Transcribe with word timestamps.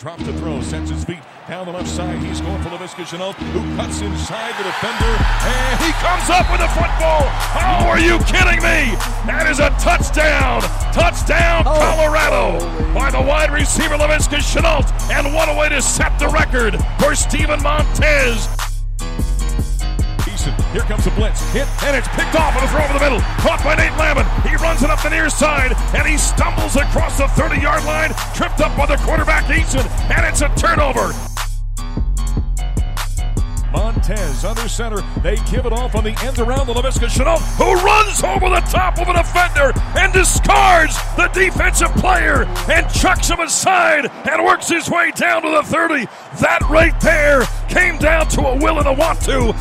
Drops 0.00 0.24
to 0.24 0.32
throw, 0.32 0.62
sets 0.62 0.88
his 0.88 1.04
feet 1.04 1.18
down 1.46 1.66
the 1.66 1.72
left 1.72 1.86
side. 1.86 2.18
He's 2.20 2.40
going 2.40 2.62
for 2.62 2.70
Laviska 2.70 3.04
Shenault, 3.04 3.34
who 3.34 3.76
cuts 3.76 4.00
inside 4.00 4.56
the 4.56 4.64
defender, 4.64 5.12
and 5.44 5.78
he 5.78 5.92
comes 6.00 6.24
up 6.30 6.50
with 6.50 6.62
a 6.62 6.68
football. 6.72 7.28
Oh, 7.60 7.84
are 7.84 8.00
you 8.00 8.16
kidding 8.20 8.64
me? 8.64 8.96
That 9.28 9.46
is 9.50 9.58
a 9.58 9.68
touchdown! 9.76 10.62
Touchdown, 10.94 11.64
oh. 11.66 11.76
Colorado, 11.76 12.94
by 12.94 13.10
the 13.10 13.20
wide 13.20 13.50
receiver 13.50 13.96
Laviska 13.96 14.38
Shenault, 14.40 14.90
and 15.12 15.34
what 15.34 15.50
a 15.50 15.54
way 15.54 15.68
to 15.68 15.82
set 15.82 16.18
the 16.18 16.28
record 16.28 16.78
for 16.98 17.14
Steven 17.14 17.62
Montez. 17.62 18.48
Here 20.72 20.82
comes 20.82 21.04
the 21.04 21.10
blitz. 21.12 21.40
Hit, 21.52 21.68
and 21.84 21.96
it's 21.96 22.08
picked 22.08 22.34
off 22.36 22.56
on 22.56 22.64
a 22.64 22.68
throw 22.68 22.84
over 22.84 22.94
the 22.94 23.04
middle. 23.04 23.20
Caught 23.44 23.62
by 23.64 23.74
Nate 23.74 23.96
Landman. 23.98 24.26
He 24.48 24.56
runs 24.56 24.82
it 24.82 24.90
up 24.90 25.02
the 25.02 25.10
near 25.10 25.28
side, 25.28 25.72
and 25.94 26.06
he 26.06 26.16
stumbles 26.16 26.76
across 26.76 27.18
the 27.18 27.28
30 27.28 27.60
yard 27.60 27.84
line. 27.84 28.10
Tripped 28.34 28.60
up 28.60 28.76
by 28.76 28.86
the 28.86 28.96
quarterback, 29.04 29.44
Eason, 29.44 29.84
and 30.10 30.24
it's 30.24 30.40
a 30.40 30.48
turnover. 30.56 31.12
Montez 33.72 34.44
under 34.44 34.68
center. 34.68 35.00
They 35.22 35.36
give 35.50 35.66
it 35.66 35.72
off 35.72 35.94
on 35.94 36.04
the 36.04 36.16
end 36.24 36.38
around 36.38 36.66
the 36.66 36.74
Laviska 36.74 37.08
Shenault, 37.08 37.40
who 37.56 37.74
runs 37.84 38.22
over 38.22 38.48
the 38.48 38.60
top 38.70 38.98
of 38.98 39.08
a 39.08 39.12
defender 39.12 39.72
and 39.98 40.12
discards 40.12 40.96
the 41.16 41.28
defensive 41.28 41.92
player 41.96 42.44
and 42.70 42.88
chucks 42.92 43.28
him 43.28 43.40
aside 43.40 44.10
and 44.28 44.44
works 44.44 44.68
his 44.68 44.88
way 44.90 45.12
down 45.12 45.42
to 45.42 45.50
the 45.50 45.62
30. 45.62 46.06
That 46.40 46.60
right 46.70 46.98
there 47.00 47.42
came 47.68 47.98
down 47.98 48.28
to 48.28 48.42
a 48.42 48.56
will 48.56 48.78
and 48.78 48.88
a 48.88 48.92
want 48.92 49.20
to. 49.22 49.54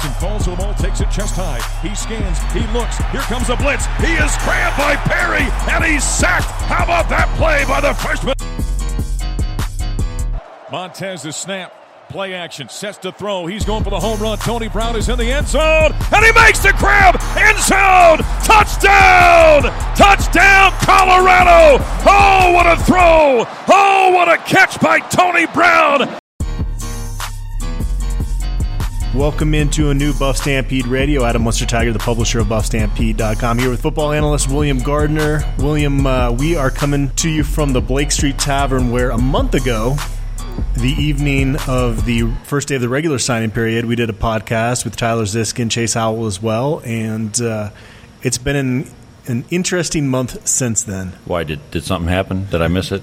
Jackson 0.00 0.28
falls 0.28 0.44
to 0.44 0.50
the 0.50 0.56
ball, 0.56 0.72
takes 0.74 1.00
it 1.00 1.10
chest 1.10 1.34
high. 1.36 1.60
He 1.86 1.94
scans, 1.94 2.38
he 2.54 2.60
looks. 2.72 2.96
Here 3.12 3.20
comes 3.22 3.50
a 3.50 3.56
blitz. 3.56 3.84
He 3.98 4.12
is 4.14 4.34
grabbed 4.44 4.78
by 4.78 4.96
Perry, 4.96 5.44
and 5.70 5.84
he's 5.84 6.04
sacked. 6.04 6.46
How 6.46 6.84
about 6.84 7.10
that 7.10 7.28
play 7.36 7.64
by 7.66 7.82
the 7.82 7.92
freshman? 7.92 8.34
Montez 10.72 11.26
is 11.26 11.36
snap. 11.36 11.74
Play 12.08 12.32
action, 12.32 12.70
sets 12.70 12.96
to 12.98 13.12
throw. 13.12 13.46
He's 13.46 13.64
going 13.64 13.84
for 13.84 13.90
the 13.90 14.00
home 14.00 14.18
run. 14.20 14.38
Tony 14.38 14.68
Brown 14.68 14.96
is 14.96 15.08
in 15.10 15.18
the 15.18 15.30
end 15.30 15.46
zone, 15.46 15.92
and 15.92 16.24
he 16.24 16.32
makes 16.32 16.60
the 16.60 16.72
grab. 16.78 17.20
End 17.36 17.58
zone, 17.58 18.18
touchdown, 18.42 19.62
touchdown, 19.94 20.72
Colorado. 20.80 21.76
Oh, 22.06 22.52
what 22.54 22.66
a 22.66 22.82
throw! 22.84 23.44
Oh, 23.68 24.12
what 24.14 24.28
a 24.28 24.38
catch 24.38 24.80
by 24.80 25.00
Tony 25.00 25.46
Brown. 25.52 26.19
Welcome 29.14 29.54
into 29.54 29.90
a 29.90 29.94
new 29.94 30.14
Buff 30.14 30.36
Stampede 30.36 30.86
Radio. 30.86 31.24
Adam 31.24 31.42
Munsterteiger, 31.42 31.92
the 31.92 31.98
publisher 31.98 32.38
of 32.38 32.46
BuffStampede.com, 32.46 33.58
here 33.58 33.68
with 33.68 33.82
football 33.82 34.12
analyst 34.12 34.48
William 34.48 34.78
Gardner. 34.78 35.42
William, 35.58 36.06
uh, 36.06 36.30
we 36.30 36.54
are 36.54 36.70
coming 36.70 37.10
to 37.16 37.28
you 37.28 37.42
from 37.42 37.72
the 37.72 37.80
Blake 37.80 38.12
Street 38.12 38.38
Tavern, 38.38 38.92
where 38.92 39.10
a 39.10 39.18
month 39.18 39.54
ago, 39.54 39.96
the 40.74 40.92
evening 40.92 41.56
of 41.66 42.04
the 42.04 42.30
first 42.44 42.68
day 42.68 42.76
of 42.76 42.82
the 42.82 42.88
regular 42.88 43.18
signing 43.18 43.50
period, 43.50 43.84
we 43.84 43.96
did 43.96 44.08
a 44.10 44.12
podcast 44.12 44.84
with 44.84 44.94
Tyler 44.96 45.24
Ziskin, 45.24 45.72
Chase 45.72 45.94
Howell 45.94 46.26
as 46.26 46.40
well, 46.40 46.80
and 46.84 47.40
uh, 47.42 47.70
it's 48.22 48.38
been 48.38 48.54
an, 48.54 48.90
an 49.26 49.44
interesting 49.50 50.06
month 50.06 50.46
since 50.46 50.84
then. 50.84 51.14
Why 51.24 51.42
did 51.42 51.68
did 51.72 51.82
something 51.82 52.08
happen? 52.08 52.46
Did 52.46 52.62
I 52.62 52.68
miss 52.68 52.92
it? 52.92 53.02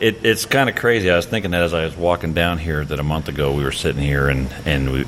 It, 0.00 0.24
it's 0.24 0.46
kind 0.46 0.68
of 0.68 0.76
crazy. 0.76 1.10
I 1.10 1.16
was 1.16 1.26
thinking 1.26 1.50
that 1.50 1.62
as 1.62 1.74
I 1.74 1.84
was 1.84 1.96
walking 1.96 2.32
down 2.32 2.58
here 2.58 2.84
that 2.84 3.00
a 3.00 3.02
month 3.02 3.28
ago 3.28 3.52
we 3.52 3.64
were 3.64 3.72
sitting 3.72 4.02
here 4.02 4.28
and, 4.28 4.52
and 4.64 4.92
we 4.92 5.04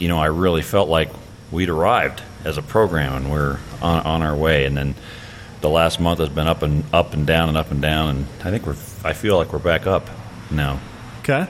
you 0.00 0.08
know, 0.08 0.18
I 0.18 0.26
really 0.26 0.62
felt 0.62 0.88
like 0.88 1.10
we'd 1.52 1.68
arrived 1.68 2.22
as 2.44 2.58
a 2.58 2.62
program 2.62 3.14
and 3.14 3.30
we're 3.30 3.58
on, 3.82 4.02
on 4.06 4.22
our 4.22 4.34
way. 4.34 4.64
And 4.64 4.76
then 4.76 4.94
the 5.60 5.68
last 5.68 6.00
month 6.00 6.18
has 6.18 6.30
been 6.30 6.48
up 6.48 6.62
and 6.62 6.84
up 6.92 7.12
and 7.12 7.26
down 7.26 7.48
and 7.48 7.56
up 7.56 7.70
and 7.70 7.82
down, 7.82 8.16
and 8.16 8.26
I 8.42 8.50
think 8.50 8.66
we're 8.66 8.76
I 9.04 9.12
feel 9.12 9.36
like 9.36 9.52
we're 9.52 9.58
back 9.58 9.86
up 9.86 10.08
now. 10.50 10.80
Okay. 11.20 11.46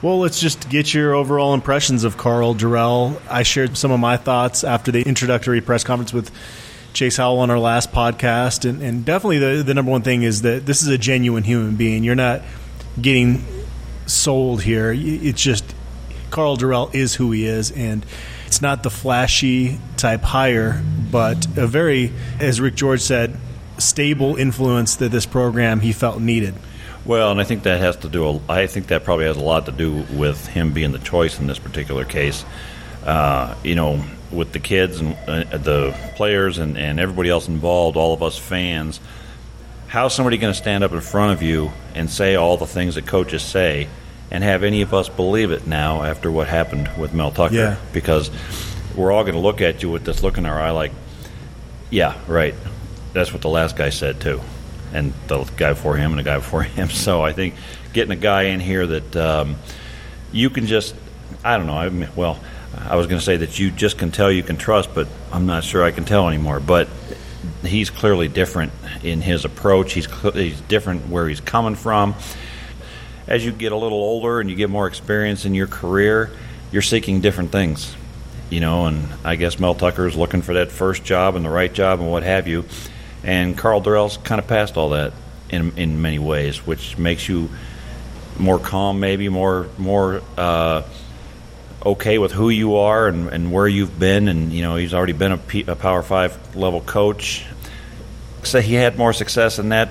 Well, 0.00 0.18
let's 0.18 0.40
just 0.40 0.68
get 0.68 0.92
your 0.92 1.14
overall 1.14 1.54
impressions 1.54 2.02
of 2.04 2.16
Karl 2.16 2.54
Dorrell. 2.54 3.20
I 3.28 3.44
shared 3.44 3.76
some 3.76 3.92
of 3.92 4.00
my 4.00 4.16
thoughts 4.16 4.64
after 4.64 4.90
the 4.90 5.02
introductory 5.02 5.60
press 5.60 5.84
conference 5.84 6.12
with 6.12 6.30
Chase 6.92 7.16
Howell 7.16 7.38
on 7.38 7.50
our 7.50 7.58
last 7.58 7.92
podcast, 7.92 8.68
and, 8.68 8.82
and 8.82 9.04
definitely 9.04 9.38
the, 9.38 9.62
the 9.62 9.74
number 9.74 9.90
one 9.90 10.02
thing 10.02 10.22
is 10.22 10.42
that 10.42 10.66
this 10.66 10.82
is 10.82 10.88
a 10.88 10.98
genuine 10.98 11.42
human 11.42 11.76
being. 11.76 12.04
You're 12.04 12.14
not 12.14 12.42
getting 13.00 13.44
sold 14.06 14.62
here. 14.62 14.92
It's 14.94 15.40
just 15.40 15.74
Karl 16.30 16.56
Dorrell 16.56 16.94
is 16.94 17.14
who 17.14 17.32
he 17.32 17.46
is, 17.46 17.70
and 17.70 18.04
it's 18.46 18.60
not 18.60 18.82
the 18.82 18.90
flashy 18.90 19.78
type 19.96 20.22
hire, 20.22 20.82
but 21.10 21.46
a 21.56 21.66
very, 21.66 22.12
as 22.38 22.60
Rick 22.60 22.74
George 22.74 23.00
said, 23.00 23.36
stable 23.78 24.36
influence 24.36 24.96
that 24.96 25.10
this 25.10 25.26
program 25.26 25.80
he 25.80 25.92
felt 25.92 26.20
needed. 26.20 26.54
Well, 27.04 27.32
and 27.32 27.40
I 27.40 27.44
think 27.44 27.64
that 27.64 27.80
has 27.80 27.96
to 27.98 28.08
do. 28.08 28.40
I 28.48 28.66
think 28.66 28.88
that 28.88 29.02
probably 29.04 29.24
has 29.24 29.36
a 29.36 29.42
lot 29.42 29.66
to 29.66 29.72
do 29.72 30.04
with 30.12 30.46
him 30.46 30.72
being 30.72 30.92
the 30.92 30.98
choice 30.98 31.40
in 31.40 31.46
this 31.46 31.58
particular 31.58 32.04
case. 32.04 32.44
Uh, 33.04 33.56
you 33.64 33.74
know, 33.74 34.04
with 34.32 34.52
the 34.52 34.58
kids 34.58 35.00
and 35.00 35.16
uh, 35.26 35.56
the 35.58 35.96
players 36.16 36.58
and, 36.58 36.76
and 36.78 36.98
everybody 36.98 37.30
else 37.30 37.48
involved, 37.48 37.96
all 37.96 38.14
of 38.14 38.22
us 38.22 38.38
fans. 38.38 39.00
How's 39.88 40.14
somebody 40.14 40.38
going 40.38 40.52
to 40.52 40.58
stand 40.58 40.84
up 40.84 40.92
in 40.92 41.00
front 41.00 41.32
of 41.32 41.42
you 41.42 41.70
and 41.94 42.10
say 42.10 42.34
all 42.34 42.56
the 42.56 42.66
things 42.66 42.94
that 42.94 43.06
coaches 43.06 43.42
say 43.42 43.88
and 44.30 44.42
have 44.42 44.62
any 44.62 44.80
of 44.80 44.94
us 44.94 45.10
believe 45.10 45.50
it 45.50 45.66
now 45.66 46.02
after 46.02 46.30
what 46.30 46.48
happened 46.48 46.90
with 46.96 47.12
Mel 47.12 47.30
Tucker. 47.30 47.54
Yeah. 47.54 47.76
Because 47.92 48.30
we're 48.96 49.12
all 49.12 49.24
going 49.24 49.34
to 49.34 49.40
look 49.40 49.60
at 49.60 49.82
you 49.82 49.90
with 49.90 50.04
this 50.04 50.22
look 50.22 50.38
in 50.38 50.46
our 50.46 50.58
eye 50.58 50.70
like, 50.70 50.92
yeah, 51.90 52.18
right. 52.26 52.54
That's 53.12 53.32
what 53.32 53.42
the 53.42 53.50
last 53.50 53.76
guy 53.76 53.90
said 53.90 54.22
too, 54.22 54.40
and 54.94 55.12
the 55.26 55.44
guy 55.58 55.74
before 55.74 55.96
him 55.96 56.12
and 56.12 56.18
the 56.18 56.22
guy 56.22 56.36
before 56.38 56.62
him. 56.62 56.88
So 56.90 57.22
I 57.22 57.34
think 57.34 57.54
getting 57.92 58.12
a 58.12 58.20
guy 58.20 58.44
in 58.44 58.60
here 58.60 58.86
that 58.86 59.16
um, 59.16 59.56
you 60.32 60.48
can 60.48 60.66
just, 60.66 60.94
I 61.44 61.58
don't 61.58 61.66
know. 61.66 61.76
I 61.76 61.90
mean, 61.90 62.08
well, 62.16 62.40
I 62.76 62.96
was 62.96 63.06
going 63.06 63.18
to 63.18 63.24
say 63.24 63.36
that 63.38 63.58
you 63.58 63.70
just 63.70 63.98
can 63.98 64.10
tell 64.10 64.30
you 64.30 64.42
can 64.42 64.56
trust, 64.56 64.94
but 64.94 65.08
I'm 65.30 65.46
not 65.46 65.64
sure 65.64 65.84
I 65.84 65.90
can 65.90 66.04
tell 66.04 66.28
anymore. 66.28 66.60
But 66.60 66.88
he's 67.62 67.90
clearly 67.90 68.28
different 68.28 68.72
in 69.02 69.20
his 69.20 69.44
approach. 69.44 69.92
He's 69.92 70.06
he's 70.34 70.60
different 70.62 71.08
where 71.08 71.28
he's 71.28 71.40
coming 71.40 71.74
from 71.74 72.14
as 73.26 73.44
you 73.44 73.52
get 73.52 73.72
a 73.72 73.76
little 73.76 73.98
older 73.98 74.40
and 74.40 74.50
you 74.50 74.56
get 74.56 74.70
more 74.70 74.86
experience 74.86 75.44
in 75.44 75.54
your 75.54 75.66
career, 75.66 76.30
you're 76.70 76.82
seeking 76.82 77.20
different 77.20 77.52
things. 77.52 77.96
You 78.50 78.60
know, 78.60 78.84
and 78.86 79.08
I 79.24 79.36
guess 79.36 79.58
Mel 79.58 79.74
Tucker 79.74 80.06
is 80.06 80.14
looking 80.14 80.42
for 80.42 80.54
that 80.54 80.70
first 80.70 81.04
job 81.04 81.36
and 81.36 81.44
the 81.44 81.50
right 81.50 81.72
job 81.72 82.00
and 82.00 82.10
what 82.10 82.22
have 82.22 82.46
you. 82.46 82.66
And 83.24 83.56
Karl 83.56 83.80
Dorrell's 83.80 84.18
kind 84.18 84.38
of 84.38 84.46
past 84.46 84.76
all 84.76 84.90
that 84.90 85.14
in 85.48 85.72
in 85.78 86.02
many 86.02 86.18
ways, 86.18 86.66
which 86.66 86.98
makes 86.98 87.28
you 87.28 87.48
more 88.38 88.58
calm, 88.58 89.00
maybe 89.00 89.30
more 89.30 89.68
more 89.78 90.20
uh, 90.36 90.82
okay 91.84 92.18
with 92.18 92.32
who 92.32 92.48
you 92.48 92.76
are 92.76 93.08
and, 93.08 93.28
and 93.28 93.52
where 93.52 93.66
you've 93.66 93.98
been. 93.98 94.28
And 94.28 94.52
you 94.52 94.62
know, 94.62 94.76
he's 94.76 94.94
already 94.94 95.12
been 95.12 95.32
a, 95.32 95.38
P, 95.38 95.64
a 95.66 95.76
Power 95.76 96.02
Five 96.02 96.56
level 96.56 96.80
coach. 96.80 97.44
So 98.44 98.60
he 98.60 98.74
had 98.74 98.98
more 98.98 99.12
success 99.12 99.58
in 99.58 99.70
that 99.70 99.90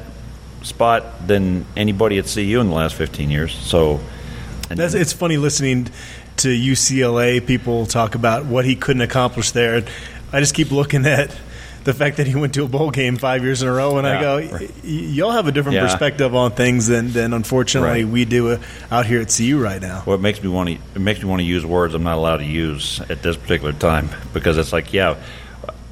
spot 0.64 1.28
than 1.28 1.66
anybody 1.76 2.18
at 2.18 2.26
CU 2.26 2.60
in 2.60 2.68
the 2.68 2.74
last 2.76 2.96
15 2.96 3.30
years. 3.30 3.54
So 3.54 4.00
it's 4.70 5.14
funny 5.14 5.38
listening 5.38 5.90
to 6.38 6.48
UCLA 6.48 7.46
people 7.46 7.86
talk 7.86 8.16
about 8.16 8.46
what 8.46 8.66
he 8.66 8.76
couldn't 8.76 9.02
accomplish 9.02 9.52
there. 9.52 9.84
I 10.34 10.40
just 10.40 10.54
keep 10.54 10.72
looking 10.72 11.06
at 11.06 11.36
the 11.84 11.94
fact 11.94 12.18
that 12.18 12.28
he 12.28 12.36
went 12.36 12.54
to 12.54 12.64
a 12.64 12.68
bowl 12.68 12.92
game 12.92 13.18
five 13.18 13.44
years 13.44 13.62
in 13.62 13.68
a 13.68 13.74
row, 13.74 13.98
and 13.98 14.06
yeah, 14.06 14.18
I 14.18 14.22
go, 14.22 14.54
right. 14.54 14.72
y'all 14.84 15.32
have 15.32 15.48
a 15.48 15.52
different 15.52 15.78
yeah. 15.78 15.88
perspective 15.88 16.36
on 16.36 16.52
things 16.52 16.88
than, 16.88 17.12
than 17.12 17.34
unfortunately 17.34 18.04
right. 18.04 18.12
we 18.12 18.26
do 18.26 18.52
uh, 18.52 18.60
out 18.92 19.06
here 19.06 19.22
at 19.22 19.34
CU 19.36 19.62
right 19.62 19.82
now. 19.82 20.04
Well, 20.06 20.16
it 20.16 20.22
makes 20.22 20.42
me 20.42 20.50
want 20.50 20.70
to 20.70 20.76
it 20.76 21.02
makes 21.02 21.22
me 21.22 21.30
want 21.30 21.40
to 21.40 21.46
use 21.46 21.66
words 21.66 21.94
I'm 21.94 22.04
not 22.04 22.18
allowed 22.18 22.38
to 22.38 22.46
use 22.46 23.00
at 23.02 23.24
this 23.24 23.36
particular 23.36 23.74
time 23.74 24.10
because 24.34 24.58
it's 24.58 24.72
like, 24.72 24.94
yeah, 24.94 25.18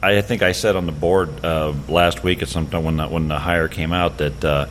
I 0.01 0.21
think 0.21 0.43
I 0.43 0.51
said 0.53 0.75
on 0.75 0.85
the 0.85 0.91
board 0.91 1.43
uh, 1.43 1.73
last 1.87 2.23
week 2.23 2.41
at 2.41 2.47
some 2.47 2.67
time 2.67 2.83
when 2.83 2.97
the, 2.97 3.07
when 3.07 3.27
the 3.27 3.39
hire 3.39 3.67
came 3.67 3.91
out 3.91 4.19
that, 4.19 4.45
uh, 4.45 4.67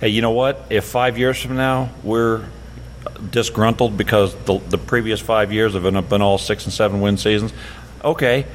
hey, 0.00 0.08
you 0.08 0.22
know 0.22 0.30
what? 0.30 0.66
If 0.70 0.84
five 0.84 1.18
years 1.18 1.40
from 1.40 1.56
now 1.56 1.90
we're 2.02 2.44
disgruntled 3.30 3.96
because 3.96 4.34
the, 4.44 4.58
the 4.58 4.78
previous 4.78 5.20
five 5.20 5.52
years 5.52 5.74
have 5.74 5.82
been, 5.82 6.02
been 6.04 6.22
all 6.22 6.38
six 6.38 6.64
and 6.64 6.72
seven 6.72 7.00
win 7.00 7.18
seasons, 7.18 7.52
okay, 8.04 8.46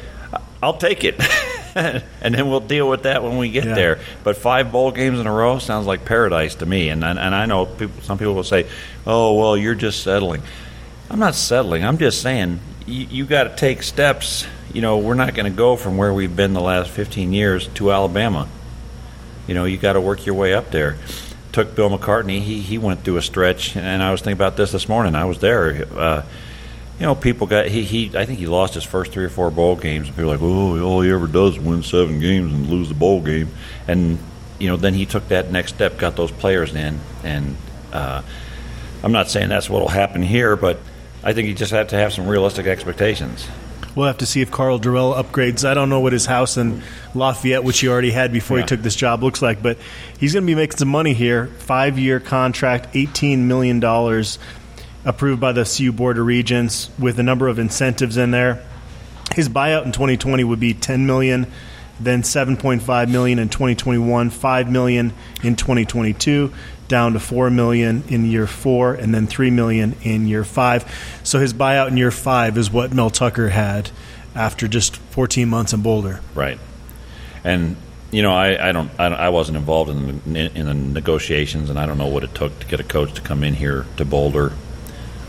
I'll 0.63 0.77
take 0.77 1.03
it. 1.03 1.19
and 2.21 2.35
then 2.35 2.49
we'll 2.49 2.59
deal 2.59 2.89
with 2.89 3.03
that 3.03 3.21
when 3.21 3.37
we 3.37 3.49
get 3.49 3.65
yeah. 3.65 3.75
there. 3.75 3.99
But 4.23 4.37
five 4.37 4.71
bowl 4.71 4.91
games 4.91 5.19
in 5.19 5.27
a 5.27 5.31
row 5.31 5.59
sounds 5.59 5.85
like 5.85 6.05
paradise 6.05 6.55
to 6.55 6.65
me. 6.65 6.89
And 6.89 7.03
and, 7.03 7.19
and 7.19 7.35
I 7.35 7.45
know 7.45 7.65
people, 7.65 8.01
some 8.01 8.17
people 8.17 8.33
will 8.33 8.43
say, 8.43 8.67
"Oh, 9.05 9.35
well, 9.35 9.57
you're 9.57 9.75
just 9.75 10.03
settling." 10.03 10.41
I'm 11.09 11.19
not 11.19 11.35
settling. 11.35 11.85
I'm 11.85 11.99
just 11.99 12.21
saying 12.21 12.59
you, 12.87 13.05
you 13.05 13.25
got 13.25 13.43
to 13.43 13.55
take 13.55 13.83
steps 13.83 14.47
you 14.75 14.81
know, 14.81 14.97
we're 14.97 15.13
not 15.13 15.33
going 15.33 15.49
to 15.49 15.57
go 15.57 15.77
from 15.77 15.95
where 15.95 16.13
we've 16.13 16.35
been 16.35 16.53
the 16.53 16.59
last 16.59 16.89
15 16.89 17.31
years 17.31 17.69
to 17.75 17.93
Alabama. 17.93 18.49
You 19.47 19.55
know, 19.55 19.63
you 19.63 19.77
got 19.77 19.93
to 19.93 20.01
work 20.01 20.25
your 20.25 20.35
way 20.35 20.53
up 20.53 20.69
there. 20.71 20.97
Took 21.53 21.75
Bill 21.75 21.89
McCartney. 21.89 22.41
He 22.41 22.59
he 22.59 22.77
went 22.77 23.05
through 23.05 23.15
a 23.15 23.21
stretch, 23.21 23.77
and 23.77 24.03
I 24.03 24.11
was 24.11 24.19
thinking 24.19 24.33
about 24.33 24.57
this 24.57 24.73
this 24.73 24.89
morning. 24.89 25.15
I 25.15 25.23
was 25.23 25.39
there. 25.39 25.87
Uh, 25.95 26.23
you 26.99 27.05
know, 27.05 27.15
people 27.15 27.45
got 27.47 27.67
he 27.67 27.83
he. 27.83 28.17
I 28.17 28.25
think 28.25 28.39
he 28.39 28.47
lost 28.47 28.73
his 28.73 28.83
first 28.83 29.11
three 29.11 29.25
or 29.25 29.29
four 29.29 29.51
bowl 29.51 29.75
games, 29.75 30.07
and 30.07 30.15
people 30.15 30.29
were 30.29 30.37
like, 30.37 30.41
"Oh, 30.41 30.79
all 30.81 31.01
he 31.01 31.11
ever 31.11 31.27
does 31.27 31.53
is 31.57 31.59
win 31.59 31.83
seven 31.83 32.19
games 32.19 32.53
and 32.53 32.67
lose 32.69 32.87
the 32.89 32.95
bowl 32.95 33.21
game." 33.21 33.49
And 33.87 34.17
you 34.59 34.67
know, 34.69 34.77
then 34.77 34.93
he 34.93 35.05
took 35.05 35.27
that 35.27 35.51
next 35.51 35.75
step, 35.75 35.97
got 35.97 36.15
those 36.15 36.31
players 36.31 36.73
in, 36.73 36.99
and 37.23 37.57
uh, 37.91 38.21
I'm 39.03 39.11
not 39.11 39.29
saying 39.29 39.49
that's 39.49 39.69
what 39.69 39.81
will 39.81 39.89
happen 39.89 40.21
here, 40.23 40.55
but 40.55 40.79
I 41.23 41.33
think 41.33 41.47
you 41.49 41.53
just 41.53 41.71
have 41.71 41.89
to 41.89 41.97
have 41.97 42.13
some 42.13 42.27
realistic 42.27 42.65
expectations. 42.65 43.45
We'll 43.95 44.07
have 44.07 44.17
to 44.19 44.25
see 44.25 44.41
if 44.41 44.51
Karl 44.51 44.77
Dorrell 44.79 45.15
upgrades. 45.15 45.63
I 45.67 45.73
don't 45.73 45.89
know 45.89 46.01
what 46.01 46.11
his 46.13 46.25
house 46.25 46.57
in 46.57 46.81
Lafayette, 47.13 47.63
which 47.63 47.79
he 47.79 47.87
already 47.87 48.11
had 48.11 48.33
before 48.33 48.57
Yeah. 48.57 48.63
he 48.63 48.67
took 48.67 48.81
this 48.81 48.95
job, 48.95 49.23
looks 49.23 49.41
like, 49.41 49.63
but 49.63 49.77
he's 50.19 50.33
going 50.33 50.43
to 50.43 50.47
be 50.47 50.53
making 50.55 50.77
some 50.77 50.89
money 50.89 51.13
here. 51.13 51.47
Five 51.59 51.97
year 51.97 52.19
contract, 52.19 52.93
$18 52.93 53.39
million 53.39 53.79
approved 55.05 55.39
by 55.39 55.51
the 55.51 55.63
CU 55.63 55.91
Board 55.91 56.17
of 56.17 56.25
Regents 56.25 56.89
with 56.99 57.19
a 57.19 57.23
number 57.23 57.47
of 57.47 57.59
incentives 57.59 58.17
in 58.17 58.31
there. 58.31 58.65
His 59.35 59.47
buyout 59.47 59.85
in 59.85 59.91
2020 59.91 60.43
would 60.43 60.59
be 60.59 60.73
10 60.73 61.05
million, 61.05 61.51
then 61.99 62.23
7.5 62.23 63.09
million 63.09 63.39
in 63.39 63.49
2021, 63.49 64.29
5 64.31 64.71
million 64.71 65.13
in 65.43 65.55
2022, 65.55 66.51
down 66.87 67.13
to 67.13 67.19
4 67.19 67.49
million 67.49 68.03
in 68.09 68.25
year 68.25 68.47
4 68.47 68.95
and 68.95 69.13
then 69.13 69.27
3 69.27 69.51
million 69.51 69.95
in 70.01 70.27
year 70.27 70.43
5. 70.43 71.19
So 71.23 71.39
his 71.39 71.53
buyout 71.53 71.89
in 71.89 71.97
year 71.97 72.11
5 72.11 72.57
is 72.57 72.71
what 72.71 72.93
Mel 72.93 73.09
Tucker 73.09 73.49
had 73.49 73.91
after 74.33 74.67
just 74.67 74.97
14 74.97 75.47
months 75.47 75.73
in 75.73 75.81
Boulder. 75.81 76.21
Right. 76.33 76.59
And 77.43 77.77
you 78.11 78.21
know, 78.21 78.33
I, 78.33 78.69
I 78.69 78.71
don't, 78.71 78.89
I, 78.97 79.27
wasn't 79.29 79.57
involved 79.57 79.89
in 79.89 80.33
the, 80.33 80.57
in 80.57 80.65
the 80.67 80.73
negotiations, 80.73 81.69
and 81.69 81.77
I 81.77 81.85
don't 81.85 81.97
know 81.97 82.07
what 82.07 82.23
it 82.23 82.33
took 82.33 82.57
to 82.59 82.65
get 82.65 82.79
a 82.79 82.83
coach 82.83 83.13
to 83.15 83.21
come 83.21 83.43
in 83.43 83.55
here 83.55 83.85
to 83.97 84.05
Boulder 84.05 84.53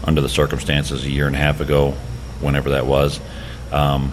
under 0.06 0.20
the 0.20 0.28
circumstances 0.28 1.04
a 1.04 1.10
year 1.10 1.26
and 1.26 1.34
a 1.36 1.38
half 1.38 1.60
ago, 1.60 1.92
whenever 2.40 2.70
that 2.70 2.86
was. 2.86 3.20
Um, 3.72 4.12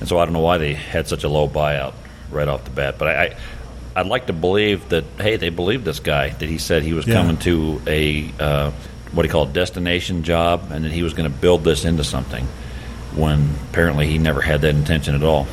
and 0.00 0.08
so 0.08 0.18
I 0.18 0.24
don't 0.24 0.34
know 0.34 0.40
why 0.40 0.58
they 0.58 0.74
had 0.74 1.06
such 1.08 1.24
a 1.24 1.28
low 1.28 1.48
buyout 1.48 1.94
right 2.30 2.48
off 2.48 2.64
the 2.64 2.70
bat. 2.70 2.96
But 2.98 3.08
I, 3.08 3.24
I 3.24 3.36
I'd 3.96 4.06
like 4.06 4.26
to 4.26 4.32
believe 4.34 4.88
that 4.90 5.04
hey, 5.18 5.36
they 5.36 5.48
believed 5.48 5.84
this 5.84 6.00
guy 6.00 6.30
that 6.30 6.48
he 6.48 6.58
said 6.58 6.82
he 6.82 6.92
was 6.92 7.06
Yeah. 7.06 7.14
coming 7.14 7.36
to 7.38 7.80
a 7.86 8.30
uh, 8.38 8.70
what 9.12 9.24
he 9.24 9.30
called 9.30 9.48
call 9.48 9.54
destination 9.54 10.22
job, 10.22 10.70
and 10.70 10.84
that 10.84 10.92
he 10.92 11.02
was 11.02 11.14
going 11.14 11.30
to 11.30 11.38
build 11.38 11.64
this 11.64 11.84
into 11.84 12.04
something. 12.04 12.46
When 13.14 13.54
apparently 13.70 14.06
he 14.08 14.18
never 14.18 14.42
had 14.42 14.60
that 14.62 14.74
intention 14.74 15.14
at 15.14 15.22
all. 15.22 15.46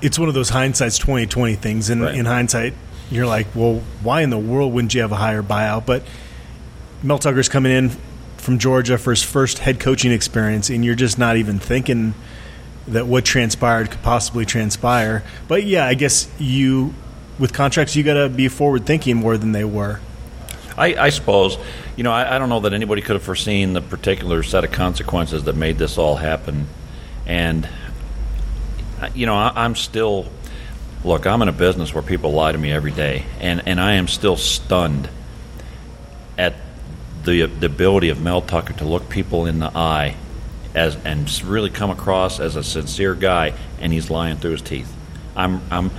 it's 0.00 0.18
one 0.18 0.28
of 0.28 0.34
those 0.34 0.48
hindsight's 0.48 0.98
2020 0.98 1.56
things. 1.56 1.90
And 1.90 2.00
Right. 2.00 2.14
in 2.14 2.24
hindsight, 2.24 2.72
you're 3.10 3.26
like, 3.26 3.48
well, 3.54 3.82
why 4.02 4.22
in 4.22 4.30
the 4.30 4.38
world 4.38 4.72
wouldn't 4.72 4.94
you 4.94 5.02
have 5.02 5.12
a 5.12 5.16
higher 5.16 5.42
buyout? 5.42 5.84
But 5.84 6.04
Mel 7.02 7.18
Tucker's 7.18 7.50
coming 7.50 7.70
in 7.72 7.90
from 8.40 8.58
Georgia 8.58 8.98
for 8.98 9.10
his 9.10 9.22
first 9.22 9.58
head 9.58 9.78
coaching 9.78 10.12
experience, 10.12 10.70
and 10.70 10.84
you're 10.84 10.94
just 10.94 11.18
not 11.18 11.36
even 11.36 11.58
thinking 11.58 12.14
that 12.88 13.06
what 13.06 13.24
transpired 13.24 13.90
could 13.90 14.02
possibly 14.02 14.44
transpire. 14.44 15.22
But 15.46 15.64
yeah, 15.64 15.86
I 15.86 15.94
guess 15.94 16.28
you, 16.38 16.94
with 17.38 17.52
contracts, 17.52 17.94
you 17.94 18.02
got 18.02 18.14
to 18.14 18.28
be 18.28 18.48
forward 18.48 18.86
thinking 18.86 19.16
more 19.16 19.36
than 19.38 19.52
they 19.52 19.64
were. 19.64 20.00
I, 20.76 20.94
I 20.94 21.08
suppose, 21.10 21.58
you 21.96 22.04
know, 22.04 22.12
I, 22.12 22.36
I 22.36 22.38
don't 22.38 22.48
know 22.48 22.60
that 22.60 22.72
anybody 22.72 23.02
could 23.02 23.14
have 23.14 23.22
foreseen 23.22 23.74
the 23.74 23.82
particular 23.82 24.42
set 24.42 24.64
of 24.64 24.72
consequences 24.72 25.44
that 25.44 25.54
made 25.54 25.76
this 25.76 25.98
all 25.98 26.16
happen. 26.16 26.66
And, 27.26 27.68
you 29.14 29.26
know, 29.26 29.34
I, 29.34 29.52
I'm 29.54 29.76
still, 29.76 30.26
look, 31.04 31.26
I'm 31.26 31.42
in 31.42 31.48
a 31.48 31.52
business 31.52 31.92
where 31.92 32.02
people 32.02 32.32
lie 32.32 32.52
to 32.52 32.58
me 32.58 32.72
every 32.72 32.92
day, 32.92 33.26
and, 33.40 33.62
and 33.66 33.78
I 33.78 33.94
am 33.94 34.08
still 34.08 34.36
stunned 34.36 35.08
at 36.38 36.54
the, 37.24 37.46
the 37.46 37.66
ability 37.66 38.08
of 38.08 38.20
Mel 38.20 38.42
Tucker 38.42 38.72
to 38.74 38.84
look 38.84 39.08
people 39.08 39.46
in 39.46 39.58
the 39.58 39.70
eye 39.76 40.16
as 40.74 40.96
and 41.04 41.42
really 41.42 41.70
come 41.70 41.90
across 41.90 42.38
as 42.40 42.56
a 42.56 42.62
sincere 42.62 43.14
guy, 43.14 43.54
and 43.80 43.92
he's 43.92 44.10
lying 44.10 44.36
through 44.36 44.52
his 44.52 44.62
teeth. 44.62 44.92
I'm, 45.34 45.60
I'm 45.70 45.90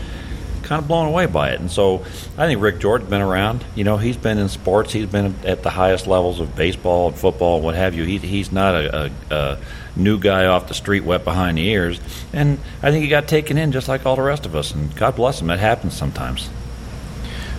kind 0.63 0.81
of 0.81 0.87
blown 0.87 1.07
away 1.07 1.25
by 1.25 1.51
it. 1.51 1.59
And 1.59 1.69
so 1.69 2.05
I 2.37 2.47
think 2.47 2.61
Rick 2.61 2.79
Jordan's 2.79 3.09
been 3.09 3.21
around. 3.21 3.65
You 3.75 3.83
know, 3.83 3.97
he's 3.97 4.15
been 4.15 4.37
in 4.37 4.47
sports. 4.47 4.93
He's 4.93 5.07
been 5.07 5.35
at 5.43 5.63
the 5.63 5.69
highest 5.69 6.07
levels 6.07 6.39
of 6.39 6.55
baseball 6.55 7.09
and 7.09 7.17
football 7.17 7.59
what 7.59 7.75
have 7.75 7.93
you. 7.93 8.05
He, 8.05 8.17
he's 8.19 8.51
not 8.51 8.75
a, 8.75 9.05
a, 9.05 9.35
a 9.35 9.57
new 9.97 10.17
guy 10.17 10.45
off 10.45 10.69
the 10.69 10.73
street 10.73 11.03
wet 11.03 11.25
behind 11.25 11.57
the 11.57 11.67
ears. 11.67 11.99
And 12.31 12.57
I 12.81 12.91
think 12.91 13.03
he 13.03 13.09
got 13.09 13.27
taken 13.27 13.57
in 13.57 13.73
just 13.73 13.89
like 13.89 14.05
all 14.05 14.15
the 14.15 14.21
rest 14.21 14.45
of 14.45 14.55
us. 14.55 14.71
And 14.71 14.95
God 14.95 15.17
bless 15.17 15.41
him. 15.41 15.47
That 15.47 15.59
happens 15.59 15.93
sometimes. 15.93 16.49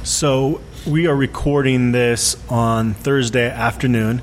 So 0.04 0.62
we 0.86 1.06
are 1.06 1.14
recording 1.14 1.92
this 1.92 2.36
on 2.50 2.94
Thursday 2.94 3.48
afternoon. 3.48 4.20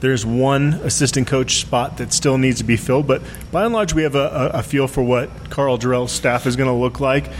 There's 0.00 0.26
one 0.26 0.74
assistant 0.74 1.26
coach 1.26 1.60
spot 1.60 1.98
that 1.98 2.12
still 2.12 2.36
needs 2.36 2.58
to 2.58 2.64
be 2.64 2.76
filled, 2.76 3.06
but 3.06 3.22
by 3.50 3.64
and 3.64 3.72
large, 3.72 3.94
we 3.94 4.02
have 4.02 4.14
a, 4.14 4.50
a, 4.52 4.62
feel 4.62 4.88
for 4.88 5.02
what 5.02 5.48
Karl 5.48 5.78
Dorrell's 5.78 6.12
staff 6.12 6.46
is 6.46 6.56
going 6.56 6.68
to 6.68 6.74
look 6.74 7.00
like. 7.00 7.30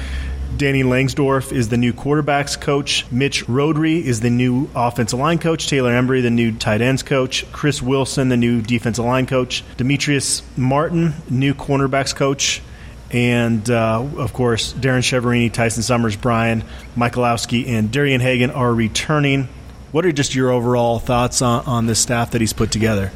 Danny 0.56 0.82
Langsdorf 0.82 1.52
is 1.52 1.68
the 1.68 1.76
new 1.76 1.92
quarterbacks 1.92 2.58
coach. 2.58 3.04
Mitch 3.10 3.48
Rodrigue 3.48 4.06
is 4.06 4.20
the 4.20 4.30
new 4.30 4.70
offensive 4.74 5.18
line 5.18 5.38
coach. 5.38 5.66
Taylor 5.66 5.92
Embree, 5.92 6.22
the 6.22 6.30
new 6.30 6.56
tight 6.56 6.80
ends 6.80 7.02
coach. 7.02 7.50
Chris 7.52 7.82
Wilson, 7.82 8.28
the 8.28 8.36
new 8.36 8.62
defensive 8.62 9.04
line 9.04 9.26
coach. 9.26 9.64
Demetrice 9.76 10.42
Martin, 10.56 11.14
new 11.28 11.52
cornerbacks 11.52 12.14
coach 12.14 12.62
and 13.12 13.68
uh, 13.70 14.04
of 14.16 14.32
course 14.32 14.72
Darrin 14.72 15.02
Chiaverini, 15.02 15.52
Tyson 15.52 15.82
Summers, 15.82 16.16
Brian 16.16 16.64
Michalowski, 16.96 17.68
and 17.68 17.90
Darian 17.90 18.20
Hagan 18.20 18.50
are 18.50 18.72
returning. 18.72 19.48
What 19.92 20.06
are 20.06 20.12
just 20.12 20.34
your 20.34 20.50
overall 20.50 20.98
thoughts 20.98 21.42
on, 21.42 21.64
on 21.66 21.86
this 21.86 21.98
staff 21.98 22.30
that 22.30 22.40
he's 22.40 22.52
put 22.54 22.70
together? 22.70 23.12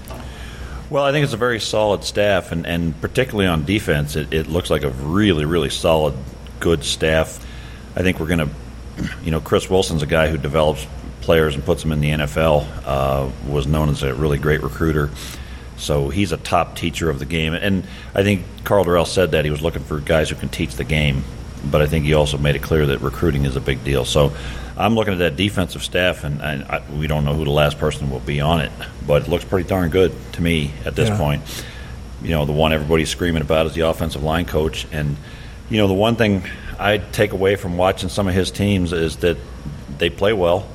Well, 0.89 1.03
I 1.03 1.11
think 1.11 1.25
it's 1.25 1.33
a 1.33 1.39
very 1.39 1.59
solid 1.59 2.05
staff, 2.05 2.53
and, 2.53 2.65
and 2.65 2.99
particularly 3.01 3.49
on 3.49 3.65
defense, 3.65 4.15
it, 4.15 4.33
it 4.33 4.47
looks 4.47 4.71
like 4.71 4.85
a 4.85 4.91
really, 4.91 5.45
really 5.45 5.71
solid, 5.71 6.15
good 6.61 6.85
staff. 6.85 7.45
I 7.97 8.03
think 8.03 8.21
we're 8.21 8.29
going 8.29 8.39
to, 8.39 8.49
you 9.25 9.33
know, 9.33 9.41
Chris 9.41 9.69
Wilson's 9.69 10.03
a 10.03 10.07
guy 10.07 10.29
who 10.29 10.39
develops 10.39 10.87
players 11.23 11.57
and 11.57 11.65
puts 11.65 11.83
them 11.83 11.91
in 11.91 12.01
the 12.01 12.11
NFL, 12.11 12.67
uh, 12.85 13.29
was 13.49 13.67
known 13.67 13.89
as 13.89 14.05
a 14.05 14.15
really 14.15 14.39
great 14.39 14.63
recruiter. 14.63 15.11
So 15.77 16.09
he's 16.09 16.33
a 16.33 16.37
top 16.39 16.77
teacher 16.77 17.11
of 17.11 17.19
the 17.19 17.25
game. 17.27 17.55
And 17.55 17.85
I 18.15 18.23
think 18.23 18.45
Karl 18.65 18.85
Dorrell 18.85 19.07
said 19.07 19.33
that 19.33 19.45
he 19.45 19.51
was 19.51 19.61
looking 19.63 19.83
for 19.83 20.01
guys 20.01 20.31
who 20.31 20.37
can 20.37 20.49
teach 20.49 20.75
the 20.75 20.85
game, 20.85 21.23
but 21.65 21.83
I 21.83 21.87
think 21.87 22.05
he 22.05 22.15
also 22.15 22.39
made 22.39 22.57
it 22.57 22.63
clear 22.63 22.87
that 22.87 23.01
recruiting 23.01 23.45
is 23.45 23.57
a 23.57 23.61
big 23.61 23.85
deal. 23.85 24.05
So 24.05 24.33
I'm 24.77 24.95
looking 24.95 25.13
at 25.13 25.19
that 25.21 25.37
defensive 25.37 25.83
staff, 25.83 26.25
and, 26.25 26.41
and 26.41 26.65
I, 26.65 26.83
we 26.99 27.07
don't 27.07 27.25
know 27.25 27.35
who 27.35 27.45
the 27.45 27.51
last 27.51 27.79
person 27.79 28.11
will 28.11 28.21
be 28.21 28.41
on 28.41 28.61
it, 28.61 28.71
but 29.07 29.23
it 29.23 29.29
looks 29.29 29.45
pretty 29.45 29.69
darn 29.69 29.91
good 29.91 30.13
to 30.33 30.43
me 30.43 30.73
at 30.85 30.95
this 30.97 31.09
Yeah. 31.11 31.17
point. 31.19 31.65
You 32.23 32.31
know, 32.31 32.47
the 32.47 32.53
one 32.53 32.73
everybody's 32.73 33.11
screaming 33.11 33.43
about 33.43 33.67
is 33.67 33.75
the 33.75 33.83
offensive 33.83 34.23
line 34.23 34.47
coach. 34.47 34.87
And, 34.93 35.17
you 35.69 35.77
know, 35.79 35.87
the 35.89 35.95
one 35.95 36.17
thing 36.17 36.43
I 36.79 36.99
take 36.99 37.33
away 37.33 37.57
from 37.57 37.77
watching 37.77 38.09
some 38.09 38.27
of 38.27 38.35
his 38.35 38.51
teams 38.51 38.93
is 38.95 39.17
that 39.17 39.37
they 39.99 40.09
play 40.09 40.33
well. 40.33 40.67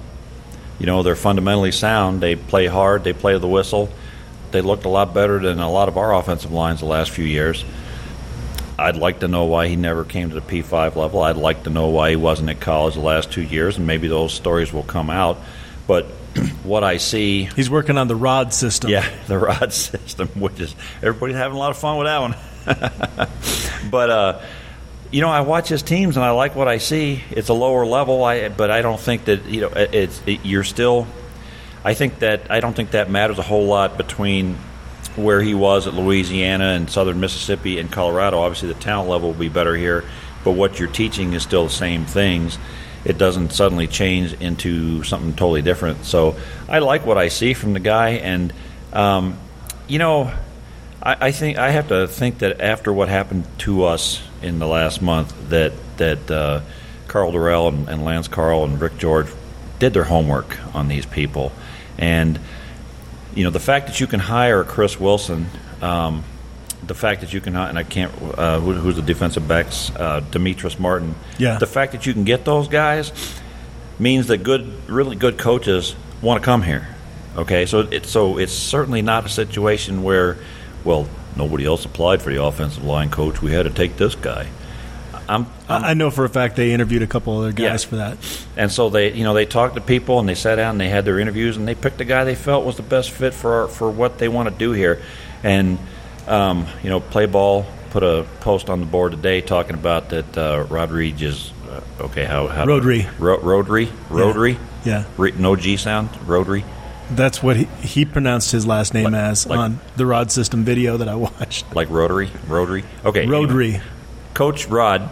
You 0.80 0.86
know, 0.86 1.02
they're 1.04 1.16
fundamentally 1.16 1.72
sound. 1.72 2.22
They 2.22 2.36
play 2.36 2.68
hard. 2.68 3.04
They 3.04 3.14
play 3.14 3.38
the 3.38 3.48
whistle. 3.48 3.90
They 4.52 4.62
looked 4.62 4.86
a 4.86 4.90
lot 4.90 5.14
better 5.14 5.40
than 5.40 5.60
a 5.60 5.70
lot 5.72 5.88
of 5.88 5.98
our 5.98 6.14
offensive 6.14 6.52
lines 6.52 6.80
the 6.80 6.86
last 6.86 7.12
few 7.12 7.26
years. 7.26 7.64
I'd 8.78 8.96
like 8.96 9.20
to 9.20 9.28
know 9.28 9.46
why 9.46 9.68
he 9.68 9.76
never 9.76 10.04
came 10.04 10.30
to 10.30 10.36
the 10.40 10.42
P5 10.42 10.96
level. 10.96 11.22
I'd 11.22 11.36
like 11.38 11.64
to 11.64 11.70
know 11.70 11.90
why 11.90 12.12
he 12.12 12.16
wasn't 12.16 12.50
at 12.50 12.60
college 12.60 12.96
the 12.96 13.02
last 13.02 13.32
two 13.32 13.44
years, 13.44 13.78
and 13.78 13.86
maybe 13.86 14.08
those 14.08 14.34
stories 14.34 14.74
will 14.74 14.84
come 14.84 15.10
out. 15.10 15.38
But 15.88 16.06
what 16.64 16.84
I 16.84 16.98
see 16.98 17.44
He's 17.56 17.70
working 17.70 17.98
on 17.98 18.08
the 18.08 18.16
rod 18.16 18.54
system. 18.54 18.90
yeah, 18.90 19.08
the 19.28 19.38
rod 19.38 19.72
system, 19.74 20.30
which 20.30 20.60
is 20.60 20.76
everybody's 20.98 21.36
having 21.36 21.56
a 21.56 21.60
lot 21.60 21.72
of 21.72 21.78
fun 21.78 21.98
with 21.98 22.08
that 22.08 22.22
one. 22.22 22.36
but 23.92 24.10
uh, 24.10 24.42
you 25.12 25.22
know, 25.22 25.30
I 25.30 25.42
watch 25.42 25.68
his 25.68 25.84
teams 25.84 26.16
and 26.18 26.24
I 26.26 26.32
like 26.32 26.56
what 26.56 26.68
I 26.68 26.78
see. 26.78 27.24
It's 27.32 27.50
a 27.50 27.54
lower 27.54 27.86
level, 27.86 28.24
I, 28.24 28.50
but 28.50 28.72
I 28.72 28.82
don't 28.82 29.00
think 29.00 29.26
that 29.26 29.46
you 29.46 29.62
know 29.62 29.70
it's 29.76 30.22
it, 30.26 30.46
you're 30.46 30.64
still. 30.64 31.08
I 31.84 31.94
think 31.94 32.20
that 32.20 32.52
I 32.52 32.60
don't 32.60 32.76
think 32.76 32.92
that 32.92 33.10
matters 33.10 33.40
a 33.40 33.44
whole 33.44 33.66
lot 33.66 33.98
between 33.98 34.56
where 35.16 35.42
he 35.42 35.54
was 35.54 35.88
at 35.88 35.94
Louisiana 35.94 36.70
and 36.70 36.90
Southern 36.90 37.20
Mississippi 37.20 37.80
and 37.80 37.92
Colorado. 37.92 38.40
Obviously, 38.40 38.70
the 38.70 38.80
talent 38.80 39.10
level 39.10 39.30
will 39.30 39.40
be 39.40 39.50
better 39.50 39.76
here, 39.76 40.04
but 40.44 40.52
what 40.52 40.80
you're 40.80 40.90
teaching 40.90 41.34
is 41.34 41.44
still 41.44 41.66
the 41.66 41.70
same 41.70 42.06
things. 42.06 42.58
It 43.04 43.18
doesn't 43.18 43.52
suddenly 43.52 43.88
change 43.88 44.34
into 44.34 45.04
something 45.04 45.34
totally 45.34 45.64
different. 45.64 46.06
So 46.06 46.36
I 46.70 46.80
like 46.80 47.06
what 47.06 47.18
I 47.18 47.30
see 47.30 47.54
from 47.54 47.74
the 47.74 47.80
guy, 47.80 48.10
and 48.10 48.54
um, 48.94 49.38
you 49.88 49.98
know, 49.98 50.32
I, 51.02 51.28
I 51.28 51.32
think 51.32 51.58
I 51.58 51.72
have 51.72 51.88
to 51.88 52.08
think 52.08 52.40
that 52.40 52.62
after 52.62 52.94
what 52.94 53.10
happened 53.10 53.46
to 53.60 53.86
us 53.86 54.22
in 54.42 54.60
the 54.60 54.68
last 54.68 55.02
month, 55.02 55.34
that 55.50 55.74
that 55.98 56.32
uh, 56.32 56.62
Karl 57.08 57.32
Dorrell 57.32 57.70
and, 57.70 57.90
and 57.90 58.06
Lance 58.06 58.28
Carl 58.28 58.64
and 58.64 58.80
Rick 58.80 58.98
George 58.98 59.28
did 59.80 59.94
their 59.94 60.04
homework 60.04 60.58
on 60.76 60.88
these 60.88 61.08
people, 61.08 61.52
and 62.02 62.38
you 63.34 63.46
know 63.46 63.50
the 63.52 63.60
fact 63.62 63.88
that 63.88 64.00
you 64.02 64.08
can 64.08 64.20
hire 64.20 64.66
Chris 64.66 65.00
Wilson, 65.00 65.46
um, 65.82 66.24
the 66.86 66.96
fact 66.96 67.22
that 67.22 67.32
you 67.32 67.40
can 67.40 67.56
and 67.56 67.78
I 67.78 67.84
can't 67.84 68.12
uh, 68.38 68.60
who, 68.60 68.74
who's 68.74 68.98
the 68.98 69.02
defensive 69.02 69.48
backs 69.48 69.90
uh, 69.96 70.22
Demetrice 70.32 70.78
Martin, 70.80 71.16
Yeah. 71.38 71.58
the 71.60 71.68
fact 71.68 71.94
that 71.94 72.06
you 72.06 72.14
can 72.14 72.26
get 72.26 72.44
those 72.44 72.68
guys 72.68 73.14
means 74.00 74.28
that 74.28 74.40
good, 74.40 74.90
really 74.90 75.16
good 75.16 75.38
coaches 75.38 75.96
want 76.22 76.42
to 76.42 76.46
come 76.46 76.64
here. 76.64 76.88
Okay, 77.38 77.66
so 77.66 77.82
it's 77.82 78.10
so 78.10 78.38
it's 78.38 78.52
certainly 78.52 79.02
not 79.02 79.26
a 79.26 79.30
situation 79.30 80.04
where, 80.04 80.38
well, 80.84 81.08
nobody 81.38 81.66
else 81.66 81.86
applied 81.86 82.22
for 82.22 82.34
the 82.34 82.44
offensive 82.44 82.84
line 82.84 83.10
coach. 83.10 83.42
We 83.42 83.52
had 83.54 83.64
to 83.64 83.70
take 83.70 83.96
this 83.96 84.16
guy. 84.16 84.48
I'm, 85.32 85.46
I'm 85.70 85.84
I 85.84 85.94
know 85.94 86.12
for 86.12 86.26
a 86.26 86.30
fact 86.30 86.56
they 86.56 86.74
interviewed 86.74 87.02
a 87.02 87.08
couple 87.08 87.38
other 87.40 87.52
guys 87.52 87.84
Yeah. 87.84 87.90
for 87.90 87.96
that. 87.98 88.18
And 88.58 88.72
so 88.72 88.90
they, 88.90 89.14
you 89.14 89.24
know, 89.24 89.34
they 89.34 89.46
talked 89.46 89.76
to 89.76 89.82
people 89.82 90.20
and 90.20 90.28
they 90.28 90.36
sat 90.36 90.56
down 90.56 90.72
and 90.72 90.82
they 90.82 90.90
had 90.90 91.06
their 91.06 91.20
interviews 91.20 91.58
and 91.58 91.68
they 91.68 91.76
picked 91.76 91.98
the 91.98 92.06
guy 92.06 92.24
they 92.24 92.36
felt 92.36 92.66
was 92.66 92.76
the 92.78 92.84
best 92.84 93.12
fit 93.12 93.34
for 93.34 93.68
for 93.68 93.90
what 93.90 94.18
they 94.18 94.28
want 94.28 94.50
to 94.50 94.56
do 94.56 94.72
here. 94.72 95.02
And 95.44 95.78
um, 96.28 96.68
you 96.84 96.90
know, 96.90 97.00
play 97.00 97.26
ball 97.26 97.66
put 97.92 98.04
a 98.04 98.26
post 98.40 98.70
on 98.70 98.80
the 98.80 98.86
board 98.86 99.12
today 99.12 99.42
talking 99.42 99.74
about 99.76 100.10
that 100.10 100.38
uh, 100.38 100.66
Rodriguez. 100.70 101.52
Uh, 101.70 101.82
okay, 102.06 102.26
how 102.26 102.48
how 102.48 102.66
Rodri. 102.66 103.08
Ro- 103.20 103.40
Rodri, 103.40 103.88
Rodri, 104.10 104.58
Yeah. 104.86 105.06
Re- 105.18 105.34
no 105.38 105.56
G 105.56 105.78
sound, 105.78 106.10
Rodri. 106.28 106.64
That's 107.10 107.44
what 107.44 107.58
he, 107.58 107.66
he 107.82 108.06
pronounced 108.06 108.52
his 108.54 108.66
last 108.66 108.94
name 108.94 109.06
Like- 109.12 109.14
as 109.16 109.46
like- 109.46 109.60
on 109.60 109.80
the 109.98 110.06
Rod 110.06 110.32
System 110.32 110.64
video 110.64 110.98
that 110.98 111.10
I 111.10 111.16
watched. 111.28 111.74
Like 111.76 111.90
Rotary, 111.90 112.30
Rotary. 112.48 112.84
Okay, 113.04 113.24
anyway. 113.24 113.82
Coach 114.34 114.68
Rod, 114.68 115.10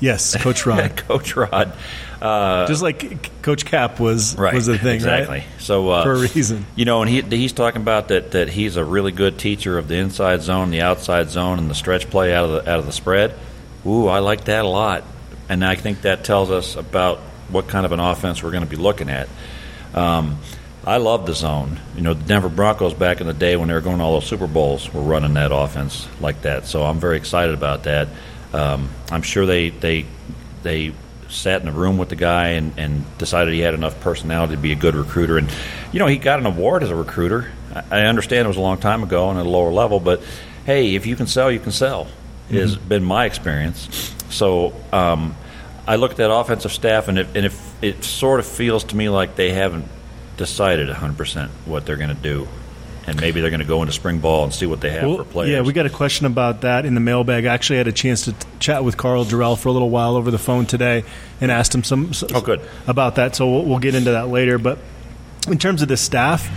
Yes, 0.00 0.36
Coach 0.36 0.66
Rod. 0.66 0.96
Coach 0.96 1.36
Rod. 1.36 1.72
Uh, 2.20 2.66
Just 2.66 2.82
like 2.82 3.42
Coach 3.42 3.64
Cap 3.64 4.00
was 4.00 4.36
right, 4.36 4.54
was 4.54 4.66
the 4.66 4.78
thing, 4.78 4.94
exactly. 4.94 5.38
right? 5.38 5.46
So 5.58 5.90
uh, 5.90 6.04
For 6.04 6.12
a 6.12 6.18
reason. 6.20 6.64
You 6.74 6.84
know, 6.84 7.02
and 7.02 7.10
he 7.10 7.20
he's 7.20 7.52
talking 7.52 7.82
about 7.82 8.08
that 8.08 8.32
that 8.32 8.48
he's 8.48 8.76
a 8.76 8.84
really 8.84 9.12
good 9.12 9.38
teacher 9.38 9.76
of 9.78 9.88
the 9.88 9.96
inside 9.96 10.42
zone, 10.42 10.70
the 10.70 10.80
outside 10.80 11.30
zone, 11.30 11.58
and 11.58 11.68
the 11.70 11.74
stretch 11.74 12.08
play 12.10 12.34
out 12.34 12.44
of 12.44 12.64
the 12.64 12.70
out 12.70 12.78
of 12.78 12.86
the 12.86 12.92
spread. 12.92 13.34
Ooh, 13.86 14.06
I 14.08 14.20
like 14.20 14.44
that 14.44 14.64
a 14.64 14.68
lot, 14.68 15.04
and 15.48 15.64
I 15.64 15.74
think 15.74 16.02
that 16.02 16.24
tells 16.24 16.50
us 16.50 16.76
about 16.76 17.18
what 17.48 17.68
kind 17.68 17.84
of 17.84 17.92
an 17.92 18.00
offense 18.00 18.42
we're 18.42 18.52
going 18.52 18.64
to 18.64 18.70
be 18.70 18.76
looking 18.76 19.10
at. 19.10 19.28
Um, 19.92 20.38
I 20.86 20.98
love 20.98 21.26
the 21.26 21.34
zone. 21.34 21.80
You 21.96 22.02
know, 22.02 22.14
the 22.14 22.24
Denver 22.24 22.48
Broncos 22.48 22.94
back 22.94 23.20
in 23.20 23.26
the 23.26 23.34
day 23.34 23.56
when 23.56 23.68
they 23.68 23.74
were 23.74 23.80
going 23.80 23.98
to 23.98 24.04
all 24.04 24.14
those 24.20 24.26
Super 24.26 24.46
Bowls 24.46 24.92
were 24.92 25.00
running 25.02 25.34
that 25.34 25.50
offense 25.52 26.06
like 26.20 26.42
that. 26.42 26.66
So 26.66 26.82
I'm 26.84 27.00
very 27.00 27.16
excited 27.16 27.54
about 27.54 27.84
that. 27.84 28.08
Um, 28.54 28.88
I'm 29.10 29.22
sure 29.22 29.46
they 29.46 29.70
they 29.70 30.06
they 30.62 30.94
sat 31.28 31.60
in 31.62 31.68
a 31.68 31.72
room 31.72 31.98
with 31.98 32.08
the 32.08 32.16
guy 32.16 32.50
and, 32.50 32.78
and 32.78 33.18
decided 33.18 33.52
he 33.52 33.60
had 33.60 33.74
enough 33.74 34.00
personality 34.00 34.54
to 34.54 34.60
be 34.60 34.70
a 34.70 34.76
good 34.76 34.94
recruiter. 34.94 35.36
And 35.36 35.50
you 35.92 35.98
know, 35.98 36.06
he 36.06 36.16
got 36.16 36.38
an 36.38 36.46
award 36.46 36.82
as 36.82 36.90
a 36.90 36.96
recruiter. 36.96 37.50
I 37.74 37.82
I 37.90 38.06
understand 38.06 38.44
it 38.44 38.48
was 38.48 38.56
a 38.56 38.60
long 38.60 38.78
time 38.78 39.02
ago 39.02 39.30
and 39.30 39.38
at 39.38 39.44
a 39.44 39.48
lower 39.48 39.72
level, 39.72 40.00
but 40.00 40.22
hey, 40.64 40.94
if 40.94 41.06
you 41.06 41.16
can 41.16 41.26
sell, 41.26 41.50
you 41.50 41.60
can 41.60 41.72
sell. 41.72 42.06
Has 42.50 42.76
been 42.76 43.02
my 43.02 43.24
experience. 43.24 44.14
So 44.28 44.74
um, 44.92 45.34
I 45.86 45.96
look 45.96 46.12
at 46.12 46.16
that 46.18 46.30
offensive 46.30 46.72
staff, 46.72 47.08
and, 47.08 47.18
if, 47.18 47.34
and 47.34 47.46
if 47.46 47.82
it 47.82 48.04
sort 48.04 48.38
of 48.38 48.46
feels 48.46 48.84
to 48.84 48.96
me 48.96 49.08
like 49.08 49.34
they 49.34 49.50
haven't 49.50 49.86
decided 50.36 50.88
100% 50.88 51.48
what 51.66 51.86
they're 51.86 51.96
going 51.96 52.14
to 52.14 52.22
do. 52.22 52.48
And 53.06 53.20
maybe 53.20 53.40
they're 53.40 53.50
going 53.50 53.60
to 53.60 53.66
go 53.66 53.82
into 53.82 53.92
spring 53.92 54.18
ball 54.18 54.44
and 54.44 54.52
see 54.54 54.64
what 54.66 54.80
they 54.80 54.90
have 54.90 55.02
Well, 55.02 55.18
for 55.18 55.24
players. 55.24 55.50
Yeah, 55.50 55.60
we 55.60 55.72
got 55.74 55.84
a 55.84 55.90
question 55.90 56.24
about 56.26 56.62
that 56.62 56.86
in 56.86 56.94
the 56.94 57.00
mailbag. 57.00 57.44
I 57.44 57.52
actually 57.52 57.76
had 57.76 57.86
a 57.86 57.92
chance 57.92 58.24
to 58.24 58.32
t- 58.32 58.48
chat 58.60 58.82
with 58.82 58.96
Karl 58.96 59.24
Dorrell 59.24 59.58
for 59.58 59.68
a 59.68 59.72
little 59.72 59.90
while 59.90 60.16
over 60.16 60.30
the 60.30 60.38
phone 60.38 60.64
today 60.64 61.04
and 61.40 61.50
asked 61.50 61.74
him 61.74 61.84
some 61.84 62.12
Oh, 62.32 62.40
good. 62.40 62.62
about 62.86 63.16
that. 63.16 63.36
So 63.36 63.50
we'll, 63.50 63.64
we'll 63.66 63.78
get 63.78 63.94
into 63.94 64.12
that 64.12 64.28
later. 64.28 64.58
But 64.58 64.78
in 65.48 65.58
terms 65.58 65.82
of 65.82 65.88
the 65.88 65.98
staff, 65.98 66.48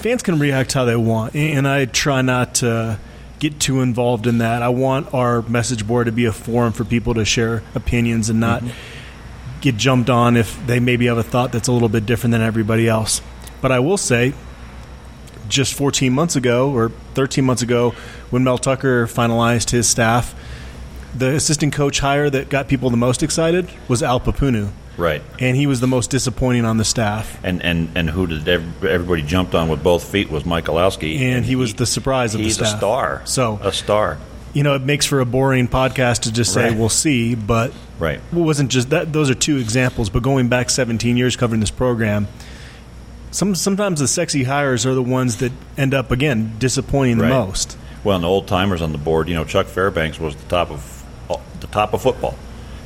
fans 0.00 0.22
can 0.22 0.38
react 0.38 0.72
how 0.72 0.84
they 0.84 0.96
want, 0.96 1.36
and 1.36 1.66
I 1.68 1.84
try 1.84 2.22
not 2.22 2.56
to 2.56 2.98
get 3.38 3.60
too 3.60 3.80
involved 3.80 4.26
in 4.26 4.38
that. 4.38 4.62
I 4.62 4.68
want 4.70 5.14
our 5.14 5.42
message 5.42 5.86
board 5.86 6.06
to 6.06 6.12
be 6.12 6.24
a 6.24 6.32
forum 6.32 6.72
for 6.72 6.84
people 6.84 7.14
to 7.14 7.24
share 7.24 7.62
opinions 7.74 8.30
and 8.30 8.40
not 8.40 8.62
mm-hmm. 8.62 9.60
get 9.60 9.76
jumped 9.76 10.10
on 10.10 10.36
if 10.36 10.66
they 10.66 10.80
maybe 10.80 11.06
have 11.06 11.18
a 11.18 11.22
thought 11.22 11.52
that's 11.52 11.68
a 11.68 11.72
little 11.72 11.88
bit 11.88 12.06
different 12.06 12.32
than 12.32 12.42
everybody 12.42 12.88
else. 12.88 13.22
But 13.60 13.70
I 13.70 13.78
will 13.78 13.96
say, 13.96 14.34
just 15.48 15.74
14 15.74 16.12
months 16.12 16.36
ago 16.36 16.70
or 16.72 16.90
13 17.14 17.44
months 17.44 17.62
ago, 17.62 17.90
when 18.30 18.44
Mel 18.44 18.58
Tucker 18.58 19.06
finalized 19.06 19.70
his 19.70 19.88
staff, 19.88 20.34
the 21.16 21.34
assistant 21.34 21.72
coach 21.72 22.00
hire 22.00 22.28
that 22.30 22.48
got 22.48 22.68
people 22.68 22.90
the 22.90 22.96
most 22.96 23.22
excited 23.22 23.68
was 23.88 24.02
Al 24.02 24.20
Pupunu. 24.20 24.70
right. 24.96 25.22
And 25.40 25.56
he 25.56 25.66
was 25.66 25.80
the 25.80 25.86
most 25.86 26.10
disappointing 26.10 26.64
on 26.64 26.76
the 26.76 26.84
staff. 26.84 27.38
And, 27.42 27.62
and, 27.62 27.88
and 27.96 28.10
who 28.10 28.26
did 28.26 28.46
everybody 28.48 29.22
jumped 29.22 29.54
on 29.54 29.68
with 29.68 29.82
both 29.82 30.04
feet 30.04 30.30
was 30.30 30.42
Michalowski. 30.44 31.18
And 31.20 31.44
he 31.44 31.56
was 31.56 31.74
the 31.74 31.86
surprise 31.86 32.34
of 32.34 32.38
the 32.38 32.44
he's 32.44 32.56
staff. 32.56 32.74
a 32.74 32.78
star. 32.78 33.22
So- 33.24 33.58
a 33.62 33.72
star. 33.72 34.18
You 34.54 34.62
know, 34.62 34.74
it 34.74 34.82
makes 34.82 35.04
for 35.04 35.20
a 35.20 35.26
boring 35.26 35.68
podcast 35.68 36.20
to 36.20 36.32
just 36.32 36.52
say, 36.54 36.70
Right. 36.70 36.76
we'll 36.78 36.88
see, 36.88 37.34
but 37.34 37.70
Right. 37.98 38.16
it 38.18 38.34
wasn't 38.34 38.70
just 38.70 38.90
that. 38.90 39.12
Those 39.12 39.28
are 39.30 39.34
two 39.34 39.58
examples, 39.58 40.08
but 40.08 40.22
going 40.22 40.48
back 40.48 40.70
17 40.70 41.16
years 41.18 41.36
covering 41.36 41.60
this 41.60 41.70
program, 41.70 42.26
some 43.30 43.54
sometimes 43.54 44.00
the 44.00 44.08
sexy 44.08 44.44
hires 44.44 44.86
are 44.86 44.94
the 44.94 45.02
ones 45.02 45.38
that 45.38 45.52
end 45.76 45.94
up, 45.94 46.10
again, 46.10 46.54
disappointing 46.58 47.18
Right. 47.18 47.28
the 47.28 47.34
most. 47.34 47.76
Well, 48.04 48.16
and 48.16 48.24
the 48.24 48.28
old 48.28 48.46
timers 48.46 48.80
on 48.80 48.92
the 48.92 48.98
board, 48.98 49.28
you 49.28 49.34
know, 49.34 49.44
Chuck 49.44 49.66
Fairbanks 49.66 50.18
was 50.20 50.34
the 50.36 50.48
top 50.48 50.70
of 50.70 50.94
the 51.60 51.66
top 51.66 51.92
of 51.92 52.00
football. 52.02 52.36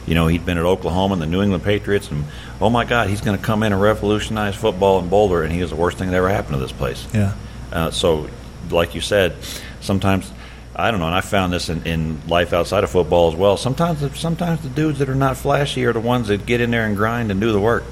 You 0.07 0.15
know, 0.15 0.27
he'd 0.27 0.45
been 0.45 0.59
at 0.59 0.65
Oklahoma 0.65 1.13
and 1.13 1.23
the 1.23 1.27
New 1.27 1.43
England 1.43 1.63
Patriots, 1.63 2.11
and 2.11 2.25
oh 2.61 2.71
my 2.71 2.85
God, 2.85 3.09
he's 3.09 3.21
going 3.21 3.39
to 3.39 3.45
come 3.45 3.63
in 3.63 3.73
and 3.73 3.81
revolutionize 3.81 4.57
football 4.57 4.99
in 4.99 5.09
Boulder, 5.09 5.43
and 5.43 5.53
he 5.53 5.61
was 5.61 5.71
the 5.71 5.77
worst 5.77 5.99
thing 5.99 6.11
that 6.11 6.17
ever 6.17 6.29
happened 6.29 6.55
to 6.55 6.61
this 6.61 6.73
place. 6.73 7.07
Yeah. 7.15 7.35
Uh, 7.71 7.91
so, 7.91 8.29
like 8.71 8.95
you 8.95 9.01
said, 9.01 9.35
sometimes 9.81 10.31
I 10.75 10.91
don't 10.91 10.99
know, 11.01 11.07
and 11.07 11.15
I 11.15 11.21
found 11.21 11.53
this 11.53 11.69
in, 11.69 11.87
in 11.87 12.27
life 12.27 12.53
outside 12.55 12.83
of 12.83 12.91
football 12.91 13.31
as 13.31 13.37
well. 13.37 13.57
Sometimes, 13.59 14.19
sometimes 14.19 14.63
the 14.63 14.71
dudes 14.71 14.99
that 15.01 15.09
are 15.11 15.15
not 15.15 15.37
flashy 15.37 15.85
are 15.85 15.93
the 15.93 16.01
ones 16.01 16.29
that 16.29 16.47
get 16.47 16.61
in 16.63 16.71
there 16.71 16.87
and 16.87 16.97
grind 16.97 17.31
and 17.31 17.41
do 17.41 17.53
the 17.53 17.61
work. 17.61 17.85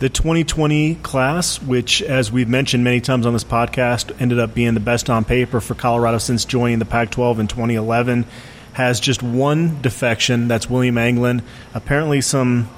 The 0.00 0.08
2020 0.08 0.94
class, 0.96 1.60
which, 1.60 2.02
as 2.02 2.30
we've 2.30 2.48
mentioned 2.48 2.84
many 2.84 3.00
times 3.00 3.26
on 3.26 3.32
this 3.32 3.42
podcast, 3.42 4.14
ended 4.20 4.38
up 4.38 4.54
being 4.54 4.74
the 4.74 4.80
best 4.80 5.10
on 5.10 5.24
paper 5.24 5.60
for 5.60 5.74
Colorado 5.74 6.18
since 6.18 6.44
joining 6.44 6.78
the 6.78 6.84
Pac 6.84 7.10
12 7.10 7.40
in 7.40 7.48
2011, 7.48 8.24
has 8.74 9.00
just 9.00 9.24
one 9.24 9.82
defection. 9.82 10.46
That's 10.46 10.70
William 10.70 10.98
Anglin. 10.98 11.42
Apparently, 11.74 12.20
some 12.20 12.68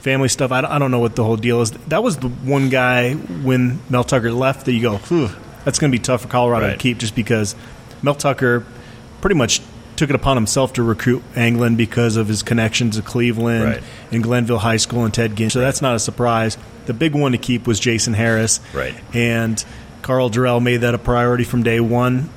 family 0.00 0.28
stuff. 0.28 0.50
I 0.50 0.62
don't, 0.62 0.70
I 0.72 0.80
don't 0.80 0.90
know 0.90 0.98
what 0.98 1.14
the 1.14 1.22
whole 1.22 1.36
deal 1.36 1.60
is. 1.60 1.70
That 1.70 2.02
was 2.02 2.16
the 2.16 2.28
one 2.28 2.70
guy 2.70 3.14
when 3.14 3.78
Mel 3.88 4.02
Tucker 4.02 4.32
left 4.32 4.66
that 4.66 4.72
you 4.72 4.82
go, 4.82 4.98
that's 5.64 5.78
going 5.78 5.92
to 5.92 5.96
be 5.96 6.02
tough 6.02 6.22
for 6.22 6.28
Colorado 6.28 6.72
to 6.72 6.76
keep 6.76 6.98
just 6.98 7.14
because 7.14 7.54
Mel 8.02 8.16
Tucker 8.16 8.66
pretty 9.20 9.36
much 9.36 9.62
took 9.96 10.10
it 10.10 10.16
upon 10.16 10.36
himself 10.36 10.72
to 10.74 10.82
recruit 10.82 11.22
Anglin 11.36 11.76
because 11.76 12.16
of 12.16 12.28
his 12.28 12.42
connections 12.42 12.96
to 12.96 13.02
Cleveland 13.02 13.64
Right. 13.64 13.82
and 14.10 14.22
Glenville 14.22 14.58
High 14.58 14.76
School 14.78 15.04
and 15.04 15.14
Ted 15.14 15.36
Ginn. 15.36 15.50
So 15.50 15.60
that's 15.60 15.80
not 15.82 15.94
a 15.94 15.98
surprise. 15.98 16.58
The 16.86 16.94
big 16.94 17.14
one 17.14 17.32
to 17.32 17.38
keep 17.38 17.66
was 17.66 17.78
Jason 17.80 18.12
Harris. 18.14 18.60
Right. 18.74 18.94
And 19.14 19.64
Karl 20.02 20.30
Dorrell 20.30 20.62
made 20.62 20.78
that 20.78 20.94
a 20.94 20.98
priority 20.98 21.44
from 21.44 21.62
day 21.62 21.80
one. 21.80 22.28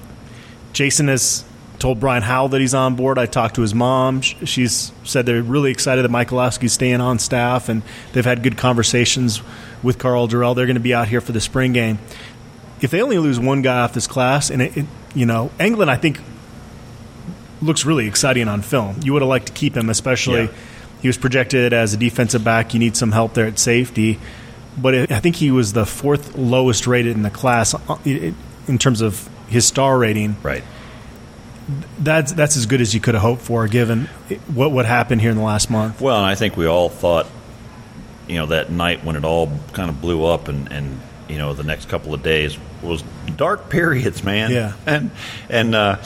Jason 0.74 1.08
has 1.08 1.44
told 1.80 2.00
Brian 2.00 2.24
Howell 2.24 2.50
that 2.50 2.62
he's 2.62 2.74
on 2.74 2.96
board. 2.96 3.18
I 3.20 3.26
talked 3.26 3.56
to 3.56 3.62
his 3.62 3.74
mom. 3.76 4.22
Sh- 4.22 4.36
She's 4.46 4.92
said 5.04 5.26
they're 5.26 5.42
really 5.44 5.72
excited 5.72 6.04
that 6.04 6.12
Michalowski's 6.12 6.74
staying 6.74 7.02
on 7.02 7.20
staff, 7.20 7.70
and 7.70 7.82
they've 8.14 8.26
had 8.26 8.42
good 8.44 8.58
conversations 8.58 9.42
with 9.84 10.00
Karl 10.00 10.28
Dorrell. 10.28 10.56
They're 10.56 10.66
going 10.66 10.76
to 10.76 10.80
be 10.80 10.94
out 10.94 11.08
here 11.08 11.22
for 11.22 11.32
the 11.34 11.42
spring 11.42 11.74
game. 11.74 12.00
If 12.82 12.92
they 12.92 13.02
only 13.02 13.18
lose 13.18 13.40
one 13.40 13.62
guy 13.62 13.80
off 13.80 13.94
this 13.94 14.08
class, 14.08 14.50
and 14.50 14.62
it, 14.62 14.78
it, 14.78 14.86
you 15.16 15.26
know, 15.26 15.52
Anglin, 15.60 15.90
I 15.90 15.98
think 15.98 16.20
looks 17.62 17.86
really 17.86 18.08
exciting 18.08 18.48
on 18.48 18.62
film. 18.62 19.00
You 19.04 19.14
would 19.14 19.22
have 19.22 19.30
liked 19.30 19.48
to 19.48 19.54
keep 19.54 19.76
him, 19.76 19.90
especially 19.90 20.44
Yeah. 20.44 20.52
he 21.02 21.08
was 21.08 21.18
projected 21.18 21.74
as 21.74 21.94
a 21.94 21.98
defensive 21.98 22.44
back. 22.44 22.74
You 22.74 22.80
need 22.80 22.96
some 22.98 23.12
help 23.12 23.34
there 23.34 23.46
at 23.48 23.58
safety, 23.60 24.20
but 24.78 24.94
it, 24.94 25.12
I 25.12 25.20
think 25.20 25.36
he 25.38 25.52
was 25.52 25.74
the 25.74 25.86
fourth 25.86 26.36
lowest 26.38 26.88
rated 26.88 27.16
in 27.16 27.24
the 27.24 27.30
class 27.32 27.74
uh, 27.74 27.98
in 28.06 28.78
terms 28.78 29.02
of 29.02 29.28
his 29.48 29.66
star 29.66 29.98
rating. 29.98 30.36
Right. 30.44 30.64
That's 32.00 32.32
that's 32.32 32.56
as 32.56 32.66
good 32.66 32.80
as 32.80 32.94
you 32.94 33.02
could 33.02 33.14
have 33.14 33.24
hoped 33.24 33.42
for, 33.42 33.68
given 33.68 34.06
what 34.54 34.72
what 34.72 34.86
happened 34.86 35.20
here 35.20 35.32
in 35.32 35.38
the 35.38 35.44
last 35.44 35.70
month. 35.70 36.00
Well, 36.00 36.16
and 36.16 36.26
I 36.26 36.36
think 36.36 36.56
we 36.56 36.66
all 36.66 36.88
thought, 36.88 37.28
you 38.28 38.36
know, 38.38 38.46
that 38.48 38.72
night 38.72 39.04
when 39.04 39.18
it 39.18 39.26
all 39.26 39.52
kind 39.74 39.90
of 39.90 40.00
blew 40.00 40.24
up 40.24 40.48
and, 40.48 40.72
and 40.72 41.00
you 41.28 41.38
know, 41.38 41.54
the 41.54 41.64
next 41.64 41.90
couple 41.90 42.14
of 42.14 42.24
days 42.24 42.58
was 42.82 43.04
dark 43.36 43.70
periods, 43.72 44.24
man. 44.24 44.52
Yeah. 44.52 44.74
And, 44.86 45.12
and, 45.50 45.76
uh, 45.76 45.98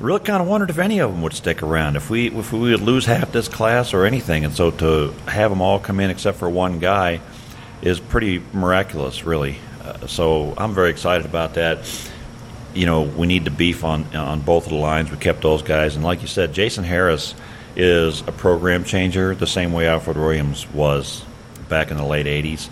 really 0.00 0.20
kind 0.20 0.40
of 0.40 0.48
wondered 0.48 0.70
if 0.70 0.78
any 0.78 0.98
of 1.00 1.10
them 1.10 1.22
would 1.22 1.32
stick 1.32 1.62
around, 1.62 1.96
if 1.96 2.10
we, 2.10 2.28
if 2.28 2.52
we 2.52 2.70
would 2.70 2.80
lose 2.80 3.06
half 3.06 3.32
this 3.32 3.48
class 3.48 3.94
or 3.94 4.04
anything. 4.04 4.44
And 4.44 4.54
so 4.54 4.70
to 4.70 5.12
have 5.26 5.50
them 5.50 5.60
all 5.60 5.78
come 5.78 6.00
in 6.00 6.10
except 6.10 6.38
for 6.38 6.48
one 6.48 6.78
guy 6.78 7.20
is 7.82 8.00
pretty 8.00 8.42
miraculous, 8.52 9.24
really. 9.24 9.58
Uh, 9.82 10.06
so 10.06 10.54
I'm 10.56 10.74
very 10.74 10.90
excited 10.90 11.26
about 11.26 11.54
that 11.54 11.84
you 12.74 12.86
know, 12.86 13.02
we 13.02 13.26
need 13.26 13.46
to 13.46 13.50
beef 13.50 13.84
on 13.84 14.14
on 14.14 14.40
both 14.40 14.64
of 14.64 14.70
the 14.70 14.78
lines. 14.78 15.10
We 15.10 15.16
kept 15.16 15.42
those 15.42 15.62
guys, 15.62 15.96
and 15.96 16.04
like 16.04 16.22
you 16.22 16.28
said, 16.28 16.52
Jason 16.52 16.84
Harris 16.84 17.34
is 17.76 18.20
a 18.22 18.32
program 18.32 18.84
changer, 18.84 19.34
the 19.34 19.46
same 19.46 19.72
way 19.72 19.88
Alfred 19.88 20.16
Williams 20.16 20.70
was 20.72 21.24
back 21.68 21.90
in 21.90 21.96
the 21.96 22.04
late 22.04 22.26
'80s, 22.26 22.68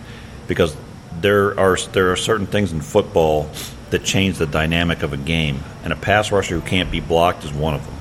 because 0.47 0.75
there 1.19 1.59
are 1.59 1.77
there 1.91 2.11
are 2.11 2.15
certain 2.15 2.45
things 2.45 2.71
in 2.71 2.81
football 2.81 3.49
that 3.91 4.03
change 4.03 4.37
the 4.37 4.45
dynamic 4.45 5.03
of 5.03 5.13
a 5.13 5.17
game, 5.17 5.59
and 5.83 5.93
a 5.93 5.95
pass 5.95 6.31
rusher 6.31 6.59
who 6.59 6.67
can't 6.67 6.91
be 6.91 6.99
blocked 6.99 7.43
is 7.43 7.51
one 7.51 7.73
of 7.73 7.85
them. 7.85 7.93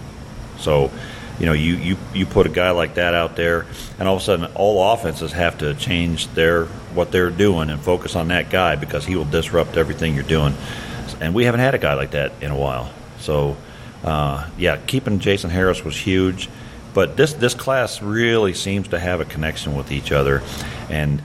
So, 0.59 0.91
you 1.39 1.47
know, 1.47 1.53
you, 1.53 1.75
you, 1.77 1.97
you 2.15 2.27
put 2.27 2.47
a 2.47 2.51
guy 2.51 2.71
like 2.71 2.95
that 2.95 3.15
out 3.15 3.37
there, 3.37 3.67
and 3.99 4.09
all 4.09 4.17
of 4.17 4.23
a 4.23 4.25
sudden, 4.25 4.47
all 4.55 4.93
offenses 4.93 5.33
have 5.33 5.59
to 5.59 5.75
change 5.75 6.29
their 6.29 6.67
what 6.95 7.13
they're 7.13 7.31
doing 7.31 7.69
and 7.71 7.81
focus 7.81 8.17
on 8.17 8.29
that 8.29 8.51
guy 8.51 8.75
because 8.77 9.05
he 9.05 9.17
will 9.17 9.27
disrupt 9.27 9.77
everything 9.77 10.15
you're 10.15 10.25
doing. 10.25 10.55
And 11.21 11.35
we 11.35 11.45
haven't 11.45 11.61
had 11.61 11.75
a 11.75 11.79
guy 11.79 11.95
like 11.95 12.13
that 12.13 12.33
in 12.41 12.51
a 12.51 12.57
while. 12.57 12.91
So, 13.21 13.57
uh, 14.03 14.49
yeah, 14.57 14.79
keeping 14.87 15.19
Jason 15.19 15.51
Harris 15.51 15.85
was 15.85 15.97
huge. 15.97 16.49
But 16.95 17.15
this 17.15 17.35
this 17.35 17.53
class 17.53 18.01
really 18.01 18.55
seems 18.55 18.89
to 18.89 18.99
have 18.99 19.21
a 19.21 19.27
connection 19.27 19.77
with 19.77 19.93
each 19.93 20.13
other, 20.13 20.43
and 20.89 21.21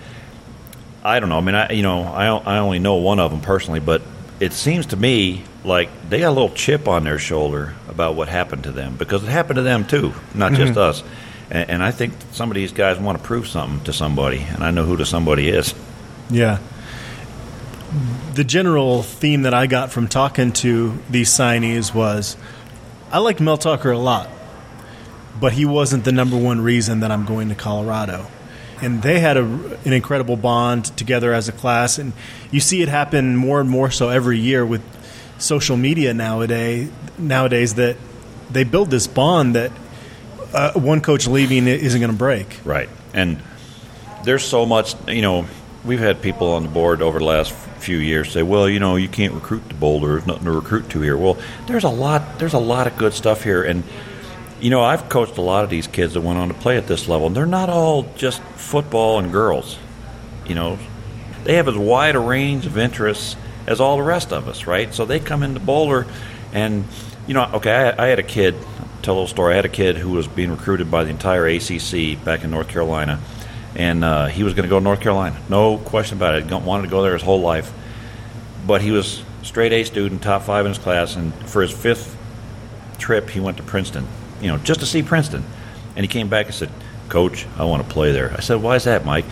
I 1.01 1.22
don't 1.22 1.30
know. 1.30 1.38
I 1.38 1.41
mean, 1.41 1.56
I 1.56 1.72
you 1.72 1.82
know 1.82 2.03
I 2.03 2.25
I 2.25 2.58
only 2.58 2.80
know 2.80 2.96
one 2.96 3.22
of 3.22 3.32
them 3.32 3.39
personally, 3.39 3.80
but 3.80 4.01
it 4.42 4.54
seems 4.54 4.88
to 4.88 4.98
me 4.98 5.44
like 5.64 5.90
they 6.10 6.20
got 6.20 6.30
a 6.30 6.32
little 6.32 6.50
chip 6.50 6.88
on 6.88 7.04
their 7.04 7.20
shoulder 7.20 7.76
about 7.88 8.16
what 8.16 8.28
happened 8.28 8.64
to 8.64 8.72
them 8.72 8.98
because 8.98 9.24
it 9.24 9.30
happened 9.30 9.58
to 9.58 9.62
them 9.62 9.86
too, 9.86 10.14
not 10.34 10.54
just 10.54 10.72
mm-hmm. 10.72 10.80
us. 10.80 11.04
And, 11.52 11.70
and 11.70 11.84
I 11.84 11.92
think 11.92 12.16
some 12.32 12.50
of 12.50 12.56
these 12.56 12.72
guys 12.72 12.98
want 12.98 13.20
to 13.20 13.24
prove 13.24 13.48
something 13.48 13.86
to 13.86 13.94
somebody, 13.94 14.40
and 14.40 14.64
I 14.64 14.72
know 14.72 14.84
who 14.84 14.98
the 14.98 15.06
somebody 15.06 15.50
is. 15.50 15.76
Yeah. 16.32 16.58
The 18.34 18.44
general 18.44 19.04
theme 19.04 19.44
that 19.44 19.54
I 19.54 19.68
got 19.68 19.92
from 19.92 20.08
talking 20.08 20.54
to 20.54 20.98
these 21.08 21.30
signees 21.30 21.94
was 21.94 22.36
I 23.12 23.20
like 23.20 23.40
Mel 23.40 23.60
Tucker 23.60 23.92
a 23.92 24.00
lot, 24.00 24.28
but 25.40 25.54
he 25.54 25.66
wasn't 25.66 26.04
the 26.04 26.12
number 26.12 26.38
one 26.38 26.62
reason 26.62 27.02
that 27.02 27.12
I'm 27.12 27.26
going 27.26 27.50
to 27.50 27.56
Colorado. 27.56 28.26
And 28.82 29.02
they 29.02 29.20
had 29.20 29.38
a, 29.38 29.44
an 29.44 29.94
incredible 29.94 30.36
bond 30.36 30.86
together 30.98 31.34
as 31.34 31.48
a 31.48 31.52
class, 31.52 32.00
and 32.00 32.14
you 32.50 32.60
see 32.60 32.82
it 32.82 32.90
happen 32.90 33.36
more 33.36 33.62
and 33.62 33.70
more 33.70 33.92
so 33.92 34.10
every 34.10 34.40
year 34.40 34.66
with 34.66 34.82
social 35.38 35.78
media 35.78 36.14
nowadays. 36.14 36.92
Nowadays, 37.18 37.76
that 37.76 37.98
they 38.50 38.64
build 38.64 38.90
this 38.90 39.08
bond 39.08 39.56
that 39.56 39.72
uh, 40.54 40.74
one 40.74 41.02
coach 41.02 41.28
leaving 41.28 41.68
isn't 41.68 42.00
going 42.00 42.12
to 42.12 42.18
break. 42.18 42.60
Right. 42.66 42.90
And 43.14 43.42
there's 44.24 44.44
so 44.44 44.66
much, 44.66 44.96
you 45.08 45.22
know, 45.22 45.46
we've 45.84 46.00
had 46.00 46.22
people 46.22 46.52
on 46.52 46.64
the 46.64 46.70
board 46.70 47.02
over 47.02 47.20
the 47.20 47.26
last 47.26 47.52
few 47.52 47.98
years 47.98 48.32
say, 48.32 48.44
"Well, 48.44 48.70
you 48.70 48.80
know, 48.80 48.96
you 48.96 49.08
can't 49.08 49.34
recruit 49.34 49.68
to 49.70 49.76
Boulder. 49.76 50.14
There's 50.14 50.28
nothing 50.28 50.46
to 50.46 50.52
recruit 50.52 50.90
to 50.92 51.02
here." 51.02 51.18
Well, 51.18 51.38
there's 51.68 51.84
a 51.84 51.90
lot. 51.90 52.40
There's 52.40 52.54
a 52.54 52.60
lot 52.60 52.88
of 52.88 52.98
good 52.98 53.14
stuff 53.14 53.44
here, 53.44 53.64
and 53.64 53.84
you 54.62 54.70
know, 54.70 54.82
I've 54.82 55.10
coached 55.10 55.38
a 55.38 55.41
lot 55.41 55.63
of 55.63 55.70
these 55.70 55.88
kids 55.88 56.13
that 56.13 56.22
went 56.22 56.39
on 56.39 56.48
to 56.50 56.53
play 56.53 56.77
at 56.77 56.88
this 56.88 57.08
level, 57.08 57.27
and 57.27 57.36
they're 57.36 57.46
not 57.46 57.70
all 57.70 58.03
just 58.15 58.41
football 58.41 59.20
and 59.20 59.32
girls. 59.32 59.77
You 60.46 60.56
know, 60.56 60.80
they 61.44 61.56
have 61.56 61.68
as 61.68 61.77
wide 61.77 62.15
a 62.15 62.20
range 62.20 62.65
of 62.65 62.77
interests 62.77 63.36
as 63.68 63.80
all 63.80 63.98
the 63.98 64.03
rest 64.03 64.32
of 64.32 64.48
us, 64.48 64.68
right? 64.68 64.94
So 64.94 65.06
they 65.06 65.20
come 65.20 65.44
into 65.44 65.60
Boulder, 65.60 66.08
and 66.53 66.86
you 67.27 67.34
know, 67.34 67.50
okay, 67.56 67.74
I, 67.74 68.06
I 68.06 68.08
had 68.08 68.20
a 68.20 68.24
kid. 68.24 68.56
Tell 69.01 69.15
a 69.15 69.18
little 69.18 69.27
story. 69.27 69.53
I 69.53 69.56
had 69.56 69.65
a 69.65 69.70
kid 69.70 69.98
who 69.98 70.12
was 70.12 70.27
being 70.27 70.51
recruited 70.51 70.91
by 70.91 71.03
the 71.03 71.10
entire 71.10 71.48
ACC 71.48 72.24
back 72.24 72.44
in 72.44 72.51
North 72.51 72.68
Carolina 72.68 73.20
and 73.75 74.03
uh, 74.03 74.27
he 74.27 74.44
was 74.44 74.53
going 74.53 74.63
to 74.63 74.70
go 74.70 74.80
to 74.80 74.84
North 74.84 75.01
Carolina. 75.01 75.39
No 75.50 75.77
question 75.77 76.18
about 76.18 76.36
it. 76.36 76.46
He 76.46 76.53
Wanted 76.53 76.84
to 76.84 76.89
go 76.89 77.01
there 77.01 77.13
his 77.13 77.22
whole 77.22 77.41
life, 77.41 77.72
but 78.68 78.82
he 78.82 78.91
was 78.91 79.24
straight 79.44 79.72
A 79.72 79.84
student, 79.84 80.22
top 80.22 80.44
five 80.44 80.65
in 80.65 80.72
his 80.72 80.77
class, 80.77 81.15
and 81.15 81.34
for 81.50 81.62
his 81.62 81.72
fifth 81.72 82.18
trip, 82.98 83.30
he 83.30 83.39
went 83.39 83.58
to 83.58 83.63
Princeton. 83.63 84.08
You 84.42 84.48
know, 84.48 84.58
just 84.58 84.80
to 84.80 84.86
see 84.86 85.04
Princeton, 85.04 85.44
and 85.96 86.04
he 86.04 86.08
came 86.08 86.30
back 86.30 86.48
and 86.48 86.56
said, 86.56 86.70
"Coach, 87.10 87.46
I 87.58 87.66
want 87.66 87.88
to 87.88 87.94
play 87.94 88.12
there." 88.12 88.34
I 88.36 88.42
said, 88.42 88.62
"Why 88.62 88.76
is 88.76 88.86
that, 88.86 89.06
Mike?" 89.06 89.26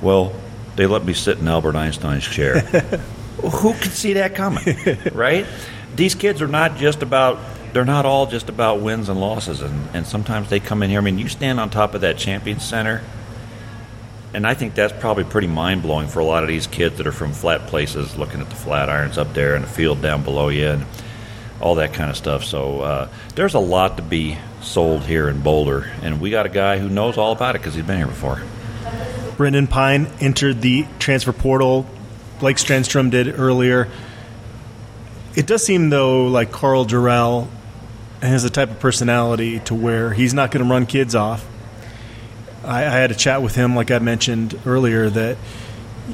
Well, 0.00 0.32
they 0.76 0.86
let 0.86 1.04
me 1.04 1.12
sit 1.12 1.38
in 1.38 1.48
Albert 1.48 1.76
Einstein's 1.76 2.26
chair. 2.26 2.60
Who 3.40 3.72
could 3.74 3.92
see 3.92 4.14
that 4.14 4.34
coming, 4.34 4.64
right? 5.12 5.46
These 5.94 6.14
kids 6.14 6.42
are 6.42 6.48
not 6.48 6.76
just 6.76 7.02
about 7.02 7.38
they're 7.72 7.84
not 7.84 8.04
all 8.04 8.26
just 8.26 8.48
about 8.48 8.80
wins 8.80 9.08
and 9.08 9.18
losses 9.18 9.62
and, 9.62 9.88
and 9.94 10.06
sometimes 10.06 10.50
they 10.50 10.60
come 10.60 10.82
in 10.82 10.90
here. 10.90 10.98
I 10.98 11.02
mean, 11.02 11.18
you 11.18 11.28
stand 11.28 11.58
on 11.58 11.70
top 11.70 11.94
of 11.94 12.02
that 12.02 12.18
champion 12.18 12.60
center 12.60 13.02
and 14.34 14.46
I 14.46 14.54
think 14.54 14.74
that's 14.74 14.92
probably 14.98 15.24
pretty 15.24 15.46
mind 15.46 15.82
blowing 15.82 16.08
for 16.08 16.20
a 16.20 16.24
lot 16.24 16.42
of 16.42 16.48
these 16.48 16.66
kids 16.66 16.96
that 16.98 17.06
are 17.06 17.12
from 17.12 17.32
flat 17.32 17.66
places, 17.66 18.16
looking 18.16 18.40
at 18.40 18.48
the 18.48 18.56
Flatirons 18.56 19.18
up 19.18 19.34
there 19.34 19.54
and 19.54 19.64
the 19.64 19.68
field 19.68 20.00
down 20.00 20.22
below 20.22 20.48
you, 20.48 20.68
and 20.68 20.86
all 21.62 21.76
that 21.76 21.94
kind 21.94 22.10
of 22.10 22.16
stuff. 22.16 22.44
So 22.44 22.80
uh, 22.80 23.08
there's 23.34 23.54
a 23.54 23.60
lot 23.60 23.96
to 23.96 24.02
be 24.02 24.38
sold 24.60 25.02
here 25.02 25.28
in 25.28 25.40
Boulder, 25.40 25.90
and 26.02 26.20
we 26.20 26.30
got 26.30 26.46
a 26.46 26.50
guy 26.50 26.78
who 26.78 26.88
knows 26.88 27.16
all 27.16 27.32
about 27.32 27.56
it 27.56 27.60
because 27.60 27.74
he's 27.74 27.84
been 27.84 27.98
here 27.98 28.06
before. 28.06 28.42
Brendan 29.36 29.66
Pine 29.66 30.08
entered 30.20 30.60
the 30.60 30.86
transfer 30.98 31.32
portal. 31.32 31.86
Blake 32.40 32.56
Stenstrom 32.56 33.10
did 33.10 33.38
earlier. 33.38 33.88
It 35.34 35.46
does 35.46 35.64
seem 35.64 35.90
though 35.90 36.26
like 36.26 36.52
Karl 36.52 36.84
Dorrell 36.84 37.48
has 38.20 38.44
a 38.44 38.50
type 38.50 38.70
of 38.70 38.78
personality 38.78 39.60
to 39.60 39.74
where 39.74 40.12
he's 40.12 40.34
not 40.34 40.50
going 40.50 40.64
to 40.64 40.70
run 40.70 40.86
kids 40.86 41.14
off 41.14 41.46
I, 42.64 42.86
I 42.86 42.90
had 42.90 43.10
a 43.10 43.14
chat 43.14 43.42
with 43.42 43.54
him, 43.54 43.74
like 43.74 43.90
I 43.90 43.98
mentioned 43.98 44.58
earlier, 44.66 45.10
that 45.10 45.36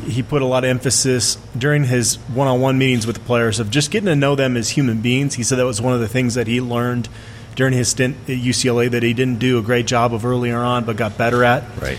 he 0.06 0.22
put 0.22 0.42
a 0.42 0.44
lot 0.44 0.64
of 0.64 0.70
emphasis 0.70 1.36
during 1.56 1.84
his 1.84 2.16
one-on-one 2.28 2.76
meetings 2.78 3.06
with 3.06 3.16
the 3.16 3.22
players 3.22 3.58
of 3.58 3.70
just 3.70 3.90
getting 3.90 4.06
to 4.06 4.16
know 4.16 4.34
them 4.34 4.56
as 4.56 4.70
human 4.70 5.00
beings. 5.00 5.34
He 5.34 5.42
said 5.42 5.58
that 5.58 5.64
was 5.64 5.80
one 5.80 5.94
of 5.94 6.00
the 6.00 6.08
things 6.08 6.34
that 6.34 6.46
he 6.46 6.60
learned 6.60 7.08
during 7.56 7.72
his 7.72 7.88
stint 7.88 8.16
at 8.24 8.36
UCLA 8.36 8.90
that 8.90 9.02
he 9.02 9.14
didn't 9.14 9.38
do 9.38 9.58
a 9.58 9.62
great 9.62 9.86
job 9.86 10.14
of 10.14 10.24
earlier 10.24 10.58
on, 10.58 10.84
but 10.84 10.96
got 10.96 11.16
better 11.18 11.42
at. 11.42 11.64
Right. 11.80 11.98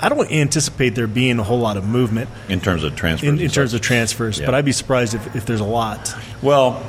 I 0.00 0.10
don't 0.10 0.30
anticipate 0.30 0.90
there 0.90 1.06
being 1.06 1.38
a 1.38 1.42
whole 1.42 1.60
lot 1.60 1.78
of 1.78 1.86
movement 1.86 2.28
in 2.48 2.60
terms 2.60 2.84
of 2.84 2.94
transfers. 2.94 3.28
In, 3.28 3.40
in 3.40 3.50
terms 3.50 3.72
of 3.72 3.80
transfers, 3.80 4.38
yeah. 4.38 4.44
but 4.44 4.54
I'd 4.54 4.64
be 4.64 4.72
surprised 4.72 5.14
if, 5.14 5.34
if 5.34 5.46
there's 5.46 5.60
a 5.60 5.64
lot. 5.64 6.14
Well, 6.42 6.84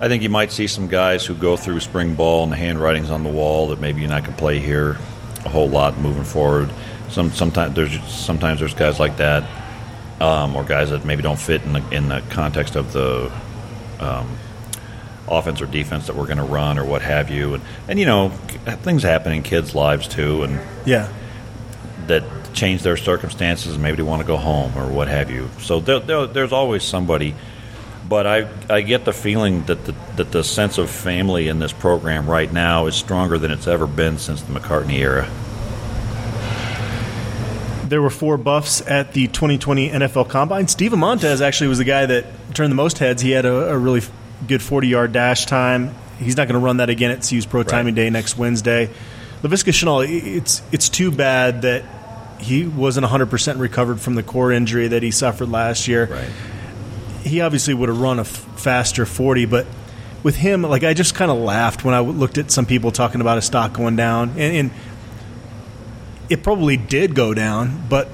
I 0.00 0.08
think 0.08 0.24
you 0.24 0.30
might 0.30 0.50
see 0.50 0.66
some 0.66 0.88
guys 0.88 1.24
who 1.24 1.34
go 1.34 1.56
through 1.56 1.78
spring 1.80 2.14
ball 2.14 2.42
and 2.42 2.50
the 2.50 2.56
handwriting's 2.56 3.10
on 3.10 3.22
the 3.22 3.30
wall 3.30 3.68
that 3.68 3.80
maybe 3.80 4.00
you're 4.00 4.10
not 4.10 4.22
going 4.22 4.34
to 4.34 4.38
play 4.38 4.58
here 4.58 4.98
a 5.44 5.48
whole 5.48 5.68
lot 5.68 5.96
moving 5.98 6.24
forward. 6.24 6.70
Some 7.14 7.30
sometimes 7.32 7.76
there's 7.76 8.02
sometimes 8.12 8.58
there's 8.58 8.74
guys 8.74 8.98
like 8.98 9.18
that, 9.18 9.48
um, 10.20 10.56
or 10.56 10.64
guys 10.64 10.90
that 10.90 11.04
maybe 11.04 11.22
don't 11.22 11.38
fit 11.38 11.62
in 11.62 11.74
the 11.74 11.90
in 11.90 12.08
the 12.08 12.22
context 12.30 12.74
of 12.74 12.92
the 12.92 13.32
um, 14.00 14.36
offense 15.28 15.62
or 15.62 15.66
defense 15.66 16.08
that 16.08 16.16
we're 16.16 16.26
going 16.26 16.38
to 16.38 16.42
run 16.42 16.76
or 16.76 16.84
what 16.84 17.02
have 17.02 17.30
you. 17.30 17.54
And 17.54 17.62
and 17.86 17.98
you 18.00 18.06
know 18.06 18.30
things 18.30 19.04
happen 19.04 19.32
in 19.32 19.44
kids' 19.44 19.76
lives 19.76 20.08
too, 20.08 20.42
and 20.42 20.60
yeah, 20.84 21.12
that 22.08 22.24
change 22.52 22.82
their 22.82 22.96
circumstances 22.96 23.74
and 23.74 23.82
maybe 23.82 23.96
they 23.98 24.02
want 24.02 24.22
to 24.22 24.26
go 24.26 24.36
home 24.36 24.76
or 24.76 24.90
what 24.90 25.06
have 25.06 25.30
you. 25.30 25.48
So 25.60 25.80
there, 25.80 26.00
there, 26.00 26.26
there's 26.26 26.52
always 26.52 26.84
somebody 26.84 27.34
but 28.08 28.26
I, 28.26 28.48
I 28.68 28.82
get 28.82 29.04
the 29.04 29.12
feeling 29.12 29.64
that 29.64 29.84
the, 29.86 29.94
that 30.16 30.30
the 30.30 30.44
sense 30.44 30.78
of 30.78 30.90
family 30.90 31.48
in 31.48 31.58
this 31.58 31.72
program 31.72 32.28
right 32.28 32.52
now 32.52 32.86
is 32.86 32.94
stronger 32.94 33.38
than 33.38 33.50
it's 33.50 33.66
ever 33.66 33.86
been 33.86 34.18
since 34.18 34.42
the 34.42 34.52
McCartney 34.52 34.98
era. 34.98 35.28
There 37.88 38.02
were 38.02 38.10
four 38.10 38.36
buffs 38.38 38.80
at 38.80 39.12
the 39.12 39.26
2020 39.26 39.90
NFL 39.90 40.28
Combine. 40.28 40.68
Steven 40.68 40.98
Montez 40.98 41.40
actually 41.40 41.68
was 41.68 41.78
the 41.78 41.84
guy 41.84 42.06
that 42.06 42.24
turned 42.54 42.70
the 42.70 42.76
most 42.76 42.98
heads. 42.98 43.20
He 43.22 43.30
had 43.30 43.44
a, 43.44 43.70
a 43.70 43.78
really 43.78 44.02
good 44.46 44.62
40 44.62 44.88
yard 44.88 45.12
dash 45.12 45.46
time. 45.46 45.94
He's 46.18 46.36
not 46.36 46.48
going 46.48 46.60
to 46.60 46.64
run 46.64 46.78
that 46.78 46.90
again 46.90 47.10
at 47.10 47.28
CU's 47.28 47.46
Pro 47.46 47.62
Timing. 47.62 47.94
Day 47.94 48.08
next 48.10 48.38
Wednesday. 48.38 48.88
Laviska 49.42 49.72
Shenault, 49.72 50.08
it's, 50.08 50.62
it's 50.72 50.88
too 50.88 51.10
bad 51.10 51.62
that 51.62 51.84
he 52.40 52.66
wasn't 52.66 53.06
100% 53.06 53.58
recovered 53.58 54.00
from 54.00 54.14
the 54.14 54.22
core 54.22 54.50
injury 54.52 54.88
that 54.88 55.02
he 55.02 55.10
suffered 55.10 55.50
last 55.50 55.86
year. 55.86 56.06
Right 56.06 56.30
he 57.24 57.40
obviously 57.40 57.74
would 57.74 57.88
have 57.88 58.00
run 58.00 58.18
a 58.18 58.22
f- 58.22 58.28
faster 58.56 59.06
40, 59.06 59.46
but 59.46 59.66
with 60.22 60.36
him, 60.36 60.62
like 60.62 60.84
I 60.84 60.94
just 60.94 61.14
kind 61.14 61.30
of 61.30 61.38
laughed 61.38 61.84
when 61.84 61.94
I 61.94 62.00
looked 62.00 62.38
at 62.38 62.50
some 62.50 62.66
people 62.66 62.92
talking 62.92 63.20
about 63.20 63.36
his 63.36 63.46
stock 63.46 63.72
going 63.72 63.96
down, 63.96 64.30
and, 64.30 64.56
and 64.56 64.70
it 66.28 66.42
probably 66.42 66.76
did 66.76 67.14
go 67.14 67.34
down, 67.34 67.86
but 67.88 68.08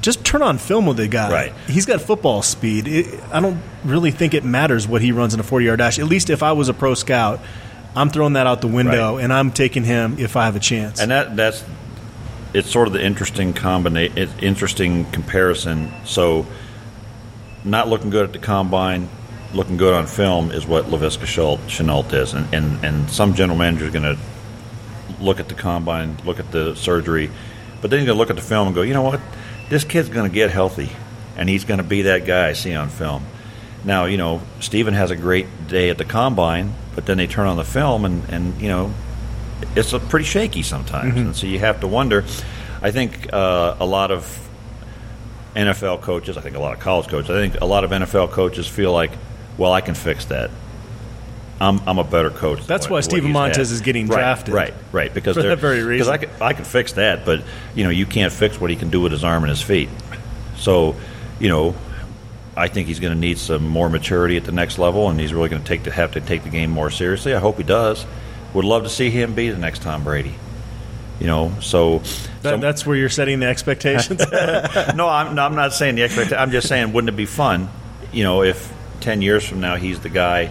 just 0.00 0.24
turn 0.24 0.42
on 0.42 0.58
film 0.58 0.86
with 0.86 0.96
the 0.96 1.08
guy. 1.08 1.30
Right. 1.30 1.52
He's 1.68 1.86
got 1.86 2.00
football 2.00 2.42
speed. 2.42 2.88
It, 2.88 3.20
I 3.32 3.40
don't 3.40 3.62
really 3.84 4.10
think 4.10 4.34
it 4.34 4.44
matters 4.44 4.86
what 4.88 5.00
he 5.00 5.12
runs 5.12 5.32
in 5.32 5.40
a 5.40 5.44
40 5.44 5.64
yard 5.64 5.78
dash. 5.78 5.98
At 5.98 6.06
least 6.06 6.28
if 6.28 6.42
I 6.42 6.52
was 6.52 6.68
a 6.68 6.74
pro 6.74 6.94
scout, 6.94 7.40
I'm 7.94 8.10
throwing 8.10 8.32
that 8.34 8.46
out 8.46 8.60
the 8.60 8.68
window 8.68 9.16
right. 9.16 9.24
and 9.24 9.32
I'm 9.32 9.52
taking 9.52 9.84
him 9.84 10.18
if 10.18 10.36
I 10.36 10.46
have 10.46 10.56
a 10.56 10.60
chance. 10.60 11.00
And 11.00 11.10
that 11.10 11.36
that's 11.36 11.64
it's 12.54 12.70
sort 12.70 12.86
of 12.86 12.92
the 12.92 13.02
interesting 13.02 13.52
combination, 13.52 14.28
interesting 14.40 15.04
comparison. 15.06 15.92
So 16.04 16.46
not 17.64 17.88
looking 17.88 18.10
good 18.10 18.24
at 18.24 18.32
the 18.32 18.38
combine, 18.38 19.08
looking 19.54 19.76
good 19.76 19.94
on 19.94 20.06
film 20.06 20.50
is 20.50 20.66
what 20.66 20.86
Laviska 20.86 21.26
Shenault 21.68 22.12
is. 22.12 22.34
And, 22.34 22.52
and, 22.52 22.84
and 22.84 23.10
some 23.10 23.34
general 23.34 23.58
manager 23.58 23.86
is 23.86 23.92
going 23.92 24.16
to 24.16 24.18
look 25.20 25.40
at 25.40 25.48
the 25.48 25.54
combine, 25.54 26.16
look 26.24 26.40
at 26.40 26.50
the 26.50 26.74
surgery, 26.74 27.30
but 27.82 27.90
then 27.90 28.00
he's 28.00 28.06
going 28.06 28.16
to 28.16 28.18
look 28.18 28.30
at 28.30 28.36
the 28.36 28.42
film 28.42 28.68
and 28.68 28.74
go, 28.74 28.80
you 28.80 28.94
know 28.94 29.02
what? 29.02 29.20
This 29.68 29.84
kid's 29.84 30.08
going 30.08 30.30
to 30.30 30.34
get 30.34 30.50
healthy, 30.50 30.90
and 31.36 31.48
he's 31.48 31.64
going 31.64 31.78
to 31.78 31.84
be 31.84 32.02
that 32.02 32.24
guy 32.24 32.48
I 32.48 32.52
see 32.54 32.74
on 32.74 32.88
film. 32.88 33.24
Now, 33.84 34.06
you 34.06 34.16
know, 34.16 34.40
Steven 34.60 34.94
has 34.94 35.10
a 35.10 35.16
great 35.16 35.68
day 35.68 35.90
at 35.90 35.98
the 35.98 36.04
combine, 36.04 36.72
but 36.94 37.04
then 37.04 37.18
they 37.18 37.26
turn 37.26 37.46
on 37.46 37.56
the 37.56 37.64
film, 37.64 38.04
and, 38.04 38.26
and 38.30 38.60
you 38.60 38.68
know, 38.68 38.94
it's 39.74 39.92
pretty 40.08 40.24
shaky 40.24 40.62
sometimes. 40.62 41.14
Mm-hmm. 41.14 41.26
And 41.26 41.36
so 41.36 41.46
you 41.46 41.58
have 41.58 41.80
to 41.80 41.88
wonder. 41.88 42.24
I 42.80 42.90
think 42.90 43.32
uh, 43.32 43.76
a 43.78 43.86
lot 43.86 44.10
of 44.10 44.38
NFL 45.54 46.02
coaches, 46.02 46.36
I 46.36 46.40
think 46.40 46.56
a 46.56 46.60
lot 46.60 46.72
of 46.72 46.80
college 46.80 47.08
coaches, 47.08 47.30
I 47.30 47.34
think 47.34 47.60
a 47.60 47.66
lot 47.66 47.84
of 47.84 47.90
NFL 47.90 48.30
coaches 48.30 48.66
feel 48.66 48.92
like, 48.92 49.12
well, 49.58 49.72
I 49.72 49.80
can 49.80 49.94
fix 49.94 50.26
that. 50.26 50.50
I'm, 51.62 51.80
I'm 51.88 51.98
a 51.98 52.04
better 52.04 52.30
coach. 52.30 52.66
That's 52.66 52.90
why 52.90 53.00
Steven 53.02 53.30
Montez 53.30 53.68
had. 53.68 53.74
is 53.74 53.80
getting 53.82 54.08
right, 54.08 54.16
drafted. 54.16 54.52
Right, 54.52 54.74
right. 54.90 55.14
Because 55.14 55.36
for 55.36 55.42
that 55.42 55.60
very 55.60 55.84
reason. 55.84 55.90
Because 55.90 56.08
I 56.08 56.16
can, 56.16 56.42
I 56.42 56.52
can 56.54 56.64
fix 56.64 56.94
that, 56.94 57.24
but 57.24 57.44
you 57.76 57.84
know 57.84 57.90
you 57.90 58.04
can't 58.04 58.32
fix 58.32 58.60
what 58.60 58.70
he 58.70 58.76
can 58.76 58.90
do 58.90 59.00
with 59.00 59.12
his 59.12 59.22
arm 59.22 59.44
and 59.44 59.50
his 59.50 59.62
feet. 59.62 59.88
So, 60.56 60.96
you 61.38 61.48
know, 61.48 61.76
I 62.56 62.66
think 62.66 62.88
he's 62.88 62.98
going 62.98 63.14
to 63.14 63.18
need 63.18 63.38
some 63.38 63.66
more 63.66 63.88
maturity 63.88 64.36
at 64.36 64.44
the 64.44 64.50
next 64.52 64.78
level, 64.78 65.08
and 65.08 65.20
he's 65.20 65.32
really 65.32 65.48
going 65.48 65.62
to 65.62 65.68
take 65.68 65.84
to 65.84 65.92
have 65.92 66.12
to 66.12 66.20
take 66.20 66.42
the 66.42 66.50
game 66.50 66.70
more 66.70 66.90
seriously. 66.90 67.32
I 67.32 67.38
hope 67.38 67.58
he 67.58 67.62
does. 67.62 68.04
Would 68.54 68.64
love 68.64 68.82
to 68.82 68.88
see 68.88 69.10
him 69.10 69.34
be 69.34 69.48
the 69.48 69.58
next 69.58 69.82
Tom 69.82 70.02
Brady. 70.02 70.34
You 71.20 71.28
know, 71.28 71.52
so, 71.60 71.98
that, 72.42 72.42
so 72.42 72.56
that's 72.56 72.84
where 72.84 72.96
you're 72.96 73.08
setting 73.08 73.38
the 73.38 73.46
expectations. 73.46 74.18
no, 74.32 75.08
I'm, 75.08 75.36
no, 75.36 75.42
I'm 75.42 75.54
not 75.54 75.72
saying 75.72 75.94
the 75.94 76.02
expectation. 76.02 76.38
I'm 76.38 76.50
just 76.50 76.66
saying, 76.66 76.92
wouldn't 76.92 77.10
it 77.10 77.16
be 77.16 77.26
fun, 77.26 77.68
you 78.12 78.24
know, 78.24 78.42
if 78.42 78.72
ten 79.00 79.22
years 79.22 79.44
from 79.44 79.60
now 79.60 79.76
he's 79.76 80.00
the 80.00 80.08
guy, 80.08 80.50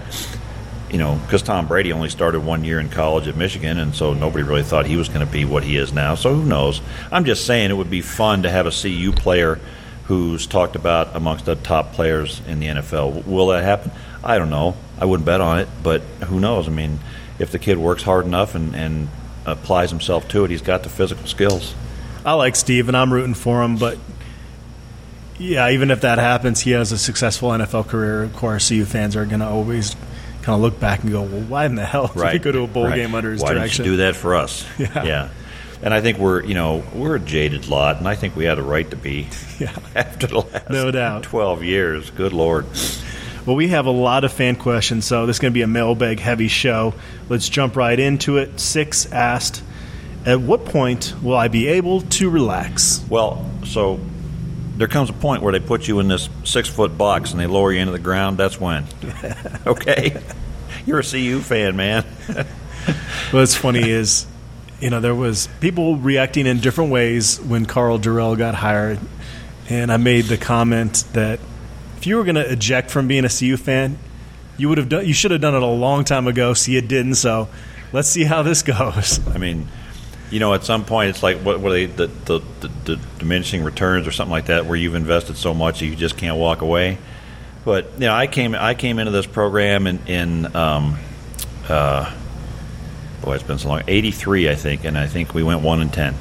you 0.92 0.98
know, 0.98 1.16
because 1.26 1.42
Tom 1.42 1.68
Brady 1.68 1.94
only 1.94 2.10
started 2.10 2.42
one 2.42 2.66
year 2.66 2.80
in 2.80 2.90
college 2.90 3.28
at 3.28 3.38
Michigan, 3.38 3.80
and 3.80 3.96
so 3.96 4.14
nobody 4.14 4.44
really 4.44 4.64
thought 4.64 4.86
he 4.86 4.98
was 4.98 5.08
going 5.08 5.26
to 5.26 5.32
be 5.32 5.46
what 5.46 5.64
he 5.64 5.78
is 5.78 5.94
now. 5.94 6.16
So 6.16 6.34
who 6.36 6.44
knows? 6.44 6.82
I'm 7.12 7.24
just 7.24 7.46
saying 7.46 7.72
it 7.72 7.76
would 7.76 7.90
be 7.90 8.02
fun 8.02 8.44
to 8.44 8.50
have 8.50 8.68
a 8.68 8.72
CU 8.72 9.14
player 9.14 9.60
who's 10.06 10.46
talked 10.46 10.76
about 10.76 11.16
amongst 11.16 11.46
the 11.46 11.56
top 11.56 11.94
players 11.94 12.42
in 12.46 12.60
the 12.60 12.68
NFL. 12.68 13.26
Will 13.26 13.48
that 13.48 13.64
happen? 13.64 13.92
I 14.22 14.38
don't 14.38 14.50
know. 14.50 14.76
I 15.00 15.06
wouldn't 15.06 15.26
bet 15.26 15.40
on 15.40 15.60
it, 15.60 15.70
but 15.82 16.02
who 16.28 16.42
knows? 16.42 16.68
I 16.68 16.72
mean, 16.72 17.00
if 17.40 17.52
the 17.52 17.60
kid 17.60 17.78
works 17.78 18.04
hard 18.04 18.26
enough 18.26 18.54
and, 18.54 18.76
and 18.76 19.08
applies 19.46 19.90
himself 19.92 20.28
to 20.30 20.44
it, 20.44 20.52
he's 20.52 20.62
got 20.62 20.84
the 20.84 20.90
physical 20.90 21.26
skills. 21.26 21.74
I 22.26 22.34
like 22.34 22.58
Steve, 22.58 22.90
and 22.90 22.98
I'm 22.98 23.14
rooting 23.14 23.34
for 23.34 23.64
him, 23.64 23.78
but 23.78 23.98
yeah, 25.40 25.70
even 25.70 25.90
if 25.90 26.02
that 26.02 26.20
happens, 26.20 26.60
he 26.60 26.72
has 26.72 26.92
a 26.92 26.98
successful 26.98 27.50
NFL 27.50 27.88
career. 27.88 28.24
Of 28.24 28.36
course, 28.36 28.70
CU 28.70 28.86
fans 28.86 29.16
are 29.16 29.26
going 29.26 29.40
to 29.40 29.48
always 29.48 29.96
kind 30.42 30.56
of 30.56 30.62
look 30.62 30.80
back 30.80 31.04
and 31.04 31.12
go, 31.12 31.22
"Well, 31.22 31.42
why 31.42 31.66
in 31.66 31.76
the 31.76 31.86
hell 31.86 32.08
did 32.08 32.16
right. 32.18 32.34
he 32.34 32.40
go 32.40 32.52
to 32.52 32.64
a 32.64 32.68
bowl 32.68 32.86
right. 32.86 32.96
game 32.96 33.16
under 33.16 33.32
his 33.32 33.42
why 33.42 33.54
direction?" 33.54 33.84
Why 33.84 33.86
did 33.86 33.92
you 33.92 33.98
do 33.98 34.04
that 34.04 34.16
for 34.16 34.36
us? 34.36 34.66
Yeah. 34.80 35.04
yeah. 35.04 35.30
And 35.84 35.94
I 35.94 36.02
think 36.02 36.20
we're, 36.20 36.44
you 36.44 36.54
know, 36.54 36.84
we're 36.94 37.16
a 37.16 37.20
jaded 37.20 37.68
lot, 37.68 37.98
and 37.98 38.08
I 38.08 38.16
think 38.16 38.36
we 38.36 38.46
had 38.46 38.60
a 38.60 38.64
right 38.64 38.90
to 38.92 38.96
be 38.96 39.28
yeah. 39.60 39.76
after 39.96 40.28
the 40.28 40.42
last 40.42 40.70
no 40.70 40.92
doubt. 40.92 41.24
12 41.24 41.64
years. 41.64 42.10
Good 42.12 42.34
Lord. 42.34 42.66
Well, 43.46 43.56
we 43.56 43.70
have 43.70 43.88
a 43.88 43.92
lot 43.92 44.24
of 44.24 44.32
fan 44.32 44.56
questions, 44.56 45.06
so 45.06 45.26
this 45.26 45.38
is 45.38 45.40
going 45.40 45.52
to 45.52 45.58
be 45.58 45.64
a 45.64 45.68
mailbag 45.68 46.20
heavy 46.20 46.48
show. 46.48 46.94
Let's 47.28 47.50
jump 47.50 47.76
right 47.76 48.00
into 48.00 48.38
it. 48.38 48.60
Six 48.60 49.12
asked, 49.12 49.64
At 50.26 50.42
what 50.42 50.66
point 50.66 51.16
will 51.24 51.36
I 51.36 51.48
be 51.48 51.68
able 51.68 52.02
to 52.02 52.30
relax? 52.30 53.04
Well, 53.10 53.50
so 53.66 54.00
there 54.82 54.88
comes 54.88 55.12
a 55.12 55.14
point 55.14 55.44
where 55.44 55.52
they 55.52 55.60
put 55.60 55.88
you 55.88 56.00
in 56.00 56.08
this 56.08 56.28
six 56.44 56.68
foot 56.68 56.98
box 56.98 57.30
and 57.30 57.40
they 57.40 57.46
lower 57.46 57.72
you 57.72 57.80
into 57.80 57.92
the 57.92 58.00
ground. 58.00 58.40
That's 58.40 58.60
when. 58.60 58.88
okay? 59.68 60.20
You're 60.88 61.02
a 61.02 61.04
CU 61.04 61.40
fan, 61.42 61.76
man. 61.76 62.04
What's 63.30 63.56
funny 63.56 63.88
is, 63.88 64.26
you 64.80 64.90
know, 64.90 65.00
there 65.00 65.14
was 65.14 65.48
people 65.60 65.98
reacting 65.98 66.48
in 66.48 66.62
different 66.62 66.90
ways 66.90 67.40
when 67.40 67.68
Karl 67.68 68.00
Dorrell 68.00 68.36
got 68.36 68.56
hired, 68.56 68.98
and 69.70 69.92
I 69.92 69.98
made 69.98 70.26
the 70.26 70.38
comment 70.38 71.04
that 71.14 71.40
if 71.98 72.08
you 72.08 72.16
were 72.16 72.24
going 72.24 72.34
to 72.34 72.52
eject 72.52 72.90
from 72.90 73.08
being 73.08 73.24
a 73.24 73.30
CU 73.30 73.58
fan, 73.58 74.00
you 74.58 74.68
would 74.68 74.80
have 74.80 74.90
done. 74.90 75.06
You 75.06 75.14
should 75.14 75.30
have 75.30 75.42
done 75.42 75.54
it 75.54 75.62
a 75.62 75.68
long 75.68 76.06
time 76.06 76.26
ago. 76.26 76.56
See, 76.56 76.76
it 76.76 76.88
didn't. 76.88 77.16
So, 77.16 77.50
let's 77.94 78.08
see 78.08 78.24
how 78.24 78.42
this 78.42 78.64
goes. 78.64 79.20
I 79.28 79.38
mean, 79.38 79.68
you 80.32 80.40
know, 80.40 80.54
at 80.54 80.64
some 80.64 80.86
point, 80.86 81.10
it's 81.10 81.22
like 81.22 81.38
what 81.40 81.60
were 81.60 81.70
they 81.70 81.86
the, 81.86 82.08
the, 82.08 82.40
the, 82.62 82.68
the 82.86 82.96
diminishing 83.20 83.64
returns 83.64 84.08
or 84.08 84.12
something 84.12 84.32
like 84.32 84.46
that, 84.46 84.66
where 84.66 84.78
you've 84.78 84.96
invested 84.96 85.38
so 85.38 85.54
much 85.54 85.82
you 85.82 85.96
just 85.96 86.18
can't 86.18 86.38
walk 86.38 86.62
away. 86.62 86.98
But 87.66 87.92
you 87.94 88.08
know, 88.08 88.14
I 88.14 88.28
came 88.28 88.56
I 88.56 88.74
came 88.74 88.98
into 88.98 89.12
this 89.12 89.28
program 89.28 89.86
in, 89.86 90.00
in 90.08 90.56
um, 90.56 90.98
uh, 91.68 92.12
boy, 93.22 93.36
it's 93.36 93.44
been 93.44 93.60
so 93.60 93.68
long. 93.68 93.84
Eighty 93.88 94.12
three, 94.12 94.50
I 94.50 94.56
think, 94.56 94.86
and 94.86 94.98
I 94.98 95.08
think 95.08 95.34
we 95.34 95.44
went 95.44 95.62
one 95.62 95.82
and 95.82 95.94
ten, 95.94 96.16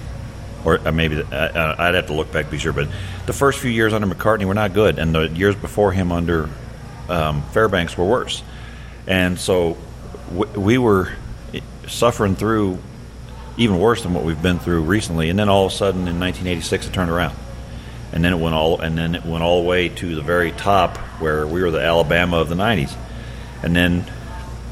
or 0.65 0.87
uh, 0.87 0.93
maybe 0.93 1.23
uh, 1.23 1.75
I'd 1.79 1.95
have 1.95 2.09
to 2.09 2.13
look 2.15 2.33
back 2.33 2.47
to 2.47 2.51
be 2.51 2.59
sure. 2.59 2.73
But 2.73 2.89
the 3.27 3.33
first 3.33 3.61
few 3.61 3.71
years 3.71 3.93
under 3.93 4.13
McCartney 4.13 4.45
were 4.45 4.55
not 4.55 4.75
good, 4.75 4.99
and 4.99 5.15
the 5.15 5.29
years 5.29 5.55
before 5.55 5.93
him 5.93 6.11
under 6.11 6.51
um, 7.09 7.43
Fairbanks 7.53 7.97
were 7.97 8.05
worse. 8.05 8.43
And 9.07 9.39
so 9.39 9.79
w- 10.31 10.61
we 10.61 10.79
were 10.79 11.13
suffering 11.87 12.37
through 12.37 12.79
even 13.61 13.79
worse 13.79 14.03
than 14.03 14.15
what 14.15 14.25
we've 14.25 14.43
been 14.43 14.59
through 14.59 14.81
recently. 14.81 15.29
And 15.29 15.39
then 15.39 15.51
all 15.51 15.67
of 15.67 15.73
a 15.73 15.75
sudden, 15.75 16.09
in 16.09 16.19
1986, 16.19 16.87
it 16.87 16.93
turned 16.95 17.11
around, 17.11 17.37
and 18.11 18.25
then 18.25 18.33
it 18.33 18.39
went 18.39 18.55
all 18.55 18.81
and 18.81 18.97
then 18.97 19.15
it 19.15 19.25
went 19.25 19.45
all 19.45 19.63
the 19.63 19.69
way 19.69 19.91
to 19.91 20.15
the 20.15 20.23
very 20.23 20.51
top 20.51 20.97
where 21.21 21.47
we 21.47 21.63
were 21.63 21.71
the 21.71 21.83
Alabama 21.83 22.39
of 22.39 22.49
the 22.49 22.55
90s, 22.55 22.97
and 23.63 23.77
then 23.77 24.05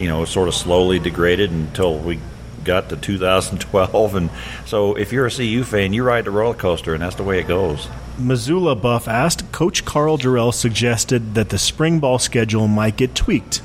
you 0.00 0.08
know 0.08 0.24
sort 0.24 0.48
of 0.48 0.54
slowly 0.54 0.98
degraded 0.98 1.50
until 1.50 1.98
we 1.98 2.18
got 2.64 2.88
to 2.88 2.96
2012. 2.96 4.14
And 4.14 4.30
so, 4.64 4.94
if 4.94 5.12
you're 5.12 5.26
a 5.26 5.30
CU 5.30 5.64
fan, 5.64 5.92
you 5.92 6.02
ride 6.02 6.24
the 6.24 6.30
roller 6.30 6.54
coaster, 6.54 6.94
and 6.94 7.02
that's 7.02 7.16
the 7.16 7.24
way 7.24 7.40
it 7.40 7.46
goes. 7.46 7.88
Missoula 8.18 8.74
Buff 8.74 9.06
asked, 9.06 9.52
Coach 9.52 9.84
Karl 9.84 10.18
Dorrell 10.18 10.52
suggested 10.52 11.34
that 11.34 11.50
the 11.50 11.58
spring 11.58 12.00
ball 12.00 12.18
schedule 12.18 12.66
might 12.66 12.96
get 12.96 13.14
tweaked. 13.14 13.62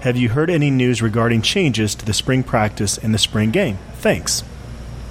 Have 0.00 0.16
you 0.16 0.28
heard 0.28 0.50
any 0.50 0.70
news 0.70 1.00
regarding 1.00 1.42
changes 1.42 1.94
to 1.94 2.04
the 2.04 2.12
spring 2.12 2.42
practice 2.42 2.98
and 2.98 3.14
the 3.14 3.18
spring 3.18 3.52
game? 3.52 3.78
Thanks. 3.94 4.44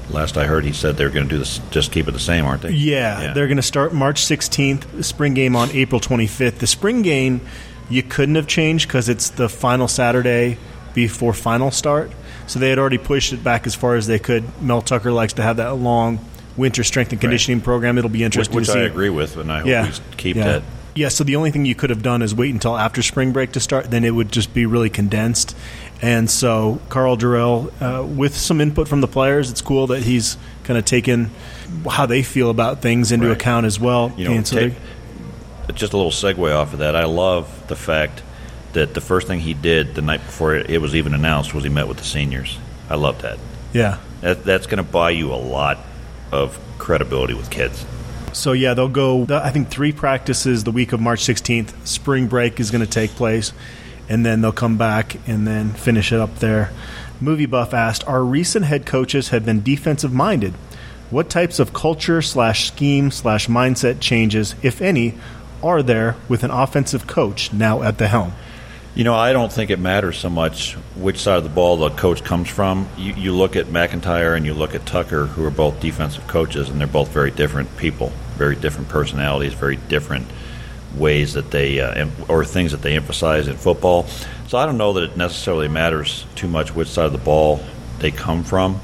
Last 0.10 0.38
I 0.38 0.46
heard, 0.46 0.64
he 0.66 0.72
said 0.74 0.98
they're 0.98 1.10
going 1.10 1.28
to 1.28 1.30
do 1.30 1.40
this, 1.40 1.60
just 1.72 1.92
keep 1.92 2.08
it 2.08 2.12
the 2.12 2.20
same, 2.20 2.46
aren't 2.46 2.62
they? 2.62 2.72
Yeah, 2.72 3.22
Yeah. 3.22 3.34
they're 3.34 3.48
going 3.48 3.58
to 3.58 3.64
start 3.64 3.94
March 3.94 4.22
16th, 4.22 4.82
the 4.96 5.04
spring 5.04 5.34
game 5.34 5.56
on 5.56 5.72
April 5.72 6.00
25th. 6.00 6.60
The 6.60 6.68
spring 6.68 7.02
game 7.02 7.42
you 7.90 8.04
couldn't 8.04 8.36
have 8.36 8.48
changed 8.48 8.88
because 8.88 9.10
it's 9.10 9.30
the 9.32 9.50
final 9.50 9.88
Saturday 9.88 10.58
before 10.94 11.34
final 11.34 11.72
start. 11.72 12.12
So 12.48 12.60
they 12.60 12.70
had 12.70 12.78
already 12.80 13.00
pushed 13.00 13.34
it 13.34 13.44
back 13.44 13.66
as 13.66 13.74
far 13.74 13.96
as 13.96 14.06
they 14.08 14.20
could. 14.20 14.44
Mel 14.62 14.82
Tucker 14.82 15.12
likes 15.12 15.34
to 15.34 15.42
have 15.42 15.58
that 15.58 15.76
long 15.76 16.20
winter 16.56 16.84
strength 16.84 17.12
and 17.12 17.20
conditioning 17.20 17.60
program. 17.62 17.98
It'll 17.98 18.10
be 18.10 18.20
Which, 18.20 18.26
interesting 18.26 18.56
which 18.56 18.68
to 18.68 18.80
I 18.80 18.84
agree 18.84 19.10
with, 19.10 19.38
and 19.38 19.52
I 19.52 19.60
hope 19.60 19.68
Yeah, 19.68 19.86
we 19.88 19.92
keep 20.18 20.36
yeah. 20.38 20.44
that. 20.46 20.64
Yeah, 20.94 21.10
so 21.10 21.26
the 21.26 21.36
only 21.36 21.52
thing 21.52 21.66
you 21.66 21.76
could 21.76 21.90
have 21.90 22.02
done 22.02 22.22
is 22.22 22.34
wait 22.34 22.54
until 22.54 22.78
after 22.78 23.02
spring 23.02 23.34
break 23.34 23.52
to 23.54 23.60
start. 23.60 23.92
Then 23.92 24.06
it 24.06 24.12
would 24.12 24.32
just 24.32 24.54
be 24.54 24.66
really 24.66 24.90
condensed. 24.90 25.54
And 26.06 26.30
so 26.30 26.80
Karl 26.90 27.18
Dorrell, 27.18 27.72
uh, 27.82 28.06
with 28.06 28.38
some 28.38 28.62
input 28.62 28.88
from 28.88 29.02
the 29.02 29.08
players, 29.08 29.50
it's 29.50 29.62
cool 29.62 29.88
that 29.88 30.04
he's 30.04 30.38
kind 30.64 30.78
of 30.78 30.86
taken 30.86 31.32
how 31.90 32.06
they 32.06 32.22
feel 32.22 32.52
about 32.52 32.84
things 32.84 33.12
into 33.12 33.28
Right. 33.28 33.36
account 33.36 33.66
as 33.66 33.80
well. 33.80 34.14
You 34.16 34.26
know, 34.30 34.42
take, 34.44 34.74
just 35.74 35.94
a 35.94 35.98
little 35.98 36.12
segue 36.12 36.56
off 36.56 36.74
of 36.74 36.80
that. 36.80 36.96
I 36.96 37.06
love 37.06 37.50
the 37.68 37.76
fact 37.76 38.22
that 38.74 38.94
the 38.94 39.02
first 39.02 39.26
thing 39.26 39.40
he 39.40 39.56
did 39.56 39.96
the 39.96 40.04
night 40.04 40.20
before 40.24 40.54
it, 40.54 40.80
was 40.80 40.96
even 40.96 41.16
announced 41.16 41.56
was 41.56 41.64
he 41.64 41.72
met 41.72 41.88
with 41.88 41.98
the 41.98 42.04
seniors. 42.04 42.60
I 42.88 42.96
love 42.96 43.24
that. 43.24 43.40
yeah. 43.74 43.98
that 44.22 44.44
that's 44.44 44.68
going 44.68 44.78
to 44.78 44.84
buy 44.84 45.10
you 45.10 45.34
a 45.34 45.42
lot 45.42 45.80
of 46.32 46.60
credibility 46.78 47.34
with 47.34 47.50
kids. 47.50 47.84
So 48.32 48.52
yeah, 48.52 48.76
they'll 48.76 48.90
go. 48.90 49.26
I 49.30 49.50
think 49.50 49.70
three 49.70 49.92
practices 49.92 50.66
the 50.66 50.72
week 50.72 50.94
of 50.94 51.00
March 51.00 51.24
16th. 51.24 51.88
Spring 51.88 52.28
break 52.28 52.60
is 52.60 52.70
going 52.70 52.84
to 52.86 52.90
take 52.90 53.12
place, 53.12 53.54
and 54.10 54.26
then 54.26 54.42
they'll 54.42 54.52
come 54.52 54.78
back 54.78 55.16
and 55.28 55.48
then 55.48 55.72
finish 55.72 56.12
it 56.12 56.20
up 56.20 56.36
there. 56.40 56.72
Movie 57.20 57.46
buff 57.46 57.74
asked: 57.74 58.08
Our 58.08 58.24
recent 58.24 58.66
head 58.66 58.86
coaches 58.86 59.30
have 59.30 59.46
been 59.46 59.64
defensive 59.64 60.14
minded. 60.14 60.54
What 61.10 61.30
types 61.30 61.60
of 61.60 61.74
culture 61.74 62.22
slash 62.22 62.68
scheme 62.68 63.12
slash 63.12 63.48
mindset 63.48 64.00
changes, 64.00 64.56
if 64.64 64.82
any, 64.82 65.14
are 65.64 65.84
there 65.84 66.16
with 66.28 66.44
an 66.44 66.52
offensive 66.52 67.08
coach 67.08 67.54
now 67.54 67.84
at 67.84 67.98
the 67.98 68.08
helm? 68.08 68.34
You 68.96 69.04
know, 69.04 69.14
I 69.14 69.34
don't 69.34 69.52
think 69.52 69.72
it 69.72 69.80
matters 69.80 70.18
so 70.18 70.30
much 70.30 70.74
which 70.96 71.20
side 71.20 71.38
of 71.38 71.44
the 71.44 71.50
ball 71.50 71.76
the 71.76 71.90
coach 71.90 72.24
comes 72.24 72.48
from. 72.50 72.88
You, 72.98 73.14
you 73.14 73.34
look 73.34 73.58
at 73.58 73.68
MacIntyre 73.70 74.36
and 74.36 74.46
you 74.46 74.54
look 74.54 74.74
at 74.74 74.86
Tucker, 74.86 75.26
who 75.26 75.44
are 75.46 75.52
both 75.52 75.82
defensive 75.82 76.26
coaches, 76.28 76.70
and 76.70 76.80
they're 76.80 76.88
both 76.88 77.10
very 77.10 77.30
different 77.30 77.76
people, 77.76 78.14
very 78.38 78.56
different 78.56 78.88
personalities, 78.88 79.54
very 79.54 79.76
different 79.76 80.28
ways 80.98 81.34
that 81.34 81.52
they 81.52 81.80
uh, 81.80 82.08
or 82.28 82.46
things 82.46 82.72
that 82.72 82.82
they 82.82 82.96
emphasize 82.96 83.48
in 83.48 83.58
football. 83.58 84.04
So 84.48 84.58
I 84.58 84.66
don't 84.66 84.78
know 84.78 84.94
that 84.94 85.04
it 85.04 85.18
necessarily 85.18 85.68
matters 85.68 86.26
too 86.36 86.48
much 86.48 86.74
which 86.74 86.88
side 86.88 87.06
of 87.06 87.12
the 87.12 87.18
ball 87.18 87.60
they 88.00 88.12
come 88.12 88.44
from. 88.44 88.80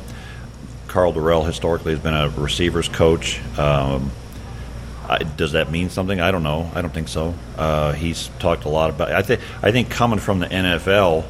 Karl 0.88 1.14
Dorrell 1.14 1.46
historically 1.46 1.94
has 1.94 2.02
been 2.02 2.14
a 2.14 2.30
receivers 2.30 2.90
coach. 2.90 3.40
Um, 3.58 4.12
I, 5.08 5.20
does 5.20 5.54
that 5.54 5.72
mean 5.72 5.90
something? 5.90 6.20
I 6.20 6.32
don't 6.32 6.44
know. 6.44 6.70
I 6.76 6.82
don't 6.82 6.94
think 6.94 7.08
so. 7.08 7.34
Uh, 7.58 7.94
he's 7.94 8.30
talked 8.40 8.66
a 8.66 8.70
lot 8.70 8.90
about. 8.90 9.12
I 9.12 9.22
think. 9.22 9.42
I 9.62 9.72
think 9.72 9.90
coming 9.90 10.20
from 10.20 10.40
the 10.40 10.48
NFL 10.48 11.26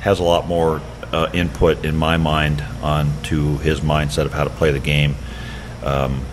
has 0.00 0.18
a 0.18 0.22
lot 0.22 0.46
more 0.46 0.80
uh, 1.12 1.30
input 1.32 1.84
in 1.84 1.96
my 1.96 2.16
mind 2.16 2.62
on 2.82 3.10
to 3.24 3.58
his 3.58 3.80
mindset 3.80 4.24
of 4.24 4.32
how 4.32 4.44
to 4.44 4.50
play 4.50 4.70
the 4.72 4.78
game 4.78 5.14
um, 5.82 6.24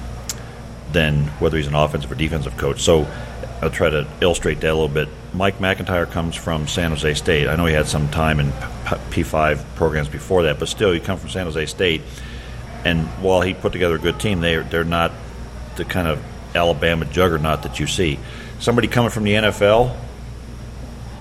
than 0.91 1.23
whether 1.39 1.57
he's 1.57 1.67
an 1.67 1.75
offensive 1.75 2.11
or 2.11 2.15
defensive 2.15 2.55
coach. 2.57 2.81
So 2.81 3.07
I'll 3.61 3.71
try 3.71 3.89
to 3.89 4.07
illustrate 4.21 4.61
that 4.61 4.69
a 4.69 4.73
little 4.73 4.87
bit. 4.87 5.09
Mike 5.33 5.59
MacIntyre 5.59 6.05
comes 6.05 6.35
from 6.35 6.67
San 6.67 6.91
Jose 6.91 7.15
State. 7.15 7.47
I 7.47 7.55
know 7.55 7.65
he 7.65 7.73
had 7.73 7.87
some 7.87 8.07
time 8.09 8.39
in 8.39 8.51
P- 8.51 9.23
P5 9.23 9.63
programs 9.75 10.09
before 10.09 10.43
that, 10.43 10.59
but 10.59 10.67
still, 10.67 10.91
he 10.91 10.99
come 10.99 11.17
from 11.17 11.29
San 11.29 11.45
Jose 11.45 11.65
State. 11.65 12.01
And 12.85 13.05
while 13.21 13.41
he 13.41 13.53
put 13.53 13.73
together 13.73 13.95
a 13.95 13.99
good 13.99 14.19
team, 14.19 14.41
they 14.41 14.57
they're 14.57 14.83
not 14.83 15.11
the 15.75 15.85
kind 15.85 16.07
of 16.07 16.23
Alabama 16.55 17.05
juggernaut 17.05 17.63
that 17.63 17.79
you 17.79 17.87
see. 17.87 18.19
Somebody 18.59 18.87
coming 18.87 19.09
from 19.09 19.23
the 19.23 19.33
NFL, 19.33 19.95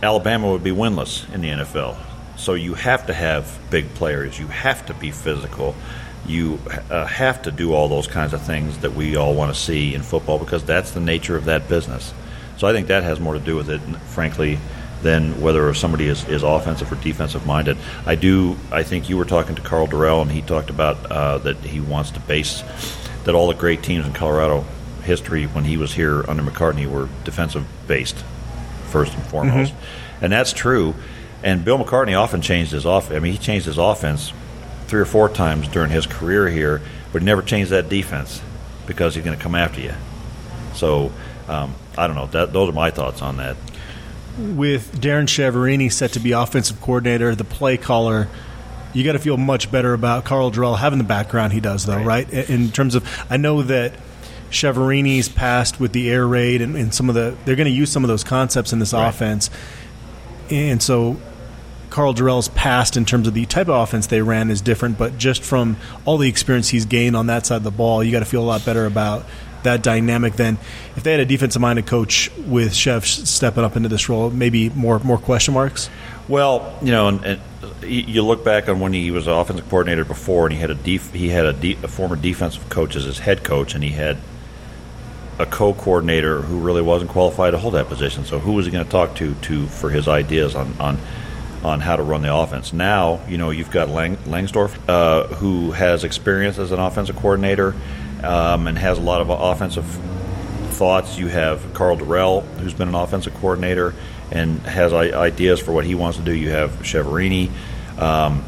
Alabama 0.03 0.51
would 0.51 0.64
be 0.64 0.70
winless 0.70 1.33
in 1.33 1.40
the 1.40 1.49
NFL. 1.49 1.96
So 2.37 2.55
you 2.55 2.75
have 2.75 3.07
to 3.07 3.14
have 3.14 3.59
big 3.70 3.92
players. 3.94 4.38
You 4.38 4.46
have 4.49 4.87
to 4.87 4.94
be 4.94 5.11
physical. 5.11 5.75
You 6.27 6.59
uh, 6.90 7.07
have 7.07 7.42
to 7.42 7.51
do 7.51 7.72
all 7.72 7.88
those 7.88 8.07
kinds 8.07 8.33
of 8.33 8.42
things 8.42 8.79
that 8.79 8.94
we 8.94 9.16
all 9.16 9.35
want 9.35 9.55
to 9.55 9.61
see 9.61 9.94
in 9.94 10.03
football 10.03 10.38
because 10.38 10.64
that's 10.64 10.90
the 10.90 11.01
nature 11.01 11.37
of 11.37 11.46
that 11.46 11.68
business. 11.68 12.12
So 12.57 12.66
I 12.66 12.73
think 12.73 12.88
that 12.88 13.03
has 13.03 13.21
more 13.21 13.35
to 13.35 13.40
do 13.40 13.57
with 13.57 13.71
it. 13.71 13.81
Frankly, 13.81 14.59
than 15.03 15.40
whether 15.40 15.73
somebody 15.75 16.09
is, 16.09 16.27
is 16.29 16.42
offensive 16.42 16.90
or 16.90 16.97
defensive 16.97 17.47
minded. 17.47 17.77
I 18.05 18.14
do. 18.14 18.57
I 18.73 18.83
think 18.83 19.09
you 19.09 19.16
were 19.16 19.25
talking 19.25 19.55
to 19.55 19.62
Karl 19.62 19.87
Dorrell, 19.87 20.23
and 20.23 20.31
he 20.31 20.42
talked 20.42 20.71
about 20.71 21.11
uh, 21.11 21.38
that 21.38 21.59
he 21.59 21.81
wants 21.81 22.11
to 22.12 22.21
base 22.21 22.62
that 23.25 23.35
all 23.35 23.49
the 23.49 23.55
great 23.55 23.83
teams 23.83 24.07
in 24.07 24.12
Colorado 24.12 24.64
history 25.05 25.45
when 25.45 25.64
he 25.64 25.77
was 25.77 25.92
here 25.92 26.29
under 26.29 26.42
McCartney 26.42 26.87
were 26.90 27.09
defensive 27.25 27.66
based 27.87 28.16
first 28.88 29.14
and 29.14 29.23
foremost, 29.25 29.73
mm-hmm. 29.73 30.25
and 30.25 30.33
that's 30.33 30.53
true. 30.53 30.95
And 31.42 31.64
Bill 31.64 31.79
McCartney 31.79 32.19
often 32.19 32.40
changed 32.40 32.73
his 32.73 32.87
off. 32.87 33.12
I 33.12 33.19
mean, 33.19 33.33
he 33.33 33.38
changed 33.38 33.66
his 33.66 33.79
offense 33.79 34.33
three 34.87 35.01
or 35.01 35.07
four 35.07 35.29
times 35.29 35.69
during 35.69 35.90
his 35.90 36.07
career 36.07 36.49
here, 36.49 36.81
but 37.12 37.23
he 37.23 37.27
never 37.27 37.42
changed 37.42 37.71
that 37.71 37.88
defense 37.88 38.40
because 38.87 39.14
he's 39.14 39.25
going 39.25 39.37
to 39.37 39.42
come 39.42 39.55
after 39.55 39.81
you. 39.81 39.95
So 40.75 41.12
um, 41.49 41.75
I 41.96 42.06
don't 42.06 42.16
know. 42.16 42.26
That, 42.26 42.52
those 42.52 42.68
are 42.68 42.72
my 42.72 42.90
thoughts 42.90 43.22
on 43.22 43.38
that. 43.38 43.56
With 44.38 45.00
Darrin 45.00 45.26
Chiaverini 45.26 45.90
set 45.90 46.12
to 46.12 46.20
be 46.20 46.32
offensive 46.32 46.80
coordinator, 46.80 47.35
the 47.35 47.44
play 47.44 47.76
caller, 47.76 48.28
you 48.92 49.04
got 49.04 49.12
to 49.12 49.18
feel 49.18 49.37
much 49.37 49.70
better 49.70 49.94
about 49.94 50.24
Karl 50.24 50.50
Dorrell 50.50 50.78
having 50.78 50.98
the 50.98 51.04
background 51.04 51.52
he 51.52 51.61
does, 51.61 51.87
though, 51.87 51.96
right? 52.02 52.30
right? 52.30 52.50
In 52.50 52.70
terms 52.70 52.94
of, 52.94 53.26
I 53.30 53.37
know 53.37 53.62
that 53.62 53.94
Chiaverini's 54.50 55.28
past 55.28 55.80
with 55.80 55.92
the 55.92 56.11
air 56.11 56.26
raid 56.26 56.62
and, 56.62 56.76
and 56.76 56.94
some 56.94 57.09
of 57.09 57.14
the, 57.14 57.37
they're 57.44 57.56
going 57.56 57.66
to 57.68 57.74
use 57.74 57.90
some 57.90 58.04
of 58.04 58.09
those 58.09 58.24
concepts 58.24 58.72
in 58.72 58.78
this 58.78 58.92
right. 58.92 59.09
offense, 59.09 59.50
and 60.50 60.82
so 60.82 61.16
Karl 61.90 62.12
Dorrell's 62.12 62.48
past 62.48 62.96
in 62.96 63.04
terms 63.04 63.26
of 63.26 63.35
the 63.35 63.46
type 63.46 63.68
of 63.68 63.80
offense 63.82 64.06
they 64.09 64.20
ran 64.20 64.50
is 64.50 64.61
different, 64.61 64.98
but 64.98 65.16
just 65.16 65.42
from 65.42 65.76
all 66.04 66.18
the 66.18 66.28
experience 66.28 66.68
he's 66.68 66.85
gained 66.85 67.16
on 67.16 67.26
that 67.28 67.46
side 67.46 67.56
of 67.56 67.62
the 67.62 67.70
ball, 67.70 68.04
you 68.04 68.12
got 68.12 68.18
to 68.18 68.26
feel 68.26 68.42
a 68.42 68.44
lot 68.44 68.64
better 68.64 68.87
about 68.87 69.24
that 69.66 69.83
dynamic 69.83 70.35
then 70.35 70.59
if 70.96 71.02
they 71.02 71.12
had 71.12 71.20
a 71.20 71.24
defensive 71.24 71.61
minded 71.61 71.87
coach 71.87 72.31
with 72.38 72.74
Chev 72.74 73.07
stepping 73.07 73.64
up 73.64 73.76
into 73.76 73.88
this 73.88 74.09
role. 74.09 74.31
Maybe 74.31 74.70
more 74.70 74.98
more 75.00 75.18
question 75.18 75.55
marks. 75.55 75.90
Well, 76.29 76.76
you 76.83 76.90
know, 76.90 77.09
and, 77.09 77.24
and 77.24 77.40
you 77.83 78.22
look 78.22 78.44
back 78.44 78.68
on 78.68 78.81
when 78.81 78.92
he 78.92 79.11
was 79.11 79.26
offensive 79.26 79.68
coordinator 79.68 80.05
before, 80.05 80.46
and 80.46 80.55
he 80.55 80.61
had 80.61 80.70
a 80.70 80.74
def- 80.74 81.12
he 81.12 81.29
had 81.29 81.46
a, 81.46 81.52
de- 81.52 81.79
a 81.83 81.88
former 81.88 82.16
defensive 82.16 82.68
coach 82.68 82.96
as 82.96 83.05
his 83.05 83.20
head 83.20 83.44
coach, 83.44 83.74
and 83.74 83.85
he 83.85 83.90
had 83.90 84.18
a 85.38 85.46
co-coordinator 85.46 86.40
who 86.40 86.61
really 86.61 86.81
wasn't 86.81 87.11
qualified 87.11 87.52
to 87.52 87.59
hold 87.59 87.74
that 87.74 87.88
position. 87.88 88.24
So 88.24 88.38
who 88.38 88.52
was 88.52 88.66
he 88.66 88.72
going 88.72 88.85
to 88.85 88.90
talk 88.90 89.14
to 89.16 89.35
to 89.35 89.66
for 89.66 89.90
his 89.90 90.09
ideas 90.09 90.55
on 90.55 90.74
on 90.81 90.98
on 91.64 91.81
how 91.81 91.96
to 91.96 92.02
run 92.02 92.22
the 92.22 92.35
offense. 92.35 92.72
Now, 92.72 93.20
you 93.29 93.38
know, 93.38 93.50
you've 93.50 93.70
got 93.70 93.88
Lang- 93.88 94.16
Langsdorf, 94.18 94.76
uh, 94.88 95.26
who 95.35 95.72
has 95.72 96.05
experience 96.05 96.59
as 96.59 96.70
an 96.70 96.79
offensive 96.79 97.16
coordinator 97.16 97.74
um, 98.22 98.66
and 98.66 98.79
has 98.79 98.98
a 98.98 99.02
lot 99.02 99.20
of 99.20 99.31
offensive 99.31 99.87
thoughts. 100.70 101.18
You 101.18 101.29
have 101.29 101.74
Karl 101.74 101.96
Dorrell, 101.96 102.44
who's 102.59 102.74
been 102.74 102.88
an 102.88 102.94
offensive 102.94 103.35
coordinator 103.35 103.94
and 104.31 104.61
has 104.61 104.92
ideas 104.92 105.61
for 105.61 105.72
what 105.72 105.85
he 105.85 105.94
wants 105.94 106.18
to 106.18 106.24
do. 106.24 106.35
You 106.35 106.50
have 106.50 106.70
Chiaverini. 106.83 107.50
Um, 107.98 108.44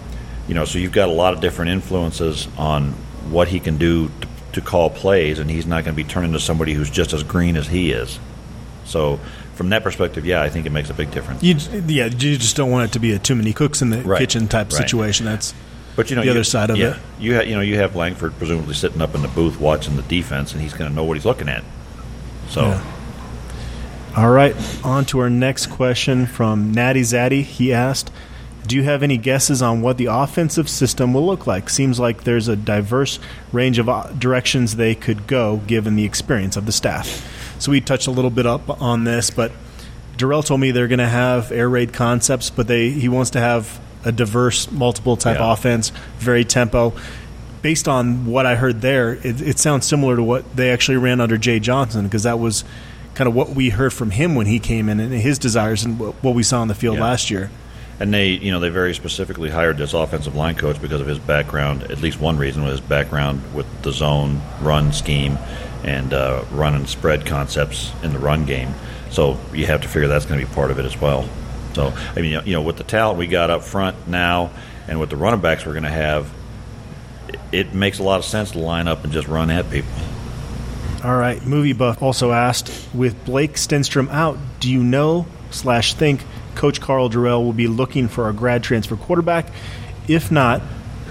you 0.47 0.55
know, 0.55 0.65
so 0.65 0.79
you've 0.79 0.93
got 0.93 1.09
a 1.09 1.13
lot 1.13 1.35
of 1.35 1.41
different 1.41 1.71
influences 1.71 2.49
on 2.57 2.93
what 3.31 3.49
he 3.49 3.61
can 3.61 3.77
do 3.77 4.09
to, 4.09 4.29
to 4.55 4.61
call 4.61 4.91
plays, 4.91 5.39
and 5.39 5.51
he's 5.51 5.67
not 5.67 5.85
going 5.85 5.95
to 5.95 6.03
be 6.03 6.09
turning 6.09 6.33
to 6.33 6.41
somebody 6.41 6.73
who's 6.73 6.91
just 6.91 7.13
as 7.13 7.23
green 7.23 7.57
as 7.57 7.67
he 7.69 7.93
is. 7.93 8.19
So 8.87 9.21
from 9.55 9.69
that 9.71 9.83
perspective, 9.83 10.25
yeah, 10.25 10.41
I 10.41 10.49
think 10.49 10.67
it 10.67 10.71
makes 10.71 10.89
a 10.89 10.95
big 10.95 11.11
difference. 11.11 11.43
You, 11.43 11.57
yeah, 11.87 12.07
you 12.07 12.39
just 12.39 12.57
don't 12.57 12.71
want 12.71 12.91
it 12.91 12.93
to 12.95 12.99
be 12.99 13.13
a 13.13 13.19
too 13.19 13.35
many 13.35 13.53
cooks 13.53 13.83
in 13.83 13.91
the 13.91 14.03
right. 14.03 14.19
kitchen 14.19 14.49
type 14.49 14.73
right. 14.73 14.77
situation. 14.79 15.27
That's 15.27 15.53
but 15.99 16.11
you 16.11 16.15
know 16.15 16.23
the 16.23 16.27
you, 16.27 16.31
other 16.31 16.45
side 16.45 16.71
of 16.71 16.77
yeah, 16.77 16.95
it. 16.95 16.97
You 17.19 17.35
ha- 17.35 17.43
you 17.43 17.57
know 17.57 17.61
you 17.61 17.75
have 17.79 17.97
Langford 17.97 18.39
presumably 18.39 18.75
sitting 18.75 19.03
up 19.03 19.17
in 19.17 19.23
the 19.23 19.27
booth 19.27 19.59
watching 19.59 19.97
the 19.97 20.03
defense, 20.03 20.53
and 20.53 20.63
he's 20.63 20.73
going 20.73 20.89
to 20.89 20.95
know 20.95 21.03
what 21.03 21.17
he's 21.17 21.27
looking 21.27 21.49
at. 21.49 21.65
So. 22.49 22.63
Yeah. 22.63 22.95
All 24.17 24.31
right, 24.31 24.55
on 24.85 25.07
to 25.07 25.19
our 25.19 25.29
next 25.29 25.67
question 25.67 26.27
from 26.27 26.71
Natty 26.71 27.01
Zaddy. 27.01 27.43
He 27.43 27.73
asked, 27.73 28.13
"Do 28.65 28.77
you 28.77 28.85
have 28.85 29.03
any 29.03 29.17
guesses 29.17 29.61
on 29.61 29.81
what 29.81 29.97
the 29.97 30.07
offensive 30.07 30.69
system 30.69 31.13
will 31.13 31.27
look 31.27 31.49
like? 31.49 31.69
Seems 31.69 31.99
like 31.99 32.23
there's 32.23 32.47
a 32.47 32.55
diverse 32.55 33.19
range 33.53 33.81
of 33.81 33.89
uh, 33.89 34.13
directions 34.17 34.77
they 34.77 34.95
could 34.95 35.27
go, 35.27 35.63
given 35.67 35.97
the 35.97 36.05
experience 36.05 36.57
of 36.57 36.65
the 36.65 36.73
staff." 36.73 37.57
So 37.59 37.73
we 37.73 37.81
touched 37.81 38.07
a 38.07 38.13
little 38.13 38.31
bit 38.31 38.47
up 38.47 38.81
on 38.81 39.03
this, 39.03 39.31
but 39.31 39.51
Dorrell 40.17 40.45
told 40.45 40.61
me 40.61 40.71
they're 40.71 40.87
going 40.87 41.01
to 41.01 41.09
have 41.09 41.51
air 41.51 41.69
raid 41.69 41.93
concepts, 41.93 42.51
but 42.51 42.69
they 42.69 42.91
he 42.91 43.09
wants 43.09 43.31
to 43.31 43.41
have 43.41 43.81
a 44.05 44.13
diverse, 44.13 44.71
multiple 44.71 45.17
type 45.17 45.39
yeah. 45.39 45.53
offense, 45.53 45.91
very 46.19 46.45
tempo. 46.45 46.93
Based 47.63 47.89
on 47.89 48.27
what 48.27 48.47
I 48.47 48.55
heard 48.55 48.81
there, 48.81 49.15
it, 49.15 49.41
it 49.43 49.59
sounds 49.59 49.87
similar 49.87 50.17
to 50.17 50.23
what 50.23 50.57
they 50.57 50.71
actually 50.71 50.99
ran 50.99 51.21
under 51.21 51.37
Jay 51.37 51.59
Johnson 51.59 52.05
because 52.05 52.23
that 52.23 52.39
was 52.39 52.65
kind 53.15 53.27
of 53.27 53.35
what 53.35 53.51
we 53.51 53.71
heard 53.71 53.93
from 53.93 54.11
him 54.13 54.37
when 54.37 54.47
he 54.47 54.61
came 54.61 54.89
in 54.89 55.01
and 55.01 55.13
his 55.13 55.41
desires 55.41 55.85
and 55.85 55.99
what 55.99 56.35
we 56.35 56.43
saw 56.45 56.61
on 56.61 56.69
the 56.69 56.75
field 56.75 56.97
yeah. 56.97 57.03
last 57.03 57.31
year. 57.31 57.51
And 58.01 58.15
they, 58.15 58.29
you 58.29 58.53
know, 58.53 58.61
they 58.61 58.69
very 58.69 58.95
specifically 58.95 59.51
hired 59.51 59.77
this 59.77 59.93
offensive 59.93 60.37
line 60.37 60.55
coach 60.55 60.81
because 60.81 61.01
of 61.01 61.09
his 61.09 61.19
background. 61.19 61.83
At 61.85 62.01
least 62.01 62.21
one 62.21 62.39
reason 62.39 62.63
was 62.63 62.79
his 62.79 62.81
background 62.81 63.43
with 63.55 63.67
the 63.83 63.91
zone 63.91 64.41
run 64.63 64.93
scheme 64.93 65.37
and 65.83 66.13
uh, 66.13 66.45
run 66.53 66.75
and 66.75 66.89
spread 66.89 67.27
concepts 67.27 67.93
in 68.05 68.13
the 68.13 68.21
run 68.21 68.45
game. 68.45 68.73
So 69.11 69.37
you 69.53 69.67
have 69.67 69.83
to 69.83 69.89
figure 69.89 70.07
that's 70.07 70.27
going 70.27 70.39
to 70.39 70.47
be 70.47 70.55
part 70.55 70.71
of 70.71 70.79
it 70.79 70.85
as 70.85 71.01
well. 71.01 71.29
So 71.79 71.95
I 72.17 72.21
mean, 72.21 72.43
you 72.45 72.55
know, 72.55 72.63
with 72.63 72.77
the 72.77 72.83
talent 72.83 73.21
we 73.21 73.29
got 73.29 73.51
up 73.51 73.63
front 73.63 74.09
now, 74.09 74.51
and 74.89 74.99
with 74.99 75.11
the 75.11 75.17
running 75.17 75.41
backs 75.41 75.65
we're 75.65 75.75
going 75.75 75.85
to 75.85 75.89
have, 75.89 76.29
it 77.53 77.73
makes 77.73 78.01
a 78.01 78.03
lot 78.03 78.19
of 78.19 78.25
sense 78.25 78.51
to 78.51 78.59
line 78.59 78.89
up 78.89 79.05
and 79.05 79.13
just 79.13 79.29
run 79.29 79.49
at 79.49 79.71
people. 79.71 79.93
All 81.05 81.17
right, 81.17 81.41
movie 81.47 81.75
buff 81.75 82.03
also 82.03 82.33
asked: 82.33 82.69
With 82.93 83.25
Blake 83.25 83.53
Stenstrom 83.53 84.11
out, 84.11 84.39
do 84.59 84.69
you 84.69 84.83
know 84.83 85.27
slash 85.53 85.95
think 85.95 86.25
Coach 86.57 86.81
Karl 86.81 87.09
Dorrell 87.09 87.45
will 87.45 87.53
be 87.53 87.69
looking 87.69 88.09
for 88.09 88.29
a 88.29 88.33
grad 88.33 88.65
transfer 88.65 88.97
quarterback? 88.97 89.47
If 90.09 90.33
not, 90.33 90.61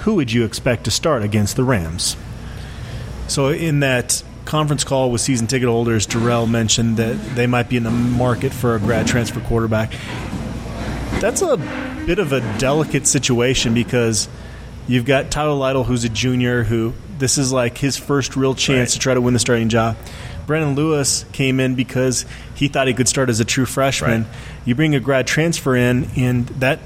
who 0.01 0.15
would 0.15 0.33
you 0.33 0.43
expect 0.43 0.83
to 0.83 0.91
start 0.91 1.23
against 1.23 1.55
the 1.55 1.63
Rams? 1.63 2.17
So 3.29 3.47
in 3.47 3.79
that 3.79 4.21
conference 4.43 4.83
call 4.83 5.11
with 5.11 5.21
season 5.21 5.47
ticket 5.47 5.69
holders, 5.69 6.05
Dorrell 6.05 6.49
mentioned 6.49 6.97
that 6.97 7.13
they 7.37 7.47
might 7.47 7.69
be 7.69 7.77
in 7.77 7.83
the 7.83 7.89
market 7.89 8.51
for 8.51 8.75
a 8.75 8.79
grad 8.79 9.07
transfer 9.07 9.39
quarterback. 9.39 9.93
That's 11.19 11.41
a 11.41 11.57
bit 12.05 12.19
of 12.19 12.31
a 12.31 12.41
delicate 12.59 13.07
situation 13.07 13.73
because 13.73 14.29
you've 14.87 15.05
got 15.05 15.31
Tyler 15.31 15.55
Lytle, 15.55 15.83
who's 15.83 16.03
a 16.03 16.09
junior, 16.09 16.63
who 16.63 16.93
this 17.17 17.39
is 17.39 17.51
like 17.51 17.77
his 17.77 17.97
first 17.97 18.35
real 18.35 18.53
chance 18.53 18.91
right. 18.91 18.93
to 18.93 18.99
try 18.99 19.13
to 19.15 19.21
win 19.21 19.33
the 19.33 19.39
starting 19.39 19.69
job. 19.69 19.97
Brendon 20.45 20.75
Lewis 20.75 21.25
came 21.31 21.59
in 21.59 21.73
because 21.73 22.25
he 22.53 22.67
thought 22.67 22.87
he 22.87 22.93
could 22.93 23.09
start 23.09 23.29
as 23.29 23.39
a 23.39 23.45
true 23.45 23.65
freshman. 23.65 24.23
Right. 24.23 24.33
You 24.65 24.75
bring 24.75 24.93
a 24.93 24.99
grad 24.99 25.25
transfer 25.25 25.75
in, 25.75 26.07
and 26.15 26.47
that 26.49 26.79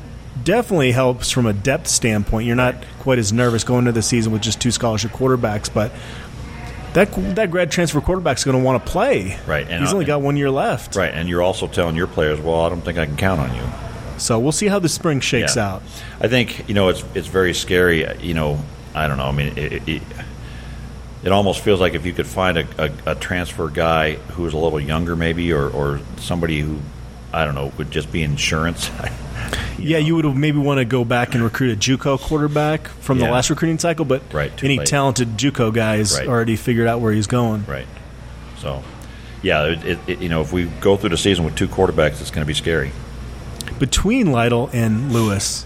definitely 0.44 0.94
helps 0.94 1.30
from 1.30 1.46
a 1.46 1.54
depth 1.54 1.88
standpoint. 1.88 2.48
You're 2.48 2.56
not 2.56 2.76
quite 3.00 3.20
as 3.20 3.34
nervous 3.34 3.66
going 3.66 3.80
into 3.80 3.92
the 3.92 4.02
season 4.02 4.32
with 4.32 4.42
just 4.42 4.62
two 4.62 4.72
scholarship 4.72 5.12
quarterbacks, 5.12 5.72
but 5.72 5.92
that 6.94 7.12
that 7.36 7.52
grad 7.52 7.70
transfer 7.70 8.00
quarterback's 8.00 8.46
going 8.46 8.58
to 8.58 8.64
want 8.64 8.84
to 8.84 8.92
play. 8.92 9.38
Right, 9.46 9.68
and 9.68 9.84
he's 9.84 9.94
only 9.94 10.06
got 10.06 10.22
one 10.22 10.38
year 10.38 10.50
left. 10.50 10.96
Right, 10.96 11.14
and 11.14 11.28
you're 11.28 11.42
also 11.42 11.68
telling 11.68 11.98
your 11.98 12.08
players, 12.08 12.40
"Well, 12.40 12.62
I 12.62 12.70
don't 12.70 12.82
think 12.82 12.98
I 12.98 13.06
can 13.06 13.18
count 13.18 13.42
on 13.42 13.54
you." 13.56 13.91
So 14.22 14.40
we'll 14.40 14.52
see 14.52 14.68
how 14.68 14.80
the 14.80 14.90
spring 14.90 15.20
shakes 15.20 15.56
yeah. 15.56 15.74
out. 15.74 15.84
I 16.20 16.28
think 16.28 16.68
you 16.68 16.76
know 16.76 16.90
it's 16.90 17.04
it's 17.16 17.28
very 17.28 17.54
scary. 17.54 18.06
You 18.20 18.34
know, 18.34 18.64
I 18.94 19.08
don't 19.08 19.18
know. 19.18 19.26
I 19.26 19.32
mean, 19.32 19.58
it, 19.58 19.88
it, 19.88 20.02
it 21.24 21.32
almost 21.32 21.62
feels 21.64 21.80
like 21.80 21.94
if 21.94 22.06
you 22.06 22.14
could 22.14 22.28
find 22.28 22.60
a, 22.60 22.68
a, 22.78 23.12
a 23.12 23.16
transfer 23.16 23.68
guy 23.70 24.14
who 24.14 24.46
is 24.46 24.54
a 24.54 24.58
little 24.58 24.80
younger, 24.80 25.16
maybe, 25.16 25.52
or 25.52 25.68
or 25.70 26.00
somebody 26.18 26.60
who 26.62 26.80
I 27.34 27.46
don't 27.46 27.56
know 27.56 27.72
would 27.78 27.92
just 27.92 28.12
be 28.12 28.24
insurance. 28.24 28.90
You 29.78 29.88
yeah, 29.88 30.00
know. 30.00 30.06
you 30.06 30.16
would 30.16 30.38
maybe 30.38 30.60
want 30.60 30.78
to 30.78 30.86
go 30.86 31.04
back 31.04 31.34
and 31.34 31.44
recruit 31.44 31.74
a 31.74 31.76
JUCO 31.76 32.20
quarterback 32.20 32.88
from 32.88 33.18
yeah. 33.18 33.26
the 33.26 33.32
last 33.32 33.50
recruiting 33.50 33.80
cycle, 33.80 34.06
but 34.06 34.22
right, 34.32 34.52
any 34.64 34.78
late. 34.78 34.88
talented 34.88 35.30
JUCO 35.30 35.74
guy 35.74 35.98
has 35.98 36.18
right. 36.18 36.28
already 36.28 36.56
figured 36.56 36.88
out 36.88 37.02
where 37.02 37.12
he's 37.12 37.26
going. 37.26 37.66
Right. 37.66 37.88
So, 38.60 38.84
yeah, 39.42 39.66
it, 39.66 40.00
it, 40.08 40.22
you 40.22 40.30
know, 40.30 40.42
if 40.42 40.54
we 40.54 40.66
go 40.66 40.96
through 40.96 41.10
the 41.10 41.18
season 41.18 41.44
with 41.44 41.56
two 41.56 41.68
quarterbacks, 41.68 42.22
it's 42.22 42.30
going 42.30 42.44
to 42.44 42.48
be 42.48 42.54
scary. 42.54 42.92
Between 43.80 44.32
Lytle 44.32 44.70
and 44.74 45.12
Lewis, 45.12 45.66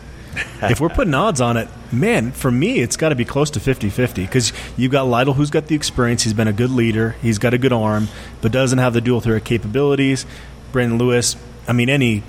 if 0.62 0.80
we're 0.80 0.90
putting 0.90 1.14
odds 1.14 1.42
on 1.42 1.58
it, 1.58 1.68
man, 1.92 2.32
for 2.32 2.52
me, 2.52 2.80
it's 2.80 2.98
got 2.98 3.10
to 3.10 3.16
be 3.16 3.26
close 3.26 3.50
to 3.52 3.60
50 3.60 3.90
50 3.90 4.26
because 4.26 4.54
you've 4.78 4.92
got 4.92 5.04
Lytle 5.04 5.34
who's 5.34 5.50
got 5.50 5.68
the 5.68 5.76
experience. 5.76 6.24
He's 6.24 6.34
been 6.34 6.48
a 6.48 6.54
good 6.54 6.72
leader. 6.72 7.16
He's 7.22 7.40
got 7.40 7.54
a 7.54 7.58
good 7.58 7.74
arm, 7.74 8.08
but 8.42 8.52
doesn't 8.52 8.80
have 8.80 8.94
the 8.94 9.02
dual 9.02 9.22
threat 9.22 9.44
capabilities. 9.44 10.26
Brendon 10.72 10.98
Lewis, 10.98 11.36
I 11.68 11.74
mean, 11.74 11.90
any 11.90 12.24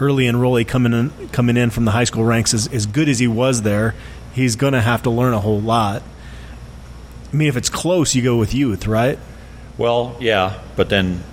early 0.00 0.24
enrollee 0.24 0.66
coming 0.66 0.92
in 0.92 1.28
coming 1.28 1.56
in 1.56 1.70
from 1.70 1.84
the 1.84 1.92
high 1.92 2.04
school 2.04 2.24
ranks 2.24 2.52
is 2.52 2.66
as 2.68 2.86
good 2.86 3.08
as 3.08 3.18
he 3.18 3.28
was 3.28 3.62
there, 3.62 3.94
he's 4.34 4.56
going 4.56 4.72
to 4.72 4.80
have 4.80 5.02
to 5.02 5.10
learn 5.10 5.34
a 5.34 5.40
whole 5.40 5.60
lot. 5.60 6.02
I 7.32 7.36
mean, 7.36 7.48
if 7.48 7.56
it's 7.56 7.68
close, 7.68 8.14
you 8.14 8.22
go 8.22 8.36
with 8.36 8.54
youth, 8.54 8.86
right? 8.86 9.18
Well, 9.76 10.16
yeah, 10.20 10.60
but 10.76 10.88
then 10.88 11.24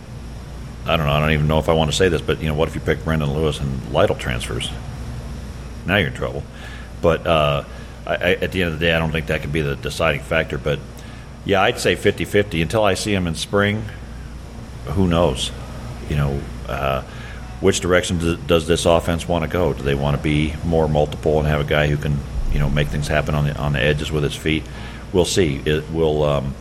I 0.92 0.98
don't 0.98 1.06
know. 1.06 1.14
I 1.14 1.20
don't 1.22 1.32
even 1.32 1.48
know 1.48 1.60
if 1.60 1.70
I 1.70 1.74
want 1.74 1.90
to 1.90 1.96
say 1.96 2.10
this, 2.10 2.22
but 2.22 2.42
you 2.42 2.48
know, 2.48 2.54
what 2.54 2.68
if 2.68 2.76
you 2.76 2.82
pick 2.82 3.04
Brendon 3.04 3.34
Lewis 3.34 3.60
and 3.60 3.94
Lytle 3.94 4.16
transfers? 4.16 4.70
Now 5.86 5.96
you're 5.98 6.10
in 6.10 6.14
trouble. 6.14 6.44
But 7.02 7.26
uh, 7.26 7.64
I, 8.06 8.14
I, 8.14 8.32
at 8.34 8.52
the 8.52 8.62
end 8.62 8.74
of 8.74 8.80
the 8.80 8.86
day, 8.86 8.94
I 8.94 9.00
don't 9.00 9.12
think 9.12 9.28
that 9.28 9.42
could 9.42 9.54
be 9.54 9.62
the 9.62 9.76
deciding 9.76 10.22
factor. 10.22 10.58
But 10.58 10.80
yeah, 11.46 11.62
I'd 11.62 11.80
say 11.80 11.96
50-50 11.96 12.62
until 12.62 12.84
I 12.84 12.96
see 12.96 13.14
him 13.14 13.26
in 13.26 13.36
spring. 13.36 13.86
Who 14.86 15.08
knows? 15.08 15.52
You 16.10 16.18
know. 16.18 16.42
Uh, 16.68 17.04
which 17.62 17.80
direction 17.80 18.18
does, 18.18 18.40
does 18.40 18.68
this 18.68 18.86
offense 18.86 19.28
want 19.28 19.46
to 19.46 19.50
go? 19.50 19.72
Do 19.72 19.84
they 19.84 19.96
want 19.96 20.18
to 20.18 20.24
be 20.24 20.56
more 20.66 20.88
multiple 20.88 21.38
and 21.38 21.48
have 21.48 21.62
a 21.62 21.64
guy 21.64 21.88
who 21.88 21.96
can 21.96 22.18
you 22.52 22.60
know 22.60 22.70
make 22.70 22.88
things 22.88 23.08
happen 23.08 23.36
on 23.36 23.46
the 23.46 23.56
on 23.56 23.74
the 23.74 23.80
edges 23.80 24.12
with 24.12 24.24
his 24.24 24.36
feet? 24.36 24.64
We'll 25.14 25.26
see. 25.26 25.62
It 25.64 25.90
will 25.92 26.24
um, 26.24 26.56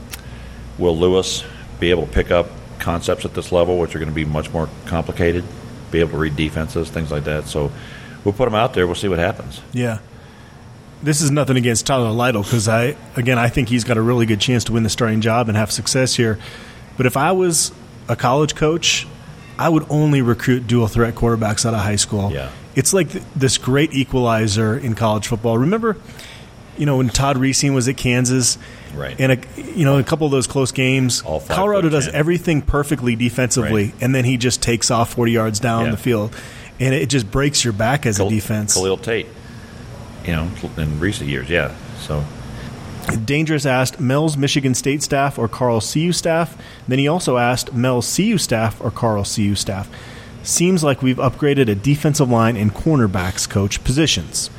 will 0.78 0.96
Lewis 0.96 1.42
be 1.80 1.90
able 1.90 2.06
to 2.06 2.12
pick 2.12 2.30
up 2.30 2.48
concepts 2.80 3.24
at 3.24 3.34
this 3.34 3.52
level, 3.52 3.78
which 3.78 3.94
are 3.94 3.98
going 3.98 4.08
to 4.08 4.14
be 4.14 4.24
much 4.24 4.52
more 4.52 4.68
complicated? 4.86 5.44
Be 5.90 6.00
able 6.00 6.12
to 6.12 6.18
read 6.18 6.36
defenses, 6.36 6.90
things 6.90 7.10
like 7.10 7.24
that. 7.24 7.46
So 7.46 7.70
we'll 8.24 8.34
put 8.34 8.46
them 8.46 8.54
out 8.54 8.74
there. 8.74 8.86
We'll 8.86 8.96
see 8.96 9.08
what 9.08 9.18
happens. 9.18 9.60
Yeah. 9.72 9.98
This 11.02 11.22
is 11.22 11.30
nothing 11.30 11.56
against 11.56 11.86
Tyler 11.86 12.10
Lytle 12.10 12.42
because 12.42 12.68
I, 12.68 12.96
again, 13.16 13.38
I 13.38 13.48
think 13.48 13.68
he's 13.68 13.84
got 13.84 13.96
a 13.96 14.02
really 14.02 14.26
good 14.26 14.40
chance 14.40 14.64
to 14.64 14.72
win 14.72 14.82
the 14.82 14.90
starting 14.90 15.20
job 15.20 15.48
and 15.48 15.56
have 15.56 15.72
success 15.72 16.14
here. 16.14 16.38
But 16.96 17.06
if 17.06 17.16
I 17.16 17.32
was 17.32 17.72
a 18.08 18.16
college 18.16 18.54
coach, 18.54 19.06
I 19.58 19.68
would 19.68 19.86
only 19.88 20.20
recruit 20.20 20.66
dual 20.66 20.88
threat 20.88 21.14
quarterbacks 21.14 21.64
out 21.64 21.74
of 21.74 21.80
high 21.80 21.96
school. 21.96 22.30
Yeah. 22.32 22.50
It's 22.74 22.92
like 22.92 23.10
th- 23.10 23.24
this 23.34 23.58
great 23.58 23.92
equalizer 23.94 24.76
in 24.76 24.94
college 24.94 25.26
football. 25.26 25.58
Remember, 25.58 25.96
you 26.80 26.86
know, 26.86 26.96
when 26.96 27.08
Todd 27.10 27.36
Reesing 27.36 27.74
was 27.74 27.86
at 27.88 27.96
Kansas, 27.96 28.58
Right. 28.94 29.14
And 29.20 29.30
a, 29.32 29.38
you 29.76 29.84
know, 29.84 29.98
a 29.98 30.02
couple 30.02 30.26
of 30.26 30.32
those 30.32 30.48
close 30.48 30.72
games, 30.72 31.22
Colorado 31.22 31.88
does 31.90 32.06
ten. 32.06 32.14
everything 32.16 32.60
perfectly 32.62 33.14
defensively, 33.14 33.84
Right. 33.84 33.94
and 34.00 34.12
then 34.12 34.24
he 34.24 34.36
just 34.36 34.60
takes 34.62 34.90
off 34.90 35.12
forty 35.14 35.30
yards 35.30 35.60
down 35.60 35.84
Yeah. 35.84 35.90
the 35.92 35.96
field, 35.96 36.34
and 36.80 36.92
it 36.92 37.08
just 37.08 37.30
breaks 37.30 37.62
your 37.62 37.72
back 37.72 38.04
as 38.04 38.18
a 38.18 38.28
defense. 38.28 38.74
Khalil 38.74 38.96
Tate, 38.96 39.26
you 40.26 40.32
know, 40.32 40.48
in 40.76 40.98
recent 40.98 41.30
years, 41.30 41.48
yeah. 41.48 41.70
So 42.00 42.24
Dangerous 43.24 43.64
asked 43.66 44.00
Mel's 44.00 44.36
Michigan 44.36 44.74
State 44.74 45.02
staff 45.02 45.38
or 45.38 45.46
Karl 45.48 45.80
CU 45.80 46.12
staff. 46.12 46.56
Then 46.88 46.98
he 46.98 47.06
also 47.08 47.36
asked 47.38 47.72
Mel's 47.72 48.12
CU 48.16 48.38
staff 48.38 48.80
or 48.80 48.90
Karl 48.90 49.24
CU 49.24 49.54
staff. 49.54 49.88
Seems 50.42 50.82
like 50.82 51.02
we've 51.02 51.16
upgraded 51.18 51.68
a 51.68 51.74
defensive 51.74 52.30
line 52.30 52.56
and 52.56 52.74
cornerbacks 52.74 53.48
coach 53.48 53.82
positions. 53.84 54.50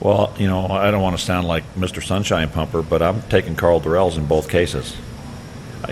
Well, 0.00 0.32
you 0.38 0.46
know, 0.46 0.66
I 0.66 0.90
don't 0.90 1.02
want 1.02 1.18
to 1.18 1.22
sound 1.22 1.46
like 1.46 1.74
Mr. 1.74 2.02
Sunshine 2.02 2.48
Pumper, 2.48 2.80
but 2.80 3.02
I'm 3.02 3.20
taking 3.22 3.54
Karl 3.54 3.80
Dorrell's 3.80 4.16
in 4.16 4.26
both 4.26 4.48
cases. 4.48 4.96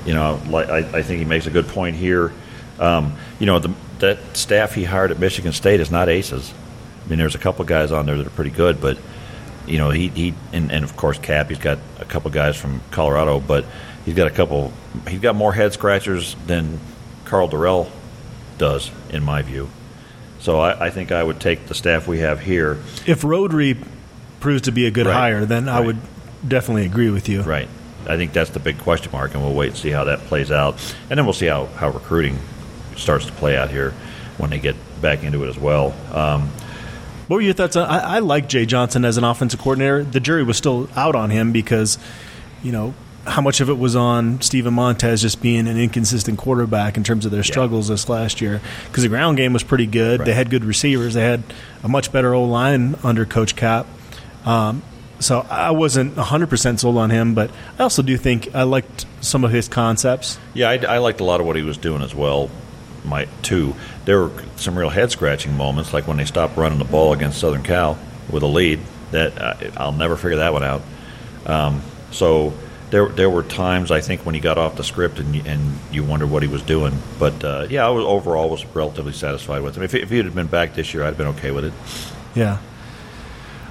You 0.07 0.15
know, 0.15 0.41
I, 0.55 1.03
think 1.03 1.19
he 1.19 1.25
makes 1.25 1.47
a 1.47 1.51
good 1.51 1.69
point 1.69 1.97
here. 1.97 2.33
Um, 2.79 3.17
you 3.39 3.47
know, 3.47 3.59
the, 3.59 3.75
that 3.99 4.37
staff 4.37 4.75
he 4.75 4.85
hired 4.85 5.11
at 5.11 5.19
Michigan 5.19 5.53
State 5.53 5.81
is 5.81 5.91
not 5.91 6.09
aces. 6.09 6.53
I 7.05 7.09
mean, 7.09 7.19
there's 7.19 7.35
a 7.35 7.39
couple 7.39 7.65
guys 7.65 7.93
on 7.93 8.07
there 8.07 8.17
that 8.17 8.27
are 8.27 8.31
pretty 8.31 8.51
good, 8.51 8.81
but 8.81 8.99
you 9.67 9.79
know, 9.79 9.91
he, 9.91 10.09
he 10.09 10.35
and, 10.53 10.73
and 10.73 10.85
of 10.85 10.97
course 10.97 11.19
Cap, 11.19 11.49
he's 11.49 11.59
got 11.59 11.79
a 11.99 12.05
couple 12.05 12.31
guys 12.31 12.57
from 12.57 12.81
Colorado, 12.91 13.41
but 13.41 13.67
he's 14.05 14.15
got 14.15 14.27
a 14.27 14.31
couple. 14.31 14.73
He's 15.07 15.21
got 15.21 15.35
more 15.35 15.53
head 15.53 15.73
scratchers 15.73 16.37
than 16.47 16.81
Karl 17.25 17.49
Dorrell 17.49 17.91
does, 18.57 18.91
in 19.11 19.23
my 19.23 19.43
view. 19.43 19.69
So 20.41 20.61
I, 20.61 20.87
I 20.87 20.91
think 20.91 21.13
I 21.13 21.23
would 21.23 21.41
take 21.41 21.67
the 21.67 21.75
staff 21.75 22.07
we 22.07 22.21
have 22.21 22.41
here. 22.41 22.73
If 23.07 23.23
Rodri 23.23 23.83
proves 24.41 24.63
to 24.63 24.73
be 24.73 24.87
a 24.87 24.91
good 24.91 25.07
Right. 25.07 25.15
hire, 25.15 25.45
then 25.45 25.69
I 25.69 25.81
would 25.81 25.99
definitely 26.47 26.85
agree 26.87 27.11
with 27.11 27.29
you. 27.29 27.43
Right. 27.43 27.69
I 28.07 28.17
think 28.17 28.33
that's 28.33 28.51
the 28.51 28.61
big 28.61 28.79
question 28.79 29.11
mark, 29.13 29.35
and 29.35 29.43
we'll 29.43 29.55
wait 29.55 29.69
and 29.71 29.77
see 29.77 29.91
how 29.91 30.05
that 30.05 30.21
plays 30.27 30.51
out. 30.51 30.77
And 31.11 31.19
then 31.19 31.27
we'll 31.27 31.33
see 31.35 31.47
how, 31.47 31.67
how 31.77 31.91
recruiting 31.91 32.39
starts 32.97 33.27
to 33.27 33.33
play 33.33 33.57
out 33.57 33.71
here 33.71 33.93
when 34.39 34.51
they 34.51 34.59
get 34.59 34.77
back 35.03 35.23
into 35.25 35.45
it 35.45 35.49
as 35.49 35.59
well. 35.59 35.95
Um, 36.13 36.49
What 37.27 37.37
were 37.37 37.43
your 37.43 37.53
thoughts? 37.55 37.77
On, 37.77 37.87
I, 37.89 38.17
I 38.17 38.19
like 38.21 38.49
Jay 38.49 38.65
Johnson 38.67 39.05
as 39.05 39.19
an 39.19 39.25
offensive 39.25 39.61
coordinator. 39.61 40.05
The 40.05 40.21
jury 40.21 40.43
was 40.43 40.57
still 40.57 40.89
out 40.97 41.15
on 41.15 41.31
him 41.31 41.53
because, 41.53 41.99
you 42.63 42.73
know, 42.73 42.95
how 43.27 43.43
much 43.43 43.61
of 43.61 43.69
it 43.69 43.77
was 43.77 43.95
on 43.95 44.41
Steven 44.41 44.73
Montez 44.73 45.21
just 45.21 45.43
being 45.43 45.67
an 45.69 45.77
inconsistent 45.79 46.39
quarterback 46.39 46.97
in 46.97 47.05
terms 47.05 47.27
of 47.27 47.31
their 47.33 47.43
struggles 47.43 47.89
this 47.89 48.09
last 48.09 48.41
year? 48.41 48.63
Because 48.87 49.03
the 49.03 49.09
ground 49.11 49.37
game 49.37 49.53
was 49.53 49.63
pretty 49.63 49.87
good. 49.87 50.21
They 50.25 50.33
had 50.33 50.49
good 50.49 50.65
receivers. 50.65 51.13
They 51.13 51.25
had 51.25 51.43
a 51.83 51.89
much 51.89 52.11
better 52.11 52.33
O 52.33 52.45
line 52.45 52.97
under 53.05 53.27
Coach 53.27 53.55
Cap. 53.55 53.87
Um, 54.45 54.83
so 55.21 55.41
I 55.51 55.73
wasn't 55.73 56.15
100% 56.15 56.79
sold 56.79 56.97
on 56.97 57.11
him, 57.11 57.35
but 57.35 57.51
I 57.79 57.83
also 57.83 58.03
do 58.03 58.17
think 58.17 58.55
I 58.55 58.63
liked 58.63 59.05
some 59.21 59.45
of 59.45 59.51
his 59.51 59.69
concepts. 59.69 60.39
yeah, 60.55 60.71
I, 60.71 60.77
I 60.77 60.99
liked 60.99 61.21
a 61.21 61.25
lot 61.25 61.41
of 61.41 61.47
what 61.47 61.57
he 61.57 61.63
was 61.63 61.77
doing 61.77 62.03
as 62.03 62.15
well. 62.15 62.51
My 63.05 63.27
too. 63.43 63.75
There 64.05 64.21
were 64.21 64.45
some 64.57 64.79
real 64.79 64.91
head 64.91 65.11
scratching 65.11 65.57
moments, 65.57 65.93
like 65.93 66.07
when 66.07 66.19
they 66.19 66.25
stopped 66.25 66.57
running 66.57 66.79
the 66.79 66.85
ball 66.85 67.13
against 67.13 67.39
Southern 67.39 67.63
Cal 67.63 67.99
with 68.31 68.43
a 68.43 68.47
lead. 68.47 68.81
That 69.13 69.41
uh, 69.41 69.55
I'll 69.77 69.93
never 69.93 70.17
figure 70.17 70.37
that 70.39 70.53
one 70.53 70.63
out. 70.63 70.83
Um, 71.47 71.83
so 72.11 72.53
there 72.91 73.09
there 73.09 73.31
were 73.31 73.43
times 73.43 73.91
I 73.91 74.01
think 74.01 74.27
when 74.27 74.35
he 74.35 74.41
got 74.41 74.59
off 74.59 74.77
the 74.77 74.85
script 74.85 75.19
and 75.21 75.35
you, 75.35 75.43
and 75.47 75.79
you 75.91 76.05
wondered 76.05 76.31
what 76.31 76.43
he 76.43 76.49
was 76.49 76.63
doing. 76.63 76.99
But 77.19 77.43
uh, 77.43 77.67
yeah, 77.71 77.87
I 77.87 77.91
was 77.91 78.05
overall 78.05 78.51
was 78.51 78.65
relatively 78.67 79.13
satisfied 79.13 79.63
with 79.63 79.77
him. 79.77 79.83
If, 79.85 79.95
if 79.95 80.11
he 80.11 80.19
had 80.19 80.35
been 80.35 80.49
back 80.49 80.75
this 80.75 80.93
year, 80.93 81.05
I'd 81.05 81.09
have 81.09 81.19
been 81.19 81.29
okay 81.29 81.51
with 81.51 81.65
it. 81.65 81.73
Yeah. 82.35 82.59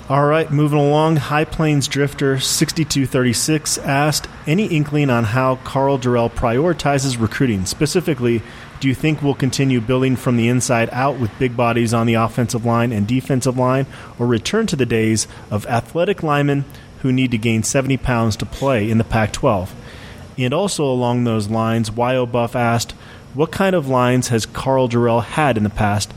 All 0.10 0.26
right, 0.26 0.50
moving 0.50 0.80
along. 0.80 1.18
High 1.18 1.44
Plains 1.44 1.86
Drifter 1.86 2.40
6236 2.40 3.78
asked 3.80 4.30
any 4.46 4.68
inkling 4.68 5.10
on 5.10 5.26
how 5.26 5.58
Karl 5.66 6.00
Dorrell 6.00 6.32
prioritizes 6.32 7.20
recruiting? 7.20 7.66
Specifically, 7.66 8.42
do 8.80 8.88
you 8.88 8.96
think 8.96 9.22
we'll 9.22 9.34
continue 9.34 9.82
building 9.82 10.16
from 10.16 10.38
the 10.38 10.48
inside 10.48 10.88
out 10.94 11.20
with 11.20 11.38
big 11.38 11.58
bodies 11.58 11.94
on 11.94 12.08
the 12.08 12.14
offensive 12.14 12.66
line 12.66 12.94
and 12.94 13.06
defensive 13.06 13.58
line, 13.58 13.86
or 14.18 14.28
return 14.28 14.66
to 14.68 14.78
the 14.78 14.86
days 14.86 15.28
of 15.52 15.66
athletic 15.66 16.24
linemen 16.24 16.64
who 17.02 17.12
need 17.12 17.32
to 17.32 17.38
gain 17.38 17.62
70 17.62 17.98
pounds 17.98 18.38
to 18.38 18.46
play 18.46 18.90
in 18.90 19.00
the 19.00 19.04
Pac 19.04 19.34
12? 19.34 19.76
And 20.38 20.54
also 20.54 20.86
along 20.86 21.26
those 21.26 21.50
lines, 21.50 21.92
Yo 21.94 22.26
Buff 22.26 22.56
asked, 22.56 22.94
what 23.34 23.52
kind 23.52 23.76
of 23.76 23.90
lines 23.90 24.30
has 24.30 24.46
Karl 24.46 24.88
Dorrell 24.88 25.26
had 25.26 25.58
in 25.58 25.64
the 25.64 25.70
past? 25.70 26.14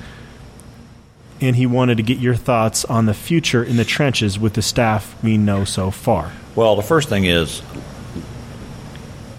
And 1.40 1.56
he 1.56 1.66
wanted 1.66 1.96
to 1.96 2.02
get 2.02 2.18
your 2.18 2.34
thoughts 2.34 2.84
on 2.84 3.06
the 3.06 3.14
future 3.14 3.64
in 3.64 3.76
the 3.76 3.84
trenches 3.84 4.38
with 4.38 4.54
the 4.54 4.62
staff 4.62 5.16
we 5.22 5.38
know 5.38 5.64
so 5.64 5.90
far. 5.90 6.32
Well, 6.54 6.76
the 6.76 6.82
first 6.82 7.08
thing 7.08 7.24
is, 7.24 7.62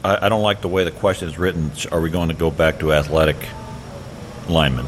I, 0.03 0.25
I 0.25 0.29
don't 0.29 0.41
like 0.41 0.61
the 0.61 0.67
way 0.67 0.83
the 0.83 0.91
question 0.91 1.29
is 1.29 1.37
written. 1.37 1.71
Are 1.91 2.01
we 2.01 2.09
going 2.09 2.29
to 2.29 2.35
go 2.35 2.49
back 2.49 2.79
to 2.79 2.93
athletic 2.93 3.37
linemen? 4.47 4.87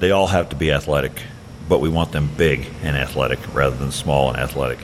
They 0.00 0.10
all 0.10 0.26
have 0.26 0.50
to 0.50 0.56
be 0.56 0.70
athletic, 0.70 1.22
but 1.68 1.80
we 1.80 1.88
want 1.88 2.12
them 2.12 2.28
big 2.36 2.66
and 2.82 2.96
athletic 2.96 3.38
rather 3.54 3.76
than 3.76 3.90
small 3.90 4.28
and 4.28 4.38
athletic. 4.38 4.78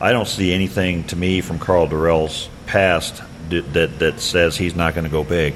I 0.00 0.12
don't 0.12 0.28
see 0.28 0.52
anything 0.52 1.04
to 1.04 1.16
me 1.16 1.40
from 1.40 1.58
Karl 1.58 1.86
Dorrell's 1.86 2.48
past 2.66 3.22
that 3.48 3.72
that, 3.72 3.98
that 3.98 4.20
says 4.20 4.56
he's 4.56 4.76
not 4.76 4.94
going 4.94 5.04
to 5.04 5.10
go 5.10 5.24
big. 5.24 5.54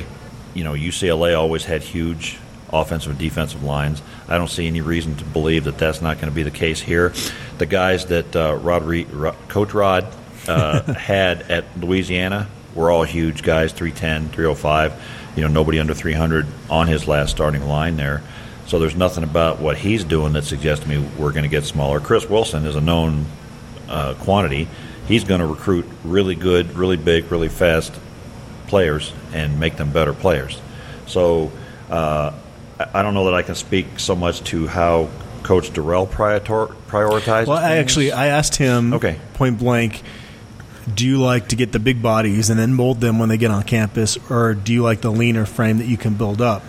You 0.55 0.65
know, 0.65 0.73
UCLA 0.73 1.39
always 1.39 1.65
had 1.65 1.83
huge 1.83 2.39
offensive 2.73 3.11
and 3.11 3.19
defensive 3.19 3.63
lines. 3.63 4.03
I 4.29 4.39
don't 4.39 4.51
see 4.51 4.67
any 4.67 4.81
reason 4.81 5.17
to 5.17 5.25
believe 5.25 5.65
that 5.65 5.79
that's 5.79 6.01
not 6.01 6.17
going 6.17 6.29
to 6.29 6.35
be 6.35 6.43
the 6.43 6.51
case 6.51 6.81
here. 6.81 7.13
The 7.59 7.67
guys 7.67 8.07
that 8.07 8.35
uh, 8.35 8.59
Rodri, 8.59 9.07
Ro- 9.11 9.37
Coach 9.49 9.75
Rod 9.75 10.07
uh, 10.47 10.93
had 10.95 11.43
at 11.51 11.65
Louisiana 11.79 12.49
were 12.75 12.91
all 12.91 13.05
huge 13.05 13.43
guys 13.43 13.73
310, 13.73 14.31
305. 14.31 15.33
You 15.37 15.43
know, 15.43 15.49
nobody 15.49 15.79
under 15.79 15.95
300 15.95 16.47
on 16.71 16.87
his 16.87 17.07
last 17.07 17.31
starting 17.31 17.67
line 17.67 17.97
there. 17.97 18.23
So 18.67 18.79
there's 18.79 18.97
nothing 18.97 19.25
about 19.25 19.61
what 19.61 19.79
he's 19.79 20.05
doing 20.05 20.35
that 20.35 20.45
suggests 20.45 20.85
to 20.85 20.91
me 20.91 20.99
we're 21.19 21.33
going 21.33 21.45
to 21.45 21.49
get 21.49 21.65
smaller. 21.65 22.01
Chris 22.01 22.29
Wilson 22.29 22.67
is 22.67 22.77
a 22.77 22.81
known 22.81 23.25
uh, 23.89 24.15
quantity. 24.15 24.69
He's 25.07 25.25
going 25.25 25.41
to 25.41 25.47
recruit 25.47 25.87
really 26.05 26.35
good, 26.35 26.75
really 26.75 26.99
big, 26.99 27.33
really 27.33 27.49
fast 27.49 27.95
players 28.67 29.13
and 29.33 29.59
make 29.59 29.77
them 29.77 29.91
better 29.91 30.13
players. 30.13 30.61
So 31.07 31.51
uh, 31.89 32.33
I 32.95 33.03
don't 33.03 33.15
know 33.15 33.25
that 33.25 33.35
I 33.35 33.43
can 33.43 33.55
speak 33.55 33.99
so 33.99 34.15
much 34.15 34.43
to 34.45 34.67
how 34.67 35.09
Coach 35.43 35.71
Dorrell 35.73 36.09
prior- 36.11 36.41
prioritizes. 36.41 37.47
Well, 37.47 37.57
I 37.59 37.71
things. 37.71 37.81
actually 37.81 38.13
I 38.13 38.27
asked 38.29 38.57
him 38.57 38.93
Okay. 38.95 39.17
point 39.35 39.59
blank, 39.59 40.03
do 40.95 41.07
you 41.07 41.19
like 41.21 41.49
to 41.49 41.57
get 41.57 41.73
the 41.73 41.79
big 41.79 42.01
bodies 42.03 42.51
and 42.51 42.59
then 42.59 42.75
mold 42.75 43.01
them 43.01 43.19
when 43.19 43.29
they 43.29 43.37
get 43.37 43.51
on 43.51 43.63
campus, 43.63 44.17
or 44.31 44.55
do 44.55 44.73
you 44.73 44.83
like 44.83 45.01
the 45.01 45.11
leaner 45.11 45.45
frame 45.45 45.79
that 45.79 45.87
you 45.87 45.97
can 45.97 46.15
build 46.15 46.41
up? 46.41 46.63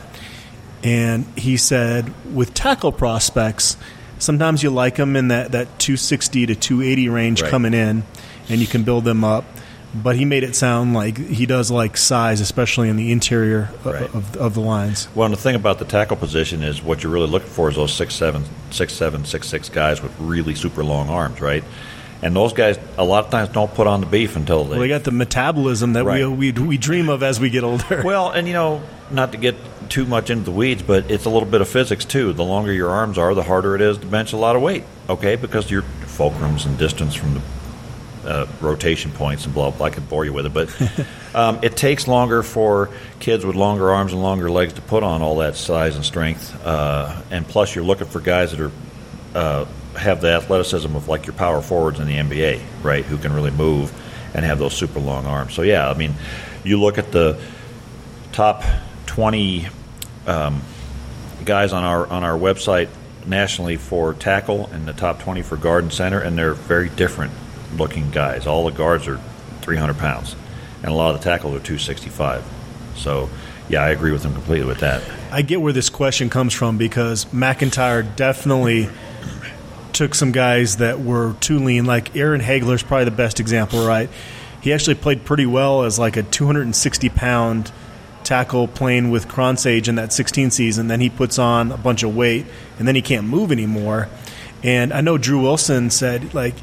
And 0.84 1.26
he 1.36 1.58
said, 1.58 2.14
with 2.34 2.54
tackle 2.54 2.92
prospects, 2.92 3.76
sometimes 4.18 4.64
you 4.64 4.70
like 4.70 4.96
them 4.96 5.16
in 5.16 5.28
that, 5.30 5.52
that 5.52 5.80
260 5.80 6.46
to 6.48 6.56
280 6.56 7.10
range 7.10 7.42
Right. 7.42 7.52
coming 7.52 7.74
in, 7.74 8.04
and 8.50 8.60
you 8.62 8.68
can 8.68 8.84
build 8.84 9.04
them 9.04 9.24
up. 9.24 9.46
But 9.94 10.18
he 10.18 10.26
made 10.26 10.44
it 10.44 10.56
sound 10.56 10.94
like 10.94 11.18
he 11.18 11.48
does 11.48 11.72
like 11.72 11.98
size, 11.98 12.42
especially 12.42 12.90
in 12.90 12.96
the 12.96 13.12
interior 13.12 13.70
Right. 13.84 14.04
of, 14.14 14.36
of 14.38 14.54
the 14.54 14.60
lines. 14.62 15.08
Well, 15.16 15.26
and 15.26 15.34
the 15.34 15.40
thing 15.40 15.56
about 15.56 15.80
the 15.80 15.86
tackle 15.86 16.16
position 16.16 16.62
is 16.62 16.84
what 16.84 17.02
you're 17.02 17.12
really 17.12 17.28
looking 17.28 17.50
for 17.50 17.70
is 17.70 17.76
those 17.76 17.92
six 17.94 18.14
seven, 18.14 18.44
six 18.70 18.94
seven, 18.94 19.26
six 19.26 19.48
six 19.48 19.68
guys 19.68 20.02
with 20.04 20.12
really 20.20 20.54
super 20.54 20.84
long 20.84 21.10
arms, 21.10 21.42
right? 21.42 21.64
And 22.22 22.36
those 22.36 22.54
guys 22.54 22.78
a 22.98 23.04
lot 23.04 23.26
of 23.26 23.32
times 23.32 23.50
don't 23.50 23.74
put 23.74 23.88
on 23.88 24.02
the 24.02 24.06
beef 24.06 24.36
until 24.36 24.64
they. 24.66 24.72
Well, 24.72 24.80
they 24.82 24.90
got 24.90 25.06
the 25.06 25.12
metabolism 25.12 25.94
that 25.94 26.06
we, 26.06 26.26
we 26.26 26.52
we 26.52 26.78
dream 26.78 27.10
of 27.10 27.24
as 27.24 27.40
we 27.40 27.50
get 27.50 27.64
older. 27.64 28.02
Well, 28.06 28.30
and 28.30 28.46
you 28.48 28.54
know, 28.54 28.84
not 29.10 29.32
to 29.32 29.38
get 29.40 29.56
too 29.90 30.06
much 30.06 30.30
into 30.30 30.44
the 30.44 30.52
weeds, 30.52 30.84
but 30.84 31.10
it's 31.10 31.26
a 31.26 31.30
little 31.32 31.50
bit 31.50 31.62
of 31.62 31.68
physics 31.70 32.06
too. 32.06 32.34
The 32.34 32.44
longer 32.44 32.72
your 32.72 32.90
arms 32.92 33.18
are, 33.18 33.34
the 33.34 33.42
harder 33.44 33.74
it 33.74 33.82
is 33.82 33.98
to 33.98 34.06
bench 34.06 34.34
a 34.34 34.38
lot 34.38 34.56
of 34.56 34.62
weight. 34.62 34.84
Okay, 35.10 35.36
because 35.36 35.72
your 35.72 35.82
fulcrums 35.82 36.66
and 36.68 36.78
distance 36.78 37.16
from 37.16 37.34
the 37.34 37.42
uh, 38.26 38.48
rotation 38.62 39.12
points 39.12 39.46
and 39.46 39.54
blah. 39.54 39.72
blah. 39.72 39.88
I 39.88 39.90
could 39.90 40.10
bore 40.10 40.26
you 40.26 40.34
with 40.34 40.46
it, 40.46 40.54
but 40.54 40.70
um, 41.36 41.60
it 41.62 41.76
takes 41.78 42.08
longer 42.08 42.44
for 42.44 42.90
kids 43.20 43.46
with 43.46 43.56
longer 43.56 43.92
arms 43.92 44.14
and 44.14 44.22
longer 44.22 44.50
legs 44.50 44.74
to 44.74 44.82
put 44.82 45.04
on 45.04 45.22
all 45.22 45.38
that 45.38 45.56
size 45.56 45.96
and 45.96 46.06
strength. 46.06 46.54
Uh, 46.66 47.22
and 47.32 47.48
plus, 47.48 47.76
you're 47.76 47.84
looking 47.84 48.08
for 48.08 48.20
guys 48.20 48.52
that 48.52 48.60
are 48.60 48.72
uh, 49.36 49.66
have 49.96 50.22
the 50.22 50.30
athleticism 50.30 50.96
of 50.96 51.08
like 51.08 51.26
your 51.26 51.36
power 51.36 51.62
forwards 51.62 52.00
in 52.00 52.08
the 52.08 52.16
NBA, 52.16 52.62
right? 52.84 53.06
Who 53.06 53.18
can 53.18 53.34
really 53.34 53.52
move 53.52 53.92
and 54.34 54.46
have 54.46 54.60
those 54.60 54.74
super 54.74 55.00
long 55.00 55.26
arms. 55.26 55.54
So 55.54 55.62
yeah, 55.62 55.90
I 55.90 55.94
mean, 55.96 56.14
you 56.64 56.80
look 56.80 56.98
at 56.98 57.12
the 57.12 57.40
top 58.32 58.64
20 59.08 59.68
um, 60.28 60.62
guys 61.46 61.74
on 61.74 61.84
our 61.84 62.08
on 62.08 62.24
our 62.24 62.38
website 62.38 62.90
nationally 63.26 63.76
for 63.76 64.14
tackle 64.14 64.68
and 64.68 64.88
the 64.88 64.94
top 64.94 65.20
20 65.22 65.42
for 65.42 65.58
guard 65.58 65.84
and 65.84 65.94
center, 65.94 66.20
and 66.20 66.38
they're 66.38 66.54
very 66.54 66.90
different 66.90 67.34
looking 67.78 68.10
guys. 68.12 68.48
All 68.48 68.66
the 68.66 68.72
guards 68.72 69.08
are 69.08 69.20
300 69.62 69.98
pounds, 69.98 70.36
and 70.82 70.92
a 70.92 70.96
lot 70.96 71.14
of 71.14 71.22
the 71.22 71.24
tackles 71.24 71.54
are 71.54 71.64
265. 71.64 72.44
So, 72.96 73.30
yeah, 73.70 73.84
I 73.84 73.90
agree 73.90 74.12
with 74.12 74.24
them 74.24 74.34
completely 74.34 74.68
with 74.68 74.80
that. 74.80 75.04
I 75.32 75.42
get 75.42 75.62
where 75.62 75.74
this 75.74 75.90
question 75.90 76.30
comes 76.30 76.54
from 76.54 76.78
because 76.78 77.32
MacIntyre 77.32 78.04
definitely 78.04 78.90
took 79.94 80.16
some 80.16 80.32
guys 80.32 80.78
that 80.78 81.00
were 81.00 81.34
too 81.40 81.60
lean. 81.60 81.86
Like 81.86 82.16
Aaron 82.16 82.42
Haigler 82.42 82.76
is 82.76 82.84
probably 82.84 83.06
the 83.06 83.12
best 83.12 83.40
example, 83.40 83.86
right? 83.86 84.10
He 84.62 84.74
actually 84.74 84.96
played 84.96 85.26
pretty 85.26 85.46
well 85.46 85.84
as 85.84 86.00
like 86.00 86.18
a 86.18 86.24
260 86.24 87.10
pound 87.10 87.72
tackle 88.24 88.68
playing 88.68 89.10
with 89.12 89.28
Kronshage 89.28 89.88
in 89.88 89.96
that 89.96 90.14
16 90.14 90.52
season. 90.52 90.88
Then 90.88 91.00
he 91.00 91.10
puts 91.10 91.40
on 91.40 91.72
a 91.72 91.78
bunch 91.78 92.04
of 92.04 92.16
weight, 92.16 92.46
and 92.78 92.88
then 92.88 92.96
he 92.96 93.02
can't 93.02 93.28
move 93.28 93.52
anymore. 93.52 94.10
And 94.64 94.94
I 94.94 95.02
know 95.02 95.18
Drew 95.18 95.42
Wilson 95.42 95.90
said 95.90 96.34
like 96.34 96.56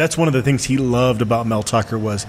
that's 0.00 0.16
one 0.16 0.28
of 0.28 0.34
the 0.34 0.42
things 0.42 0.64
he 0.64 0.76
loved 0.76 1.22
about 1.22 1.46
Mel 1.46 1.62
Tucker 1.62 1.98
was 1.98 2.26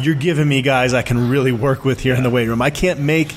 you're 0.00 0.14
giving 0.14 0.48
me 0.48 0.62
guys 0.62 0.94
I 0.94 1.02
can 1.02 1.28
really 1.28 1.52
work 1.52 1.84
with 1.84 2.00
here 2.00 2.14
in 2.14 2.22
the 2.22 2.30
weight 2.30 2.48
room. 2.48 2.62
I 2.62 2.70
can't 2.70 3.00
make 3.00 3.34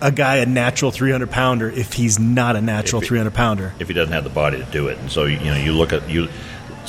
a 0.00 0.10
guy 0.10 0.36
a 0.36 0.46
natural 0.46 0.90
300 0.90 1.30
pounder 1.30 1.70
if 1.70 1.92
he's 1.92 2.18
not 2.18 2.56
a 2.56 2.60
natural 2.60 3.00
300 3.00 3.32
pounder. 3.32 3.74
If 3.78 3.88
he 3.88 3.94
doesn't 3.94 4.12
have 4.12 4.24
the 4.24 4.30
body 4.30 4.58
to 4.58 4.64
do 4.70 4.88
it, 4.88 4.98
and 4.98 5.10
so 5.10 5.24
you 5.26 5.38
know 5.38 5.56
you 5.56 5.72
look 5.72 5.92
at 5.92 6.08
you. 6.08 6.28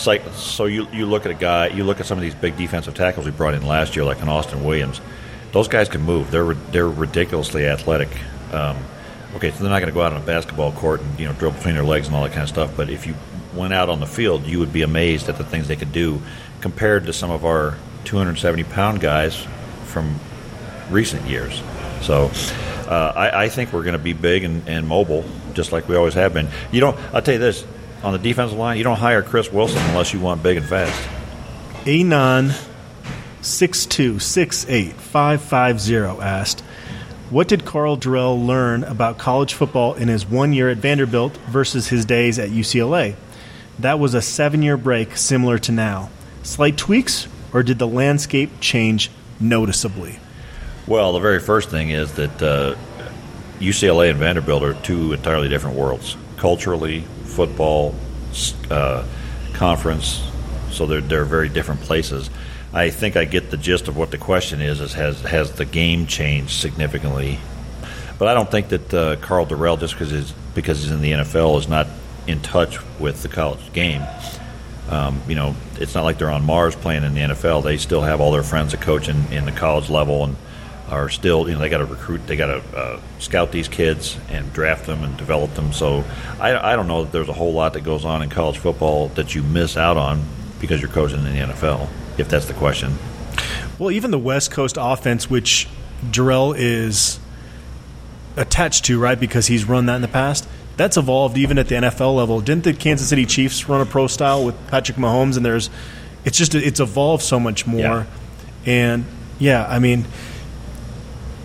Like, 0.07 0.23
so 0.33 0.65
you, 0.65 0.87
you 0.91 1.05
look 1.05 1.25
at 1.27 1.31
a 1.31 1.35
guy, 1.35 1.67
you 1.67 1.83
look 1.83 1.99
at 1.99 2.07
some 2.07 2.17
of 2.17 2.23
these 2.23 2.33
big 2.33 2.57
defensive 2.57 2.95
tackles 2.95 3.27
we 3.27 3.31
brought 3.31 3.53
in 3.53 3.63
last 3.63 3.95
year, 3.95 4.03
like 4.03 4.23
an 4.23 4.27
Austin 4.27 4.63
Williams 4.63 4.99
those 5.53 5.67
guys 5.67 5.87
can 5.87 6.01
move. 6.01 6.29
They're 6.31 6.53
they're 6.53 6.89
ridiculously 6.89 7.65
athletic. 7.67 8.09
Um, 8.51 8.77
okay, 9.35 9.51
so 9.51 9.59
they're 9.59 9.69
not 9.69 9.79
going 9.79 9.91
to 9.91 9.93
go 9.93 10.01
out 10.01 10.11
on 10.11 10.21
a 10.21 10.25
basketball 10.25 10.73
court 10.73 10.99
and 10.99 11.19
you 11.19 11.25
know 11.25 11.33
drill 11.33 11.51
between 11.51 11.75
their 11.75 11.85
legs 11.85 12.07
and 12.07 12.15
all 12.15 12.23
that 12.23 12.31
kind 12.31 12.43
of 12.43 12.49
stuff. 12.49 12.75
But 12.75 12.89
if 12.89 13.07
you 13.07 13.15
went 13.55 13.73
out 13.73 13.89
on 13.89 13.99
the 13.99 14.05
field, 14.05 14.45
you 14.45 14.59
would 14.59 14.73
be 14.73 14.81
amazed 14.81 15.29
at 15.29 15.37
the 15.37 15.43
things 15.43 15.67
they 15.67 15.75
could 15.75 15.91
do 15.91 16.21
compared 16.61 17.05
to 17.05 17.13
some 17.13 17.31
of 17.31 17.45
our 17.45 17.77
270 18.05 18.63
pound 18.65 18.99
guys 18.99 19.45
from 19.85 20.19
recent 20.89 21.27
years. 21.27 21.61
So 22.01 22.31
uh, 22.87 23.13
I, 23.15 23.43
I, 23.43 23.49
think 23.49 23.71
we're 23.71 23.83
going 23.83 23.93
to 23.93 23.99
be 23.99 24.13
big 24.13 24.43
and, 24.43 24.67
and, 24.67 24.87
mobile, 24.87 25.23
just 25.53 25.71
like 25.71 25.87
we 25.87 25.95
always 25.95 26.15
have 26.15 26.33
been. 26.33 26.49
You 26.71 26.81
don't. 26.81 26.97
I'll 27.13 27.21
tell 27.21 27.35
you 27.35 27.39
this: 27.39 27.65
on 28.03 28.13
the 28.13 28.19
defensive 28.19 28.57
line, 28.57 28.77
you 28.77 28.83
don't 28.83 28.97
hire 28.97 29.21
Chris 29.21 29.51
Wilson 29.51 29.81
unless 29.89 30.13
you 30.13 30.19
want 30.19 30.43
big 30.43 30.57
and 30.57 30.65
fast. 30.65 31.09
Anon 31.87 32.51
6268550 33.43 36.21
asked, 36.21 36.61
What 37.29 37.47
did 37.49 37.65
Karl 37.65 37.97
Dorrell 37.97 38.45
learn 38.45 38.85
about 38.85 39.17
college 39.17 39.53
football 39.53 39.95
in 39.95 40.07
his 40.07 40.25
one 40.25 40.53
year 40.53 40.69
at 40.69 40.77
Vanderbilt 40.77 41.35
versus 41.49 41.89
his 41.89 42.05
days 42.05 42.39
at 42.39 42.49
UCLA? 42.49 43.15
That 43.79 43.99
was 43.99 44.13
a 44.13 44.21
seven 44.21 44.61
year 44.61 44.77
break 44.77 45.17
similar 45.17 45.57
to 45.59 45.71
now. 45.71 46.09
Slight 46.43 46.77
tweaks, 46.77 47.27
or 47.53 47.63
did 47.63 47.79
the 47.79 47.87
landscape 47.87 48.51
change 48.59 49.09
noticeably? 49.39 50.19
Well, 50.85 51.13
the 51.13 51.19
very 51.19 51.39
first 51.39 51.69
thing 51.69 51.89
is 51.89 52.13
that 52.13 52.41
uh, 52.41 52.75
UCLA 53.59 54.09
and 54.09 54.19
Vanderbilt 54.19 54.63
are 54.63 54.73
two 54.73 55.13
entirely 55.13 55.49
different 55.49 55.77
worlds 55.77 56.17
culturally, 56.37 57.01
football, 57.23 57.95
uh, 58.69 59.05
conference, 59.53 60.21
so 60.71 60.85
they're, 60.85 60.99
they're 60.99 61.23
very 61.23 61.47
different 61.47 61.79
places. 61.79 62.29
I 62.73 62.89
think 62.89 63.15
I 63.15 63.23
get 63.23 63.49
the 63.49 63.55
gist 63.55 63.87
of 63.87 63.95
what 63.95 64.11
the 64.11 64.17
question 64.17 64.61
is: 64.61 64.81
is 64.81 64.93
has 64.93 65.21
has 65.21 65.51
the 65.53 65.65
game 65.65 66.07
changed 66.07 66.59
significantly? 66.59 67.39
But 68.17 68.27
I 68.27 68.33
don't 68.33 68.49
think 68.49 68.69
that 68.69 68.93
uh, 68.93 69.15
Karl 69.17 69.45
Dorrell, 69.45 69.79
just 69.79 69.93
because 69.93 70.09
he's 70.09 70.31
because 70.55 70.81
he's 70.81 70.91
in 70.91 71.01
the 71.01 71.11
NFL, 71.11 71.59
is 71.59 71.67
not 71.67 71.87
in 72.27 72.41
touch 72.41 72.77
with 72.99 73.21
the 73.21 73.27
college 73.27 73.73
game. 73.73 74.01
Um, 74.89 75.21
you 75.27 75.35
know, 75.35 75.55
it's 75.75 75.95
not 75.95 76.03
like 76.03 76.17
they're 76.17 76.29
on 76.29 76.43
Mars 76.43 76.75
playing 76.75 77.03
in 77.03 77.13
the 77.13 77.21
NFL. 77.21 77.63
They 77.63 77.77
still 77.77 78.01
have 78.01 78.21
all 78.21 78.31
their 78.31 78.43
friends 78.43 78.71
that 78.71 78.81
coach 78.81 79.07
in, 79.07 79.31
in 79.31 79.45
the 79.45 79.51
college 79.51 79.89
level 79.89 80.23
and 80.23 80.35
are 80.89 81.09
still, 81.09 81.47
you 81.47 81.53
know, 81.53 81.59
they 81.59 81.69
got 81.69 81.79
to 81.79 81.85
recruit, 81.85 82.27
they 82.27 82.35
got 82.35 82.47
to 82.47 82.77
uh, 82.77 83.01
scout 83.19 83.51
these 83.51 83.67
kids 83.67 84.17
and 84.29 84.51
draft 84.53 84.85
them 84.85 85.03
and 85.03 85.15
develop 85.17 85.53
them. 85.55 85.71
So 85.71 86.03
I, 86.39 86.73
I 86.73 86.75
don't 86.75 86.87
know 86.87 87.03
that 87.03 87.11
there's 87.11 87.29
a 87.29 87.33
whole 87.33 87.53
lot 87.53 87.73
that 87.73 87.81
goes 87.81 88.05
on 88.05 88.21
in 88.21 88.29
college 88.29 88.57
football 88.57 89.07
that 89.09 89.33
you 89.33 89.41
miss 89.41 89.77
out 89.77 89.97
on 89.97 90.23
because 90.59 90.81
you're 90.81 90.91
coaching 90.91 91.19
in 91.19 91.25
the 91.25 91.53
NFL 91.53 91.89
if 92.17 92.29
that's 92.29 92.45
the 92.45 92.53
question. 92.53 92.97
Well, 93.79 93.91
even 93.91 94.11
the 94.11 94.19
West 94.19 94.51
Coast 94.51 94.77
offense, 94.79 95.29
which 95.29 95.67
Dorrell 96.11 96.55
is 96.55 97.19
attached 98.37 98.85
to, 98.85 98.99
right, 98.99 99.19
because 99.19 99.47
he's 99.47 99.65
run 99.65 99.87
that 99.87 99.95
in 99.95 100.01
the 100.01 100.07
past, 100.07 100.47
that's 100.77 100.97
evolved 100.97 101.37
even 101.37 101.57
at 101.57 101.67
the 101.67 101.75
NFL 101.75 102.15
level. 102.15 102.41
Didn't 102.41 102.63
the 102.63 102.73
Kansas 102.73 103.07
City 103.07 103.25
Chiefs 103.25 103.67
run 103.69 103.81
a 103.81 103.85
pro 103.85 104.07
style 104.07 104.45
with 104.45 104.55
Patrick 104.67 104.97
Mahomes? 104.97 105.37
And 105.37 105.45
there's, 105.45 105.69
it's 106.25 106.37
just 106.37 106.55
it's 106.55 106.79
evolved 106.79 107.23
so 107.23 107.39
much 107.39 107.67
more. 107.67 107.79
Yeah. 107.79 108.05
And 108.65 109.05
yeah, 109.39 109.65
I 109.67 109.79
mean, 109.79 110.05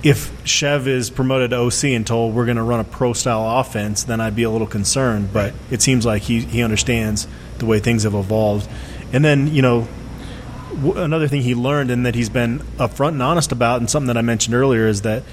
if 0.02 0.32
Chev 0.44 0.86
is 0.86 1.10
promoted 1.10 1.50
to 1.50 1.56
OC 1.56 1.84
and 1.84 2.06
told 2.06 2.34
we're 2.34 2.44
going 2.44 2.56
to 2.56 2.62
run 2.62 2.80
a 2.80 2.84
pro 2.84 3.12
style 3.12 3.60
offense, 3.60 4.04
then 4.04 4.20
I'd 4.20 4.36
be 4.36 4.44
a 4.44 4.50
little 4.50 4.66
concerned. 4.66 5.32
But 5.32 5.54
it 5.70 5.82
seems 5.82 6.06
like 6.06 6.22
he 6.22 6.40
he 6.40 6.62
understands 6.62 7.26
the 7.58 7.66
way 7.66 7.80
things 7.80 8.04
have 8.04 8.14
evolved. 8.14 8.70
And 9.12 9.24
then 9.24 9.48
you 9.48 9.62
know 9.62 9.88
another 10.82 11.26
thing 11.26 11.42
he 11.42 11.54
learned 11.54 11.90
and 11.90 12.06
that 12.06 12.14
he's 12.14 12.28
been 12.28 12.60
upfront 12.76 13.10
and 13.10 13.22
honest 13.22 13.50
about, 13.52 13.80
and 13.80 13.90
something 13.90 14.06
that 14.06 14.16
I 14.16 14.22
mentioned 14.22 14.54
earlier, 14.54 14.86
is 14.86 15.02
that 15.02 15.24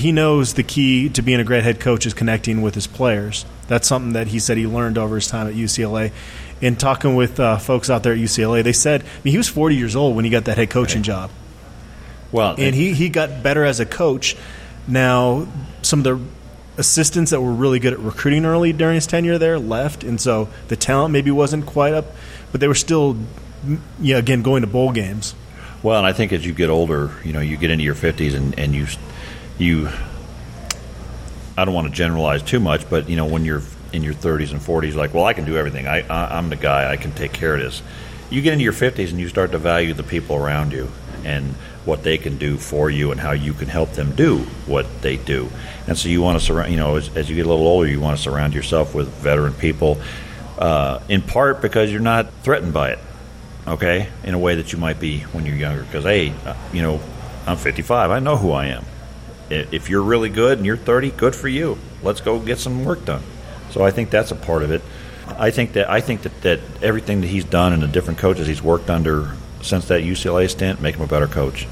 he 0.00 0.12
knows 0.12 0.54
the 0.54 0.62
key 0.62 1.08
to 1.10 1.22
being 1.22 1.40
a 1.40 1.44
great 1.44 1.62
head 1.62 1.80
coach 1.80 2.06
is 2.06 2.14
connecting 2.14 2.62
with 2.62 2.74
his 2.74 2.86
players. 2.86 3.44
That's 3.68 3.86
something 3.86 4.14
that 4.14 4.28
he 4.28 4.38
said 4.38 4.56
he 4.56 4.66
learned 4.66 4.98
over 4.98 5.14
his 5.14 5.26
time 5.26 5.46
at 5.46 5.54
UCLA. 5.54 6.12
In 6.60 6.76
talking 6.76 7.14
with 7.14 7.40
uh, 7.40 7.56
folks 7.58 7.88
out 7.88 8.02
there 8.02 8.12
at 8.12 8.18
UCLA, 8.18 8.62
they 8.62 8.72
said 8.72 9.02
I 9.02 9.06
mean, 9.24 9.32
he 9.32 9.38
was 9.38 9.48
40 9.48 9.76
years 9.76 9.96
old 9.96 10.16
when 10.16 10.24
he 10.24 10.30
got 10.30 10.44
that 10.44 10.58
head 10.58 10.70
coaching 10.70 10.98
right. 10.98 11.06
job. 11.06 11.30
Well, 12.32 12.54
and 12.58 12.74
he, 12.74 12.92
he 12.92 13.08
got 13.08 13.42
better 13.42 13.64
as 13.64 13.80
a 13.80 13.86
coach. 13.86 14.36
Now, 14.86 15.48
some 15.82 16.00
of 16.00 16.04
the 16.04 16.20
assistants 16.78 17.30
that 17.30 17.40
were 17.40 17.52
really 17.52 17.78
good 17.78 17.92
at 17.92 17.98
recruiting 17.98 18.44
early 18.44 18.72
during 18.72 18.94
his 18.94 19.06
tenure 19.06 19.38
there 19.38 19.58
left, 19.58 20.04
and 20.04 20.20
so 20.20 20.48
the 20.68 20.76
talent 20.76 21.12
maybe 21.12 21.30
wasn't 21.30 21.66
quite 21.66 21.92
up, 21.92 22.06
but 22.52 22.60
they 22.60 22.68
were 22.68 22.74
still 22.74 23.16
yeah, 24.00 24.16
again, 24.16 24.42
going 24.42 24.62
to 24.62 24.66
bowl 24.66 24.92
games. 24.92 25.34
Well, 25.82 25.98
and 25.98 26.06
I 26.06 26.12
think 26.12 26.32
as 26.32 26.46
you 26.46 26.52
get 26.52 26.70
older, 26.70 27.10
you 27.24 27.32
know, 27.32 27.40
you 27.40 27.56
get 27.56 27.70
into 27.70 27.84
your 27.84 27.94
fifties, 27.94 28.34
and, 28.34 28.58
and 28.58 28.74
you 28.74 28.86
you. 29.60 29.88
I 31.56 31.64
don't 31.64 31.74
want 31.74 31.88
to 31.88 31.94
generalize 31.94 32.42
too 32.42 32.60
much, 32.60 32.88
but 32.88 33.08
you 33.08 33.16
know, 33.16 33.26
when 33.26 33.44
you're 33.44 33.62
in 33.92 34.02
your 34.02 34.14
30s 34.14 34.52
and 34.52 34.60
40s, 34.60 34.94
like, 34.94 35.12
well, 35.12 35.24
I 35.24 35.32
can 35.32 35.44
do 35.44 35.56
everything. 35.56 35.86
I, 35.86 36.00
I 36.08 36.38
I'm 36.38 36.48
the 36.48 36.56
guy. 36.56 36.90
I 36.90 36.96
can 36.96 37.12
take 37.12 37.32
care 37.32 37.54
of 37.54 37.60
this. 37.60 37.82
You 38.30 38.42
get 38.42 38.52
into 38.52 38.64
your 38.64 38.72
50s 38.72 39.10
and 39.10 39.20
you 39.20 39.28
start 39.28 39.52
to 39.52 39.58
value 39.58 39.92
the 39.92 40.04
people 40.04 40.36
around 40.36 40.72
you 40.72 40.90
and 41.24 41.54
what 41.84 42.02
they 42.02 42.16
can 42.16 42.38
do 42.38 42.56
for 42.56 42.88
you 42.88 43.10
and 43.10 43.20
how 43.20 43.32
you 43.32 43.52
can 43.52 43.68
help 43.68 43.92
them 43.92 44.14
do 44.14 44.38
what 44.66 45.02
they 45.02 45.16
do. 45.16 45.50
And 45.86 45.98
so 45.98 46.08
you 46.08 46.22
want 46.22 46.38
to 46.38 46.44
surround, 46.44 46.70
you 46.70 46.76
know, 46.76 46.96
as, 46.96 47.14
as 47.16 47.28
you 47.28 47.36
get 47.36 47.46
a 47.46 47.48
little 47.48 47.66
older, 47.66 47.88
you 47.88 48.00
want 48.00 48.16
to 48.16 48.22
surround 48.22 48.54
yourself 48.54 48.94
with 48.94 49.08
veteran 49.08 49.52
people, 49.54 50.00
uh, 50.58 51.00
in 51.08 51.22
part 51.22 51.60
because 51.60 51.90
you're 51.90 52.00
not 52.00 52.32
threatened 52.42 52.72
by 52.72 52.90
it 52.90 52.98
okay, 53.66 54.08
in 54.24 54.34
a 54.34 54.38
way 54.38 54.56
that 54.56 54.72
you 54.72 54.78
might 54.78 55.00
be 55.00 55.20
when 55.20 55.46
you're 55.46 55.56
younger. 55.56 55.82
Because, 55.82 56.04
hey, 56.04 56.32
uh, 56.44 56.54
you 56.72 56.82
know, 56.82 57.00
I'm 57.46 57.56
55. 57.56 58.10
I 58.10 58.18
know 58.18 58.36
who 58.36 58.52
I 58.52 58.66
am. 58.66 58.84
If 59.50 59.90
you're 59.90 60.02
really 60.02 60.28
good 60.28 60.58
and 60.58 60.66
you're 60.66 60.76
30, 60.76 61.10
good 61.10 61.34
for 61.34 61.48
you. 61.48 61.78
Let's 62.02 62.20
go 62.20 62.38
get 62.38 62.58
some 62.58 62.84
work 62.84 63.04
done. 63.04 63.22
So 63.70 63.84
I 63.84 63.90
think 63.90 64.10
that's 64.10 64.30
a 64.30 64.36
part 64.36 64.62
of 64.62 64.70
it. 64.70 64.82
I 65.38 65.50
think 65.50 65.72
that 65.74 65.88
I 65.88 66.00
think 66.00 66.22
that, 66.22 66.40
that 66.42 66.60
everything 66.82 67.20
that 67.20 67.28
he's 67.28 67.44
done 67.44 67.72
and 67.72 67.82
the 67.82 67.88
different 67.88 68.18
coaches 68.18 68.46
he's 68.46 68.62
worked 68.62 68.90
under 68.90 69.34
since 69.62 69.86
that 69.88 70.02
UCLA 70.02 70.48
stint 70.48 70.80
make 70.80 70.96
him 70.96 71.02
a 71.02 71.06
better 71.06 71.26
coach. 71.26 71.66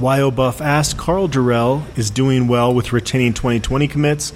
YO 0.00 0.30
Buff 0.30 0.60
asked 0.60 0.98
Karl 0.98 1.28
Dorrell 1.28 1.86
is 1.96 2.10
doing 2.10 2.48
well 2.48 2.74
with 2.74 2.92
retaining 2.92 3.32
2020 3.34 3.88
commits. 3.88 4.30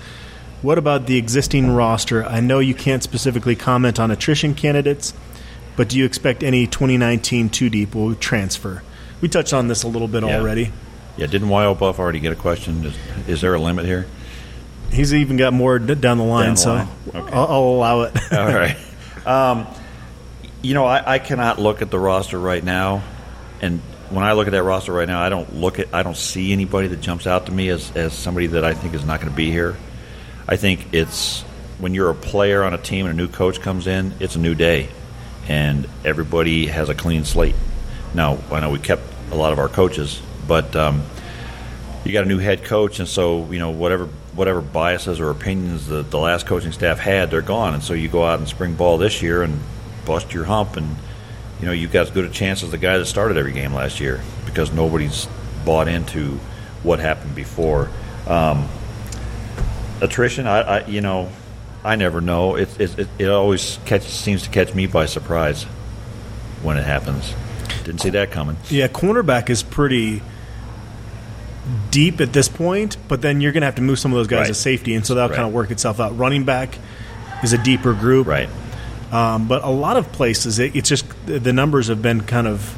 What 0.62 0.78
about 0.78 1.06
the 1.06 1.16
existing 1.16 1.70
roster? 1.70 2.24
I 2.24 2.40
know 2.40 2.60
you 2.60 2.74
can't 2.74 3.02
specifically 3.02 3.56
comment 3.56 3.98
on 3.98 4.10
attrition 4.10 4.54
candidates, 4.54 5.12
but 5.76 5.88
do 5.88 5.98
you 5.98 6.04
expect 6.04 6.42
any 6.42 6.66
2019 6.66 7.50
two 7.50 7.68
deep 7.68 7.94
will 7.94 8.14
transfer? 8.14 8.82
We 9.20 9.28
touched 9.28 9.52
on 9.52 9.68
this 9.68 9.82
a 9.82 9.88
little 9.88 10.08
bit 10.08 10.22
yeah. 10.22 10.38
already. 10.38 10.72
Yeah, 11.16 11.26
didn't 11.26 11.48
Wild 11.48 11.78
Buff 11.78 11.98
already 11.98 12.20
get 12.20 12.32
a 12.32 12.36
question? 12.36 12.84
Is, 12.84 12.96
is, 13.26 13.40
there 13.40 13.54
a 13.54 13.58
limit 13.58 13.86
here? 13.86 14.06
He's 14.92 15.14
even 15.14 15.36
got 15.36 15.52
more 15.52 15.78
down 15.78 16.18
the 16.18 16.24
line, 16.24 16.46
down 16.46 16.54
the 16.54 16.60
so 16.60 16.74
line. 16.74 16.88
Okay. 17.08 17.32
I'll, 17.32 17.46
I'll, 17.46 17.62
allow 17.62 18.00
it. 18.02 18.16
All 18.32 18.46
right. 18.46 18.76
Um, 19.26 19.66
You 20.62 20.74
know, 20.74 20.84
I, 20.84 21.14
I 21.14 21.18
cannot 21.18 21.58
look 21.58 21.80
at 21.80 21.90
the 21.90 21.98
roster 21.98 22.38
right 22.38 22.62
now, 22.62 23.02
and 23.60 23.80
when 24.10 24.24
I 24.24 24.32
look 24.32 24.46
at 24.46 24.50
that 24.50 24.62
roster 24.62 24.92
right 24.92 25.08
now, 25.08 25.20
I 25.22 25.28
don't 25.28 25.56
look 25.56 25.78
at 25.78 25.92
I 25.94 26.02
don't 26.02 26.16
see 26.16 26.52
anybody 26.52 26.88
that 26.88 27.00
jumps 27.00 27.26
out 27.26 27.46
to 27.46 27.52
me 27.52 27.68
as, 27.68 27.94
as 27.96 28.12
somebody 28.12 28.48
that 28.48 28.64
I 28.64 28.74
think 28.74 28.94
is 28.94 29.04
not 29.04 29.20
going 29.20 29.30
to 29.30 29.36
be 29.36 29.50
here. 29.50 29.76
I 30.48 30.56
think 30.56 30.92
it's 30.92 31.42
when 31.78 31.94
you're 31.94 32.10
a 32.10 32.14
player 32.14 32.64
on 32.64 32.74
a 32.74 32.78
team 32.78 33.06
and 33.06 33.18
a 33.18 33.22
new 33.22 33.28
coach 33.28 33.60
comes 33.60 33.86
in, 33.86 34.12
it's 34.20 34.36
a 34.36 34.38
new 34.38 34.54
day, 34.54 34.88
and 35.48 35.88
everybody 36.04 36.66
has 36.66 36.88
a 36.88 36.94
clean 36.94 37.24
slate. 37.24 37.54
Now, 38.14 38.38
I 38.50 38.60
know 38.60 38.70
we 38.70 38.78
kept 38.78 39.02
a 39.30 39.34
lot 39.34 39.52
of 39.52 39.58
our 39.58 39.68
coaches, 39.68 40.20
but 40.46 40.74
um, 40.76 41.02
you 42.04 42.12
got 42.12 42.24
a 42.24 42.28
new 42.28 42.38
head 42.38 42.64
coach, 42.64 42.98
and 42.98 43.08
so 43.08 43.50
you 43.50 43.58
know 43.58 43.70
whatever 43.70 44.06
whatever 44.34 44.60
biases 44.60 45.18
or 45.18 45.30
opinions 45.30 45.86
the, 45.86 46.02
the 46.02 46.18
last 46.18 46.46
coaching 46.46 46.72
staff 46.72 46.98
had, 46.98 47.30
they're 47.30 47.42
gone, 47.42 47.74
and 47.74 47.82
so 47.82 47.94
you 47.94 48.08
go 48.08 48.24
out 48.24 48.38
in 48.38 48.46
spring 48.46 48.74
ball 48.74 48.98
this 48.98 49.22
year 49.22 49.42
and 49.42 49.60
bust 50.04 50.32
your 50.32 50.44
hump, 50.44 50.76
and 50.76 50.96
you 51.60 51.66
know 51.66 51.72
you've 51.72 51.92
got 51.92 52.02
as 52.02 52.10
good 52.10 52.24
a 52.24 52.30
chance 52.30 52.62
as 52.62 52.70
the 52.70 52.78
guy 52.78 52.98
that 52.98 53.06
started 53.06 53.36
every 53.36 53.52
game 53.52 53.72
last 53.74 54.00
year 54.00 54.20
because 54.44 54.72
nobody's 54.72 55.26
bought 55.64 55.88
into 55.88 56.38
what 56.82 57.00
happened 57.00 57.34
before. 57.34 57.90
Um, 58.26 58.68
attrition, 60.00 60.46
I, 60.46 60.60
I, 60.60 60.86
you 60.86 61.00
know, 61.00 61.30
I 61.84 61.96
never 61.96 62.20
know. 62.20 62.56
It 62.56 62.80
it, 62.80 63.08
it, 63.18 63.28
always 63.28 63.78
catch, 63.84 64.02
seems 64.02 64.42
to 64.44 64.50
catch 64.50 64.74
me 64.74 64.86
by 64.86 65.06
surprise 65.06 65.64
when 66.62 66.76
it 66.76 66.84
happens. 66.84 67.34
Didn't 67.84 68.00
see 68.00 68.10
that 68.10 68.30
coming. 68.30 68.56
Yeah, 68.68 68.88
cornerback 68.88 69.50
is 69.50 69.62
pretty 69.62 70.22
deep 71.90 72.20
at 72.20 72.32
this 72.32 72.48
point, 72.48 72.96
but 73.08 73.22
then 73.22 73.40
you're 73.40 73.52
going 73.52 73.62
to 73.62 73.66
have 73.66 73.74
to 73.76 73.82
move 73.82 73.98
some 73.98 74.12
of 74.12 74.16
those 74.16 74.26
guys 74.28 74.38
Right. 74.40 74.46
to 74.48 74.54
safety, 74.54 74.94
and 74.94 75.04
so 75.06 75.14
that'll 75.14 75.30
Right. 75.30 75.36
kind 75.36 75.48
of 75.48 75.54
work 75.54 75.70
itself 75.70 75.98
out. 76.00 76.16
Running 76.16 76.44
back 76.44 76.78
is 77.42 77.52
a 77.52 77.58
deeper 77.58 77.92
group, 77.92 78.26
Right. 78.26 78.48
Um, 79.12 79.46
but 79.46 79.62
a 79.64 79.70
lot 79.70 79.96
of 79.96 80.10
places, 80.12 80.58
it, 80.58 80.74
it's 80.74 80.88
just 80.88 81.04
the 81.26 81.52
numbers 81.52 81.86
have 81.88 82.02
been 82.02 82.22
kind 82.22 82.46
of 82.48 82.76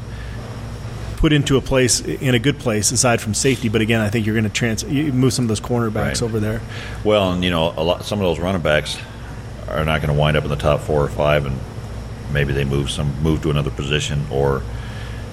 put 1.17 1.33
into 1.33 1.57
a 1.57 1.61
place 1.61 1.99
in 2.01 2.33
a 2.35 2.39
good 2.39 2.59
place 2.59 2.91
aside 2.91 3.19
from 3.19 3.33
safety. 3.33 3.67
But 3.67 3.81
again, 3.81 3.99
I 3.99 4.09
think 4.09 4.25
you're 4.25 4.35
going 4.35 4.43
to 4.45 4.49
trans 4.49 4.83
you 4.83 5.11
move 5.11 5.33
some 5.33 5.45
of 5.45 5.49
those 5.49 5.59
cornerbacks 5.59 5.95
Right. 5.95 6.21
over 6.21 6.39
there. 6.39 6.61
Well, 7.03 7.33
and 7.33 7.43
you 7.43 7.49
know, 7.49 7.73
a 7.75 7.83
lot 7.83 8.05
some 8.05 8.19
of 8.19 8.25
those 8.25 8.39
running 8.39 8.61
backs 8.61 8.95
are 9.67 9.83
not 9.83 10.01
going 10.01 10.13
to 10.13 10.19
wind 10.19 10.37
up 10.37 10.43
in 10.43 10.49
the 10.49 10.55
top 10.55 10.81
four 10.81 11.03
or 11.03 11.09
five, 11.09 11.45
and 11.45 11.57
maybe 12.31 12.53
they 12.53 12.63
move 12.63 12.89
some 12.89 13.11
move 13.21 13.41
to 13.41 13.49
another 13.49 13.71
position 13.71 14.21
or 14.31 14.61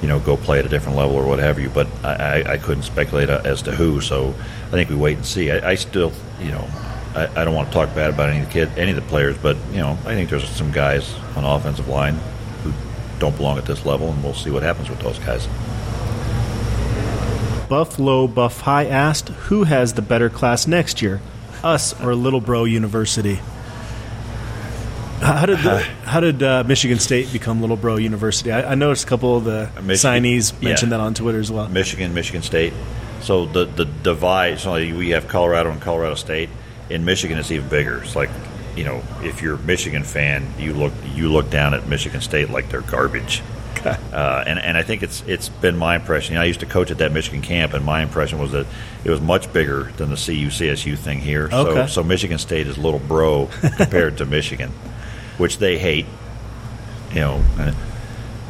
you 0.03 0.09
know 0.09 0.19
go 0.21 0.37
play 0.37 0.59
at 0.59 0.67
a 0.67 0.69
different 0.69 0.97
level 0.97 1.17
or 1.17 1.27
what 1.27 1.39
have 1.39 1.59
you. 1.59 1.69
But 1.69 1.87
I, 2.05 2.15
I, 2.15 2.53
I 2.53 2.57
couldn't 2.59 2.85
speculate 2.85 3.31
uh, 3.31 3.43
as 3.45 3.63
to 3.63 3.75
who, 3.75 4.01
so 4.01 4.35
I 4.67 4.71
think 4.71 4.91
we 4.91 4.97
wait 4.97 5.17
and 5.17 5.27
see. 5.27 5.51
I, 5.51 5.71
I 5.71 5.75
still, 5.75 6.13
you 6.41 6.51
know. 6.51 6.67
I, 7.17 7.47
don't 7.47 7.55
want 7.55 7.69
to 7.69 7.73
talk 7.73 7.95
bad 7.95 8.11
about 8.11 8.29
any 8.29 8.41
of 8.41 8.47
the 8.47 8.53
kid, 8.53 8.69
any 8.77 8.91
of 8.91 8.97
the 8.97 9.09
players, 9.09 9.39
but 9.39 9.57
you 9.71 9.79
know, 9.79 9.93
I 10.05 10.13
think 10.13 10.29
there's 10.29 10.47
some 10.51 10.71
guys 10.71 11.15
on 11.35 11.45
the 11.45 11.49
offensive 11.49 11.89
line 11.89 12.19
who 12.63 12.75
don't 13.19 13.35
belong 13.35 13.57
at 13.57 13.65
this 13.65 13.87
level, 13.87 14.11
and 14.11 14.23
we'll 14.23 14.35
see 14.35 14.51
what 14.51 14.63
happens 14.63 14.91
with 14.91 15.01
those 15.01 15.19
guys. 15.21 15.49
Buffalo 17.71 18.27
Buff 18.27 18.61
High 18.61 18.85
asked, 18.85 19.31
"Who 19.49 19.65
has 19.65 19.95
the 19.95 20.03
better 20.03 20.29
class 20.29 20.67
next 20.67 21.01
year, 21.01 21.23
us 21.65 21.99
or 22.03 22.15
Little 22.15 22.43
Bro 22.43 22.65
University?" 22.65 23.41
How 25.21 25.47
did 25.47 25.59
the, 25.59 25.81
how 26.05 26.21
did 26.21 26.43
uh, 26.43 26.63
Michigan 26.67 26.99
State 26.99 27.33
become 27.33 27.61
Little 27.61 27.77
Bro 27.77 27.97
University? 27.97 28.53
I, 28.53 28.73
I 28.73 28.75
noticed 28.75 29.05
a 29.05 29.07
couple 29.07 29.37
of 29.37 29.45
the 29.45 29.71
Michigan- 29.83 30.23
signees 30.23 30.63
mentioned 30.63 30.93
yeah. 30.93 30.99
that 30.99 31.03
on 31.05 31.15
Twitter 31.15 31.41
as 31.41 31.51
well. 31.51 31.69
Michigan, 31.69 32.15
Michigan 32.15 32.43
State. 32.43 32.73
So 33.23 33.47
the 33.47 33.65
the 33.65 33.87
divide. 33.87 34.61
So 34.61 34.75
we 34.75 35.11
have 35.11 35.27
Colorado 35.27 35.71
and 35.71 35.81
Colorado 35.81 36.15
State. 36.15 36.51
In 36.91 37.05
Michigan, 37.05 37.39
it's 37.39 37.51
even 37.51 37.69
bigger. 37.69 38.03
It's 38.03 38.15
like, 38.15 38.31
you 38.77 38.85
know, 38.85 39.03
if 39.23 39.43
you're 39.43 39.57
a 39.57 39.61
Michigan 39.63 40.05
fan, 40.05 40.47
you 40.59 40.75
look 40.75 40.93
you 41.15 41.31
look 41.33 41.51
down 41.51 41.75
at 41.75 41.89
Michigan 41.89 42.21
State 42.21 42.51
like 42.51 42.69
they're 42.69 42.83
garbage. 42.83 43.43
Uh, 43.85 44.43
and 44.47 44.59
and 44.59 44.77
I 44.77 44.83
think 44.83 45.03
it's 45.03 45.23
it's 45.27 45.49
been 45.49 45.77
my 45.77 45.97
impression. 45.97 46.33
You 46.35 46.39
know, 46.39 46.43
I 46.43 46.47
used 46.47 46.61
to 46.61 46.67
coach 46.67 46.91
at 46.91 46.99
that 46.99 47.13
Michigan 47.13 47.41
camp, 47.41 47.73
and 47.73 47.85
my 47.85 48.03
impression 48.03 48.39
was 48.39 48.53
that 48.53 48.67
it 49.05 49.11
was 49.11 49.21
much 49.21 49.53
bigger 49.53 49.93
than 49.97 50.11
the 50.11 50.17
CU 50.17 50.49
CSU 50.49 50.97
thing 50.99 51.21
here. 51.21 51.51
So 51.51 51.69
Okay. 51.69 51.87
so 51.87 52.03
Michigan 52.03 52.39
State 52.39 52.67
is 52.67 52.77
little 52.79 52.99
bro 53.01 53.49
compared 53.77 54.19
to 54.19 54.27
Michigan, 54.27 54.73
which 55.39 55.59
they 55.59 55.79
hate. 55.79 56.07
You 57.11 57.21
know, 57.21 57.45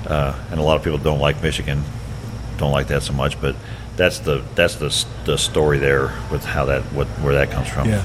uh, 0.06 0.38
and 0.50 0.58
a 0.58 0.62
lot 0.62 0.76
of 0.76 0.82
people 0.82 0.98
don't 0.98 1.20
like 1.20 1.42
Michigan, 1.42 1.82
don't 2.56 2.72
like 2.72 2.88
that 2.88 3.02
so 3.02 3.12
much. 3.12 3.40
But 3.40 3.56
that's 3.96 4.18
the 4.20 4.42
that's 4.54 4.76
the 4.76 5.06
the 5.24 5.36
story 5.36 5.78
there 5.78 6.12
with 6.30 6.44
how 6.44 6.66
that 6.66 6.82
what 6.92 7.06
where 7.20 7.34
that 7.34 7.50
comes 7.50 7.68
from. 7.68 7.88
Yeah. 7.88 8.04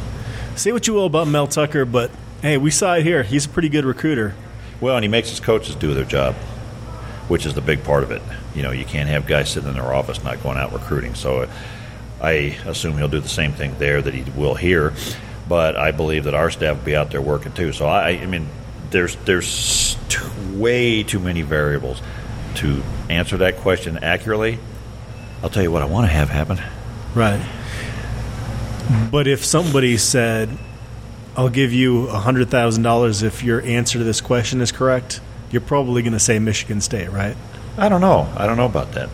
Say 0.55 0.71
what 0.71 0.88
you 0.88 0.93
will 0.93 1.05
about 1.05 1.27
Mel 1.27 1.47
Tucker, 1.47 1.86
but 1.86 2.11
hey, 2.41 2.57
we 2.57 2.71
saw 2.71 2.95
it 2.95 3.03
here. 3.03 3.23
He's 3.23 3.45
a 3.45 3.49
pretty 3.49 3.69
good 3.69 3.86
recruiter. 3.86 4.36
Well, 4.79 4.95
and 4.95 5.03
he 5.03 5.07
makes 5.09 5.29
his 5.29 5.39
coaches 5.39 5.75
do 5.75 5.93
their 5.93 6.05
job, 6.05 6.36
which 7.27 7.45
is 7.45 7.53
the 7.53 7.61
big 7.61 7.84
part 7.84 8.03
of 8.03 8.11
it. 8.11 8.21
You 8.53 8.63
know, 8.63 8.71
you 8.71 8.84
can't 8.84 9.07
have 9.09 9.27
guys 9.27 9.49
sitting 9.51 9.69
in 9.69 9.75
their 9.75 9.93
office 9.93 10.23
not 10.23 10.43
going 10.43 10.57
out 10.57 10.73
recruiting. 10.73 11.15
So, 11.15 11.47
I 12.21 12.57
assume 12.65 12.97
he'll 12.97 13.07
do 13.07 13.19
the 13.19 13.29
same 13.29 13.53
thing 13.53 13.75
there 13.79 14.01
that 14.01 14.13
he 14.13 14.29
will 14.32 14.55
here. 14.55 14.93
But 15.47 15.75
I 15.75 15.91
believe 15.91 16.25
that 16.25 16.34
our 16.34 16.49
staff 16.51 16.77
will 16.77 16.86
be 16.86 16.95
out 16.95 17.11
there 17.11 17.21
working 17.21 17.51
too. 17.51 17.73
So 17.73 17.88
I, 17.88 18.09
I 18.11 18.25
mean, 18.25 18.47
there's 18.92 19.16
there's 19.18 19.98
too, 20.10 20.30
way 20.54 21.04
too 21.04 21.20
many 21.20 21.42
variables 21.42 22.02
to 22.56 22.84
answer 23.10 23.38
that 23.38 23.58
question 23.58 24.04
accurately. 24.04 24.60
I'll 25.42 25.50
tell 25.50 25.64
you 25.64 25.72
what 25.72 25.82
I 25.82 25.86
want 25.86 26.06
to 26.06 26.12
have 26.12 26.30
happen. 26.30 26.60
Right. 27.16 27.42
But 29.10 29.28
if 29.28 29.44
somebody 29.46 29.98
said, 29.98 30.50
I'll 31.36 31.50
give 31.50 31.72
you 31.72 32.08
$100,000 32.08 33.24
if 33.24 33.44
your 33.44 33.62
answer 33.62 34.00
to 34.00 34.04
this 34.04 34.22
question 34.22 34.62
is 34.62 34.72
correct, 34.72 35.22
you're 35.50 35.62
probably 35.62 36.02
going 36.02 36.14
to 36.14 36.20
say 36.20 36.39
Michigan 36.39 36.82
State, 36.82 37.10
right? 37.10 37.38
I 37.78 37.89
don't 37.89 38.02
know. 38.02 38.32
I 38.36 38.46
don't 38.46 38.58
know 38.58 38.66
about 38.66 38.94
that. 38.94 39.10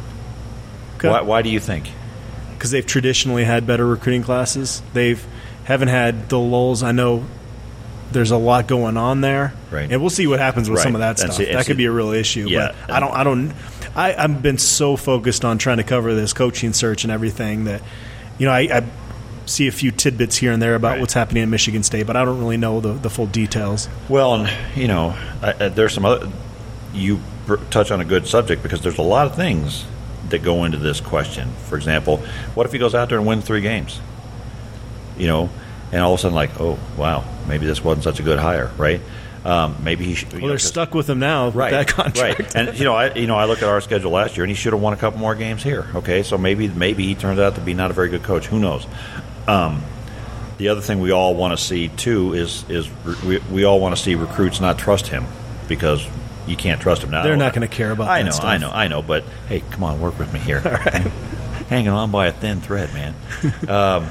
Why, 1.01 1.21
why 1.21 1.41
do 1.43 1.49
you 1.49 1.59
think? 1.59 1.91
Because 2.53 2.71
they've 2.71 2.85
traditionally 2.85 3.43
had 3.43 3.67
better 3.67 3.85
recruiting 3.85 4.23
classes. 4.23 4.81
They've 4.93 5.23
haven't 5.65 5.89
had 5.89 6.29
the 6.29 6.39
lulls. 6.39 6.81
I 6.81 6.91
know 6.91 7.25
there's 8.11 8.31
a 8.31 8.37
lot 8.37 8.67
going 8.67 8.97
on 8.97 9.21
there, 9.21 9.53
Right. 9.71 9.91
And 9.91 9.99
we'll 10.01 10.09
see 10.09 10.27
what 10.27 10.39
happens 10.39 10.69
with 10.69 10.77
Right. 10.77 10.83
some 10.83 10.95
of 10.95 10.99
that 10.99 11.21
And 11.21 11.33
stuff. 11.33 11.45
and 11.47 11.57
that 11.57 11.65
could 11.65 11.77
be 11.77 11.85
a 11.85 11.91
real 11.91 12.11
issue. 12.11 12.47
Yeah. 12.49 12.71
But 12.87 12.93
I 12.95 12.99
don't. 12.99 13.13
I 13.13 13.23
don't. 13.23 13.53
I, 13.95 14.15
I've 14.15 14.41
been 14.41 14.57
so 14.57 14.95
focused 14.95 15.43
on 15.43 15.57
trying 15.57 15.77
to 15.77 15.83
cover 15.83 16.13
this 16.13 16.31
coaching 16.33 16.71
search 16.73 17.03
and 17.03 17.11
everything 17.11 17.63
that, 17.65 17.81
you 18.37 18.45
know, 18.45 18.51
I, 18.53 18.59
I 18.71 18.83
see 19.47 19.67
a 19.67 19.71
few 19.71 19.91
tidbits 19.91 20.37
here 20.37 20.51
and 20.51 20.61
there 20.61 20.75
about 20.75 20.91
Right. 20.93 20.99
what's 21.01 21.13
happening 21.13 21.41
in 21.43 21.49
Michigan 21.49 21.81
State, 21.83 22.05
but 22.05 22.15
I 22.15 22.23
don't 22.23 22.39
really 22.39 22.57
know 22.57 22.79
the, 22.79 22.93
the 22.93 23.09
full 23.09 23.25
details. 23.27 23.89
Well, 24.07 24.35
and 24.35 24.49
you 24.75 24.87
know, 24.87 25.15
there's 25.59 25.93
some 25.93 26.05
other. 26.05 26.29
You 26.93 27.19
touch 27.69 27.91
on 27.91 28.01
a 28.01 28.05
good 28.05 28.27
subject 28.27 28.61
because 28.63 28.81
there's 28.81 28.97
a 28.97 29.01
lot 29.03 29.25
of 29.27 29.35
things 29.35 29.85
that 30.29 30.43
go 30.43 30.63
into 30.65 30.77
this 30.77 30.99
question. 30.99 31.49
For 31.67 31.75
example, 31.77 32.17
what 32.55 32.65
if 32.65 32.71
he 32.73 32.77
goes 32.79 32.93
out 32.93 33.09
there 33.09 33.17
and 33.17 33.25
wins 33.27 33.45
three 33.45 33.61
games? 33.61 33.99
You 35.17 35.27
know, 35.27 35.49
and 35.91 36.01
all 36.01 36.13
of 36.13 36.19
a 36.19 36.21
sudden, 36.21 36.35
like, 36.35 36.59
oh 36.59 36.77
wow, 36.97 37.23
maybe 37.47 37.65
this 37.65 37.83
wasn't 37.83 38.03
such 38.03 38.19
a 38.19 38.23
good 38.23 38.39
hire, 38.39 38.71
right? 38.77 39.01
Um, 39.45 39.77
maybe 39.81 40.03
he 40.03 40.13
should. 40.13 40.33
Well, 40.33 40.41
know, 40.41 40.47
they're 40.49 40.59
stuck 40.59 40.93
with 40.93 41.09
him 41.09 41.19
now 41.19 41.49
right, 41.49 41.71
with 41.71 41.87
that 41.87 41.95
contract. 41.95 42.39
right. 42.39 42.55
And 42.55 42.77
you 42.77 42.83
know, 42.83 42.95
I 42.95 43.13
you 43.13 43.27
know, 43.27 43.37
I 43.37 43.45
look 43.45 43.61
at 43.61 43.69
our 43.69 43.79
schedule 43.79 44.11
last 44.11 44.35
year, 44.35 44.43
and 44.43 44.49
he 44.49 44.55
should 44.55 44.73
have 44.73 44.81
won 44.81 44.93
a 44.93 44.97
couple 44.97 45.19
more 45.19 45.35
games 45.35 45.63
here. 45.63 45.87
Okay, 45.95 46.23
so 46.23 46.37
maybe 46.37 46.67
maybe 46.67 47.05
he 47.05 47.15
turns 47.15 47.39
out 47.39 47.55
to 47.55 47.61
be 47.61 47.73
not 47.73 47.89
a 47.89 47.93
very 47.93 48.09
good 48.09 48.23
coach. 48.23 48.47
Who 48.47 48.59
knows? 48.59 48.85
Um, 49.47 49.83
the 50.57 50.69
other 50.69 50.81
thing 50.81 50.99
we 50.99 51.11
all 51.11 51.35
want 51.35 51.57
to 51.57 51.63
see 51.63 51.87
too 51.87 52.33
is 52.33 52.69
is 52.69 52.89
we, 53.23 53.39
we 53.51 53.63
all 53.63 53.79
want 53.79 53.95
to 53.95 54.01
see 54.01 54.15
recruits 54.15 54.59
not 54.59 54.77
trust 54.77 55.07
him 55.07 55.25
because 55.67 56.05
you 56.47 56.57
can't 56.57 56.81
trust 56.81 57.03
him 57.03 57.11
now. 57.11 57.23
They're 57.23 57.37
not 57.37 57.53
gonna 57.53 57.67
care 57.67 57.91
about 57.91 58.09
I 58.09 58.23
know. 58.23 58.31
I 58.41 58.57
know, 58.57 58.69
I 58.69 58.87
know. 58.87 59.01
But 59.01 59.23
hey, 59.47 59.61
come 59.71 59.83
on, 59.83 60.01
work 60.01 60.17
with 60.19 60.33
me 60.33 60.39
here. 60.39 60.59
Hanging 61.69 61.89
on 61.89 62.11
by 62.11 62.27
a 62.27 62.31
thin 62.31 62.61
thread, 62.61 62.93
man. 62.93 63.13
um, 63.69 64.09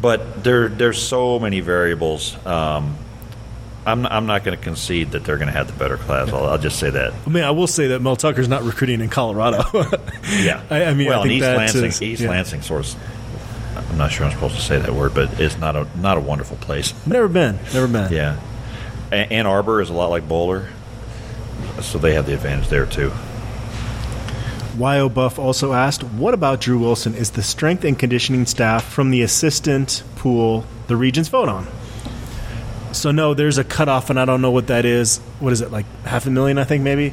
but 0.00 0.42
there 0.44 0.68
there's 0.68 1.00
so 1.00 1.38
many 1.38 1.60
variables. 1.60 2.36
Um, 2.46 2.96
I'm 3.86 4.04
I'm 4.06 4.26
not 4.26 4.42
going 4.44 4.56
to 4.56 4.62
concede 4.62 5.12
that 5.12 5.24
they're 5.24 5.36
going 5.38 5.46
to 5.48 5.52
have 5.52 5.68
the 5.68 5.72
better 5.78 5.96
class. 5.96 6.28
I'll, 6.32 6.44
I'll 6.46 6.58
just 6.58 6.78
say 6.78 6.90
that. 6.90 7.14
I 7.26 7.30
mean, 7.30 7.44
I 7.44 7.52
will 7.52 7.68
say 7.68 7.88
that 7.88 8.02
Mel 8.02 8.16
Tucker's 8.16 8.48
not 8.48 8.62
recruiting 8.64 9.00
in 9.00 9.08
Colorado. 9.08 9.62
Yeah. 10.40 10.60
I, 10.70 10.84
I 10.86 10.94
mean, 10.94 11.06
well, 11.08 11.20
I 11.20 11.22
think 11.22 11.34
East 11.34 11.42
that's 11.42 11.58
Lansing, 11.74 11.84
his- 11.84 12.02
East 12.02 12.22
yeah. 12.22 12.30
Lansing 12.30 12.62
source. 12.62 12.96
I'm 13.76 13.96
not 13.96 14.10
sure 14.10 14.26
I'm 14.26 14.32
supposed 14.32 14.56
to 14.56 14.60
say 14.60 14.78
that 14.78 14.92
word, 14.92 15.14
but 15.14 15.40
it's 15.40 15.56
not 15.58 15.76
a 15.76 15.86
not 15.98 16.16
a 16.16 16.20
wonderful 16.20 16.56
place. 16.56 16.92
Never 17.06 17.28
been. 17.28 17.58
Never 17.72 17.86
been. 17.86 18.12
Yeah. 18.12 18.40
Ann 19.12 19.46
Arbor 19.46 19.80
is 19.80 19.88
a 19.88 19.92
lot 19.92 20.10
like 20.10 20.26
Boulder, 20.28 20.68
so 21.80 21.98
they 21.98 22.14
have 22.14 22.26
the 22.26 22.34
advantage 22.34 22.68
there 22.68 22.86
too. 22.86 23.12
YO 24.78 25.08
Buff 25.08 25.38
also 25.38 25.72
asked, 25.72 26.02
"What 26.02 26.34
about 26.34 26.60
Drew 26.60 26.78
Wilson? 26.78 27.14
Is 27.14 27.30
the 27.30 27.42
strength 27.42 27.84
and 27.84 27.98
conditioning 27.98 28.46
staff 28.46 28.84
from 28.84 29.10
the 29.10 29.22
assistant 29.22 30.02
pool 30.16 30.64
the 30.88 30.96
Regents 30.96 31.28
vote 31.28 31.48
on?" 31.48 31.66
So 32.92 33.10
no, 33.10 33.34
there's 33.34 33.58
a 33.58 33.64
cutoff, 33.64 34.08
and 34.10 34.18
I 34.18 34.24
don't 34.24 34.40
know 34.40 34.50
what 34.50 34.68
that 34.68 34.84
is. 34.84 35.18
What 35.40 35.52
is 35.52 35.60
it 35.60 35.70
like? 35.70 35.84
Half 36.04 36.26
a 36.26 36.30
million, 36.30 36.56
I 36.58 36.64
think, 36.64 36.82
maybe, 36.82 37.12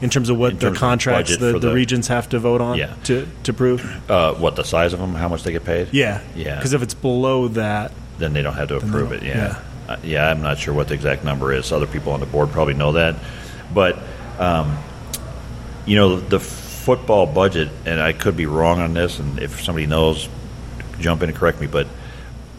in 0.00 0.08
terms 0.10 0.28
of 0.28 0.36
what 0.38 0.52
In 0.52 0.58
the 0.60 0.72
contracts 0.72 1.36
the, 1.36 1.52
the, 1.52 1.58
the- 1.58 1.74
Regents 1.74 2.06
have 2.08 2.28
to 2.30 2.38
vote 2.38 2.60
on 2.60 2.78
Yeah. 2.78 2.92
to 3.04 3.26
to 3.44 3.52
prove. 3.52 4.10
Uh, 4.10 4.34
what 4.34 4.54
the 4.56 4.64
size 4.64 4.92
of 4.92 5.00
them? 5.00 5.14
How 5.14 5.28
much 5.28 5.42
they 5.42 5.52
get 5.52 5.64
paid? 5.64 5.88
Yeah, 5.92 6.20
Yeah. 6.36 6.56
Because 6.56 6.72
if 6.72 6.82
it's 6.82 6.94
below 6.94 7.48
that, 7.48 7.92
Then 8.18 8.32
they 8.32 8.42
don't 8.42 8.54
have 8.54 8.68
to 8.68 8.76
approve 8.76 9.10
it. 9.12 9.22
Yeah. 9.24 9.56
Uh, 9.88 9.96
yeah, 10.04 10.30
I'm 10.30 10.40
not 10.40 10.58
sure 10.58 10.72
what 10.72 10.88
the 10.88 10.94
exact 10.94 11.24
number 11.24 11.52
is. 11.52 11.70
Other 11.72 11.86
people 11.86 12.12
on 12.12 12.20
the 12.20 12.26
board 12.26 12.50
probably 12.52 12.74
know 12.74 12.92
that, 12.92 13.16
but 13.74 13.98
Um, 14.38 14.78
you 15.86 15.94
know, 15.96 16.18
the 16.20 16.38
football 16.84 17.26
budget, 17.26 17.70
and 17.86 17.98
I 18.00 18.12
could 18.12 18.36
be 18.36 18.44
wrong 18.44 18.78
on 18.80 18.92
this, 18.92 19.18
and 19.18 19.38
if 19.38 19.62
somebody 19.64 19.86
knows, 19.86 20.28
jump 21.00 21.22
in 21.22 21.30
and 21.30 21.38
correct 21.38 21.58
me, 21.58 21.66
but 21.66 21.86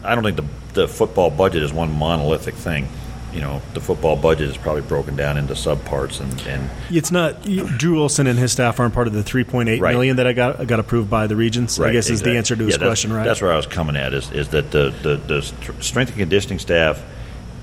I 0.02 0.14
don't 0.16 0.24
think 0.24 0.36
the, 0.36 0.44
the 0.82 0.88
football 0.88 1.30
budget 1.30 1.62
is 1.62 1.72
one 1.72 1.96
monolithic 1.96 2.54
thing. 2.56 2.88
You 3.32 3.40
know, 3.42 3.60
the 3.74 3.80
football 3.80 4.16
budget 4.16 4.48
is 4.48 4.56
probably 4.56 4.82
broken 4.82 5.14
down 5.14 5.36
into 5.36 5.54
subparts, 5.54 6.20
and, 6.20 6.40
and 6.46 6.70
It's 6.90 7.12
not 7.12 7.42
Drew 7.42 7.94
Wilson 7.96 8.26
and 8.26 8.38
his 8.38 8.50
staff 8.50 8.80
aren't 8.80 8.94
part 8.94 9.06
of 9.06 9.12
the 9.12 9.22
three 9.22 9.44
point 9.44 9.68
eight 9.68 9.80
Right. 9.80 9.92
million 9.92 10.16
that 10.16 10.26
I 10.26 10.32
got 10.32 10.66
got 10.66 10.80
approved 10.80 11.10
by 11.10 11.26
the 11.26 11.36
regents. 11.36 11.78
I 11.78 11.92
guess 11.92 12.08
is 12.08 12.22
the 12.22 12.36
answer 12.36 12.56
to 12.56 12.64
his 12.64 12.76
Yeah, 12.78 12.86
question, 12.86 13.12
right? 13.12 13.24
That's 13.24 13.42
where 13.42 13.52
I 13.52 13.56
was 13.56 13.66
coming 13.66 13.94
at. 13.94 14.14
Is 14.14 14.32
is 14.32 14.48
that 14.48 14.70
the, 14.70 14.90
the 15.02 15.16
the 15.16 15.42
strength 15.82 16.10
and 16.10 16.18
conditioning 16.18 16.58
staff 16.58 17.02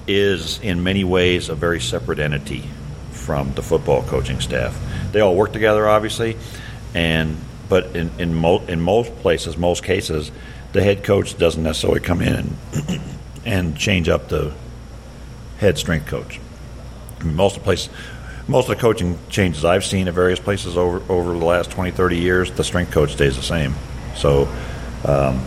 is 0.07 0.59
in 0.61 0.83
many 0.83 1.03
ways 1.03 1.49
a 1.49 1.55
very 1.55 1.79
separate 1.79 2.19
entity 2.19 2.63
from 3.23 3.53
the 3.53 3.61
football 3.61 4.03
coaching 4.03 4.39
staff. 4.41 4.77
They 5.11 5.21
all 5.21 5.35
work 5.35 5.53
together, 5.53 5.87
obviously, 5.87 6.37
and 6.93 7.37
but 7.69 7.95
in 7.95 8.11
in, 8.19 8.33
mo- 8.35 8.63
in 8.67 8.81
most 8.81 9.15
places, 9.17 9.57
most 9.57 9.83
cases, 9.83 10.31
the 10.73 10.83
head 10.83 11.03
coach 11.03 11.37
doesn't 11.37 11.63
necessarily 11.63 11.99
come 11.99 12.21
in 12.21 12.35
and, 12.35 13.01
and 13.45 13.77
change 13.77 14.09
up 14.09 14.29
the 14.29 14.53
head 15.59 15.77
strength 15.77 16.07
coach. 16.07 16.39
Most 17.23 17.55
of 17.55 17.61
the 17.61 17.65
places, 17.65 17.89
most 18.47 18.69
of 18.69 18.75
the 18.75 18.81
coaching 18.81 19.17
changes 19.29 19.63
I've 19.63 19.85
seen 19.85 20.07
at 20.07 20.13
various 20.13 20.39
places 20.39 20.77
over 20.77 21.01
over 21.11 21.37
the 21.37 21.45
last 21.45 21.71
20, 21.71 21.91
30 21.91 22.17
years, 22.17 22.51
the 22.51 22.63
strength 22.63 22.91
coach 22.91 23.13
stays 23.13 23.35
the 23.35 23.43
same. 23.43 23.75
So 24.15 24.47
um, 25.05 25.45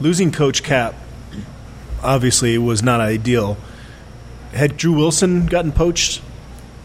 Losing 0.00 0.32
Coach 0.32 0.62
Cap 0.62 0.94
obviously 2.02 2.56
was 2.58 2.82
not 2.82 3.00
ideal. 3.00 3.56
Had 4.52 4.76
Drew 4.76 4.94
Wilson 4.94 5.46
gotten 5.46 5.72
poached, 5.72 6.22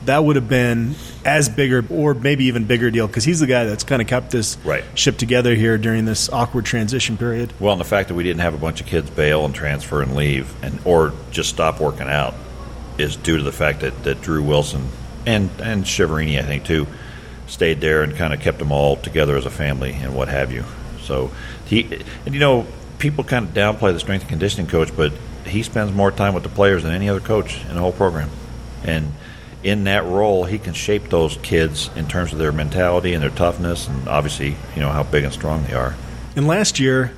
that 0.05 0.23
would 0.23 0.35
have 0.35 0.49
been 0.49 0.95
as 1.25 1.47
bigger 1.49 1.85
or 1.89 2.13
maybe 2.13 2.45
even 2.45 2.65
bigger 2.65 2.91
deal 2.91 3.07
because 3.07 3.23
he's 3.23 3.39
the 3.39 3.47
guy 3.47 3.63
that's 3.65 3.83
kind 3.83 4.01
of 4.01 4.07
kept 4.07 4.31
this 4.31 4.57
Right. 4.63 4.83
ship 4.95 5.17
together 5.17 5.55
here 5.55 5.77
during 5.77 6.05
this 6.05 6.29
awkward 6.29 6.65
transition 6.65 7.17
period. 7.17 7.53
Well, 7.59 7.71
and 7.73 7.79
the 7.81 7.85
fact 7.85 8.09
that 8.09 8.15
we 8.15 8.23
didn't 8.23 8.41
have 8.41 8.53
a 8.53 8.57
bunch 8.57 8.81
of 8.81 8.87
kids 8.87 9.09
bail 9.09 9.45
and 9.45 9.53
transfer 9.55 10.01
and 10.01 10.15
leave, 10.15 10.53
and 10.63 10.79
or 10.85 11.13
just 11.31 11.49
stop 11.49 11.79
working 11.79 12.07
out, 12.09 12.33
is 12.97 13.15
due 13.15 13.37
to 13.37 13.43
the 13.43 13.51
fact 13.51 13.81
that, 13.81 14.03
that 14.03 14.21
Drew 14.21 14.43
Wilson 14.43 14.87
and 15.25 15.49
and 15.61 15.83
Chiaverini, 15.85 16.37
I 16.39 16.43
think 16.43 16.65
too, 16.65 16.85
stayed 17.47 17.81
there 17.81 18.03
and 18.03 18.15
kind 18.15 18.33
of 18.33 18.39
kept 18.41 18.59
them 18.59 18.71
all 18.71 18.95
together 18.97 19.35
as 19.37 19.45
a 19.45 19.49
family 19.49 19.93
and 19.93 20.15
what 20.15 20.27
have 20.27 20.51
you. 20.51 20.63
So 21.01 21.31
he 21.65 21.83
and 22.25 22.33
you 22.33 22.39
know 22.39 22.65
people 22.99 23.23
kind 23.23 23.47
of 23.47 23.53
downplay 23.53 23.93
the 23.93 23.99
strength 23.99 24.23
and 24.23 24.29
conditioning 24.29 24.67
coach, 24.67 24.95
but 24.95 25.11
he 25.45 25.63
spends 25.63 25.91
more 25.91 26.11
time 26.11 26.33
with 26.33 26.43
the 26.43 26.49
players 26.49 26.83
than 26.83 26.93
any 26.93 27.09
other 27.09 27.19
coach 27.19 27.61
in 27.65 27.73
the 27.75 27.79
whole 27.81 27.91
program, 27.91 28.29
and 28.83 29.11
in 29.63 29.85
that 29.85 30.03
role, 30.05 30.43
he 30.43 30.59
can 30.59 30.73
shape 30.73 31.09
those 31.09 31.37
kids 31.37 31.89
in 31.95 32.07
terms 32.07 32.33
of 32.33 32.39
their 32.39 32.51
mentality 32.51 33.13
and 33.13 33.23
their 33.23 33.29
toughness, 33.29 33.87
and 33.87 34.07
obviously, 34.07 34.55
you 34.75 34.81
know 34.81 34.89
how 34.89 35.03
big 35.03 35.23
and 35.23 35.33
strong 35.33 35.63
they 35.65 35.73
are. 35.73 35.95
And 36.35 36.47
last 36.47 36.79
year, 36.79 37.13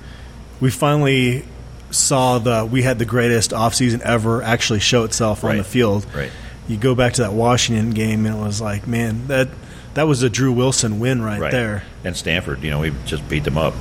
we 0.59 0.69
finally 0.69 1.45
saw 1.91 2.39
the 2.39 2.65
we 2.65 2.81
had 2.81 2.99
the 2.99 3.05
greatest 3.05 3.51
offseason 3.51 4.01
ever 4.01 4.43
actually 4.43 4.79
show 4.79 5.03
itself 5.03 5.43
on 5.43 5.57
the 5.57 5.63
field. 5.63 6.05
Right. 6.13 6.31
You 6.67 6.77
go 6.77 6.95
back 6.95 7.13
to 7.13 7.21
that 7.21 7.33
Washington 7.33 7.91
game, 7.91 8.25
and 8.25 8.35
it 8.35 8.43
was 8.43 8.61
like, 8.61 8.87
man, 8.87 9.27
that 9.27 9.49
that 9.95 10.03
was 10.03 10.23
a 10.23 10.29
Drew 10.29 10.51
Wilson 10.51 10.99
win 10.99 11.21
right, 11.21 11.51
there. 11.51 11.83
And 12.03 12.15
Stanford, 12.15 12.63
you 12.63 12.69
know, 12.69 12.79
we 12.79 12.93
just 13.05 13.27
beat 13.29 13.43
them 13.43 13.57
up 13.57 13.73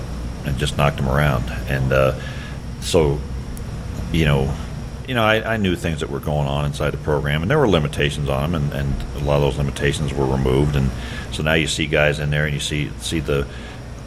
and 0.44 0.56
just 0.58 0.76
knocked 0.76 0.96
them 0.96 1.08
around. 1.08 1.44
And 1.68 1.92
uh, 1.92 2.20
so, 2.80 3.20
you 4.12 4.24
know, 4.24 4.54
you 5.06 5.14
know, 5.14 5.22
I, 5.22 5.54
I 5.54 5.56
knew 5.56 5.76
things 5.76 6.00
that 6.00 6.10
were 6.10 6.20
going 6.20 6.48
on 6.48 6.64
inside 6.64 6.90
the 6.90 6.98
program, 6.98 7.42
and 7.42 7.50
there 7.50 7.58
were 7.58 7.68
limitations 7.68 8.28
on 8.28 8.52
them, 8.52 8.62
and, 8.62 8.72
and 8.72 9.02
a 9.16 9.24
lot 9.24 9.36
of 9.36 9.42
those 9.42 9.58
limitations 9.58 10.12
were 10.12 10.26
removed. 10.26 10.76
And 10.76 10.90
so 11.32 11.42
now 11.42 11.54
you 11.54 11.66
see 11.66 11.86
guys 11.86 12.18
in 12.18 12.30
there, 12.30 12.44
and 12.44 12.54
you 12.54 12.60
see 12.60 12.90
see 13.00 13.20
the 13.20 13.46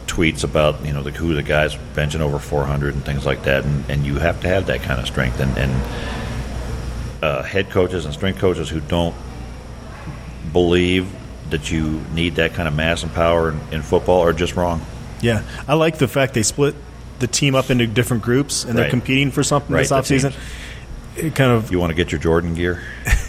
tweets 0.06 0.42
about 0.42 0.84
you 0.84 0.92
know 0.92 1.02
the 1.02 1.10
who 1.10 1.34
the 1.34 1.42
guys 1.42 1.76
benching 1.94 2.20
over 2.20 2.38
400 2.38 2.94
and 2.94 3.04
things 3.04 3.24
like 3.24 3.44
that, 3.44 3.64
and, 3.64 3.88
and 3.90 4.06
you 4.06 4.16
have 4.16 4.40
to 4.42 4.48
have 4.48 4.66
that 4.66 4.82
kind 4.82 5.00
of 5.00 5.06
strength. 5.06 5.40
And, 5.40 5.56
and 5.56 5.82
uh, 7.22 7.42
head 7.42 7.70
coaches 7.70 8.04
and 8.04 8.14
strength 8.14 8.38
coaches 8.38 8.68
who 8.68 8.80
don't 8.80 9.14
believe 10.52 11.12
that 11.50 11.70
you 11.70 12.00
need 12.12 12.36
that 12.36 12.54
kind 12.54 12.68
of 12.68 12.74
mass 12.74 13.02
and 13.02 13.12
power 13.12 13.50
in, 13.50 13.60
in 13.72 13.82
football 13.82 14.20
are 14.20 14.32
just 14.32 14.56
wrong. 14.56 14.80
Yeah, 15.20 15.42
I 15.66 15.74
like 15.74 15.98
the 15.98 16.08
fact 16.08 16.34
they 16.34 16.42
split 16.42 16.74
the 17.18 17.26
team 17.26 17.54
up 17.54 17.70
into 17.70 17.86
different 17.86 18.22
groups, 18.22 18.64
and 18.64 18.78
they're 18.78 18.90
competing 18.90 19.30
for 19.30 19.42
something 19.42 19.74
Right, 19.74 19.88
this 19.88 19.92
offseason. 19.92 20.34
It 21.18 21.34
kind 21.34 21.50
of, 21.50 21.70
You 21.70 21.78
want 21.78 21.90
to 21.90 21.94
get 21.94 22.12
your 22.12 22.20
Jordan 22.20 22.54
gear? 22.54 22.82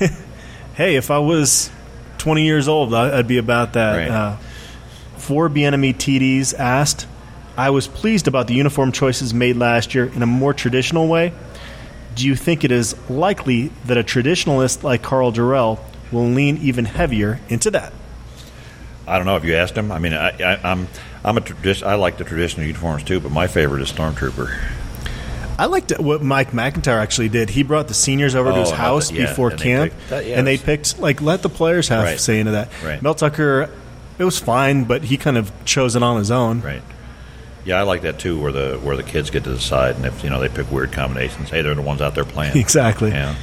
hey, 0.75 0.95
if 0.95 1.11
I 1.11 1.19
was 1.19 1.71
20 2.19 2.45
years 2.45 2.67
old, 2.67 2.93
I'd 2.93 3.27
be 3.27 3.37
about 3.37 3.73
that. 3.73 3.95
Right. 3.97 4.09
Uh, 4.09 4.37
four 5.17 5.49
Bieniemy 5.49 5.95
TDs 5.95 6.53
asked, 6.57 7.07
I 7.57 7.71
was 7.71 7.87
pleased 7.87 8.27
about 8.27 8.47
the 8.47 8.53
uniform 8.53 8.91
choices 8.91 9.33
made 9.33 9.57
last 9.57 9.93
year 9.93 10.05
in 10.05 10.21
a 10.21 10.25
more 10.25 10.53
traditional 10.53 11.07
way. 11.07 11.33
Do 12.15 12.25
you 12.25 12.35
think 12.35 12.63
it 12.63 12.71
is 12.71 12.95
likely 13.09 13.67
that 13.85 13.97
a 13.97 14.03
traditionalist 14.03 14.83
like 14.83 15.01
Karl 15.01 15.31
Dorrell 15.31 15.79
will 16.11 16.25
lean 16.25 16.57
even 16.57 16.85
heavier 16.85 17.39
into 17.49 17.71
that? 17.71 17.93
I 19.07 19.17
don't 19.17 19.25
know 19.25 19.35
if 19.35 19.43
you 19.43 19.55
asked 19.55 19.75
him. 19.75 19.91
I 19.91 19.99
mean, 19.99 20.13
I, 20.13 20.29
I, 20.29 20.71
I'm 20.71 20.87
I'm 21.23 21.37
a 21.37 21.41
tradi- 21.41 21.83
I 21.83 21.95
like 21.95 22.17
the 22.17 22.23
traditional 22.23 22.65
uniforms 22.65 23.03
too, 23.03 23.19
but 23.19 23.31
my 23.31 23.47
favorite 23.47 23.81
is 23.81 23.91
Stormtrooper. 23.91 24.55
I 25.59 25.65
liked 25.65 25.91
what 25.99 26.23
Mike 26.23 26.53
MacIntyre 26.53 26.99
actually 26.99 27.29
did. 27.29 27.49
He 27.49 27.63
brought 27.63 27.87
the 27.89 27.93
seniors 27.93 28.33
over 28.33 28.49
to 28.49 28.55
Oh, 28.55 28.59
his 28.61 28.71
house 28.71 29.11
yeah, 29.11 29.27
before 29.27 29.49
and 29.51 29.59
camp, 29.59 29.91
picked- 29.91 30.09
that- 30.09 30.25
yeah, 30.25 30.37
and 30.39 30.47
they 30.47 30.57
picked 30.57 30.99
like 30.99 31.21
let 31.21 31.41
the 31.41 31.49
players 31.49 31.89
have 31.89 32.03
Right. 32.05 32.19
say 32.19 32.39
into 32.39 32.53
that. 32.53 32.69
Right. 32.83 33.01
Mel 33.01 33.13
Tucker, 33.13 33.69
it 34.17 34.23
was 34.23 34.39
fine, 34.39 34.85
but 34.85 35.03
he 35.03 35.17
kind 35.17 35.37
of 35.37 35.51
chose 35.65 35.95
it 35.95 36.01
on 36.03 36.17
his 36.17 36.31
own. 36.31 36.61
Right. 36.61 36.81
Yeah, 37.65 37.77
I 37.77 37.81
like 37.83 38.01
that 38.03 38.17
too, 38.19 38.39
where 38.39 38.51
the 38.53 38.79
where 38.81 38.95
the 38.95 39.03
kids 39.03 39.29
get 39.29 39.43
to 39.43 39.51
decide, 39.53 39.97
and 39.97 40.05
if 40.05 40.23
you 40.23 40.29
know 40.29 40.39
they 40.39 40.47
pick 40.47 40.71
weird 40.71 40.91
combinations, 40.93 41.49
hey, 41.49 41.61
they're 41.61 41.75
the 41.75 41.81
ones 41.81 42.01
out 42.01 42.15
there 42.15 42.23
playing. 42.25 42.55
Exactly. 42.57 43.11
Yeah. 43.11 43.35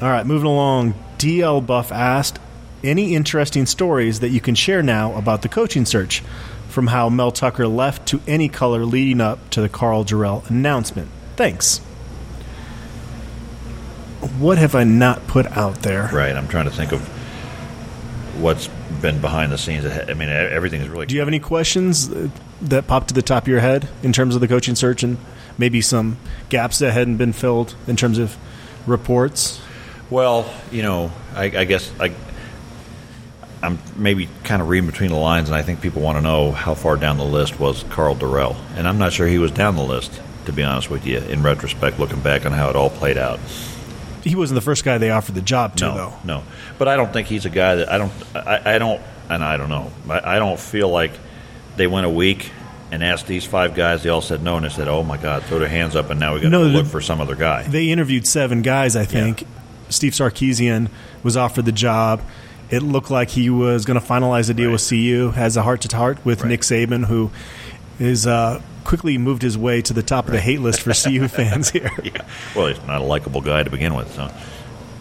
All 0.00 0.08
right, 0.08 0.24
moving 0.24 0.46
along. 0.46 0.94
DL 1.18 1.60
Buff 1.64 1.90
asked, 1.92 2.38
any 2.82 3.14
interesting 3.14 3.66
stories 3.66 4.20
that 4.20 4.28
you 4.28 4.40
can 4.40 4.54
share 4.54 4.82
now 4.82 5.14
about 5.14 5.42
the 5.42 5.48
coaching 5.48 5.86
search, 5.86 6.22
from 6.74 6.88
how 6.88 7.08
Mel 7.08 7.30
Tucker 7.30 7.66
left 7.68 8.06
to 8.08 8.20
any 8.26 8.48
color 8.48 8.84
leading 8.84 9.20
up 9.20 9.48
to 9.50 9.62
the 9.62 9.68
Karl 9.68 10.04
Dorrell 10.04 10.48
announcement? 10.50 11.08
Thanks. 11.36 11.78
What 14.38 14.58
have 14.58 14.74
I 14.74 14.84
not 14.84 15.26
put 15.28 15.46
out 15.56 15.82
there? 15.82 16.10
Right. 16.12 16.34
I'm 16.34 16.48
trying 16.48 16.64
to 16.64 16.70
think 16.70 16.92
of 16.92 17.00
what's 18.40 18.68
been 19.00 19.20
behind 19.20 19.52
the 19.52 19.58
scenes. 19.58 19.86
I 19.86 20.14
mean, 20.14 20.28
e, 20.28 20.32
everything 20.32 20.80
is 20.80 20.88
really. 20.88 21.06
Do 21.06 21.14
you 21.14 21.20
have 21.20 21.28
any 21.28 21.38
questions 21.38 22.10
uh, 22.10 22.28
that 22.62 22.88
pop 22.88 23.06
to 23.06 23.14
the 23.14 23.22
top 23.22 23.44
of 23.44 23.48
your 23.48 23.60
head 23.60 23.88
in 24.02 24.12
terms 24.12 24.34
of 24.34 24.40
the 24.40 24.48
coaching 24.48 24.74
search 24.74 25.04
and 25.04 25.18
maybe 25.56 25.80
some 25.80 26.18
gaps 26.48 26.80
that 26.80 26.92
hadn't 26.92 27.18
been 27.18 27.32
filled 27.32 27.76
in 27.86 27.94
terms 27.94 28.18
of 28.18 28.36
reports? 28.86 29.60
Well, 30.10 30.52
you 30.72 30.82
know, 30.82 31.12
I, 31.34 31.44
I 31.44 31.64
guess 31.64 31.92
I, 32.00 32.12
I'm 33.64 33.78
maybe 33.96 34.28
kind 34.44 34.60
of 34.62 34.68
reading 34.68 34.88
between 34.88 35.10
the 35.10 35.16
lines, 35.16 35.48
and 35.48 35.56
I 35.56 35.62
think 35.62 35.80
people 35.80 36.02
want 36.02 36.18
to 36.18 36.22
know 36.22 36.52
how 36.52 36.74
far 36.74 36.96
down 36.96 37.16
the 37.18 37.24
list 37.24 37.58
was 37.58 37.84
Karl 37.90 38.14
Dorrell, 38.14 38.56
and 38.76 38.86
I'm 38.86 38.98
not 38.98 39.12
sure 39.12 39.26
he 39.26 39.38
was 39.38 39.50
down 39.50 39.76
the 39.76 39.82
list, 39.84 40.20
to 40.46 40.52
be 40.52 40.62
honest 40.62 40.90
with 40.90 41.06
you. 41.06 41.18
In 41.18 41.42
retrospect, 41.42 41.98
looking 41.98 42.20
back 42.20 42.44
on 42.46 42.52
how 42.52 42.68
it 42.70 42.76
all 42.76 42.90
played 42.90 43.16
out, 43.18 43.40
He 44.22 44.34
wasn't 44.36 44.56
the 44.56 44.60
first 44.64 44.84
guy 44.84 44.98
they 44.98 45.10
offered 45.10 45.34
the 45.34 45.40
job 45.42 45.76
to, 45.76 45.84
no, 45.86 45.94
though. 45.96 46.12
no. 46.24 46.42
But 46.78 46.88
I 46.88 46.96
don't 46.96 47.12
think 47.12 47.28
he's 47.28 47.44
a 47.46 47.50
guy 47.50 47.74
that 47.76 47.90
I 47.92 47.98
don't, 47.98 48.12
I, 48.34 48.74
I 48.74 48.78
don't, 48.78 49.00
and 49.28 49.42
I 49.44 49.56
don't 49.56 49.68
know. 49.70 49.90
I, 50.08 50.36
I 50.36 50.38
don't 50.38 50.58
feel 50.60 50.88
like 50.88 51.12
they 51.76 51.86
went 51.86 52.06
a 52.06 52.10
week. 52.10 52.50
And 52.92 53.02
asked 53.02 53.26
these 53.26 53.44
five 53.44 53.74
guys, 53.74 54.04
they 54.04 54.10
all 54.10 54.20
said 54.20 54.40
no, 54.44 54.54
and 54.56 54.64
they 54.64 54.68
said, 54.68 54.86
"Oh 54.86 55.02
my 55.02 55.16
God, 55.16 55.42
throw 55.44 55.58
their 55.58 55.68
hands 55.68 55.96
up!" 55.96 56.10
And 56.10 56.20
now 56.20 56.34
we 56.34 56.40
got 56.40 56.44
to 56.44 56.50
No, 56.50 56.62
the- 56.64 56.68
look 56.78 56.86
for 56.86 57.00
some 57.00 57.20
other 57.20 57.34
guy. 57.34 57.64
They 57.64 57.90
interviewed 57.90 58.24
seven 58.24 58.62
guys, 58.62 58.94
I 58.94 59.04
think. 59.04 59.42
Steve 59.88 60.12
Sarkisian 60.12 60.88
was 61.24 61.36
offered 61.36 61.64
the 61.64 61.72
job. 61.72 62.20
It 62.74 62.82
looked 62.82 63.10
like 63.10 63.30
he 63.30 63.50
was 63.50 63.84
going 63.84 64.00
to 64.00 64.04
finalize 64.06 64.50
a 64.50 64.54
deal 64.54 64.72
with 64.72 64.86
CU, 64.88 65.30
has 65.30 65.56
a 65.56 65.62
heart 65.62 65.80
to 65.82 65.96
heart 65.96 66.24
with 66.24 66.40
Right. 66.42 66.48
Nick 66.50 66.60
Saban, 66.62 67.04
who 67.06 67.30
is 67.98 68.26
uh, 68.26 68.60
quickly 68.84 69.16
moved 69.18 69.42
his 69.42 69.56
way 69.56 69.80
to 69.82 69.92
the 69.92 70.02
top 70.02 70.26
of 70.26 70.32
the 70.32 70.40
hate 70.40 70.60
list 70.60 70.80
for 70.82 70.92
CU 70.92 71.28
fans 71.28 71.70
here. 71.70 71.90
yeah. 72.02 72.24
Well, 72.56 72.66
he's 72.66 72.84
not 72.86 73.00
a 73.00 73.04
likable 73.04 73.40
guy 73.40 73.62
to 73.62 73.70
begin 73.70 73.94
with, 73.94 74.12
so 74.12 74.30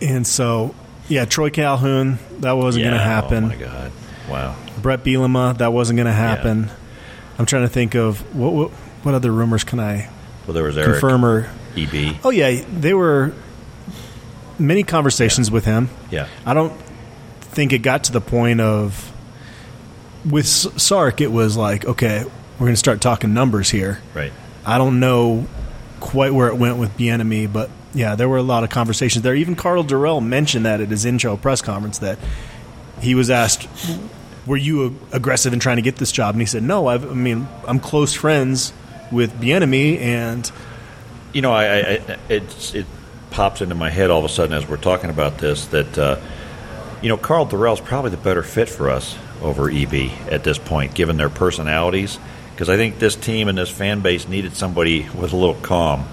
And 0.02 0.26
so, 0.28 0.76
yeah, 1.10 1.26
Troy 1.26 1.50
Calhoun, 1.50 2.20
that 2.40 2.54
wasn't 2.54 2.84
going 2.84 2.96
to 2.96 3.04
happen. 3.04 3.46
Oh 3.46 3.48
my 3.48 3.56
God! 3.56 3.92
Wow. 4.30 4.56
Bret 4.82 5.04
Bielema, 5.04 5.58
that 5.58 5.74
wasn't 5.74 5.98
going 5.98 6.08
to 6.08 6.14
happen. 6.14 6.70
I'm 7.38 7.46
trying 7.46 7.64
to 7.64 7.70
think 7.70 7.96
of 7.96 8.22
what, 8.36 8.54
what 8.54 8.70
what 9.04 9.14
other 9.16 9.32
rumors 9.32 9.64
can 9.64 9.80
I 9.80 10.10
Well, 10.46 10.54
there 10.54 10.64
was 10.64 10.78
Eric 10.78 10.92
confirm 10.92 11.26
or 11.26 11.50
EB. 11.76 12.18
Oh 12.24 12.30
yeah, 12.30 12.64
there 12.70 12.96
were 12.96 13.34
many 14.60 14.84
conversations 14.84 15.50
with 15.52 15.66
him. 15.66 15.90
Yeah. 16.12 16.28
I 16.46 16.54
don't 16.54 16.74
think 17.54 17.74
it 17.74 17.80
got 17.80 18.06
to 18.06 18.12
the 18.12 18.22
point 18.22 18.60
of 18.62 19.12
with 20.30 20.46
Sark. 20.46 21.22
It 21.22 21.32
was 21.32 21.56
like, 21.58 21.86
okay, 21.86 22.24
we're 22.24 22.66
going 22.66 22.74
to 22.74 22.78
start 22.78 23.02
talking 23.02 23.34
numbers 23.34 23.70
here. 23.70 24.00
Right. 24.14 24.32
I 24.66 24.78
don't 24.78 25.00
know 25.00 25.48
quite 26.00 26.34
where 26.34 26.48
it 26.48 26.56
went 26.58 26.78
with 26.78 26.98
Bieniemy, 26.98 27.52
but 27.52 27.70
yeah, 27.94 28.16
there 28.16 28.28
were 28.28 28.38
a 28.38 28.44
lot 28.44 28.64
of 28.64 28.70
conversations 28.70 29.24
there. 29.24 29.36
Even 29.36 29.56
Karl 29.56 29.84
Dorrell 29.84 30.26
mentioned 30.26 30.66
that 30.66 30.82
at 30.82 30.90
his 30.90 31.06
intro 31.06 31.38
press 31.38 31.62
conference 31.62 32.00
that 32.00 32.18
he 33.02 33.16
was 33.16 33.30
asked, 33.30 33.68
"Were 34.46 34.58
you 34.58 35.00
aggressive 35.12 35.54
in 35.54 35.60
trying 35.60 35.76
to 35.78 35.82
get 35.82 35.98
this 35.98 36.12
job?" 36.12 36.36
And 36.36 36.42
he 36.42 36.46
said, 36.46 36.64
"No. 36.64 36.88
I've, 36.88 37.10
I 37.10 37.14
mean, 37.14 37.48
I'm 37.68 37.80
close 37.80 38.14
friends 38.14 38.74
with 39.12 39.34
Bieniemy, 39.40 40.00
and 40.00 40.52
You 41.34 41.42
know, 41.42 41.52
I, 41.52 41.66
I, 41.66 41.80
I 41.80 42.18
it's, 42.30 42.74
it 42.76 42.86
pops 43.32 43.62
into 43.62 43.76
my 43.76 43.90
head 43.90 44.12
all 44.12 44.20
of 44.20 44.26
a 44.26 44.30
sudden 44.30 44.56
as 44.56 44.68
we're 44.68 44.78
talking 44.78 45.10
about 45.10 45.40
this 45.40 45.66
that 45.68 45.98
uh, 45.98 46.18
you 47.04 47.10
know 47.10 47.18
Karl 47.18 47.46
Dorrell's 47.46 47.82
probably 47.82 48.12
the 48.12 48.18
better 48.18 48.42
fit 48.42 48.70
for 48.70 48.90
us 48.90 49.16
over 49.42 49.70
EB 49.70 50.10
at 50.32 50.44
this 50.44 50.58
point, 50.58 50.96
given 50.96 51.18
their 51.18 51.30
personalities. 51.30 52.18
Because 52.52 52.70
I 52.70 52.78
think 52.78 52.98
this 52.98 53.16
team 53.16 53.48
and 53.50 53.58
this 53.58 53.70
fan 53.70 54.02
base 54.02 54.28
needed 54.28 54.56
somebody 54.56 55.02
with 55.10 55.34
a 55.34 55.36
little 55.36 55.56
calm, 55.56 56.08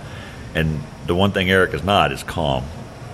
and 0.54 0.82
the 1.06 1.14
one 1.14 1.32
thing 1.32 1.48
Eric 1.50 1.74
is 1.74 1.84
not 1.84 2.12
is 2.12 2.22
calm. 2.22 2.64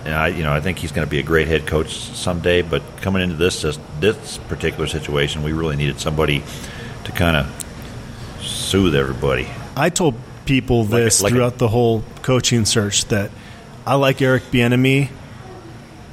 And 0.05 0.13
I, 0.13 0.27
you 0.29 0.43
know, 0.43 0.53
I 0.53 0.61
think 0.61 0.79
he's 0.79 0.91
going 0.91 1.05
to 1.05 1.09
be 1.09 1.19
a 1.19 1.23
great 1.23 1.47
head 1.47 1.67
coach 1.67 1.93
someday. 1.93 2.61
But 2.61 2.81
coming 3.01 3.21
into 3.21 3.35
this 3.35 3.61
this, 3.99 4.37
particular 4.47 4.87
situation, 4.87 5.43
we 5.43 5.53
really 5.53 5.75
needed 5.75 5.99
somebody 5.99 6.43
to 7.03 7.11
kind 7.11 7.35
of 7.35 8.39
soothe 8.41 8.95
everybody. 8.95 9.47
I 9.75 9.89
told 9.89 10.15
people 10.45 10.85
this 10.85 11.21
like 11.21 11.31
a- 11.31 11.35
throughout 11.35 11.57
the 11.57 11.67
whole 11.67 12.03
coaching 12.23 12.65
search 12.65 13.05
that 13.05 13.29
I 13.85 13.95
like 13.95 14.21
Eric 14.21 14.43
Bieniemy, 14.43 15.09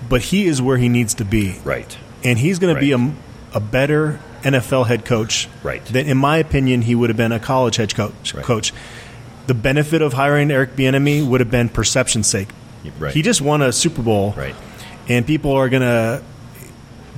but 0.08 0.20
he 0.22 0.46
is 0.46 0.60
where 0.62 0.76
he 0.76 0.88
needs 0.88 1.14
to 1.14 1.24
be, 1.24 1.56
Right. 1.64 1.96
and 2.22 2.38
he's 2.38 2.58
going 2.58 2.74
to 2.74 2.80
be 2.80 2.92
a, 2.92 3.12
a 3.54 3.60
better 3.60 4.20
NFL 4.42 4.86
head 4.86 5.04
coach 5.04 5.48
Right. 5.62 5.84
than, 5.86 6.06
in 6.06 6.16
my 6.18 6.36
opinion, 6.38 6.82
he 6.82 6.94
would 6.94 7.10
have 7.10 7.16
been 7.16 7.32
a 7.32 7.40
college 7.40 7.76
head 7.76 7.94
coach. 7.94 8.34
Right. 8.34 8.44
Coach. 8.44 8.72
The 9.46 9.54
benefit 9.54 10.02
of 10.02 10.12
hiring 10.14 10.50
Eric 10.50 10.74
Bieniemy 10.76 11.26
would 11.26 11.40
have 11.40 11.50
been 11.50 11.68
perception's 11.68 12.26
sake. 12.26 12.48
Right. 12.98 13.12
He 13.14 13.22
just 13.22 13.40
won 13.40 13.62
a 13.62 13.72
Super 13.72 14.02
Bowl, 14.02 14.34
Right. 14.36 14.54
and 15.08 15.26
people 15.26 15.52
are 15.52 15.68
going 15.68 15.82
to 15.82 16.22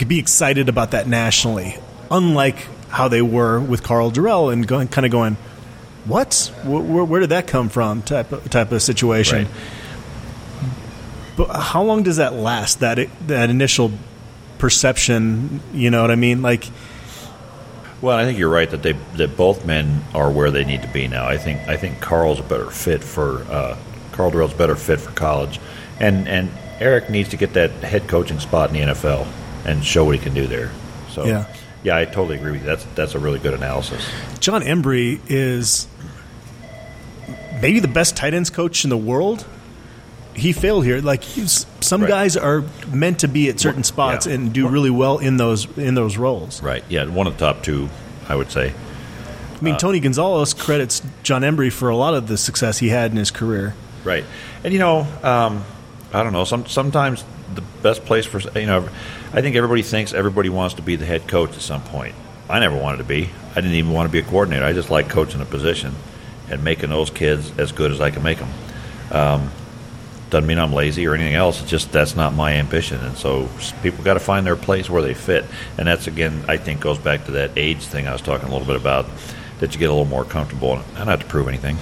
be 0.06 0.18
excited 0.18 0.68
about 0.68 0.92
that 0.92 1.08
nationally, 1.08 1.76
unlike 2.10 2.66
how 2.88 3.08
they 3.08 3.22
were 3.22 3.58
with 3.60 3.82
Karl 3.82 4.10
Dorrell 4.12 4.52
and 4.52 4.66
going, 4.66 4.86
kind 4.88 5.04
of 5.04 5.10
going, 5.10 5.36
"What? 6.04 6.52
Where, 6.64 6.80
where, 6.80 7.04
where 7.04 7.20
did 7.20 7.30
that 7.30 7.46
come 7.48 7.68
from?" 7.68 8.02
type 8.02 8.30
of, 8.30 8.48
type 8.50 8.70
of 8.72 8.80
situation. 8.82 9.44
Right. 9.44 9.50
But 11.36 11.48
how 11.48 11.82
long 11.82 12.02
does 12.02 12.16
that 12.16 12.32
last? 12.32 12.80
That 12.80 12.98
that 13.26 13.50
initial 13.50 13.92
perception, 14.58 15.60
you 15.74 15.90
know 15.90 16.00
what 16.00 16.10
I 16.10 16.16
mean? 16.16 16.40
Like, 16.42 16.64
Well, 18.00 18.16
I 18.16 18.24
think 18.24 18.38
you're 18.38 18.50
right 18.50 18.68
that 18.70 18.82
they 18.82 18.92
that 19.16 19.36
both 19.36 19.66
men 19.66 20.02
are 20.14 20.30
where 20.30 20.50
they 20.50 20.64
need 20.64 20.82
to 20.82 20.88
be 20.88 21.08
now. 21.08 21.26
I 21.26 21.36
think 21.36 21.68
I 21.68 21.76
think 21.76 22.00
Karl's 22.00 22.40
a 22.40 22.42
better 22.42 22.70
fit 22.70 23.02
for 23.04 23.42
uh, 23.50 23.76
Karl 24.12 24.30
Dorrell's 24.30 24.54
better 24.54 24.76
fit 24.76 25.00
for 25.00 25.10
college, 25.12 25.60
and 26.00 26.26
and 26.28 26.50
Eric 26.80 27.10
needs 27.10 27.30
to 27.30 27.36
get 27.36 27.52
that 27.54 27.70
head 27.70 28.08
coaching 28.08 28.40
spot 28.40 28.70
in 28.70 28.74
the 28.74 28.92
NFL 28.94 29.26
and 29.64 29.84
show 29.84 30.04
what 30.04 30.14
he 30.14 30.20
can 30.20 30.34
do 30.34 30.46
there. 30.46 30.70
So 31.10 31.24
Yeah. 31.24 31.46
yeah, 31.82 31.96
I 31.96 32.04
totally 32.04 32.36
agree 32.36 32.52
with 32.52 32.60
you. 32.62 32.66
That's 32.66 32.84
that's 32.94 33.14
a 33.14 33.18
really 33.18 33.38
good 33.38 33.54
analysis. 33.54 34.06
Jon 34.40 34.62
Embree 34.62 35.20
is 35.28 35.86
maybe 37.60 37.80
the 37.80 37.88
best 37.88 38.16
tight 38.16 38.34
ends 38.34 38.50
coach 38.50 38.84
in 38.84 38.90
the 38.90 38.96
world. 38.96 39.46
He 40.36 40.52
failed 40.52 40.84
here. 40.84 41.00
Like 41.00 41.24
he's, 41.24 41.66
some 41.80 42.02
Right. 42.02 42.08
guys 42.08 42.36
are 42.36 42.62
meant 42.92 43.20
to 43.20 43.28
be 43.28 43.48
at 43.48 43.58
certain 43.58 43.84
spots 43.84 44.26
yeah. 44.26 44.34
and 44.34 44.52
do 44.52 44.68
really 44.68 44.90
well 44.90 45.18
in 45.18 45.36
those 45.38 45.66
in 45.78 45.94
those 45.94 46.16
roles. 46.16 46.62
Right. 46.62 46.84
Yeah, 46.88 47.06
one 47.06 47.26
of 47.26 47.38
the 47.38 47.44
top 47.44 47.62
two, 47.62 47.88
I 48.28 48.36
would 48.36 48.50
say. 48.50 48.72
I 49.58 49.64
mean, 49.64 49.78
Tony 49.78 50.00
Gonzalez 50.00 50.52
credits 50.52 51.00
Jon 51.22 51.42
Embree 51.42 51.72
for 51.72 51.88
a 51.88 51.96
lot 51.96 52.12
of 52.12 52.28
the 52.28 52.36
success 52.36 52.78
he 52.78 52.90
had 52.90 53.10
in 53.10 53.16
his 53.16 53.30
career. 53.30 53.74
Right, 54.04 54.24
and 54.62 54.72
you 54.72 54.78
know, 54.78 55.06
um, 55.22 55.64
I 56.12 56.22
don't 56.22 56.32
know. 56.34 56.44
Some 56.44 56.66
sometimes 56.66 57.24
the 57.54 57.62
best 57.82 58.04
place 58.04 58.26
for 58.26 58.38
you 58.58 58.66
know, 58.66 58.88
I 59.32 59.40
think 59.40 59.56
everybody 59.56 59.82
thinks 59.82 60.12
everybody 60.12 60.50
wants 60.50 60.74
to 60.74 60.82
be 60.82 60.96
the 60.96 61.06
head 61.06 61.26
coach 61.26 61.50
at 61.54 61.62
some 61.62 61.82
point. 61.82 62.14
I 62.48 62.60
never 62.60 62.76
wanted 62.76 62.98
to 62.98 63.04
be. 63.04 63.30
I 63.52 63.54
didn't 63.56 63.72
even 63.72 63.92
want 63.92 64.08
to 64.08 64.12
be 64.12 64.18
a 64.18 64.22
coordinator. 64.22 64.64
I 64.64 64.72
just 64.72 64.90
like 64.90 65.08
coaching 65.08 65.40
a 65.40 65.46
position 65.46 65.94
and 66.50 66.62
making 66.62 66.90
those 66.90 67.10
kids 67.10 67.50
as 67.58 67.72
good 67.72 67.90
as 67.90 68.00
I 68.00 68.10
can 68.10 68.22
make 68.22 68.38
them. 68.38 68.50
Um, 69.10 69.50
doesn't 70.36 70.46
mean 70.46 70.58
I'm 70.58 70.72
lazy 70.72 71.06
or 71.06 71.14
anything 71.14 71.34
else. 71.34 71.62
It's 71.62 71.70
just 71.70 71.92
that's 71.92 72.14
not 72.14 72.34
my 72.34 72.54
ambition, 72.54 73.00
and 73.00 73.16
so 73.16 73.48
people 73.82 74.04
got 74.04 74.14
to 74.14 74.20
find 74.20 74.46
their 74.46 74.56
place 74.56 74.90
where 74.90 75.00
they 75.00 75.14
fit. 75.14 75.46
And 75.78 75.88
that's 75.88 76.06
again, 76.06 76.44
I 76.46 76.58
think, 76.58 76.80
goes 76.80 76.98
back 76.98 77.24
to 77.24 77.32
that 77.32 77.52
age 77.56 77.78
thing 77.78 78.06
I 78.06 78.12
was 78.12 78.20
talking 78.20 78.48
a 78.48 78.52
little 78.52 78.66
bit 78.66 78.76
about. 78.76 79.06
That 79.60 79.72
you 79.72 79.80
get 79.80 79.88
a 79.88 79.92
little 79.92 80.04
more 80.04 80.26
comfortable. 80.26 80.74
and 80.74 80.82
I 80.96 80.98
don't 80.98 81.08
have 81.08 81.20
to 81.20 81.26
prove 81.26 81.48
anything. 81.48 81.78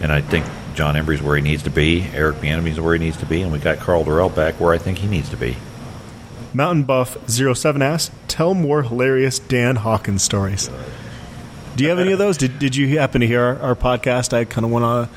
And 0.00 0.10
I 0.10 0.22
think 0.22 0.46
Jon 0.74 0.96
Embree's 0.96 1.20
where 1.20 1.36
he 1.36 1.42
needs 1.42 1.64
to 1.64 1.70
be. 1.70 2.06
Eric 2.14 2.36
Bieniemy's 2.36 2.80
where 2.80 2.94
he 2.94 3.00
needs 3.00 3.18
to 3.18 3.26
be, 3.26 3.42
and 3.42 3.52
we 3.52 3.58
got 3.58 3.78
Karl 3.78 4.02
Dorrell 4.02 4.34
back 4.34 4.58
where 4.58 4.72
I 4.72 4.78
think 4.78 4.96
he 4.96 5.06
needs 5.06 5.28
to 5.28 5.36
be. 5.36 5.56
Mountain 6.54 6.84
Buff 6.84 7.18
07 7.28 7.82
asks, 7.82 8.14
tell 8.28 8.54
more 8.54 8.82
hilarious 8.82 9.38
Dan 9.38 9.76
Hawkins 9.76 10.22
stories. 10.22 10.70
Do 11.76 11.84
you 11.84 11.90
have 11.90 11.98
any 11.98 12.12
of 12.12 12.18
those? 12.18 12.38
Did, 12.38 12.58
did 12.58 12.74
you 12.74 12.98
happen 12.98 13.20
to 13.20 13.26
hear 13.26 13.42
our, 13.42 13.58
our 13.58 13.74
podcast? 13.74 14.32
I 14.32 14.46
kind 14.46 14.64
of 14.64 14.70
went 14.70 14.86
on 14.86 15.08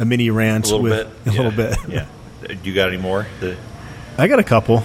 a, 0.00 0.04
mini 0.04 0.30
rant 0.30 0.66
A 0.70 0.76
little 0.76 0.82
with 0.82 1.24
bit, 1.24 1.34
a 1.34 1.42
little 1.42 1.52
Yeah. 1.52 1.76
bit. 1.86 2.08
Yeah. 2.50 2.56
You 2.64 2.74
got 2.74 2.88
any 2.88 2.96
more? 2.96 3.26
The- 3.40 3.56
I 4.18 4.26
got 4.28 4.38
a 4.38 4.44
couple. 4.44 4.82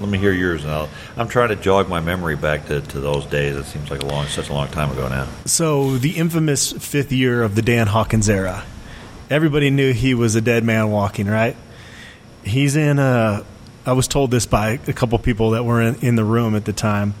let 0.00 0.08
me 0.08 0.18
hear 0.18 0.32
yours. 0.32 0.64
I'll, 0.64 0.88
I'm 1.16 1.28
trying 1.28 1.48
to 1.48 1.56
jog 1.56 1.88
my 1.88 2.00
memory 2.00 2.36
back 2.36 2.66
to, 2.66 2.80
to 2.80 3.00
those 3.00 3.26
days. 3.26 3.56
It 3.56 3.64
seems 3.64 3.90
like 3.90 4.02
a 4.02 4.06
long, 4.06 4.26
such 4.26 4.48
a 4.48 4.52
long 4.52 4.68
time 4.68 4.90
ago 4.90 5.08
now. 5.08 5.26
So 5.46 5.96
the 5.98 6.10
infamous 6.16 6.72
fifth 6.72 7.12
year 7.12 7.42
of 7.42 7.54
the 7.56 7.62
Dan 7.62 7.86
Hawkins 7.88 8.28
era, 8.28 8.64
everybody 9.30 9.70
knew 9.70 9.92
he 9.92 10.14
was 10.14 10.34
a 10.34 10.40
dead 10.40 10.64
man 10.64 10.90
walking. 10.90 11.26
Right? 11.26 11.56
He's 12.44 12.76
in 12.76 12.98
a. 12.98 13.44
I 13.86 13.92
was 13.92 14.08
told 14.08 14.30
this 14.30 14.46
by 14.46 14.78
a 14.86 14.92
couple 14.94 15.18
people 15.18 15.50
that 15.50 15.64
were 15.64 15.80
in, 15.82 15.96
in 15.96 16.16
the 16.16 16.24
room 16.24 16.54
at 16.56 16.64
the 16.64 16.72
time, 16.72 17.14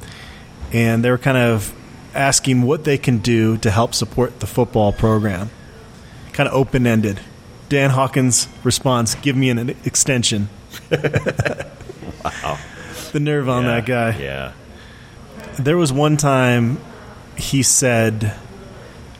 and 0.72 1.04
they 1.04 1.10
were 1.10 1.18
kind 1.18 1.36
of 1.36 1.74
asking 2.14 2.62
what 2.62 2.84
they 2.84 2.96
can 2.96 3.18
do 3.18 3.58
to 3.58 3.70
help 3.70 3.92
support 3.94 4.40
the 4.40 4.46
football 4.46 4.92
program. 4.92 5.50
Kind 6.34 6.48
of 6.48 6.54
open 6.54 6.86
ended. 6.86 7.20
Dan 7.70 7.88
Hawkins' 7.90 8.48
response: 8.62 9.14
"Give 9.14 9.34
me 9.34 9.48
an 9.48 9.70
extension." 9.84 10.50
Wow. 12.24 12.58
The 13.12 13.20
nerve 13.20 13.48
on 13.50 13.64
Yeah, 13.64 13.68
that 13.74 13.86
guy. 13.86 14.18
Yeah. 14.18 14.52
There 15.58 15.76
was 15.76 15.92
one 15.92 16.16
time 16.16 16.78
he 17.36 17.62
said 17.62 18.34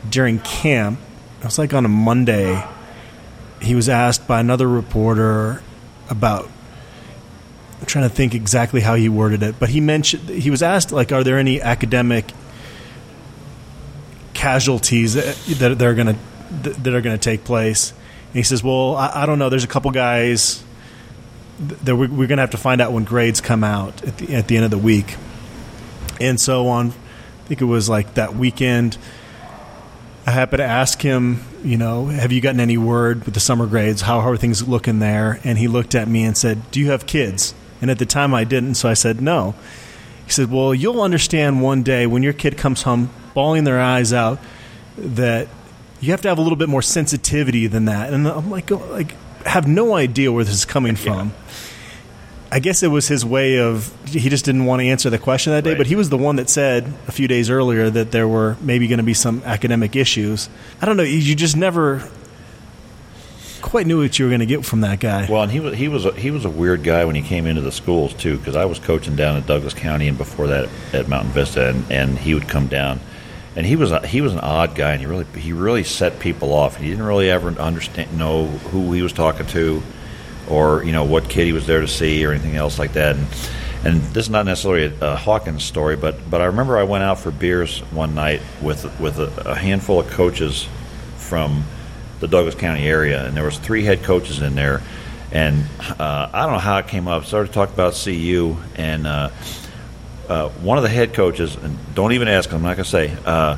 during 0.09 0.39
camp, 0.39 0.99
it 1.39 1.45
was 1.45 1.59
like 1.59 1.73
on 1.73 1.85
a 1.85 1.89
Monday, 1.89 2.63
he 3.61 3.75
was 3.75 3.89
asked 3.89 4.27
by 4.27 4.39
another 4.39 4.67
reporter 4.67 5.61
about. 6.09 6.49
I'm 7.79 7.85
trying 7.85 8.09
to 8.09 8.15
think 8.15 8.33
exactly 8.33 8.81
how 8.81 8.95
he 8.95 9.07
worded 9.07 9.43
it, 9.43 9.59
but 9.59 9.69
he 9.69 9.81
mentioned 9.81 10.29
he 10.29 10.49
was 10.49 10.63
asked 10.63 10.91
like, 10.91 11.11
"Are 11.11 11.23
there 11.23 11.37
any 11.37 11.61
academic 11.61 12.31
casualties 14.33 15.13
that 15.13 15.35
that 15.59 15.81
are 15.81 15.93
going 15.93 16.07
to 16.07 16.15
that 16.63 16.93
are 16.93 17.01
going 17.01 17.17
to 17.17 17.23
take 17.23 17.43
place?" 17.43 17.91
And 17.91 18.35
he 18.35 18.43
says, 18.43 18.63
"Well, 18.63 18.95
I, 18.95 19.23
I 19.23 19.25
don't 19.25 19.39
know. 19.39 19.49
There's 19.49 19.63
a 19.63 19.67
couple 19.67 19.91
guys 19.91 20.63
that 21.59 21.95
we're, 21.95 22.09
we're 22.09 22.27
going 22.27 22.37
to 22.37 22.43
have 22.43 22.51
to 22.51 22.57
find 22.57 22.81
out 22.81 22.91
when 22.91 23.03
grades 23.03 23.39
come 23.41 23.63
out 23.63 24.03
at 24.03 24.17
the, 24.17 24.35
at 24.35 24.47
the 24.47 24.55
end 24.55 24.65
of 24.65 24.71
the 24.71 24.77
week." 24.77 25.15
And 26.19 26.39
so 26.39 26.67
on, 26.67 26.89
I 26.89 27.47
think 27.47 27.61
it 27.61 27.65
was 27.65 27.89
like 27.89 28.15
that 28.15 28.35
weekend. 28.35 28.97
I 30.27 30.31
happened 30.31 30.59
to 30.59 30.65
ask 30.65 30.99
him, 31.01 31.43
you 31.63 31.77
know, 31.77 32.07
have 32.07 32.31
you 32.31 32.41
gotten 32.41 32.59
any 32.59 32.77
word 32.77 33.25
with 33.25 33.35
the 33.35 33.39
summer 33.39 33.67
grades? 33.67 34.01
How, 34.01 34.21
how 34.21 34.29
are 34.29 34.37
things 34.37 34.67
looking 34.67 34.97
there? 34.99 35.39
And 35.43 35.57
he 35.57 35.67
looked 35.67 35.93
at 35.93 36.07
me 36.07 36.23
and 36.23 36.35
said, 36.35 36.71
Do 36.71 36.79
you 36.79 36.89
have 36.91 37.05
kids? 37.05 37.53
And 37.81 37.91
at 37.91 37.99
the 37.99 38.05
time 38.05 38.33
I 38.33 38.43
didn't, 38.43 38.75
so 38.75 38.89
I 38.89 38.95
said, 38.95 39.21
No. 39.21 39.53
He 40.25 40.31
said, 40.31 40.49
Well, 40.49 40.73
you'll 40.73 41.01
understand 41.01 41.61
one 41.61 41.83
day 41.83 42.07
when 42.07 42.23
your 42.23 42.33
kid 42.33 42.57
comes 42.57 42.81
home 42.81 43.11
bawling 43.35 43.65
their 43.65 43.79
eyes 43.79 44.13
out 44.13 44.39
that 44.97 45.47
you 46.05 46.11
have 46.11 46.21
to 46.21 46.27
have 46.29 46.37
a 46.37 46.41
little 46.41 46.55
bit 46.57 46.69
more 46.69 46.81
sensitivity 46.81 47.67
than 47.67 47.85
that. 47.85 48.13
And 48.13 48.27
I'm 48.27 48.49
like, 48.51 48.71
oh, 48.71 48.77
like, 48.91 49.13
have 49.45 49.67
no 49.67 49.95
idea 49.95 50.31
where 50.31 50.43
this 50.43 50.53
is 50.53 50.65
coming 50.65 50.95
from. 50.95 51.33
I 52.51 52.59
guess 52.59 52.83
it 52.83 52.87
was 52.87 53.07
his 53.07 53.25
way 53.25 53.59
of 53.59 53.91
he 54.07 54.29
just 54.29 54.45
didn't 54.45 54.65
want 54.65 54.81
to 54.81 54.87
answer 54.87 55.09
the 55.09 55.17
question 55.17 55.51
that 55.53 55.63
day, 55.63 55.71
Right. 55.71 55.77
but 55.77 55.87
he 55.87 55.95
was 55.95 56.09
the 56.09 56.17
one 56.17 56.37
that 56.37 56.49
said 56.49 56.85
a 57.07 57.11
few 57.11 57.27
days 57.27 57.49
earlier 57.49 57.89
that 57.89 58.11
there 58.11 58.27
were 58.27 58.55
maybe 58.61 58.87
going 58.87 58.99
to 58.99 59.03
be 59.03 59.13
some 59.15 59.41
academic 59.45 59.95
issues. 59.95 60.47
I 60.81 60.85
don't 60.85 60.95
know, 60.95 61.03
you 61.03 61.35
just 61.35 61.57
never 61.57 62.07
quite 63.61 63.87
knew 63.87 63.99
what 64.01 64.17
you 64.19 64.25
were 64.25 64.29
going 64.29 64.39
to 64.41 64.45
get 64.45 64.63
from 64.63 64.81
that 64.81 64.99
guy. 64.99 65.27
Well, 65.29 65.41
and 65.43 65.51
he 65.51 65.59
was 65.59 65.75
he 65.75 65.87
was 65.87 66.05
a, 66.05 66.11
he 66.13 66.31
was 66.31 66.45
a 66.45 66.49
weird 66.49 66.83
guy 66.83 67.03
when 67.03 67.15
he 67.15 67.21
came 67.23 67.45
into 67.45 67.61
the 67.61 67.71
schools 67.71 68.13
too, 68.13 68.37
because 68.37 68.55
I 68.55 68.65
was 68.65 68.79
coaching 68.79 69.15
down 69.15 69.35
in 69.37 69.43
Douglas 69.45 69.73
County 69.73 70.07
and 70.07 70.17
before 70.17 70.47
that 70.47 70.69
at 70.93 71.07
Mountain 71.09 71.31
Vista, 71.31 71.69
and, 71.69 71.91
and 71.91 72.17
he 72.17 72.33
would 72.35 72.47
come 72.47 72.67
down, 72.67 72.99
and 73.55 73.65
he 73.65 73.75
was 73.75 73.91
a, 73.91 74.05
he 74.05 74.21
was 74.21 74.33
an 74.33 74.39
odd 74.39 74.75
guy, 74.75 74.91
and 74.91 74.99
he 74.99 75.07
really 75.07 75.25
he 75.37 75.53
really 75.53 75.83
set 75.83 76.19
people 76.19 76.53
off. 76.53 76.75
He 76.77 76.89
didn't 76.89 77.05
really 77.05 77.29
ever 77.29 77.49
understand 77.59 78.17
know 78.17 78.47
who 78.47 78.91
he 78.93 79.01
was 79.01 79.13
talking 79.13 79.45
to, 79.47 79.81
or 80.49 80.83
you 80.83 80.91
know 80.91 81.05
what 81.05 81.29
kid 81.29 81.45
he 81.45 81.53
was 81.53 81.65
there 81.65 81.81
to 81.81 81.87
see, 81.87 82.25
or 82.25 82.31
anything 82.31 82.55
else 82.55 82.77
like 82.77 82.93
that. 82.93 83.15
And, 83.15 83.27
and 83.85 84.01
this 84.13 84.25
is 84.25 84.29
not 84.29 84.45
necessarily 84.45 84.95
a, 84.99 85.13
a 85.13 85.15
Hawkins 85.15 85.63
story, 85.63 85.95
but 85.95 86.29
but 86.29 86.41
I 86.41 86.45
remember 86.45 86.77
I 86.77 86.83
went 86.83 87.03
out 87.03 87.19
for 87.19 87.31
beers 87.31 87.79
one 87.91 88.13
night 88.13 88.41
with 88.61 88.83
with 88.99 89.19
a, 89.19 89.51
a 89.51 89.55
handful 89.55 89.99
of 90.01 90.09
coaches 90.09 90.67
from 91.17 91.63
the 92.19 92.27
Douglas 92.27 92.55
County 92.55 92.85
area, 92.85 93.25
and 93.25 93.37
there 93.37 93.43
was 93.43 93.57
three 93.57 93.83
head 93.83 94.03
coaches 94.03 94.41
in 94.41 94.55
there. 94.55 94.81
And 95.31 95.65
uh, 95.99 96.29
I 96.31 96.43
don't 96.43 96.53
know 96.53 96.59
how 96.59 96.77
it 96.77 96.87
came 96.87 97.07
up. 97.07 97.25
Started 97.25 97.51
talking 97.51 97.73
about 97.73 97.93
CU, 97.93 98.55
and 98.75 99.07
uh, 99.07 99.29
uh, 100.29 100.49
one 100.49 100.77
of 100.77 100.83
the 100.83 100.89
head 100.89 101.13
coaches, 101.13 101.55
and 101.55 101.77
don't 101.95 102.13
even 102.13 102.27
ask, 102.27 102.49
him, 102.49 102.57
I'm 102.57 102.61
not 102.63 102.75
going 102.77 102.83
to 102.85 102.89
say, 102.89 103.17
uh, 103.25 103.57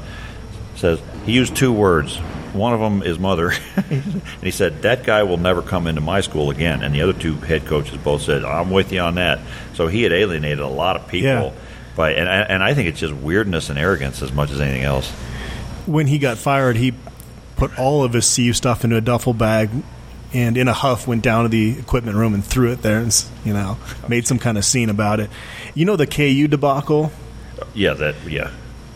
says 0.75 0.99
he 1.25 1.31
used 1.33 1.55
two 1.55 1.73
words. 1.73 2.17
One 2.53 2.73
of 2.73 2.79
them 2.79 3.03
is 3.03 3.19
mother, 3.19 3.51
and 3.75 4.21
he 4.41 4.51
said 4.51 4.81
that 4.83 5.03
guy 5.03 5.23
will 5.23 5.37
never 5.37 5.61
come 5.61 5.85
into 5.87 6.01
my 6.01 6.21
school 6.21 6.49
again. 6.49 6.81
And 6.81 6.93
the 6.95 7.01
other 7.01 7.13
two 7.13 7.35
head 7.35 7.65
coaches 7.65 7.97
both 7.97 8.21
said, 8.23 8.43
"I'm 8.45 8.71
with 8.71 8.91
you 8.91 9.01
on 9.01 9.15
that." 9.15 9.39
So 9.75 9.87
he 9.87 10.01
had 10.03 10.11
alienated 10.13 10.59
a 10.59 10.67
lot 10.67 10.95
of 10.95 11.07
people. 11.07 11.27
Yeah. 11.29 11.51
By, 11.95 12.13
and, 12.13 12.29
I- 12.29 12.41
and 12.43 12.63
I 12.63 12.73
think 12.73 12.89
it's 12.89 12.99
just 12.99 13.13
weirdness 13.13 13.69
and 13.69 13.77
arrogance 13.79 14.21
as 14.21 14.31
much 14.31 14.51
as 14.51 14.61
anything 14.61 14.83
else. 14.83 15.09
when 15.87 16.05
he 16.07 16.19
got 16.19 16.37
fired, 16.37 16.77
he 16.77 16.93
put 17.57 17.77
all 17.79 18.03
of 18.03 18.13
his 18.13 18.33
CU 18.35 18.53
stuff 18.53 18.83
into 18.83 18.95
a 18.97 19.01
duffel 19.01 19.33
bag 19.33 19.69
and 20.33 20.57
in 20.57 20.67
a 20.67 20.73
huff 20.73 21.07
went 21.07 21.23
down 21.23 21.43
to 21.43 21.49
the 21.49 21.77
equipment 21.79 22.17
room 22.17 22.33
and 22.33 22.43
threw 22.43 22.71
it 22.71 22.81
there 22.81 22.99
and, 22.99 23.25
you 23.45 23.53
know, 23.53 23.77
made 24.07 24.27
some 24.27 24.39
kind 24.39 24.57
of 24.57 24.65
scene 24.65 24.89
about 24.89 25.19
it. 25.19 25.29
You 25.73 25.85
know, 25.85 25.95
the 25.95 26.07
KU 26.07 26.47
debacle? 26.47 27.11
Yeah, 27.73 27.93
that 27.93 28.15
yeah. 28.27 28.51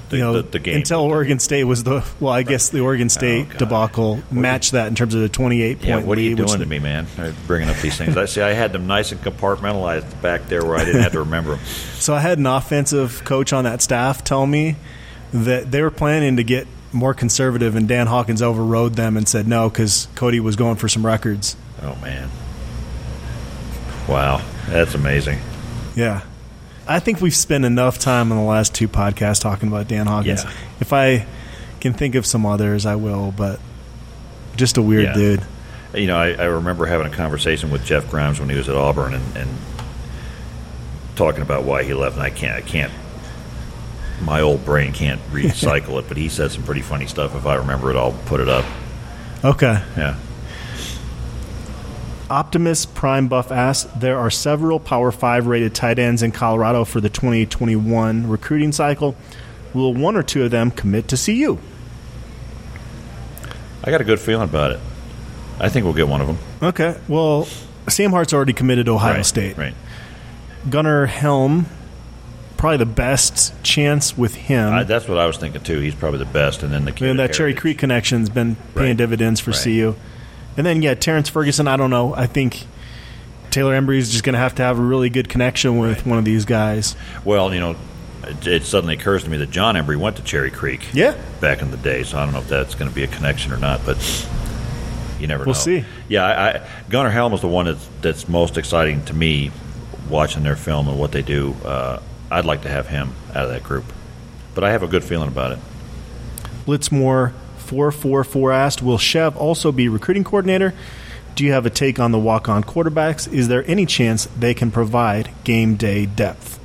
The, 0.09 0.17
you 0.17 0.23
know, 0.23 0.33
the, 0.33 0.41
the 0.41 0.59
game 0.59 0.75
until 0.75 0.99
Oregon 1.01 1.39
State 1.39 1.63
was 1.63 1.85
the, 1.85 2.03
well, 2.19 2.33
I 2.33 2.43
guess 2.43 2.67
the 2.69 2.81
Oregon 2.81 3.07
State 3.07 3.47
Oh, 3.55 3.57
debacle 3.59 4.21
matched 4.29 4.73
that 4.73 4.87
in 4.87 4.95
terms 4.95 5.15
of 5.15 5.21
the 5.21 5.29
28 5.29 5.77
point 5.77 5.87
Yeah, 5.87 5.97
what 5.99 6.17
are 6.17 6.21
you 6.21 6.35
lead, 6.35 6.47
doing 6.47 6.59
to 6.59 6.65
me, 6.65 6.79
man? 6.79 7.07
Uh, 7.17 7.31
Bringing 7.47 7.69
up 7.69 7.77
these 7.77 7.95
things. 7.95 8.17
I 8.17 8.25
see. 8.25 8.41
I 8.41 8.51
had 8.51 8.73
them 8.73 8.87
nice 8.87 9.13
and 9.13 9.21
compartmentalized 9.21 10.21
back 10.21 10.47
there 10.47 10.65
where 10.65 10.75
I 10.75 10.83
didn't 10.83 11.03
have 11.03 11.13
to 11.13 11.19
remember 11.19 11.51
them. 11.55 11.63
So 11.95 12.13
I 12.13 12.19
had 12.19 12.39
an 12.39 12.45
offensive 12.45 13.23
coach 13.23 13.53
on 13.53 13.63
that 13.63 13.81
staff 13.81 14.21
tell 14.21 14.45
me 14.45 14.75
that 15.31 15.71
they 15.71 15.81
were 15.81 15.91
planning 15.91 16.35
to 16.35 16.43
get 16.43 16.67
more 16.93 17.13
conservative, 17.13 17.75
and 17.75 17.87
Dan 17.87 18.07
Hawkins 18.07 18.41
overrode 18.41 18.95
them 18.95 19.15
and 19.17 19.27
said 19.27 19.47
no 19.47 19.69
because 19.69 20.07
Cody 20.15 20.39
was 20.39 20.55
going 20.55 20.75
for 20.75 20.87
some 20.89 21.05
records. 21.05 21.55
Oh 21.81 21.95
man! 22.01 22.29
Wow, 24.07 24.41
that's 24.67 24.93
amazing. 24.93 25.39
Yeah. 25.95 26.21
I 26.87 26.99
think 26.99 27.21
we've 27.21 27.35
spent 27.35 27.63
enough 27.63 27.99
time 27.99 28.31
in 28.31 28.37
the 28.37 28.43
last 28.43 28.73
two 28.73 28.87
podcasts 28.87 29.39
talking 29.39 29.69
about 29.69 29.87
Dan 29.87 30.07
Hawkins. 30.07 30.43
Yeah. 30.43 30.51
If 30.81 30.91
I 30.91 31.25
can 31.79 31.93
think 31.93 32.15
of 32.15 32.25
some 32.25 32.45
others, 32.45 32.85
I 32.85 32.95
will, 32.95 33.31
but 33.31 33.59
just 34.57 34.77
a 34.77 34.81
weird 34.81 35.03
Yeah. 35.05 35.13
dude. 35.13 35.45
You 35.93 36.07
know, 36.07 36.17
I, 36.17 36.31
I 36.33 36.43
remember 36.45 36.85
having 36.85 37.07
a 37.07 37.15
conversation 37.15 37.69
with 37.69 37.85
Jeff 37.85 38.09
Grimes 38.09 38.39
when 38.39 38.49
he 38.49 38.55
was 38.55 38.67
at 38.67 38.75
Auburn, 38.75 39.13
and, 39.13 39.37
and 39.37 39.49
talking 41.15 41.41
about 41.43 41.63
why 41.63 41.83
he 41.83 41.93
left. 41.93 42.15
And 42.15 42.23
I 42.23 42.29
can't, 42.31 42.55
I 42.55 42.61
can't. 42.61 42.91
My 44.21 44.41
old 44.41 44.63
brain 44.65 44.93
can't 44.93 45.21
recycle 45.31 45.99
it, 45.99 46.07
but 46.07 46.17
he 46.17 46.29
said 46.29 46.51
some 46.51 46.63
pretty 46.63 46.81
funny 46.81 47.07
stuff. 47.07 47.35
If 47.35 47.45
I 47.45 47.55
remember 47.55 47.91
it, 47.91 47.97
I'll 47.97 48.13
put 48.25 48.39
it 48.39 48.49
up. 48.49 48.65
Okay. 49.43 49.81
Yeah. 49.97 50.17
Optimus 52.29 52.85
Prime 52.85 53.27
Buff 53.27 53.51
asks 53.51 53.91
There 53.93 54.17
are 54.17 54.29
several 54.29 54.79
Power 54.79 55.11
5 55.11 55.47
rated 55.47 55.75
tight 55.75 55.99
ends 55.99 56.23
in 56.23 56.31
Colorado 56.31 56.85
for 56.85 57.01
the 57.01 57.09
2021 57.09 58.27
recruiting 58.27 58.71
cycle. 58.71 59.15
Will 59.73 59.93
one 59.93 60.15
or 60.15 60.23
two 60.23 60.43
of 60.43 60.51
them 60.51 60.71
commit 60.71 61.07
to 61.09 61.17
CU? 61.17 61.57
I 63.83 63.91
got 63.91 64.01
a 64.01 64.03
good 64.03 64.19
feeling 64.19 64.47
about 64.47 64.71
it. 64.71 64.79
I 65.59 65.69
think 65.69 65.83
we'll 65.83 65.93
get 65.93 66.07
one 66.07 66.21
of 66.21 66.27
them. 66.27 66.37
Okay. 66.61 66.97
Well, 67.07 67.47
Sam 67.87 68.11
Hart's 68.11 68.33
already 68.33 68.53
committed 68.53 68.85
to 68.85 68.93
Ohio 68.93 69.15
right, 69.15 69.25
State. 69.25 69.57
Right. 69.57 69.73
Gunnar 70.69 71.07
Helm, 71.07 71.65
probably 72.61 72.77
the 72.77 72.85
best 72.85 73.53
chance 73.63 74.15
with 74.17 74.35
him. 74.35 74.71
I, 74.71 74.83
that's 74.83 75.07
what 75.07 75.17
I 75.17 75.25
was 75.25 75.37
thinking 75.37 75.61
too. 75.63 75.79
He's 75.79 75.95
probably 75.95 76.19
the 76.19 76.25
best, 76.25 76.61
and 76.63 76.71
then 76.71 76.85
the 76.85 76.91
And 77.09 77.19
at 77.19 77.27
that 77.29 77.33
Cherry 77.33 77.53
Creek 77.55 77.77
connection's 77.79 78.29
been 78.29 78.55
paying 78.75 78.89
Right. 78.89 78.97
dividends 78.97 79.39
for 79.39 79.51
Right. 79.51 79.63
CU. 79.63 79.95
And 80.57 80.65
then 80.65 80.81
yeah, 80.81 80.93
Terrance 80.93 81.27
Ferguson. 81.27 81.67
I 81.67 81.75
don't 81.75 81.89
know. 81.89 82.13
I 82.15 82.27
think 82.27 82.65
Taylor 83.49 83.73
Embree 83.79 83.97
is 83.97 84.11
just 84.11 84.23
going 84.23 84.33
to 84.33 84.39
have 84.39 84.55
to 84.55 84.63
have 84.63 84.77
a 84.79 84.81
really 84.81 85.09
good 85.09 85.27
connection 85.27 85.77
with 85.77 85.97
Right. 85.97 86.05
one 86.07 86.19
of 86.19 86.25
these 86.25 86.45
guys. 86.45 86.95
Well, 87.25 87.53
you 87.53 87.59
know, 87.59 87.75
it, 88.27 88.45
it 88.47 88.63
suddenly 88.63 88.93
occurs 88.95 89.23
to 89.23 89.29
me 89.29 89.37
that 89.37 89.49
Jon 89.49 89.75
Embree 89.75 89.97
went 89.97 90.15
to 90.17 90.21
Cherry 90.23 90.51
Creek. 90.51 90.85
Yeah. 90.93 91.15
Back 91.39 91.61
in 91.61 91.71
the 91.71 91.77
day, 91.77 92.03
so 92.03 92.17
I 92.19 92.25
don't 92.25 92.33
know 92.33 92.39
if 92.41 92.47
that's 92.47 92.75
going 92.75 92.89
to 92.89 92.95
be 92.95 93.03
a 93.03 93.07
connection 93.07 93.51
or 93.51 93.57
not, 93.57 93.83
but 93.85 93.97
you 95.19 95.25
never 95.27 95.45
We'll 95.45 95.55
know. 95.55 95.59
see. 95.59 95.83
Yeah, 96.07 96.23
I, 96.25 96.49
I, 96.57 96.61
Gunnar 96.89 97.09
Helm 97.09 97.33
is 97.33 97.41
the 97.41 97.47
one 97.47 97.65
that's 97.65 97.87
that's 98.01 98.29
most 98.29 98.57
exciting 98.57 99.03
to 99.05 99.13
me, 99.15 99.51
watching 100.09 100.43
their 100.43 100.55
film 100.55 100.87
and 100.87 100.99
what 100.99 101.11
they 101.11 101.21
do. 101.23 101.55
Uh, 101.65 101.99
I'd 102.31 102.45
like 102.45 102.61
to 102.63 102.69
have 102.69 102.87
him 102.87 103.11
out 103.35 103.43
of 103.45 103.49
that 103.49 103.61
group, 103.63 103.85
but 104.55 104.63
I 104.63 104.71
have 104.71 104.81
a 104.81 104.87
good 104.87 105.03
feeling 105.03 105.27
about 105.27 105.51
it. 105.51 105.59
Blitzmore 106.65 107.33
four 107.57 107.91
four 107.91 108.23
four 108.23 108.51
asked, 108.51 108.81
"Will 108.81 108.97
Chev 108.97 109.35
also 109.37 109.71
be 109.71 109.87
recruiting 109.89 110.23
coordinator? 110.23 110.73
Do 111.35 111.45
you 111.45 111.53
have 111.53 111.65
a 111.65 111.69
take 111.69 111.99
on 111.99 112.11
the 112.11 112.19
walk 112.19 112.49
on 112.49 112.63
quarterbacks? 112.63 113.31
Is 113.31 113.47
there 113.47 113.63
any 113.67 113.85
chance 113.85 114.27
they 114.37 114.53
can 114.53 114.71
provide 114.71 115.29
game 115.43 115.75
day 115.75 116.05
depth?" 116.05 116.59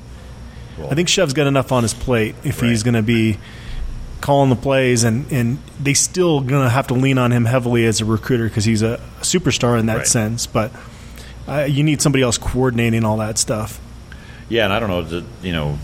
I 0.90 0.94
think 0.94 1.08
Chev's 1.08 1.32
got 1.32 1.46
enough 1.46 1.72
on 1.72 1.82
his 1.84 1.94
plate 1.94 2.34
if 2.44 2.60
he's 2.60 2.82
going 2.82 2.94
to 2.94 3.02
be 3.02 3.38
calling 4.20 4.50
the 4.50 4.56
plays, 4.56 5.04
and, 5.04 5.30
and 5.32 5.56
they 5.80 5.94
still 5.94 6.40
going 6.42 6.62
to 6.62 6.68
have 6.68 6.86
to 6.88 6.94
lean 6.94 7.16
on 7.16 7.32
him 7.32 7.46
heavily 7.46 7.86
as 7.86 8.02
a 8.02 8.04
recruiter 8.04 8.44
because 8.46 8.66
he's 8.66 8.82
a, 8.82 8.94
a 9.18 9.22
superstar 9.22 9.78
in 9.80 9.86
that 9.86 9.96
Right. 9.98 10.06
sense. 10.06 10.46
But 10.46 10.72
uh, 11.48 11.60
you 11.62 11.82
need 11.82 12.02
somebody 12.02 12.22
else 12.22 12.36
coordinating 12.36 13.04
all 13.06 13.16
that 13.18 13.38
stuff. 13.38 13.80
Yeah, 14.49 14.64
and 14.64 14.72
I 14.72 14.78
don't 14.80 14.88
know, 14.90 15.03
that, 15.03 15.24
you 15.42 15.53
know, 15.53 15.78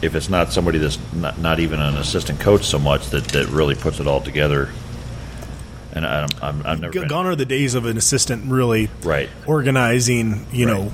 if 0.00 0.14
it's 0.14 0.28
not 0.28 0.52
somebody 0.52 0.78
that's 0.78 0.98
not, 1.12 1.38
not 1.38 1.60
even 1.60 1.80
an 1.80 1.96
assistant 1.96 2.40
coach 2.40 2.64
so 2.64 2.78
much 2.78 3.10
that, 3.10 3.24
that 3.28 3.48
really 3.48 3.74
puts 3.74 4.00
it 4.00 4.06
all 4.06 4.20
together. 4.20 4.70
And 5.92 6.06
I'm, 6.06 6.28
I'm, 6.40 6.66
I've 6.66 6.80
never 6.80 6.92
G- 6.92 7.00
been 7.00 7.08
Gone 7.08 7.26
are 7.26 7.36
the 7.36 7.44
days 7.44 7.74
of 7.74 7.84
an 7.84 7.96
assistant 7.98 8.50
really 8.50 8.88
right. 9.04 9.28
organizing, 9.46 10.46
you 10.50 10.66
Right. 10.66 10.74
know, 10.74 10.92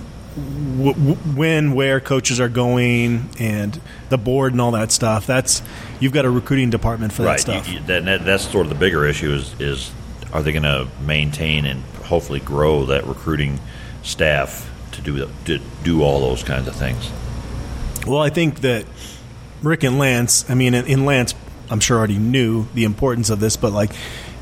w- 0.76 0.92
w- 0.92 1.14
when, 1.36 1.72
where 1.74 2.01
coaches 2.01 2.40
are 2.40 2.49
going, 2.49 3.28
and 3.38 3.80
the 4.09 4.18
board 4.18 4.53
and 4.53 4.61
all 4.61 4.72
that 4.72 4.90
stuff. 4.90 5.24
That's 5.26 5.62
you've 6.01 6.12
got 6.12 6.24
a 6.24 6.30
recruiting 6.30 6.70
department 6.70 7.12
for 7.12 7.22
that 7.22 7.28
right. 7.28 7.40
stuff. 7.40 7.68
You- 7.68 7.74
you- 7.74 7.80
that, 7.86 8.05
that- 8.07 8.24
that's 8.24 8.51
sort 8.51 8.66
of 8.66 8.70
the 8.70 8.78
bigger 8.78 9.07
issue 9.07 9.32
is 9.32 9.55
is 9.61 9.92
are 10.32 10.42
they 10.42 10.51
going 10.53 10.64
to 10.64 10.88
maintain 11.07 11.64
and 11.64 11.82
hopefully 12.05 12.40
grow 12.40 12.84
that 12.86 13.07
recruiting 13.07 13.59
staff 14.03 14.67
do 15.16 15.30
to 15.46 15.59
do 15.84 16.02
all 16.02 16.20
those 16.20 16.42
kinds 16.42 16.68
of 16.68 16.74
things. 16.76 17.11
Well, 18.06 18.20
I 18.22 18.30
think 18.30 18.61
that 18.61 18.86
Rick 19.62 19.82
and 19.84 19.98
Lance, 19.98 20.48
I 20.48 20.54
mean, 20.54 20.74
in 20.74 21.04
Lance, 21.04 21.34
I'm 21.70 21.80
sure 21.80 21.98
already 21.98 22.18
knew 22.18 22.66
the 22.74 22.84
importance 22.84 23.28
of 23.30 23.40
this, 23.40 23.56
but 23.56 23.72
like 23.72 23.90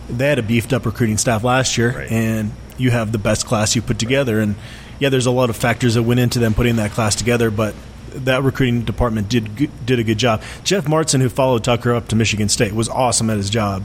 they 0.09 0.29
had 0.29 0.39
a 0.39 0.43
beefed 0.43 0.73
up 0.73 0.87
recruiting 0.87 1.19
staff 1.19 1.43
last 1.43 1.77
year, 1.77 1.91
Right. 1.99 2.11
and 2.11 2.53
you 2.79 2.91
have 2.91 3.11
the 3.13 3.19
best 3.19 3.47
class 3.47 3.75
you 3.75 3.83
put 3.83 3.99
together. 3.99 4.39
And 4.41 4.55
yeah, 4.99 5.09
there's 5.09 5.27
a 5.27 5.31
lot 5.31 5.51
of 5.51 5.57
factors 5.57 5.95
that 5.95 6.03
went 6.05 6.21
into 6.21 6.39
them 6.39 6.55
putting 6.55 6.77
that 6.77 6.93
class 6.93 7.15
together, 7.17 7.51
but 7.51 7.75
that 8.15 8.43
recruiting 8.45 8.83
department 8.83 9.29
did 9.29 9.69
did 9.85 9.99
a 9.99 10.05
good 10.05 10.17
job. 10.19 10.43
Jeff 10.65 10.87
Martin, 10.89 11.21
who 11.21 11.29
followed 11.29 11.65
Tucker 11.65 11.93
up 11.95 12.09
to 12.09 12.17
Michigan 12.17 12.49
State, 12.49 12.73
was 12.73 12.89
awesome 12.89 13.29
at 13.31 13.37
his 13.37 13.51
job. 13.51 13.85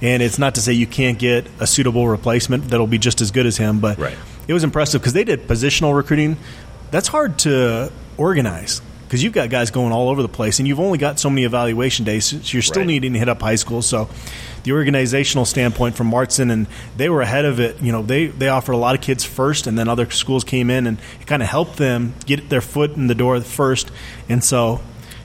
And 0.00 0.22
it's 0.22 0.38
not 0.38 0.54
to 0.54 0.60
say 0.62 0.72
you 0.72 0.86
can't 0.86 1.18
get 1.18 1.46
a 1.60 1.66
suitable 1.66 2.08
replacement 2.08 2.70
that'll 2.70 2.86
be 2.86 2.98
just 2.98 3.20
as 3.20 3.30
good 3.30 3.46
as 3.46 3.56
him, 3.58 3.78
but 3.80 3.98
Right. 3.98 4.16
It 4.48 4.52
was 4.54 4.64
impressive 4.64 5.00
because 5.00 5.12
they 5.12 5.24
did 5.24 5.46
positional 5.46 5.94
recruiting. 5.94 6.36
That's 6.90 7.06
hard 7.08 7.38
to 7.40 7.92
organize 8.16 8.80
because 9.04 9.22
you've 9.22 9.32
got 9.32 9.48
guys 9.50 9.70
going 9.70 9.92
all 9.92 10.08
over 10.10 10.20
the 10.22 10.28
place, 10.28 10.58
and 10.58 10.66
you've 10.68 10.80
only 10.80 10.98
got 10.98 11.18
so 11.18 11.30
many 11.30 11.44
evaluation 11.44 12.04
days. 12.04 12.24
So 12.26 12.36
you're 12.46 12.62
still 12.62 12.80
Right. 12.80 12.86
needing 12.88 13.12
to 13.14 13.18
hit 13.18 13.28
up 13.28 13.40
high 13.40 13.54
school. 13.54 13.80
So, 13.82 14.08
the 14.64 14.72
organizational 14.72 15.44
standpoint 15.46 15.96
from 15.96 16.10
Martson, 16.10 16.50
and 16.50 16.66
they 16.96 17.08
were 17.08 17.22
ahead 17.22 17.44
of 17.46 17.58
it. 17.60 17.76
You 17.80 17.92
know, 17.92 18.02
they 18.02 18.26
they 18.26 18.48
offered 18.48 18.72
a 18.72 18.76
lot 18.76 18.94
of 18.94 19.00
kids 19.00 19.24
first, 19.24 19.66
and 19.66 19.78
then 19.78 19.88
other 19.88 20.10
schools 20.10 20.44
came 20.44 20.68
in 20.70 20.86
and 20.86 20.98
it 21.20 21.26
kind 21.26 21.42
of 21.42 21.48
helped 21.48 21.76
them 21.76 22.14
get 22.26 22.48
their 22.50 22.60
foot 22.60 22.96
in 22.96 23.06
the 23.06 23.14
door 23.14 23.40
first. 23.40 23.90
And 24.28 24.42
so, 24.44 24.80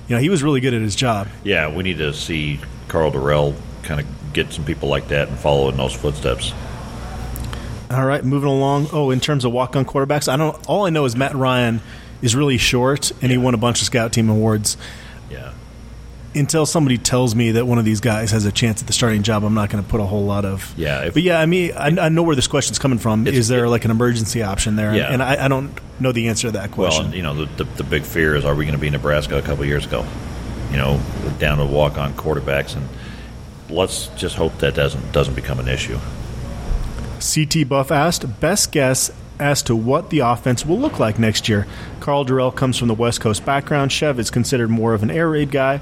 you 0.07 0.15
know, 0.15 0.21
he 0.21 0.29
was 0.29 0.43
really 0.43 0.61
good 0.61 0.73
at 0.73 0.81
his 0.81 0.95
job. 0.95 1.27
Yeah, 1.43 1.67
we 1.73 1.83
need 1.83 1.97
to 1.97 2.13
see 2.13 2.59
Karl 2.89 3.11
Dorrell 3.11 3.55
kind 3.83 3.99
of 3.99 4.05
get 4.33 4.53
some 4.53 4.63
people 4.65 4.87
like 4.89 5.07
that 5.09 5.27
and 5.29 5.37
follow 5.39 5.67
in 5.69 5.75
those 5.77 5.93
footsteps. 5.93 6.53
All 7.93 8.05
right, 8.05 8.23
moving 8.23 8.49
along. 8.49 8.87
Oh, 8.91 9.11
in 9.11 9.19
terms 9.19 9.45
of 9.45 9.51
walk-on 9.51 9.85
quarterbacks, 9.85 10.27
I 10.31 10.35
don't. 10.37 10.55
All 10.67 10.85
I 10.85 10.89
know 10.89 11.05
is 11.05 11.15
Matt 11.15 11.35
Ryan 11.35 11.81
is 12.21 12.35
really 12.35 12.57
short, 12.57 13.11
and 13.21 13.31
he 13.31 13.37
won 13.37 13.53
a 13.53 13.57
bunch 13.57 13.79
of 13.81 13.85
scout 13.85 14.11
team 14.13 14.29
awards. 14.29 14.77
Yeah. 15.29 15.53
until 16.35 16.65
somebody 16.65 16.97
tells 16.97 17.35
me 17.35 17.51
that 17.51 17.67
one 17.67 17.77
of 17.77 17.85
these 17.85 17.99
guys 18.01 18.31
has 18.31 18.45
a 18.45 18.51
chance 18.51 18.81
at 18.81 18.87
the 18.87 18.93
starting 18.93 19.21
job, 19.21 19.43
I'm 19.43 19.53
not 19.53 19.69
going 19.69 19.83
to 19.83 19.89
put 19.89 19.99
a 19.99 20.03
whole 20.05 20.25
lot 20.25 20.45
of. 20.45 20.73
Yeah, 20.77 21.03
if- 21.05 21.13
but 21.13 21.21
yeah, 21.23 21.39
I 21.39 21.45
mean, 21.45 21.71
I, 21.73 21.87
I 22.05 22.09
know 22.09 22.23
where 22.23 22.35
this 22.35 22.47
question's 22.47 22.79
coming 22.79 22.97
from. 22.97 23.27
Is 23.27 23.47
there 23.49 23.67
like 23.69 23.85
an 23.85 23.91
emergency 23.91 24.41
option 24.41 24.75
there? 24.75 24.95
Yeah. 24.95 25.11
And 25.13 25.21
I, 25.21 25.45
I 25.45 25.47
don't 25.47 25.71
know 25.99 26.11
the 26.11 26.29
answer 26.29 26.47
to 26.47 26.51
that 26.53 26.71
question. 26.71 27.05
Well, 27.07 27.15
you 27.15 27.21
know, 27.21 27.45
the, 27.45 27.63
the, 27.63 27.63
the 27.75 27.83
big 27.83 28.01
fear 28.03 28.35
is 28.35 28.45
are 28.45 28.55
we 28.55 28.65
going 28.65 28.75
to 28.75 28.81
be 28.81 28.89
Nebraska 28.89 29.37
a 29.37 29.41
couple 29.43 29.63
years 29.65 29.85
ago? 29.85 30.05
You 30.71 30.77
know, 30.77 30.99
down 31.37 31.59
to 31.59 31.65
walk 31.65 31.99
on 31.99 32.13
quarterbacks, 32.13 32.75
and 32.75 32.87
let's 33.69 34.07
just 34.15 34.35
hope 34.35 34.57
that 34.59 34.73
doesn't 34.73 35.11
doesn't 35.11 35.35
become 35.35 35.59
an 35.59 35.67
issue. 35.67 35.99
CT 37.23 37.69
Buff 37.69 37.91
asked, 37.91 38.39
best 38.41 38.71
guess 38.71 39.09
as 39.39 39.61
to 39.63 39.75
what 39.75 40.09
the 40.09 40.19
offense 40.19 40.65
will 40.65 40.79
look 40.79 40.99
like 40.99 41.17
next 41.17 41.47
year. 41.47 41.65
Karl 41.99 42.25
Dorrell 42.25 42.53
comes 42.53 42.77
from 42.77 42.89
the 42.89 42.93
West 42.93 43.21
Coast 43.21 43.45
background. 43.45 43.91
Chev 43.91 44.19
is 44.19 44.29
considered 44.29 44.69
more 44.69 44.93
of 44.93 45.03
an 45.03 45.11
air 45.11 45.29
raid 45.29 45.49
guy. 45.49 45.81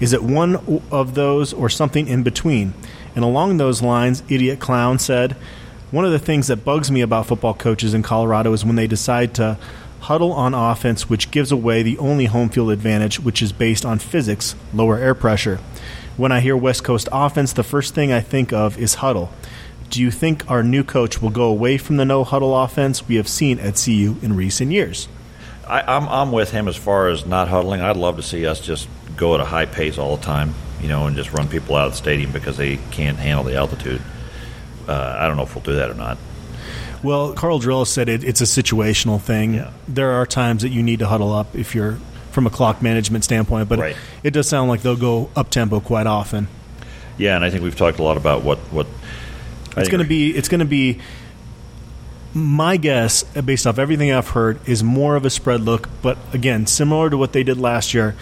Is 0.00 0.12
it 0.12 0.22
one 0.22 0.82
of 0.90 1.14
those 1.14 1.52
or 1.52 1.68
something 1.68 2.08
in 2.08 2.22
between? 2.22 2.72
And 3.14 3.24
along 3.24 3.56
those 3.56 3.82
lines, 3.82 4.22
Idiot 4.28 4.60
Clown 4.60 4.98
said, 4.98 5.32
one 5.90 6.04
of 6.04 6.12
the 6.12 6.18
things 6.18 6.46
that 6.48 6.64
bugs 6.64 6.90
me 6.90 7.00
about 7.00 7.26
football 7.26 7.54
coaches 7.54 7.94
in 7.94 8.02
Colorado 8.02 8.52
is 8.52 8.64
when 8.64 8.76
they 8.76 8.86
decide 8.86 9.34
to 9.34 9.58
huddle 10.00 10.32
on 10.32 10.54
offense, 10.54 11.08
which 11.08 11.30
gives 11.30 11.50
away 11.50 11.82
the 11.82 11.98
only 11.98 12.26
home 12.26 12.48
field 12.48 12.70
advantage, 12.70 13.20
which 13.20 13.42
is 13.42 13.52
based 13.52 13.84
on 13.84 13.98
physics, 13.98 14.54
lower 14.72 14.98
air 14.98 15.14
pressure. 15.14 15.58
When 16.16 16.32
I 16.32 16.40
hear 16.40 16.56
West 16.56 16.84
Coast 16.84 17.08
offense, 17.10 17.52
the 17.52 17.62
first 17.62 17.94
thing 17.94 18.12
I 18.12 18.20
think 18.20 18.52
of 18.52 18.78
is 18.78 18.94
huddle. 18.94 19.30
Do 19.90 20.02
you 20.02 20.10
think 20.10 20.48
our 20.50 20.62
new 20.62 20.84
coach 20.84 21.22
will 21.22 21.30
go 21.30 21.44
away 21.44 21.78
from 21.78 21.96
the 21.96 22.04
no 22.04 22.24
huddle 22.24 22.56
offense 22.56 23.08
we 23.08 23.16
have 23.16 23.28
seen 23.28 23.58
at 23.58 23.80
CU 23.82 24.16
in 24.22 24.36
recent 24.36 24.70
years? 24.70 25.08
I, 25.66 25.80
I'm 25.82 26.08
I'm 26.08 26.32
with 26.32 26.50
him 26.50 26.68
as 26.68 26.76
far 26.76 27.08
as 27.08 27.26
not 27.26 27.48
huddling. 27.48 27.80
I'd 27.80 27.96
love 27.96 28.16
to 28.16 28.22
see 28.22 28.46
us 28.46 28.60
just 28.60 28.88
go 29.16 29.34
at 29.34 29.40
a 29.40 29.44
high 29.44 29.66
pace 29.66 29.98
all 29.98 30.16
the 30.16 30.22
time, 30.22 30.54
you 30.80 30.88
know, 30.88 31.06
and 31.06 31.16
just 31.16 31.32
run 31.32 31.48
people 31.48 31.74
out 31.76 31.86
of 31.86 31.92
the 31.92 31.98
stadium 31.98 32.32
because 32.32 32.56
they 32.56 32.76
can't 32.90 33.18
handle 33.18 33.44
the 33.44 33.56
altitude. 33.56 34.00
Uh, 34.86 35.16
I 35.18 35.26
don't 35.26 35.36
know 35.36 35.42
if 35.42 35.54
we'll 35.54 35.64
do 35.64 35.74
that 35.76 35.90
or 35.90 35.94
not. 35.94 36.16
Well, 37.02 37.32
Karl 37.34 37.60
Dorrell 37.60 37.86
said 37.86 38.08
it, 38.08 38.24
it's 38.24 38.40
a 38.40 38.44
situational 38.44 39.20
thing. 39.20 39.54
Yeah. 39.54 39.70
There 39.86 40.10
are 40.12 40.26
times 40.26 40.62
that 40.62 40.70
you 40.70 40.82
need 40.82 40.98
to 41.00 41.06
huddle 41.06 41.32
up 41.32 41.54
if 41.54 41.74
you're 41.74 41.98
from 42.32 42.46
a 42.46 42.50
clock 42.50 42.82
management 42.82 43.24
standpoint, 43.24 43.68
but 43.68 43.78
Right. 43.78 43.96
it 44.22 44.30
does 44.32 44.48
sound 44.48 44.68
like 44.68 44.82
they'll 44.82 44.96
go 44.96 45.30
up 45.36 45.50
tempo 45.50 45.80
quite 45.80 46.06
often. 46.06 46.48
Yeah, 47.18 47.36
and 47.36 47.44
I 47.44 47.50
think 47.50 47.62
we've 47.62 47.76
talked 47.76 47.98
a 47.98 48.02
lot 48.02 48.16
about 48.16 48.42
what 48.42 48.58
what 48.72 48.86
I 49.76 49.80
It's 49.80 49.88
going 49.88 50.02
to 50.02 50.08
be. 50.08 50.36
It's 50.36 50.48
going 50.48 50.60
to 50.60 50.66
be. 50.66 51.00
My 52.34 52.76
guess, 52.76 53.22
based 53.22 53.66
off 53.66 53.78
everything 53.78 54.12
I've 54.12 54.28
heard, 54.28 54.60
is 54.68 54.84
more 54.84 55.16
of 55.16 55.24
a 55.24 55.30
spread 55.30 55.62
look. 55.62 55.88
But 56.02 56.18
again, 56.34 56.66
similar 56.66 57.08
to 57.08 57.16
what 57.16 57.32
they 57.32 57.42
did 57.42 57.58
last 57.58 57.94
year, 57.94 58.14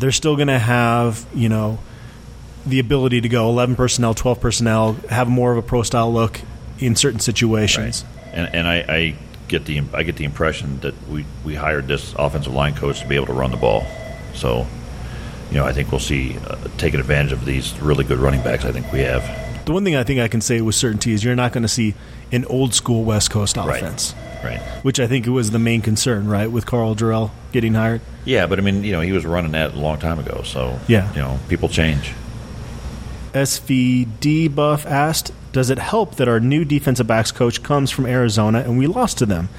they're 0.00 0.12
still 0.12 0.34
going 0.34 0.48
to 0.48 0.58
have 0.58 1.24
you 1.32 1.48
know 1.48 1.78
the 2.66 2.80
ability 2.80 3.20
to 3.20 3.28
go 3.28 3.48
eleven 3.48 3.76
personnel, 3.76 4.12
twelve 4.12 4.40
personnel, 4.40 4.94
have 5.08 5.28
more 5.28 5.52
of 5.52 5.58
a 5.58 5.62
pro 5.62 5.82
style 5.82 6.12
look 6.12 6.40
in 6.80 6.96
certain 6.96 7.20
situations. 7.20 8.04
And, 8.32 8.54
and 8.54 8.66
I, 8.68 8.76
I 8.76 9.14
get 9.46 9.64
the 9.64 9.82
I 9.94 10.02
get 10.02 10.16
the 10.16 10.24
impression 10.24 10.80
that 10.80 10.94
we, 11.08 11.24
we 11.44 11.54
hired 11.54 11.86
this 11.86 12.14
offensive 12.18 12.52
line 12.52 12.74
coach 12.74 13.00
to 13.00 13.08
be 13.08 13.14
able 13.14 13.26
to 13.26 13.32
run 13.32 13.52
the 13.52 13.56
ball. 13.56 13.86
So, 14.34 14.66
you 15.50 15.56
know, 15.56 15.64
I 15.64 15.72
think 15.72 15.90
we'll 15.90 16.00
see 16.00 16.36
uh, 16.38 16.56
taking 16.76 17.00
advantage 17.00 17.32
of 17.32 17.44
these 17.44 17.78
really 17.80 18.04
good 18.04 18.18
running 18.18 18.42
backs. 18.42 18.64
I 18.64 18.72
think 18.72 18.92
we 18.92 19.00
have. 19.00 19.47
The 19.68 19.74
one 19.74 19.84
thing 19.84 19.96
I 19.96 20.02
think 20.02 20.18
I 20.18 20.28
can 20.28 20.40
say 20.40 20.62
with 20.62 20.76
certainty 20.76 21.12
is 21.12 21.22
you're 21.22 21.36
not 21.36 21.52
going 21.52 21.60
to 21.60 21.68
see 21.68 21.92
an 22.32 22.46
old 22.46 22.72
school 22.72 23.04
West 23.04 23.30
Coast 23.30 23.54
Right. 23.54 23.76
offense, 23.82 24.14
Right. 24.42 24.60
which 24.80 24.98
I 24.98 25.06
think 25.06 25.26
was 25.26 25.50
the 25.50 25.58
main 25.58 25.82
concern, 25.82 26.26
right, 26.26 26.50
with 26.50 26.64
Karl 26.64 26.94
Dorrell 26.96 27.32
getting 27.52 27.74
hired. 27.74 28.00
Yeah, 28.24 28.46
but 28.46 28.58
I 28.58 28.62
mean, 28.62 28.82
you 28.82 28.92
know, 28.92 29.02
he 29.02 29.12
was 29.12 29.26
running 29.26 29.52
that 29.52 29.74
a 29.74 29.78
long 29.78 29.98
time 29.98 30.18
ago. 30.18 30.40
So 30.42 30.80
Yeah. 30.88 31.12
you 31.14 31.20
know, 31.20 31.38
people 31.50 31.68
change. 31.68 32.12
SVD 33.34 34.48
Buff 34.48 34.86
asked, 34.86 35.32
"Does 35.52 35.68
it 35.68 35.78
help 35.78 36.14
that 36.16 36.28
our 36.28 36.40
new 36.40 36.64
defensive 36.64 37.06
backs 37.06 37.30
coach 37.30 37.62
comes 37.62 37.90
from 37.90 38.06
Arizona 38.06 38.60
and 38.60 38.78
we 38.78 38.86
lost 38.86 39.18
to 39.18 39.26
them? 39.26 39.50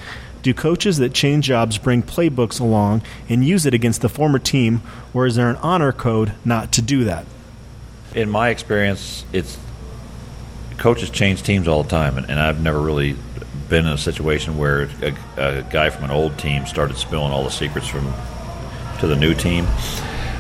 Do 0.41 0.55
coaches 0.55 0.97
that 0.97 1.13
change 1.13 1.45
jobs 1.45 1.77
bring 1.77 2.01
playbooks 2.01 2.59
along 2.59 3.03
and 3.29 3.45
use 3.45 3.67
it 3.67 3.75
against 3.75 4.01
the 4.01 4.09
former 4.09 4.39
team, 4.39 4.81
or 5.13 5.27
is 5.27 5.35
there 5.35 5.51
an 5.51 5.57
honor 5.61 5.91
code 5.91 6.31
not 6.43 6.71
to 6.71 6.81
do 6.81 7.03
that?" 7.03 7.25
In 8.15 8.27
my 8.27 8.49
experience, 8.49 9.23
it's 9.31 9.59
coaches 10.79 11.09
change 11.09 11.43
teams 11.43 11.67
all 11.67 11.83
the 11.83 11.89
time, 11.89 12.17
and, 12.17 12.29
and 12.29 12.39
I've 12.39 12.61
never 12.61 12.79
really 12.79 13.15
been 13.67 13.85
in 13.85 13.91
a 13.91 13.97
situation 13.97 14.57
where 14.57 14.89
a, 15.01 15.15
a 15.37 15.61
guy 15.63 15.89
from 15.89 16.05
an 16.05 16.11
old 16.11 16.37
team 16.39 16.65
started 16.65 16.97
spilling 16.97 17.31
all 17.31 17.43
the 17.43 17.51
secrets 17.51 17.87
from 17.87 18.11
to 18.99 19.07
the 19.07 19.15
new 19.15 19.33
team. 19.33 19.65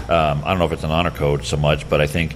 Um, 0.09 0.41
I 0.43 0.49
don't 0.49 0.59
know 0.59 0.65
if 0.65 0.71
it's 0.71 0.83
an 0.83 0.91
honor 0.91 1.11
code 1.11 1.45
so 1.45 1.55
much, 1.55 1.87
but 1.87 2.01
I 2.01 2.07
think 2.07 2.35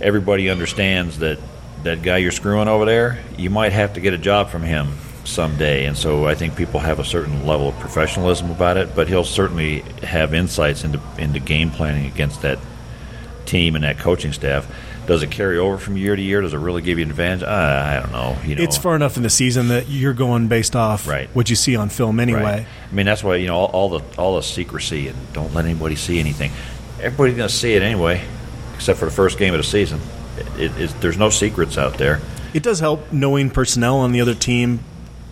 everybody 0.00 0.50
understands 0.50 1.20
that 1.20 1.38
that 1.84 2.02
guy 2.02 2.16
you're 2.16 2.32
screwing 2.32 2.66
over 2.66 2.84
there, 2.84 3.22
you 3.36 3.50
might 3.50 3.72
have 3.72 3.94
to 3.94 4.00
get 4.00 4.14
a 4.14 4.18
job 4.18 4.48
from 4.48 4.62
him 4.62 4.94
someday, 5.24 5.84
and 5.84 5.96
so 5.96 6.26
I 6.26 6.34
think 6.34 6.56
people 6.56 6.80
have 6.80 6.98
a 6.98 7.04
certain 7.04 7.46
level 7.46 7.68
of 7.68 7.78
professionalism 7.78 8.50
about 8.50 8.76
it. 8.76 8.94
But 8.94 9.08
he'll 9.08 9.24
certainly 9.24 9.80
have 10.02 10.34
insights 10.34 10.84
into 10.84 11.00
into 11.18 11.40
game 11.40 11.70
planning 11.70 12.06
against 12.06 12.42
that 12.42 12.58
team 13.46 13.74
and 13.74 13.84
that 13.84 13.98
coaching 13.98 14.32
staff. 14.32 14.66
Does 15.06 15.22
it 15.22 15.30
carry 15.30 15.58
over 15.58 15.76
from 15.78 15.96
year 15.96 16.16
to 16.16 16.22
year? 16.22 16.40
Does 16.40 16.54
it 16.54 16.58
really 16.58 16.80
give 16.82 16.98
you 16.98 17.04
an 17.04 17.10
advantage? 17.10 17.42
I, 17.46 17.96
I 17.98 18.00
don't 18.00 18.12
know. 18.12 18.36
You 18.44 18.54
know, 18.56 18.62
It's 18.62 18.76
far 18.78 18.96
enough 18.96 19.16
in 19.16 19.22
the 19.22 19.30
season 19.30 19.68
that 19.68 19.88
you're 19.88 20.14
going 20.14 20.48
based 20.48 20.74
off 20.74 21.06
Right. 21.06 21.28
what 21.34 21.50
you 21.50 21.56
see 21.56 21.76
on 21.76 21.88
film 21.90 22.18
anyway. 22.20 22.42
Right. 22.42 22.66
I 22.90 22.94
mean, 22.94 23.04
that's 23.06 23.22
why 23.22 23.36
you 23.36 23.46
know 23.46 23.56
all, 23.56 23.66
all 23.90 23.98
the 23.98 24.04
all 24.18 24.36
the 24.36 24.42
secrecy 24.42 25.08
and 25.08 25.32
don't 25.34 25.52
let 25.52 25.64
anybody 25.66 25.96
see 25.96 26.18
anything. 26.20 26.52
Everybody's 27.00 27.36
going 27.36 27.48
to 27.48 27.54
see 27.54 27.74
it 27.74 27.82
anyway, 27.82 28.24
except 28.74 28.98
for 28.98 29.04
the 29.04 29.10
first 29.10 29.38
game 29.38 29.52
of 29.52 29.58
the 29.58 29.64
season. 29.64 30.00
It, 30.56 30.72
it, 30.80 31.00
there's 31.00 31.18
no 31.18 31.28
secrets 31.30 31.76
out 31.76 31.98
there. 31.98 32.20
It 32.54 32.62
does 32.62 32.80
help 32.80 33.12
knowing 33.12 33.50
personnel 33.50 33.98
on 33.98 34.12
the 34.12 34.20
other 34.22 34.34
team 34.34 34.80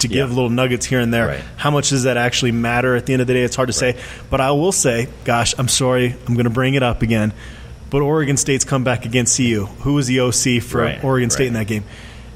to 0.00 0.08
give 0.08 0.28
Yeah. 0.28 0.34
little 0.34 0.50
nuggets 0.50 0.84
here 0.84 1.00
and 1.00 1.14
there. 1.14 1.26
Right. 1.28 1.44
How 1.56 1.70
much 1.70 1.90
does 1.90 2.02
that 2.02 2.16
actually 2.16 2.52
matter 2.52 2.94
at 2.96 3.06
the 3.06 3.12
end 3.14 3.22
of 3.22 3.28
the 3.28 3.34
day? 3.34 3.42
It's 3.42 3.56
hard 3.56 3.68
to 3.68 3.72
say. 3.72 3.96
But 4.28 4.40
I 4.40 4.50
will 4.50 4.72
say, 4.72 5.08
gosh, 5.24 5.54
I'm 5.56 5.68
sorry, 5.68 6.14
I'm 6.26 6.34
going 6.34 6.44
to 6.44 6.50
bring 6.50 6.74
it 6.74 6.82
up 6.82 7.02
again. 7.02 7.32
But 7.92 8.00
Oregon 8.00 8.38
State's 8.38 8.64
come 8.64 8.84
back 8.84 9.04
against 9.04 9.36
CU. 9.36 9.66
Who 9.80 9.92
was 9.92 10.06
the 10.06 10.20
OC 10.20 10.62
for 10.62 10.80
Right, 10.80 11.04
Oregon 11.04 11.28
State 11.28 11.44
right. 11.44 11.48
in 11.48 11.52
that 11.52 11.66
game? 11.66 11.84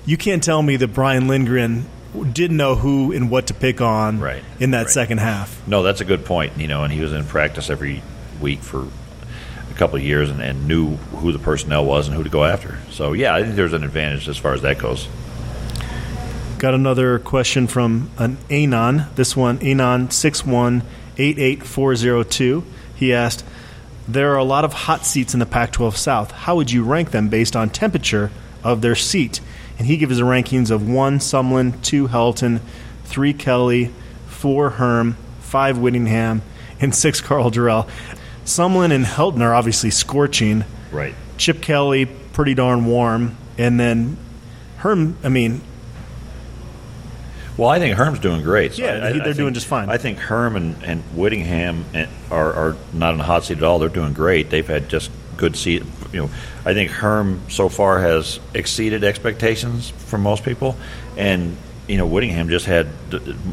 You 0.05 0.19
can't 0.19 0.43
tell 0.45 0.63
me 0.63 0.77
that 0.77 0.89
Brian 0.89 1.29
Lindgren 1.29 1.87
didn't 2.35 2.59
know 2.59 2.75
who 2.75 3.11
and 3.11 3.31
what 3.31 3.47
to 3.47 3.55
pick 3.55 3.81
on 3.81 4.21
Right, 4.21 4.45
in 4.61 4.73
that 4.73 4.91
second 4.91 5.17
half. 5.19 5.67
No, 5.67 5.83
that's 5.83 6.03
a 6.03 6.05
good 6.05 6.27
point. 6.27 6.59
You 6.59 6.69
know, 6.69 6.85
and 6.85 6.93
he 6.93 7.01
was 7.01 7.15
in 7.15 7.25
practice 7.25 7.71
every 7.71 8.03
week 8.39 8.61
for 8.61 8.83
a 8.83 9.75
couple 9.77 9.97
of 9.97 10.03
years 10.03 10.29
and, 10.29 10.43
and 10.43 10.69
knew 10.69 10.97
who 10.97 11.33
the 11.33 11.39
personnel 11.39 11.87
was 11.87 12.07
and 12.07 12.15
who 12.15 12.23
to 12.23 12.29
go 12.29 12.45
after. 12.45 12.79
So 12.91 13.15
yeah, 13.15 13.35
I 13.35 13.43
think 13.43 13.57
there's 13.57 13.73
an 13.73 13.83
advantage 13.83 14.29
as 14.29 14.37
far 14.37 14.53
as 14.53 14.61
that 14.61 14.77
goes. 14.77 15.09
Got 16.59 16.75
another 16.75 17.19
question 17.19 17.67
from 17.67 18.11
an 18.19 18.37
Anon. 18.51 19.07
This 19.15 19.35
one, 19.35 19.59
Anon 19.63 20.11
six 20.11 20.45
one 20.45 20.83
eight 21.17 21.39
eight 21.39 21.63
four 21.63 21.97
zero 21.97 22.23
two. 22.25 22.63
He 22.95 23.15
asked, 23.15 23.43
"There 24.09 24.33
are 24.33 24.39
a 24.39 24.45
lot 24.45 24.65
of 24.65 24.73
hot 24.73 25.05
seats 25.05 25.35
in 25.35 25.41
the 25.41 25.47
Pac-12 25.47 25.97
South. 25.97 26.31
How 26.31 26.57
would 26.57 26.71
you 26.71 26.85
rank 26.85 27.11
them 27.11 27.29
based 27.29 27.57
on 27.57 27.71
temperature 27.71 28.31
of 28.63 28.81
their 28.81 28.95
seat?" 28.95 29.41
And 29.79 29.87
he 29.87 29.97
gives 29.97 30.17
the 30.17 30.25
rankings 30.25 30.71
of 30.71 30.89
one 30.89 31.19
Sumlin, 31.19 31.81
two 31.83 32.09
Helton, 32.09 32.61
three 33.05 33.33
Kelly, 33.33 33.91
four 34.27 34.71
Herm, 34.71 35.17
five 35.41 35.79
Whittingham, 35.79 36.43
and 36.81 36.95
six 36.95 37.21
Karl 37.21 37.51
Dorrell. 37.51 37.87
Sumlin 38.45 38.93
and 38.93 39.05
Helton 39.05 39.41
are 39.41 39.55
obviously 39.55 39.91
scorching. 39.91 40.65
Right. 40.93 41.15
Chip 41.37 41.61
Kelly, 41.61 42.07
pretty 42.07 42.55
darn 42.55 42.87
warm, 42.87 43.37
and 43.59 43.79
then 43.79 44.17
Herm. 44.79 45.17
I 45.25 45.29
mean, 45.29 45.61
Well, 47.57 47.69
I 47.69 47.79
think 47.79 47.97
Herm's 47.97 48.19
doing 48.19 48.43
great. 48.43 48.75
So 48.75 48.83
Yeah, 48.85 48.93
I- 49.03 49.09
I- 49.09 49.13
they're 49.13 49.29
I 49.29 49.33
doing 49.33 49.55
just 49.55 49.67
fine. 49.67 49.89
I 49.89 49.97
think 49.97 50.19
Herm 50.19 50.57
and, 50.57 50.77
and 50.85 51.03
Whittingham 51.15 51.85
and- 51.95 52.09
are, 52.31 52.53
are 52.53 52.77
not 52.93 53.13
in 53.13 53.19
the 53.19 53.25
hot 53.25 53.45
seat 53.45 53.59
at 53.59 53.65
all. 53.65 53.79
They're 53.79 53.89
doing 53.89 54.13
great. 54.13 54.51
They've 54.51 54.67
had 54.67 54.89
just 54.89 55.11
good 55.37 55.57
seat. 55.57 55.83
You 56.13 56.23
know, 56.23 56.31
I 56.65 56.75
think 56.75 56.91
Herm 56.91 57.41
so 57.49 57.69
far 57.69 58.01
has 58.01 58.41
exceeded 58.55 59.05
expectations 59.05 59.91
from 59.91 60.23
most 60.23 60.45
people, 60.45 60.77
and 61.17 61.57
you 61.89 61.99
know 61.99 62.07
Whittingham 62.07 62.49
just 62.49 62.65
had 62.67 62.87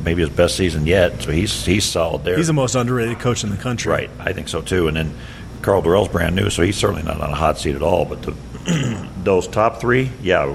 maybe 0.05 0.21
his 0.21 0.29
best 0.29 0.55
season 0.55 0.85
yet. 0.85 1.21
So 1.23 1.31
he's 1.31 1.65
he's 1.65 1.83
solid 1.83 2.23
there. 2.23 2.37
He's 2.37 2.47
the 2.47 2.53
most 2.53 2.75
underrated 2.75 3.19
coach 3.19 3.43
in 3.43 3.49
the 3.49 3.57
country. 3.57 3.91
Right, 3.91 4.09
I 4.19 4.33
think 4.33 4.47
so 4.49 4.61
too. 4.61 4.87
And 4.87 4.95
then 4.95 5.13
Karl 5.61 5.81
Dorrell's 5.81 6.09
brand 6.09 6.35
new, 6.35 6.49
so 6.49 6.61
he's 6.61 6.77
certainly 6.77 7.03
not 7.03 7.19
on 7.19 7.31
a 7.31 7.35
hot 7.35 7.57
seat 7.57 7.75
at 7.75 7.81
all. 7.81 8.05
But 8.05 8.21
the, 8.21 9.07
those 9.23 9.47
top 9.47 9.81
three, 9.81 10.11
yeah, 10.21 10.45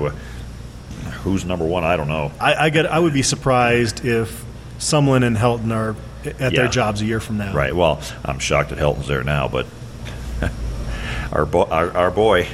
who's 1.23 1.45
number 1.45 1.65
one? 1.65 1.85
I 1.85 1.97
don't 1.97 2.09
know. 2.09 2.33
I, 2.41 2.55
I 2.55 2.71
get. 2.71 2.87
I 2.87 2.99
would 2.99 3.13
be 3.13 3.23
surprised 3.23 4.05
if 4.05 4.45
Sumlin 4.79 5.25
and 5.25 5.37
Helton 5.37 5.73
are 5.75 5.97
at 6.25 6.41
Yeah. 6.41 6.49
their 6.51 6.69
jobs 6.69 7.01
a 7.01 7.05
year 7.05 7.21
from 7.21 7.39
now. 7.39 7.53
Right. 7.55 7.75
Well, 7.75 8.01
I'm 8.25 8.39
shocked 8.39 8.71
that 8.71 8.79
Helton's 8.79 9.07
there 9.09 9.23
now, 9.25 9.49
but 9.49 9.67
our, 11.33 11.47
bo- 11.47 11.65
our 11.67 11.91
our 11.97 12.11
boy, 12.11 12.49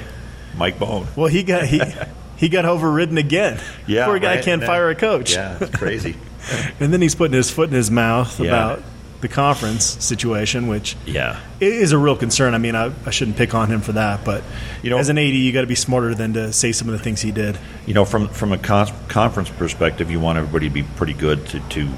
Mike 0.56 0.78
Bohn. 0.78 1.06
Well, 1.16 1.28
he 1.28 1.42
got 1.42 1.66
he 1.66 1.80
he 2.36 2.48
got 2.48 2.64
overridden 2.64 3.18
again. 3.18 3.60
Yeah, 3.86 4.06
poor 4.06 4.18
guy 4.18 4.36
right, 4.36 4.44
can't 4.44 4.62
fire 4.64 4.90
a 4.90 4.94
coach. 4.94 5.32
Yeah, 5.34 5.58
it's 5.60 5.76
crazy. 5.76 6.16
and 6.80 6.92
then 6.92 7.00
he's 7.00 7.14
putting 7.14 7.34
his 7.34 7.50
foot 7.50 7.68
in 7.70 7.74
his 7.74 7.90
mouth 7.90 8.38
Yeah. 8.40 8.48
about 8.48 8.82
the 9.25 9.29
conference 9.35 9.85
situation, 10.05 10.66
which 10.66 10.97
yeah. 11.07 11.41
is 11.59 11.93
a 11.93 11.99
real 11.99 12.14
concern. 12.14 12.53
I 12.53 12.59
mean, 12.59 12.75
I, 12.75 12.93
I 13.07 13.11
shouldn't 13.11 13.39
pick 13.39 13.55
on 13.55 13.68
him 13.68 13.81
for 13.81 13.93
that, 13.93 14.22
but 14.22 14.45
You 14.83 14.91
know- 14.91 14.99
as 14.99 15.09
an 15.09 15.16
AD, 15.16 15.25
you 15.25 15.51
got 15.51 15.62
to 15.62 15.66
be 15.66 15.75
smarter 15.75 16.14
than 16.14 16.35
to 16.35 16.53
say 16.53 16.72
some 16.72 16.89
of 16.89 16.93
the 16.93 17.03
things 17.03 17.22
he 17.22 17.33
did. 17.33 17.59
You 17.87 17.95
know, 17.95 18.05
from 18.05 18.29
from 18.29 18.53
a 18.53 18.59
con- 18.59 18.93
conference 19.09 19.49
perspective, 19.49 20.11
you 20.11 20.20
want 20.20 20.37
everybody 20.37 20.68
to 20.68 20.75
be 20.75 20.83
pretty 20.83 21.14
good 21.14 21.47
to, 21.49 21.61
to 21.61 21.89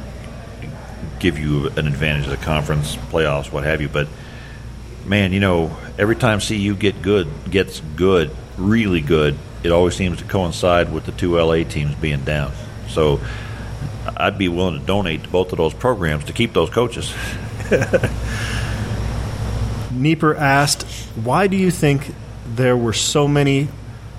give 1.18 1.37
you 1.37 1.66
an 1.70 1.89
advantage 1.89 2.27
of 2.27 2.31
the 2.31 2.37
conference 2.37 2.95
playoffs, 2.95 3.51
what 3.51 3.64
have 3.64 3.81
you. 3.81 3.89
But 3.89 4.07
man, 5.05 5.33
you 5.33 5.41
know, 5.41 5.77
every 5.99 6.14
time 6.14 6.39
CU 6.39 6.77
get 6.77 7.03
good 7.03 7.27
gets 7.51 7.81
good, 7.97 8.31
really 8.57 9.01
good, 9.01 9.37
it 9.64 9.72
always 9.72 9.97
seems 9.97 10.18
to 10.18 10.24
coincide 10.24 10.93
with 10.93 11.07
the 11.07 11.12
two 11.12 11.37
LA 11.37 11.64
teams 11.64 11.97
being 11.97 12.22
down. 12.22 12.53
So 12.89 13.20
I'd 14.16 14.38
be 14.38 14.48
willing 14.48 14.80
to 14.80 14.86
donate 14.86 15.24
to 15.24 15.28
both 15.28 15.52
of 15.52 15.59
those 15.59 15.74
programs 15.74 16.24
to 16.24 16.32
keep 16.32 16.52
those 16.52 16.70
coaches. 16.70 17.12
Nieper 19.92 20.36
asked, 20.36 20.82
"Why 21.16 21.46
do 21.46 21.57
you 21.57 21.70
think 21.70 22.14
there 22.46 22.76
were 22.76 22.92
so 22.92 23.26
many 23.26 23.68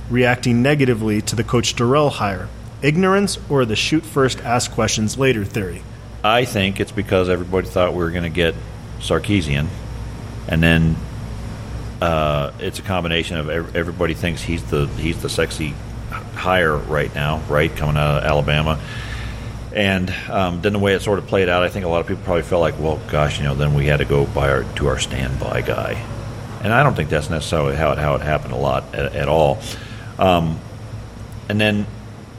reacting 0.10 0.62
negatively 0.62 1.22
to 1.22 1.36
the 1.36 1.44
Coach 1.44 1.76
Dorrell 1.76 2.12
hire? 2.12 2.50
Ignorance 2.82 3.38
or 3.50 3.66
the 3.66 3.76
shoot 3.76 4.04
first, 4.04 4.40
ask 4.42 4.72
questions 4.72 5.18
later 5.18 5.46
theory?" 5.46 5.84
I 6.24 6.46
think 6.46 6.80
it's 6.80 6.92
because 6.92 7.30
everybody 7.30 7.68
thought 7.68 7.94
we 7.94 8.00
were 8.00 8.12
going 8.12 8.24
to 8.24 8.30
get 8.30 8.56
Sarkisian, 9.00 9.68
and 10.48 10.64
then 10.64 10.96
uh, 12.02 12.52
it's 12.60 12.80
a 12.80 12.82
combination 12.82 13.38
of 13.38 13.50
everybody 13.50 14.14
thinks 14.14 14.42
he's 14.42 14.64
the 14.66 14.88
he's 14.98 15.22
the 15.22 15.30
sexy 15.30 15.74
hire 16.36 16.76
right 16.76 17.14
now, 17.14 17.42
right, 17.50 17.74
coming 17.76 17.98
out 17.98 18.18
of 18.18 18.24
Alabama. 18.24 18.80
And 19.78 20.10
um, 20.28 20.62
then 20.62 20.74
the 20.74 20.80
way 20.80 20.96
it 20.96 21.04
sort 21.04 21.20
of 21.20 21.28
played 21.28 21.50
out, 21.50 21.62
I 21.62 21.70
think 21.70 21.86
a 21.86 21.88
lot 21.88 22.02
of 22.02 22.08
people 22.08 22.24
probably 22.24 22.42
felt 22.42 22.62
like, 22.62 22.80
well, 22.80 23.00
gosh, 23.10 23.38
you 23.38 23.44
know, 23.44 23.54
then 23.54 23.76
we 23.76 23.86
had 23.86 23.98
to 23.98 24.06
go 24.06 24.26
by 24.26 24.50
our 24.50 24.64
to 24.78 24.88
our 24.88 24.98
standby 24.98 25.62
guy, 25.62 26.04
and 26.64 26.74
I 26.74 26.82
don't 26.82 26.96
think 26.96 27.10
that's 27.10 27.30
necessarily 27.30 27.76
how 27.76 27.92
it 27.92 28.00
how 28.00 28.16
it 28.16 28.22
happened 28.22 28.54
a 28.54 28.58
lot 28.58 28.96
at, 28.96 29.16
at 29.16 29.28
all. 29.28 29.60
Um, 30.18 30.60
and 31.48 31.62
then 31.62 31.86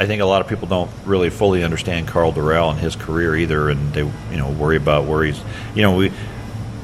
I 0.00 0.06
think 0.06 0.20
a 0.20 0.24
lot 0.24 0.40
of 0.40 0.48
people 0.48 0.66
don't 0.66 0.90
really 1.04 1.30
fully 1.30 1.62
understand 1.62 2.08
Karl 2.08 2.32
Dorrell 2.32 2.72
and 2.72 2.80
his 2.80 2.96
career 2.96 3.36
either, 3.36 3.70
and 3.70 3.94
they 3.94 4.00
you 4.00 4.36
know 4.36 4.50
worry 4.50 4.76
about 4.76 5.06
where 5.06 5.22
he's 5.22 5.40
you 5.76 5.82
know 5.82 5.94
we 5.94 6.10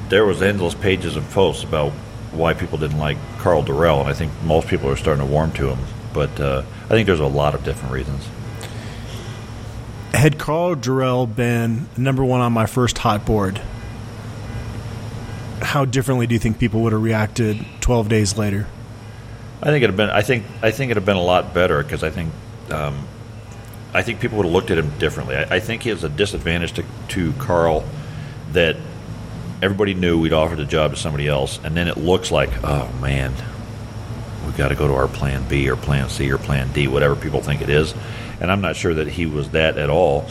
there 0.09 0.25
was 0.25 0.41
endless 0.41 0.75
pages 0.77 1.17
of 1.17 1.29
posts 1.31 1.65
about 1.65 1.91
why 2.31 2.55
people 2.55 2.79
didn't 2.79 3.01
like 3.01 3.17
Karl 3.39 3.65
Dorrell, 3.65 4.03
and 4.03 4.09
I 4.09 4.13
think 4.13 4.31
most 4.45 4.69
people 4.69 4.89
are 4.89 4.97
starting 4.97 5.27
to 5.27 5.33
warm 5.33 5.51
to 5.55 5.71
him. 5.71 5.81
But 6.13 6.39
uh, 6.39 6.63
I 6.85 6.89
think 6.91 7.07
there's 7.07 7.19
a 7.19 7.27
lot 7.27 7.57
of 7.57 7.65
different 7.65 7.93
reasons. 7.93 8.25
Had 10.15 10.39
Karl 10.39 10.77
Dorrell 10.77 11.27
been 11.27 11.89
number 11.97 12.25
one 12.25 12.41
on 12.41 12.53
my 12.53 12.67
first 12.67 12.99
hot 12.99 13.27
board, 13.27 13.61
how 15.61 15.85
differently 15.85 16.29
do 16.29 16.35
you 16.35 16.39
think 16.39 16.59
people 16.59 16.83
would 16.83 16.93
have 16.93 17.03
reacted 17.03 17.65
12 17.81 18.09
days 18.09 18.39
later? 18.39 18.69
I 19.61 19.67
think 19.67 19.83
it'd 19.83 19.91
have 19.91 19.97
been. 19.97 20.11
I 20.11 20.23
think. 20.23 20.45
I 20.63 20.71
think 20.71 20.91
it'd 20.91 21.01
have 21.01 21.07
been 21.07 21.17
a 21.17 21.23
lot 21.23 21.53
better 21.53 21.83
because 21.83 22.05
I 22.05 22.11
think. 22.11 22.33
Um, 22.71 23.09
I 23.93 24.03
think 24.03 24.21
people 24.21 24.39
would 24.39 24.47
have 24.47 24.53
looked 24.53 24.71
at 24.71 24.79
him 24.79 24.97
differently. 24.99 25.37
I, 25.37 25.57
I 25.57 25.61
think 25.61 25.83
he 25.83 25.91
has 25.91 26.03
a 26.05 26.09
disadvantage 26.09 26.73
to, 26.75 26.85
to 27.09 27.33
Karl 27.35 27.85
that 28.53 28.77
everybody 29.63 29.95
knew 29.95 30.21
we'd 30.21 30.33
offered 30.33 30.59
the 30.59 30.65
job 30.65 30.91
to 30.93 30.97
somebody 30.97 31.29
else, 31.29 31.61
and 31.63 31.77
then 31.77 31.89
it 31.89 31.97
looks 31.97 32.31
like, 32.31 32.51
oh 32.65 32.93
man, 33.01 33.33
we've 34.45 34.57
got 34.57 34.69
to 34.69 34.75
go 34.75 34.89
to 34.89 34.95
our 34.95 35.09
plan 35.09 35.49
B 35.49 35.71
or 35.71 35.77
plan 35.77 36.09
C 36.09 36.31
or 36.31 36.39
plan 36.39 36.73
D, 36.73 36.89
whatever 36.89 37.17
people 37.17 37.41
think 37.41 37.63
it 37.63 37.69
is. 37.69 37.95
And 38.45 38.53
I'm 38.53 38.61
not 38.61 38.77
sure 38.77 38.93
that 38.93 39.09
he 39.09 39.25
was 39.25 39.49
that 39.51 39.79
at 39.79 39.89
all. 39.89 40.27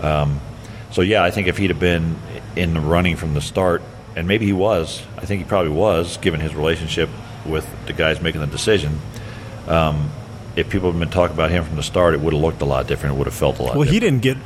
Um, 0.00 0.40
so 0.92 1.02
yeah, 1.02 1.24
I 1.24 1.32
think 1.32 1.48
if 1.48 1.58
he'd 1.58 1.70
have 1.70 1.80
been 1.80 2.14
in 2.54 2.72
the 2.72 2.80
running 2.80 3.16
from 3.16 3.34
the 3.34 3.40
start, 3.40 3.82
and 4.14 4.28
maybe 4.28 4.46
he 4.46 4.52
was, 4.52 5.02
I 5.16 5.26
think 5.26 5.42
he 5.42 5.48
probably 5.48 5.72
was, 5.72 6.18
given 6.18 6.38
his 6.38 6.54
relationship 6.54 7.10
with 7.44 7.68
the 7.86 7.92
guys 7.92 8.20
making 8.20 8.42
the 8.42 8.46
decision. 8.46 9.00
Um, 9.66 10.08
if 10.54 10.70
people 10.70 10.92
had 10.92 11.00
been 11.00 11.10
talking 11.10 11.34
about 11.34 11.50
him 11.50 11.64
from 11.64 11.74
the 11.74 11.82
start, 11.82 12.14
it 12.14 12.20
would 12.20 12.32
have 12.32 12.40
looked 12.40 12.62
a 12.62 12.64
lot 12.64 12.86
different. 12.86 13.16
It 13.16 13.18
would 13.18 13.26
have 13.26 13.34
felt 13.34 13.58
a 13.58 13.62
lot. 13.64 13.74
Well, 13.74 13.82
different. 13.82 13.92
he 13.92 14.00
didn't 14.00 14.22
get 14.22 14.36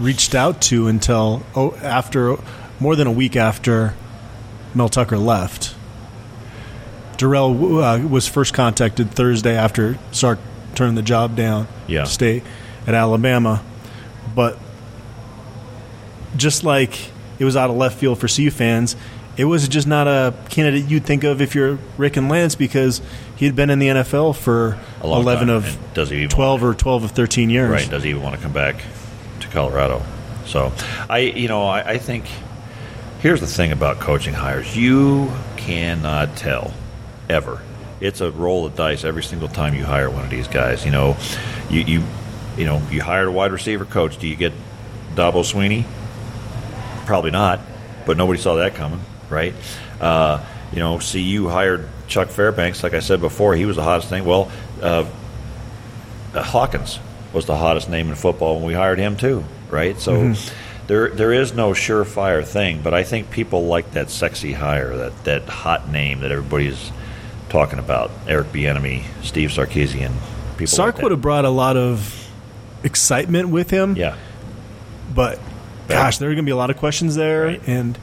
reached 0.00 0.34
out 0.34 0.60
to 0.62 0.88
until 0.88 1.44
oh, 1.54 1.76
after 1.76 2.36
more 2.80 2.96
than 2.96 3.06
a 3.06 3.12
week 3.12 3.36
after 3.36 3.94
Mel 4.74 4.88
Tucker 4.88 5.18
left. 5.18 5.76
Dorrell 7.16 8.04
uh, 8.04 8.08
was 8.08 8.26
first 8.26 8.54
contacted 8.54 9.12
Thursday 9.12 9.54
after 9.56 9.98
Sark 10.10 10.40
turned 10.74 10.96
the 10.98 11.02
job 11.02 11.36
down 11.36 11.66
Yeah. 11.86 12.04
to 12.04 12.10
stay 12.10 12.42
at 12.86 12.94
Alabama. 12.94 13.62
But 14.34 14.58
just 16.36 16.64
like 16.64 17.10
it 17.38 17.44
was 17.44 17.56
out 17.56 17.70
of 17.70 17.76
left 17.76 17.98
field 17.98 18.18
for 18.18 18.28
CU 18.28 18.50
fans, 18.50 18.96
it 19.36 19.44
was 19.44 19.66
just 19.68 19.86
not 19.86 20.06
a 20.06 20.34
candidate 20.50 20.88
you'd 20.90 21.04
think 21.04 21.24
of 21.24 21.40
if 21.40 21.54
you're 21.54 21.78
Rick 21.96 22.16
and 22.16 22.28
Lance 22.28 22.54
because 22.54 23.00
he 23.36 23.46
had 23.46 23.56
been 23.56 23.70
in 23.70 23.78
the 23.78 23.88
NFL 23.88 24.36
for 24.36 24.78
A 25.00 25.06
long 25.06 25.22
11 25.22 25.48
time. 25.48 25.56
of 25.56 25.78
does 25.94 26.10
he 26.10 26.18
even 26.18 26.28
12 26.28 26.62
or 26.64 26.74
12 26.74 27.04
of 27.04 27.10
13 27.12 27.48
years. 27.50 27.70
Right. 27.70 27.88
Does 27.90 28.02
he 28.02 28.10
even 28.10 28.22
want 28.22 28.36
to 28.36 28.42
come 28.42 28.52
back 28.52 28.82
to 29.40 29.48
Colorado? 29.48 30.02
So, 30.46 30.72
I, 31.08 31.18
you 31.18 31.48
know, 31.48 31.66
I, 31.66 31.92
I 31.92 31.98
think 31.98 32.24
here's 33.20 33.40
the 33.40 33.46
thing 33.46 33.72
about 33.72 34.00
coaching 34.00 34.34
hires: 34.34 34.76
you 34.76 35.30
cannot 35.56 36.36
tell 36.36 36.74
ever. 37.28 37.62
It's 38.00 38.20
a 38.20 38.30
roll 38.30 38.66
of 38.66 38.76
dice 38.76 39.04
every 39.04 39.22
single 39.22 39.48
time 39.48 39.74
you 39.74 39.84
hire 39.84 40.08
one 40.08 40.24
of 40.24 40.30
these 40.30 40.48
guys. 40.48 40.84
You 40.84 40.90
know, 40.90 41.16
you 41.68 41.80
you 41.80 42.02
you 42.56 42.64
know 42.64 42.82
you 42.90 43.02
hired 43.02 43.28
a 43.28 43.32
wide 43.32 43.52
receiver 43.52 43.84
coach. 43.84 44.18
Do 44.18 44.26
you 44.26 44.36
get 44.36 44.52
Dabo 45.14 45.44
Swinney? 45.44 45.84
Probably 47.06 47.30
not, 47.30 47.60
but 48.06 48.16
nobody 48.16 48.40
saw 48.40 48.56
that 48.56 48.74
coming, 48.74 49.00
right? 49.28 49.54
Uh, 50.00 50.44
you 50.72 50.78
know, 50.78 50.98
CU 50.98 51.48
hired 51.48 51.88
Chuck 52.06 52.28
Fairbanks. 52.28 52.82
Like 52.82 52.94
I 52.94 53.00
said 53.00 53.20
before, 53.20 53.54
he 53.54 53.64
was 53.66 53.76
the 53.76 53.82
hottest 53.82 54.08
thing. 54.08 54.24
Well, 54.24 54.50
uh, 54.80 55.06
uh, 56.34 56.42
Hawkins 56.42 56.98
was 57.32 57.46
the 57.46 57.56
hottest 57.56 57.88
name 57.88 58.08
in 58.08 58.14
football 58.14 58.56
when 58.56 58.64
we 58.64 58.74
hired 58.74 58.98
him 58.98 59.16
too, 59.16 59.44
right? 59.68 59.98
So 59.98 60.34
there 60.86 61.08
there 61.10 61.32
is 61.32 61.52
no 61.54 61.70
surefire 61.70 62.44
thing, 62.44 62.80
but 62.82 62.94
I 62.94 63.04
think 63.04 63.30
people 63.30 63.66
like 63.66 63.92
that 63.92 64.10
sexy 64.10 64.52
hire, 64.52 64.96
that 64.96 65.24
that 65.24 65.42
hot 65.44 65.88
name 65.90 66.20
that 66.20 66.32
everybody's 66.32 66.90
talking 67.50 67.78
about. 67.78 68.10
Eric 68.26 68.48
Bieniemy, 68.52 69.04
Steve 69.22 69.50
Sarkisian, 69.50 70.12
people. 70.52 70.68
Sark 70.68 70.94
like 70.96 71.02
would 71.02 71.12
have 71.12 71.20
brought 71.22 71.44
a 71.44 71.50
lot 71.50 71.76
of 71.76 72.28
excitement 72.82 73.48
with 73.50 73.70
him, 73.70 73.94
yeah, 73.96 74.16
but 75.14 75.38
gosh, 75.88 76.18
there 76.18 76.30
are 76.30 76.32
going 76.34 76.44
to 76.44 76.48
be 76.48 76.52
a 76.52 76.56
lot 76.56 76.70
of 76.70 76.76
questions 76.78 77.14
there, 77.14 77.44
Right. 77.46 77.62
and 77.66 77.98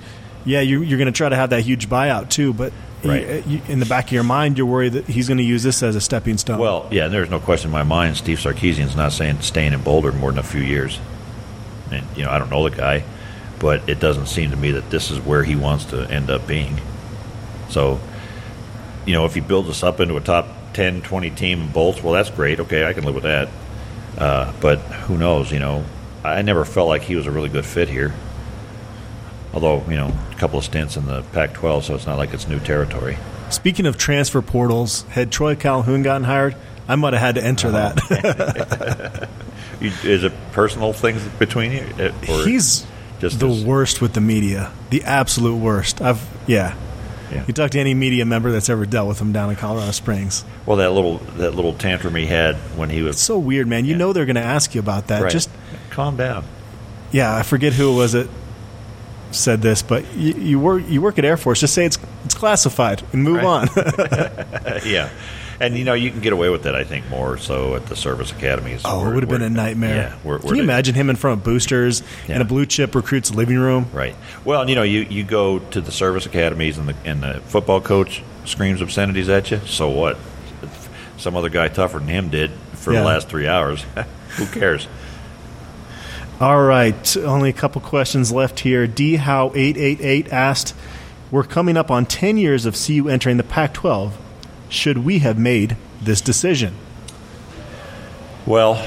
yeah, 0.45 0.61
you, 0.61 0.81
you're 0.83 0.99
going 0.99 1.11
to 1.11 1.17
try 1.17 1.29
to 1.29 1.35
have 1.35 1.49
that 1.49 1.61
huge 1.61 1.89
buyout 1.89 2.29
too. 2.29 2.53
But 2.53 2.71
Right. 3.03 3.29
Uh, 3.29 3.33
you, 3.47 3.61
in 3.67 3.79
the 3.79 3.85
back 3.85 4.05
of 4.07 4.11
your 4.11 4.23
mind, 4.23 4.57
you're 4.57 4.65
worried 4.65 4.93
that 4.93 5.05
he's 5.05 5.27
going 5.27 5.37
to 5.37 5.43
use 5.43 5.61
this 5.61 5.83
as 5.83 5.95
a 5.95 6.01
stepping 6.01 6.37
stone. 6.39 6.57
Well, 6.57 6.87
yeah, 6.91 7.05
and 7.05 7.13
there's 7.13 7.29
no 7.29 7.39
question 7.39 7.67
in 7.69 7.71
my 7.71 7.83
mind. 7.83 8.17
Steve 8.17 8.39
Sarkisian's 8.39 8.95
not 8.95 9.11
saying 9.11 9.41
staying 9.41 9.73
in 9.73 9.83
Boulder 9.83 10.11
more 10.11 10.31
than 10.31 10.39
a 10.39 10.43
few 10.43 10.61
years. 10.61 10.99
And 11.91 12.03
you 12.17 12.23
know, 12.23 12.31
I 12.31 12.39
don't 12.39 12.49
know 12.49 12.67
the 12.67 12.75
guy, 12.75 13.03
but 13.59 13.87
it 13.87 13.99
doesn't 13.99 14.25
seem 14.25 14.49
to 14.49 14.57
me 14.57 14.71
that 14.71 14.89
this 14.89 15.11
is 15.11 15.19
where 15.19 15.43
he 15.43 15.55
wants 15.55 15.85
to 15.85 16.09
end 16.09 16.31
up 16.31 16.47
being. 16.47 16.81
So, 17.69 17.99
you 19.07 19.13
know, 19.13 19.25
if 19.25 19.33
he 19.33 19.39
builds 19.39 19.69
us 19.69 19.81
up 19.81 19.99
into 19.99 20.15
a 20.17 20.21
top 20.21 20.47
10, 20.73 21.01
20 21.01 21.29
team 21.31 21.61
in 21.61 21.71
Bolts, 21.71 22.03
well, 22.03 22.13
that's 22.13 22.29
great. 22.29 22.59
Okay, 22.59 22.85
I 22.85 22.93
can 22.93 23.03
live 23.05 23.15
with 23.15 23.23
that. 23.23 23.49
Uh, 24.17 24.53
but 24.61 24.77
who 24.79 25.17
knows? 25.17 25.51
You 25.51 25.59
know, 25.59 25.83
I 26.23 26.41
never 26.43 26.63
felt 26.65 26.87
like 26.87 27.01
he 27.01 27.15
was 27.15 27.25
a 27.25 27.31
really 27.31 27.49
good 27.49 27.65
fit 27.65 27.89
here. 27.89 28.13
Although, 29.53 29.83
you 29.89 29.95
know, 29.95 30.13
a 30.31 30.35
couple 30.35 30.59
of 30.59 30.65
stints 30.65 30.97
in 30.97 31.07
the 31.07 31.23
Pac-12, 31.31 31.83
so 31.83 31.95
it's 31.95 32.05
not 32.05 32.17
like 32.17 32.33
it's 32.33 32.47
new 32.47 32.59
territory. 32.59 33.17
Speaking 33.49 33.85
of 33.85 33.97
transfer 33.97 34.41
portals, 34.41 35.03
had 35.03 35.31
Troy 35.31 35.55
Calhoun 35.55 36.03
gotten 36.03 36.25
hired, 36.25 36.55
I 36.87 36.95
might 36.95 37.13
have 37.13 37.21
had 37.21 37.35
to 37.35 37.43
enter 37.43 37.69
Uh-huh. 37.69 37.93
that. 38.09 39.29
Is 39.81 40.23
it 40.23 40.33
personal 40.51 40.91
things 40.91 41.23
between 41.39 41.71
you? 41.71 41.79
Uh, 41.99 42.11
or 42.29 42.43
he's 42.45 42.85
just 43.19 43.39
the 43.39 43.47
worst 43.47 44.01
with 44.01 44.13
the 44.13 44.21
media, 44.21 44.71
the 44.89 45.03
absolute 45.03 45.55
worst. 45.55 46.01
I've 46.01 46.27
yeah. 46.47 46.75
Yeah. 47.31 47.43
You 47.47 47.53
talk 47.53 47.71
to 47.71 47.79
any 47.79 47.93
media 47.93 48.25
member 48.25 48.51
that's 48.51 48.69
ever 48.69 48.85
dealt 48.85 49.07
with 49.07 49.19
him 49.19 49.31
down 49.33 49.49
in 49.49 49.55
Colorado 49.57 49.91
Springs. 49.91 50.45
Well, 50.65 50.77
that 50.77 50.91
little 50.91 51.17
that 51.37 51.55
little 51.55 51.73
tantrum 51.73 52.15
he 52.15 52.25
had 52.25 52.55
when 52.77 52.89
he 52.89 53.01
was 53.01 53.15
It's 53.17 53.23
so 53.23 53.37
weird, 53.37 53.67
man. 53.67 53.85
You 53.85 53.91
Yeah. 53.91 53.97
know 53.97 54.13
they're 54.13 54.25
going 54.25 54.35
to 54.35 54.41
ask 54.41 54.73
you 54.75 54.79
about 54.79 55.07
that. 55.07 55.23
Right. 55.23 55.31
Just 55.31 55.49
calm 55.89 56.15
down. 56.17 56.45
yeah, 57.11 57.35
I 57.35 57.43
forget 57.43 57.73
who 57.73 57.91
it 57.91 57.95
was 57.95 58.13
that 58.13 58.29
said 59.31 59.61
this, 59.61 59.81
but 59.81 60.15
you, 60.15 60.33
you 60.35 60.59
work 60.59 60.83
you 60.87 61.01
work 61.01 61.19
at 61.19 61.25
Air 61.25 61.35
Force. 61.37 61.59
Just 61.59 61.73
say 61.73 61.85
it's 61.85 61.97
it's 62.23 62.33
classified 62.33 63.03
and 63.11 63.23
move 63.23 63.37
Right. 63.43 63.45
on. 63.45 63.67
yeah, 64.85 65.09
and 65.59 65.77
you 65.77 65.83
know 65.83 65.93
you 65.93 66.11
can 66.11 66.21
get 66.21 66.33
away 66.33 66.49
with 66.49 66.63
that. 66.63 66.75
I 66.75 66.83
think 66.83 67.09
more 67.09 67.37
so 67.37 67.75
at 67.75 67.85
the 67.87 67.95
service 67.95 68.31
academies. 68.31 68.81
oh, 68.85 68.99
We're- 68.99 69.11
it 69.11 69.13
would 69.15 69.23
have 69.23 69.29
been 69.29 69.41
a 69.41 69.49
nightmare. 69.49 69.95
Yeah, 69.95 70.17
we're, 70.23 70.39
Can 70.39 70.55
you 70.55 70.63
imagine 70.63 70.95
him 70.95 71.09
in 71.09 71.15
front 71.15 71.39
of 71.39 71.43
boosters 71.43 72.03
in 72.27 72.41
a 72.41 72.45
blue 72.45 72.65
chip 72.65 72.93
recruit's 72.95 73.31
living 73.33 73.57
room? 73.57 73.87
Right. 73.93 74.15
Well, 74.45 74.69
you 74.69 74.75
know, 74.75 74.83
you, 74.83 75.01
you 75.01 75.23
go 75.23 75.59
to 75.59 75.81
the 75.81 75.91
service 75.91 76.25
academies 76.25 76.77
and 76.77 76.87
the 76.89 76.95
and 77.05 77.21
the 77.23 77.41
football 77.45 77.81
coach 77.81 78.21
screams 78.45 78.81
obscenities 78.81 79.29
at 79.29 79.49
you. 79.51 79.59
So 79.65 79.89
what? 79.89 80.17
If 80.63 80.89
some 81.17 81.35
other 81.35 81.49
guy 81.49 81.67
tougher 81.67 81.99
than 81.99 82.07
him 82.07 82.29
did 82.29 82.51
for 82.73 82.93
Yeah. 82.93 82.99
the 82.99 83.05
last 83.05 83.27
three 83.29 83.47
hours. 83.47 83.83
Who 84.37 84.45
cares? 84.45 84.87
All 86.39 86.61
right, 86.61 87.17
only 87.17 87.49
a 87.49 87.53
couple 87.53 87.81
questions 87.81 88.31
left 88.31 88.59
here. 88.59 88.85
D 88.85 89.15
How 89.15 89.51
eight 89.55 89.75
eight 89.75 89.99
eight 90.01 90.31
asked, 90.31 90.75
"We're 91.31 91.43
coming 91.43 91.75
up 91.77 91.89
on 91.89 92.05
ten 92.05 92.37
years 92.37 92.67
of 92.67 92.75
CU 92.75 93.09
entering 93.09 93.37
the 93.37 93.43
Pac-12. 93.43 94.11
Should 94.69 94.99
we 94.99 95.19
have 95.19 95.37
made 95.37 95.77
this 96.01 96.21
decision?" 96.21 96.75
Well, 98.45 98.81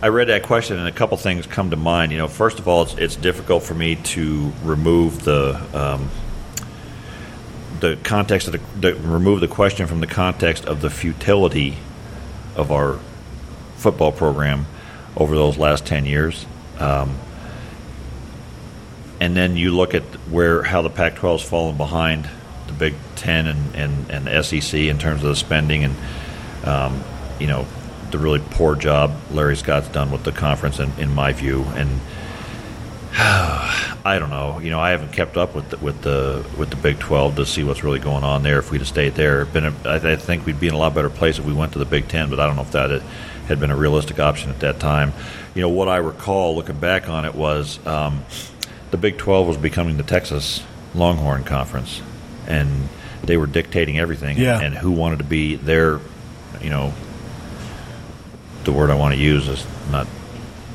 I 0.00 0.08
read 0.08 0.28
that 0.28 0.44
question, 0.44 0.78
and 0.78 0.86
a 0.86 0.92
couple 0.92 1.16
things 1.16 1.46
come 1.46 1.70
to 1.70 1.76
mind. 1.76 2.12
You 2.12 2.18
know, 2.18 2.28
first 2.28 2.58
of 2.60 2.68
all, 2.68 2.82
it's, 2.82 2.94
it's 2.94 3.16
difficult 3.16 3.64
for 3.64 3.74
me 3.74 3.96
to 3.96 4.52
remove 4.62 5.24
the 5.24 5.60
um, 5.74 6.10
the 7.80 7.96
context 8.04 8.48
of 8.48 8.52
the, 8.52 8.92
the 8.92 8.94
remove 8.94 9.40
the 9.40 9.48
question 9.48 9.86
from 9.86 10.00
the 10.00 10.06
context 10.06 10.66
of 10.66 10.82
the 10.82 10.90
futility 10.90 11.78
of 12.54 12.70
our 12.70 12.98
football 13.76 14.12
program 14.12 14.66
over 15.16 15.34
those 15.34 15.58
last 15.58 15.84
ten 15.84 16.06
years. 16.06 16.46
Um, 16.78 17.18
and 19.20 19.36
then 19.36 19.56
you 19.56 19.74
look 19.74 19.94
at 19.94 20.02
where 20.30 20.62
how 20.62 20.82
the 20.82 20.90
Pac-12 20.90 21.40
has 21.40 21.42
fallen 21.42 21.76
behind 21.76 22.28
the 22.68 22.72
Big 22.72 22.94
Ten 23.18 23.46
and, 23.46 23.74
and, 23.74 24.10
and 24.10 24.44
SEC 24.44 24.74
in 24.74 24.98
terms 24.98 25.22
of 25.22 25.28
the 25.28 25.36
spending 25.36 25.84
and 25.84 25.96
um, 26.64 27.02
you 27.38 27.46
know 27.46 27.66
the 28.10 28.18
really 28.18 28.40
poor 28.50 28.74
job 28.74 29.14
Larry 29.30 29.56
Scott's 29.56 29.88
done 29.88 30.10
with 30.10 30.24
the 30.24 30.32
conference, 30.32 30.78
in, 30.78 30.92
in 30.98 31.14
my 31.14 31.32
view, 31.32 31.64
and 31.74 32.00
I 33.20 34.18
don't 34.18 34.30
know. 34.30 34.58
You 34.58 34.70
know, 34.70 34.80
I 34.80 34.90
haven't 34.90 35.12
kept 35.12 35.36
up 35.36 35.54
with 35.54 35.70
the, 35.70 35.78
with 35.78 36.02
the 36.02 36.44
with 36.56 36.70
the 36.70 36.76
Big 36.76 36.98
Twelve 36.98 37.36
to 37.36 37.46
see 37.46 37.64
what's 37.64 37.82
really 37.82 37.98
going 37.98 38.24
on 38.24 38.42
there. 38.42 38.58
If 38.58 38.70
we'd 38.70 38.78
have 38.78 38.88
stayed 38.88 39.14
there, 39.14 39.44
been 39.44 39.66
a, 39.66 39.74
I, 39.84 39.96
I 39.96 40.16
think 40.16 40.46
we'd 40.46 40.60
be 40.60 40.68
in 40.68 40.74
a 40.74 40.78
lot 40.78 40.94
better 40.94 41.10
place 41.10 41.38
if 41.38 41.44
we 41.44 41.52
went 41.52 41.72
to 41.72 41.78
the 41.78 41.84
Big 41.84 42.08
Ten. 42.08 42.30
But 42.30 42.40
I 42.40 42.46
don't 42.46 42.56
know 42.56 42.62
if 42.62 42.72
that 42.72 43.02
had 43.48 43.60
been 43.60 43.70
a 43.70 43.76
realistic 43.76 44.18
option 44.18 44.50
at 44.50 44.60
that 44.60 44.78
time. 44.78 45.12
You 45.54 45.62
know, 45.62 45.68
what 45.68 45.88
I 45.88 45.96
recall 45.96 46.54
looking 46.54 46.78
back 46.78 47.08
on 47.08 47.24
it 47.24 47.34
was 47.34 47.84
um, 47.86 48.24
the 48.90 48.98
Big 48.98 49.18
Twelve 49.18 49.46
was 49.46 49.56
becoming 49.56 49.96
the 49.96 50.02
Texas 50.02 50.62
Longhorn 50.94 51.44
Conference, 51.44 52.00
and 52.46 52.88
they 53.28 53.36
were 53.36 53.46
dictating 53.46 53.98
everything. 54.00 54.36
Yeah. 54.38 54.60
And 54.60 54.74
who 54.74 54.90
wanted 54.90 55.18
to 55.18 55.24
be 55.24 55.54
their, 55.54 56.00
you 56.60 56.70
know, 56.70 56.92
the 58.64 58.72
word 58.72 58.90
I 58.90 58.96
want 58.96 59.14
to 59.14 59.20
use 59.20 59.46
is 59.46 59.64
not 59.92 60.08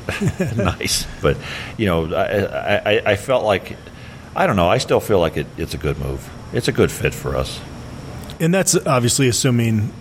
nice, 0.56 1.06
but 1.20 1.36
you 1.76 1.86
know, 1.86 2.14
I, 2.14 2.76
I, 2.96 3.02
I 3.12 3.16
felt 3.16 3.44
like 3.44 3.76
I 4.34 4.46
don't 4.46 4.56
know. 4.56 4.68
I 4.68 4.78
still 4.78 5.00
feel 5.00 5.20
like 5.20 5.36
it, 5.36 5.46
it's 5.58 5.74
a 5.74 5.78
good 5.78 5.98
move. 5.98 6.28
It's 6.52 6.68
a 6.68 6.72
good 6.72 6.90
fit 6.90 7.12
for 7.14 7.36
us. 7.36 7.60
And 8.40 8.52
that's 8.52 8.74
obviously 8.86 9.28
assuming 9.28 9.92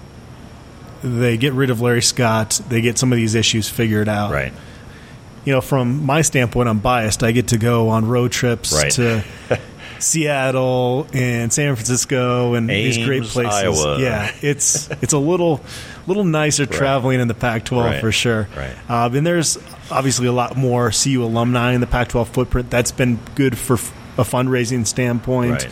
they 1.03 1.37
get 1.37 1.53
rid 1.53 1.69
of 1.69 1.81
Larry 1.81 2.01
Scott, 2.01 2.59
they 2.69 2.81
get 2.81 2.97
some 2.97 3.11
of 3.11 3.17
these 3.17 3.35
issues 3.35 3.69
figured 3.69 4.07
out. 4.09 4.31
Right. 4.31 4.53
You 5.45 5.51
know, 5.53 5.61
from 5.61 6.05
my 6.05 6.21
standpoint, 6.21 6.69
I'm 6.69 6.79
biased. 6.79 7.21
I 7.23 7.31
get 7.33 7.49
to 7.49 7.57
go 7.57 7.89
on 7.89 8.07
road 8.07 8.31
trips 8.31 8.73
Right. 8.73 8.91
to 8.93 9.23
Seattle 9.99 11.07
and 11.13 11.51
San 11.51 11.75
Francisco 11.75 12.53
and 12.53 12.69
these 12.69 12.97
great 13.05 13.23
places. 13.23 13.53
Iowa. 13.83 13.99
Yeah, 13.99 14.31
it's 14.41 14.89
it's 15.01 15.13
a 15.13 15.17
little 15.17 15.61
little 16.07 16.23
nicer 16.23 16.65
traveling 16.65 17.19
in 17.19 17.27
the 17.27 17.33
Pac-12 17.33 17.83
Right. 17.85 17.99
for 18.01 18.11
sure. 18.11 18.47
Right. 18.55 18.75
Um, 18.89 19.15
and 19.15 19.25
there's 19.25 19.57
obviously 19.89 20.27
a 20.27 20.31
lot 20.33 20.57
more 20.57 20.91
CU 20.91 21.23
alumni 21.23 21.73
in 21.73 21.81
the 21.81 21.87
Pac-12 21.87 22.27
footprint. 22.27 22.69
That's 22.69 22.91
been 22.91 23.19
good 23.35 23.57
for 23.57 23.75
a 23.75 24.23
fundraising 24.23 24.85
standpoint. 24.85 25.51
Right. 25.63 25.69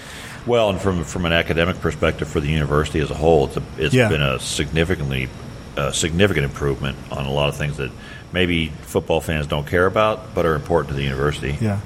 Well, 0.48 0.70
and 0.72 0.82
from 0.82 1.04
from 1.04 1.26
an 1.26 1.34
academic 1.34 1.80
perspective 1.82 2.28
for 2.28 2.40
the 2.40 2.50
university 2.50 3.00
as 3.00 3.12
a 3.12 3.16
whole, 3.16 3.46
it's 3.48 3.58
a, 3.58 3.64
it's 3.78 3.94
Yeah. 3.94 4.10
been 4.10 4.22
a 4.22 4.40
significantly 4.40 5.30
uh, 5.78 5.92
significant 5.92 6.46
improvement 6.46 6.98
on 7.12 7.26
a 7.26 7.32
lot 7.32 7.48
of 7.50 7.56
things 7.56 7.78
that 7.78 7.92
maybe 8.34 8.68
football 8.82 9.22
fans 9.22 9.48
don't 9.48 9.66
care 9.68 9.86
about, 9.86 10.34
but 10.36 10.46
are 10.46 10.56
important 10.56 10.90
to 10.90 10.96
the 10.96 11.04
university. 11.04 11.58
Yeah. 11.62 11.80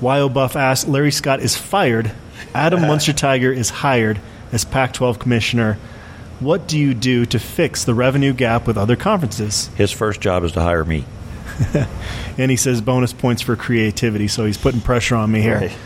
Wyo 0.00 0.32
Buff 0.32 0.56
asked, 0.56 0.88
Larry 0.88 1.10
Scott 1.12 1.40
is 1.40 1.56
fired. 1.56 2.12
Adam 2.54 2.84
uh. 2.84 2.88
Munsterteiger 2.88 3.54
is 3.54 3.70
hired 3.70 4.20
as 4.52 4.64
Pac 4.64 4.92
12 4.92 5.18
commissioner. 5.18 5.78
What 6.40 6.68
do 6.68 6.78
you 6.78 6.92
do 6.92 7.24
to 7.26 7.38
fix 7.38 7.84
the 7.84 7.94
revenue 7.94 8.32
gap 8.34 8.66
with 8.66 8.76
other 8.76 8.96
conferences? 8.96 9.68
His 9.76 9.90
first 9.90 10.20
job 10.20 10.44
is 10.44 10.52
to 10.52 10.60
hire 10.60 10.84
me. 10.84 11.04
And 12.38 12.50
he 12.50 12.58
says 12.58 12.82
bonus 12.82 13.14
points 13.14 13.40
for 13.40 13.56
creativity, 13.56 14.28
so 14.28 14.44
he's 14.44 14.58
putting 14.58 14.82
pressure 14.82 15.16
on 15.16 15.32
me 15.32 15.40
here. 15.40 15.56
Right. 15.58 15.76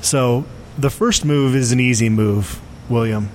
So 0.00 0.44
the 0.76 0.90
first 0.90 1.24
move 1.24 1.54
is 1.54 1.70
an 1.70 1.78
easy 1.78 2.08
move, 2.08 2.60
William. 2.88 3.28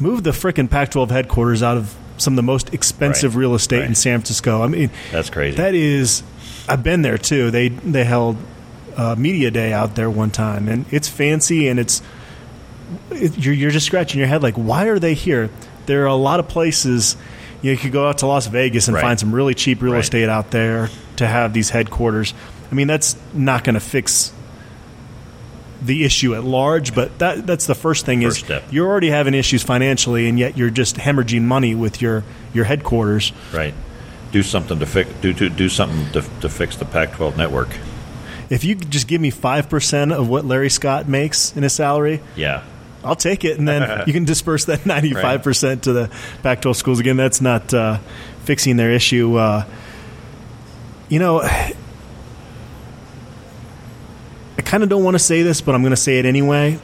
Move 0.00 0.22
the 0.24 0.30
frickin' 0.30 0.70
Pac 0.70 0.90
12 0.92 1.10
headquarters 1.10 1.62
out 1.62 1.76
of 1.76 1.94
some 2.16 2.32
of 2.32 2.36
the 2.36 2.42
most 2.42 2.72
expensive 2.72 3.36
Right. 3.36 3.40
real 3.40 3.54
estate 3.54 3.82
in 3.84 3.94
San 3.94 4.20
Francisco. 4.20 4.62
I 4.62 4.68
mean, 4.68 4.90
That's 5.12 5.28
crazy. 5.28 5.56
That 5.58 5.74
is, 5.74 6.22
I've 6.66 6.82
been 6.82 7.02
there 7.02 7.18
too. 7.18 7.50
They 7.50 7.68
they 7.68 8.04
held 8.04 8.38
uh, 8.96 9.14
media 9.16 9.50
day 9.50 9.72
out 9.72 9.94
there 9.94 10.08
one 10.10 10.30
time, 10.30 10.68
and 10.68 10.84
it's 10.90 11.08
fancy 11.08 11.68
and 11.68 11.78
it's 11.80 12.02
it, 13.10 13.36
you're 13.38 13.54
you're 13.54 13.70
just 13.70 13.86
scratching 13.86 14.18
your 14.18 14.28
head 14.28 14.42
like, 14.42 14.54
why 14.54 14.86
are 14.86 14.98
they 14.98 15.14
here? 15.14 15.50
There 15.86 16.02
are 16.04 16.06
a 16.06 16.14
lot 16.14 16.40
of 16.40 16.48
places. 16.48 17.16
You, 17.62 17.70
know, 17.70 17.72
you 17.72 17.78
could 17.78 17.92
go 17.92 18.06
out 18.08 18.18
to 18.18 18.26
Las 18.26 18.46
Vegas 18.46 18.88
and 18.88 18.94
Right. 18.94 19.00
find 19.02 19.18
some 19.18 19.34
really 19.34 19.54
cheap 19.54 19.80
real 19.80 19.94
Right. 19.94 20.02
estate 20.02 20.28
out 20.28 20.50
there 20.50 20.90
to 21.16 21.26
have 21.26 21.52
these 21.54 21.70
headquarters. 21.70 22.34
I 22.70 22.74
mean, 22.74 22.86
that's 22.86 23.16
not 23.32 23.64
going 23.64 23.74
to 23.74 23.80
fix 23.80 24.32
the 25.82 26.04
issue 26.04 26.34
at 26.34 26.44
large, 26.44 26.94
but 26.94 27.18
that 27.18 27.46
that's 27.46 27.66
the 27.66 27.74
first 27.74 28.06
thing 28.06 28.22
First 28.22 28.38
is 28.38 28.44
step. 28.44 28.64
you're 28.70 28.86
already 28.88 29.10
having 29.10 29.34
issues 29.34 29.62
financially, 29.62 30.28
and 30.28 30.38
yet 30.38 30.56
you're 30.56 30.70
just 30.70 30.96
hemorrhaging 30.96 31.42
money 31.42 31.74
with 31.74 32.00
your 32.00 32.24
your 32.52 32.64
headquarters. 32.64 33.32
right. 33.52 33.74
Do 34.32 34.42
something 34.42 34.80
to 34.80 34.86
fix. 34.86 35.08
Do, 35.20 35.32
do 35.32 35.48
do 35.48 35.68
something 35.68 36.10
to, 36.12 36.28
to 36.40 36.48
fix 36.48 36.74
the 36.76 36.84
Pac-12 36.84 37.36
network. 37.36 37.68
If 38.54 38.64
you 38.64 38.76
could 38.76 38.90
just 38.90 39.08
give 39.08 39.20
me 39.20 39.30
five 39.30 39.68
percent 39.68 40.12
of 40.12 40.28
what 40.28 40.44
Larry 40.44 40.70
Scott 40.70 41.08
makes 41.08 41.54
in 41.56 41.62
his 41.62 41.72
salary, 41.72 42.20
Yeah. 42.36 42.62
I'll 43.02 43.16
take 43.16 43.44
it, 43.44 43.58
and 43.58 43.68
then 43.68 44.04
you 44.06 44.12
can 44.14 44.24
disperse 44.24 44.64
that 44.66 44.86
ninety-five 44.86 45.42
percent 45.42 45.82
to 45.84 45.92
the 45.92 46.10
Pac-12 46.42 46.74
schools. 46.76 47.00
Again, 47.00 47.16
that's 47.18 47.40
not 47.42 47.74
uh, 47.74 47.98
fixing 48.44 48.76
their 48.76 48.90
issue. 48.92 49.36
Uh, 49.36 49.64
you 51.10 51.18
know, 51.18 51.40
I 51.42 51.74
kind 54.64 54.82
of 54.82 54.88
don't 54.88 55.04
want 55.04 55.14
to 55.16 55.18
say 55.18 55.42
this, 55.42 55.60
but 55.60 55.74
I'm 55.74 55.82
going 55.82 55.90
to 55.90 55.96
say 55.96 56.18
it 56.18 56.24
anyway. 56.26 56.78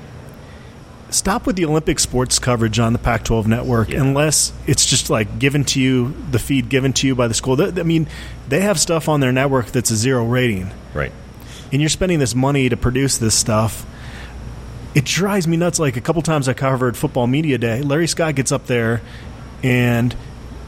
Stop 1.10 1.46
with 1.46 1.56
the 1.56 1.64
Olympic 1.64 1.98
sports 1.98 2.38
coverage 2.38 2.78
on 2.78 2.92
the 2.92 2.98
Pac-12 2.98 3.46
network, 3.46 3.88
Yeah. 3.90 4.00
unless 4.00 4.52
it's 4.66 4.86
just 4.86 5.10
like 5.10 5.38
given 5.40 5.64
to 5.64 5.80
you, 5.80 6.14
the 6.30 6.38
feed 6.38 6.68
given 6.68 6.92
to 6.94 7.06
you 7.06 7.14
by 7.16 7.26
the 7.26 7.34
school. 7.34 7.60
I 7.60 7.82
mean, 7.82 8.06
they 8.48 8.60
have 8.60 8.78
stuff 8.78 9.08
on 9.08 9.20
their 9.20 9.32
network 9.32 9.66
that's 9.66 9.90
a 9.90 9.96
zero 9.96 10.24
rating 10.24 10.70
Right. 10.94 11.12
And 11.72 11.80
you're 11.80 11.88
spending 11.88 12.18
this 12.18 12.34
money 12.34 12.68
to 12.68 12.76
produce 12.76 13.18
this 13.18 13.34
stuff. 13.34 13.86
It 14.94 15.04
drives 15.04 15.46
me 15.46 15.56
nuts. 15.56 15.78
Like 15.78 15.96
a 15.96 16.00
couple 16.00 16.22
times 16.22 16.48
I 16.48 16.52
covered 16.54 16.96
football 16.96 17.26
media 17.26 17.58
day, 17.58 17.82
Larry 17.82 18.08
Scott 18.08 18.34
gets 18.34 18.50
up 18.52 18.66
there 18.66 19.00
and 19.62 20.14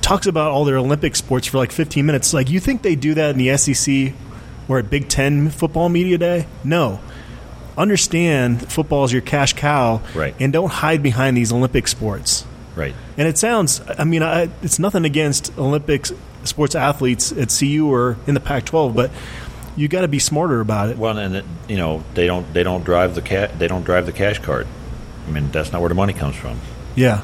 talks 0.00 0.26
about 0.26 0.50
all 0.50 0.64
their 0.64 0.76
Olympic 0.76 1.16
sports 1.16 1.46
for 1.46 1.58
like 1.58 1.72
15 1.72 2.04
minutes. 2.04 2.34
Like, 2.34 2.50
you 2.50 2.60
think 2.60 2.82
they 2.82 2.94
do 2.94 3.14
that 3.14 3.30
in 3.30 3.38
the 3.38 3.56
SEC 3.56 4.12
or 4.68 4.78
at 4.78 4.90
Big 4.90 5.08
Ten 5.08 5.50
football 5.50 5.88
media 5.88 6.18
day? 6.18 6.46
No. 6.62 7.00
Understand 7.76 8.70
football 8.70 9.04
is 9.04 9.12
your 9.12 9.22
cash 9.22 9.54
cow, 9.54 10.02
Right. 10.14 10.34
And 10.38 10.52
don't 10.52 10.70
hide 10.70 11.02
behind 11.02 11.36
these 11.36 11.52
Olympic 11.52 11.88
sports. 11.88 12.44
Right. 12.76 12.94
And 13.16 13.26
it 13.26 13.38
sounds, 13.38 13.80
I 13.98 14.04
mean, 14.04 14.22
I, 14.22 14.48
it's 14.62 14.78
nothing 14.78 15.04
against 15.04 15.56
Olympic 15.58 16.06
sports 16.44 16.74
athletes 16.74 17.32
at 17.32 17.54
CU 17.56 17.90
or 17.90 18.16
in 18.26 18.34
the 18.34 18.40
Pac 18.40 18.66
12, 18.66 18.94
but 18.94 19.10
you 19.76 19.88
got 19.88 20.02
to 20.02 20.08
be 20.08 20.18
smarter 20.18 20.60
about 20.60 20.90
it. 20.90 20.98
Well, 20.98 21.16
and 21.18 21.36
it, 21.36 21.44
you 21.68 21.76
know 21.76 22.02
they 22.14 22.26
don't 22.26 22.52
they 22.52 22.62
don't 22.62 22.84
drive 22.84 23.14
the 23.14 23.22
ca- 23.22 23.50
they 23.58 23.68
don't 23.68 23.84
drive 23.84 24.06
the 24.06 24.12
cash 24.12 24.38
card. 24.38 24.66
I 25.26 25.30
mean 25.30 25.50
that's 25.50 25.72
not 25.72 25.80
where 25.80 25.88
the 25.88 25.94
money 25.94 26.12
comes 26.12 26.36
from. 26.36 26.60
Yeah. 26.94 27.22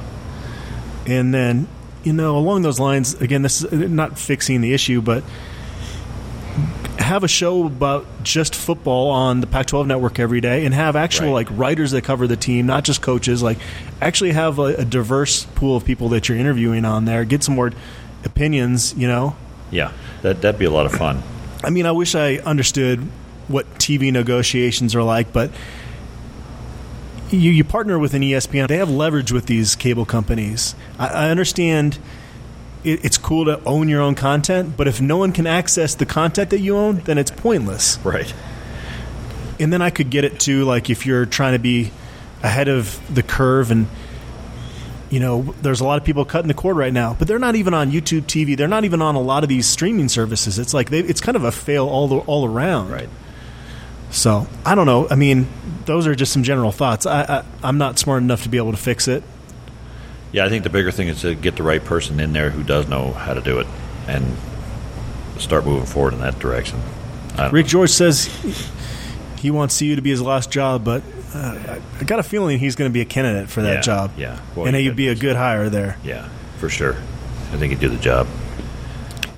And 1.06 1.32
then, 1.32 1.68
you 2.04 2.12
know, 2.12 2.36
along 2.36 2.62
those 2.62 2.78
lines, 2.78 3.14
again, 3.14 3.42
this 3.42 3.62
is 3.62 3.72
uh, 3.72 3.86
not 3.88 4.18
fixing 4.18 4.60
the 4.60 4.74
issue, 4.74 5.00
but 5.00 5.24
have 6.98 7.24
a 7.24 7.28
show 7.28 7.64
about 7.64 8.06
just 8.22 8.54
football 8.54 9.10
on 9.10 9.40
the 9.40 9.46
Pac 9.46 9.66
12 9.66 9.86
network 9.86 10.18
every 10.18 10.40
day 10.40 10.66
and 10.66 10.74
have 10.74 10.96
actual 10.96 11.28
Right. 11.28 11.48
like 11.48 11.58
writers 11.58 11.92
that 11.92 12.02
cover 12.02 12.26
the 12.26 12.36
team, 12.36 12.66
not 12.66 12.84
just 12.84 13.00
coaches. 13.00 13.42
Like, 13.42 13.58
actually 14.00 14.32
have 14.32 14.58
a, 14.58 14.62
a 14.74 14.84
diverse 14.84 15.44
pool 15.54 15.76
of 15.76 15.84
people 15.84 16.10
that 16.10 16.28
you're 16.28 16.36
interviewing 16.36 16.84
on 16.84 17.04
there. 17.04 17.24
Get 17.24 17.42
some 17.42 17.54
more 17.54 17.72
opinions, 18.24 18.94
you 18.94 19.06
know? 19.08 19.36
Yeah, 19.70 19.92
that 20.22 20.42
that'd 20.42 20.58
be 20.58 20.64
a 20.66 20.70
lot 20.70 20.86
of 20.86 20.92
fun. 20.92 21.22
I 21.62 21.70
mean, 21.70 21.86
I 21.86 21.92
wish 21.92 22.14
I 22.14 22.36
understood 22.36 23.00
what 23.48 23.66
TV 23.74 24.12
negotiations 24.12 24.94
are 24.94 25.02
like, 25.02 25.32
but 25.32 25.50
you, 27.30 27.50
you 27.50 27.64
partner 27.64 27.98
with 27.98 28.14
an 28.14 28.22
ESPN. 28.22 28.68
They 28.68 28.76
have 28.76 28.90
leverage 28.90 29.32
with 29.32 29.46
these 29.46 29.74
cable 29.74 30.04
companies. 30.04 30.74
I, 30.98 31.08
I 31.08 31.30
understand 31.30 31.98
it, 32.84 33.04
it's 33.04 33.18
cool 33.18 33.44
to 33.46 33.62
own 33.64 33.88
your 33.88 34.00
own 34.00 34.14
content, 34.14 34.76
but 34.76 34.86
if 34.86 35.00
no 35.00 35.16
one 35.16 35.32
can 35.32 35.46
access 35.46 35.94
the 35.94 36.06
content 36.06 36.50
that 36.50 36.60
you 36.60 36.76
own, 36.76 36.96
then 37.00 37.18
it's 37.18 37.30
pointless. 37.30 37.98
Right. 38.04 38.32
And 39.58 39.72
then 39.72 39.82
I 39.82 39.90
could 39.90 40.10
get 40.10 40.24
it 40.24 40.38
to 40.40 40.64
like 40.64 40.90
if 40.90 41.04
you're 41.06 41.26
trying 41.26 41.54
to 41.54 41.58
be 41.58 41.90
ahead 42.42 42.68
of 42.68 43.00
the 43.12 43.22
curve 43.22 43.70
and 43.70 43.88
you 45.10 45.20
know 45.20 45.54
there's 45.62 45.80
a 45.80 45.84
lot 45.84 45.98
of 45.98 46.04
people 46.04 46.24
cutting 46.24 46.48
the 46.48 46.54
cord 46.54 46.76
right 46.76 46.92
now 46.92 47.14
but 47.18 47.26
they're 47.28 47.38
not 47.38 47.56
even 47.56 47.72
on 47.74 47.90
youtube 47.90 48.22
tv 48.22 48.56
they're 48.56 48.68
not 48.68 48.84
even 48.84 49.00
on 49.00 49.14
a 49.14 49.20
lot 49.20 49.42
of 49.42 49.48
these 49.48 49.66
streaming 49.66 50.08
services 50.08 50.58
it's 50.58 50.74
like 50.74 50.90
they, 50.90 51.00
it's 51.00 51.20
kind 51.20 51.36
of 51.36 51.44
a 51.44 51.52
fail 51.52 51.88
all 51.88 52.08
the, 52.08 52.16
all 52.18 52.44
around 52.46 52.90
Right. 52.90 53.08
so 54.10 54.46
i 54.66 54.74
don't 54.74 54.86
know 54.86 55.08
i 55.10 55.14
mean 55.14 55.48
those 55.86 56.06
are 56.06 56.14
just 56.14 56.32
some 56.32 56.42
general 56.42 56.72
thoughts 56.72 57.06
I, 57.06 57.22
I 57.22 57.44
i'm 57.62 57.78
not 57.78 57.98
smart 57.98 58.22
enough 58.22 58.42
to 58.42 58.48
be 58.50 58.58
able 58.58 58.72
to 58.72 58.76
fix 58.78 59.08
it 59.08 59.22
Yeah, 60.32 60.44
I 60.44 60.50
think 60.50 60.62
the 60.64 60.70
bigger 60.70 60.90
thing 60.90 61.08
is 61.08 61.22
to 61.22 61.34
get 61.34 61.56
the 61.56 61.62
right 61.62 61.82
person 61.82 62.20
in 62.20 62.34
there 62.34 62.50
who 62.50 62.62
does 62.62 62.86
know 62.86 63.12
how 63.12 63.32
to 63.32 63.40
do 63.40 63.60
it 63.60 63.66
and 64.06 64.36
start 65.38 65.64
moving 65.64 65.86
forward 65.86 66.12
in 66.12 66.20
that 66.20 66.38
direction. 66.38 66.78
Rick 67.50 67.64
know. 67.66 67.70
george 67.70 67.90
says 67.90 68.28
he 69.38 69.50
wants 69.50 69.80
you 69.80 69.96
to 69.96 70.02
be 70.02 70.10
his 70.10 70.20
last 70.20 70.50
job 70.50 70.84
but 70.84 71.02
uh, 71.34 71.78
I- 72.00 72.04
got 72.04 72.18
a 72.18 72.22
feeling 72.22 72.58
he's 72.58 72.74
going 72.76 72.88
to 72.90 72.92
be 72.92 73.00
a 73.00 73.04
candidate 73.04 73.48
for 73.50 73.62
that 73.62 73.74
Yeah, 73.76 73.80
job 73.80 74.10
yeah. 74.16 74.40
Well, 74.56 74.66
and 74.66 74.74
he 74.76 74.84
he'd 74.84 74.96
be 74.96 75.08
a 75.08 75.14
good 75.14 75.36
hire 75.36 75.68
there 75.68 75.96
Yeah, 76.04 76.28
for 76.58 76.68
sure. 76.68 76.94
I 77.52 77.56
think 77.56 77.72
he'd 77.72 77.80
do 77.80 77.88
the 77.88 77.96
job. 77.98 78.26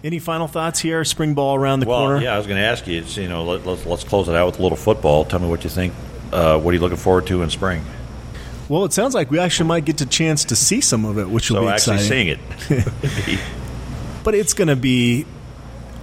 Any 0.03 0.19
final 0.19 0.47
thoughts 0.49 0.81
here? 0.81 1.05
Spring 1.05 1.35
ball 1.35 1.57
around 1.57 1.81
the 1.81 1.87
Well, 1.87 1.99
corner. 1.99 2.23
yeah, 2.23 2.35
I 2.35 2.39
was 2.39 2.47
going 2.47 2.59
to 2.61 2.67
ask 2.67 2.87
you. 2.87 2.99
It's, 3.01 3.17
you 3.17 3.29
know, 3.29 3.45
let, 3.45 3.67
let's 3.67 3.85
let's 3.85 4.03
close 4.05 4.29
it 4.29 4.35
out 4.35 4.47
with 4.47 4.59
a 4.59 4.63
little 4.63 4.79
football. 4.79 5.25
Tell 5.27 5.39
me 5.41 5.49
what 5.49 5.63
you 5.63 5.69
think. 5.71 5.93
Uh, 6.33 6.59
what 6.59 6.71
are 6.71 6.75
you 6.75 6.81
looking 6.81 6.97
forward 6.97 7.27
to 7.27 7.43
in 7.43 7.51
spring? 7.51 7.85
Well, 8.69 8.85
it 8.85 8.93
sounds 8.93 9.15
like 9.15 9.31
we 9.31 9.39
actually 9.41 9.67
might 9.69 9.85
get 9.85 10.01
a 10.01 10.07
chance 10.07 10.45
to 10.47 10.57
see 10.57 10.81
some 10.81 11.05
of 11.05 11.19
it, 11.19 11.29
which 11.29 11.51
will 11.51 11.57
So 11.59 11.63
be 11.63 11.69
actually 11.69 11.97
exciting. 11.97 12.39
seeing 12.69 12.79
it. 12.79 13.41
But 14.23 14.35
it's 14.35 14.53
going 14.55 14.69
to 14.69 14.77
be 14.77 15.25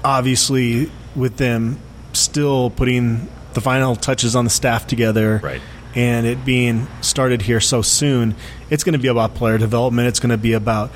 obviously 0.03 0.91
with 1.15 1.37
them 1.37 1.79
still 2.13 2.69
putting 2.69 3.27
the 3.53 3.61
final 3.61 3.95
touches 3.95 4.35
on 4.35 4.43
the 4.43 4.49
staff 4.49 4.87
together. 4.87 5.39
Right. 5.43 5.61
And 5.97 6.27
it 6.27 6.45
being 6.45 6.87
started 7.01 7.41
here 7.41 7.59
so 7.59 7.81
soon, 7.81 8.35
it's 8.69 8.83
going 8.83 8.93
to 8.93 8.99
be 8.99 9.07
about 9.07 9.33
player 9.33 9.57
development. 9.57 10.07
It's 10.07 10.19
going 10.19 10.29
to 10.29 10.37
be 10.37 10.53
about 10.53 10.91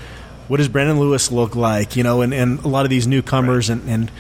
what 0.47 0.57
does 0.57 0.67
Brendon 0.67 0.99
Lewis 0.99 1.31
look 1.31 1.55
like, 1.55 1.95
you 1.95 2.03
know, 2.03 2.21
and, 2.21 2.33
and 2.33 2.59
a 2.59 2.67
lot 2.67 2.85
of 2.85 2.89
these 2.89 3.07
newcomers 3.07 3.69
right. 3.69 3.81
and, 3.81 4.11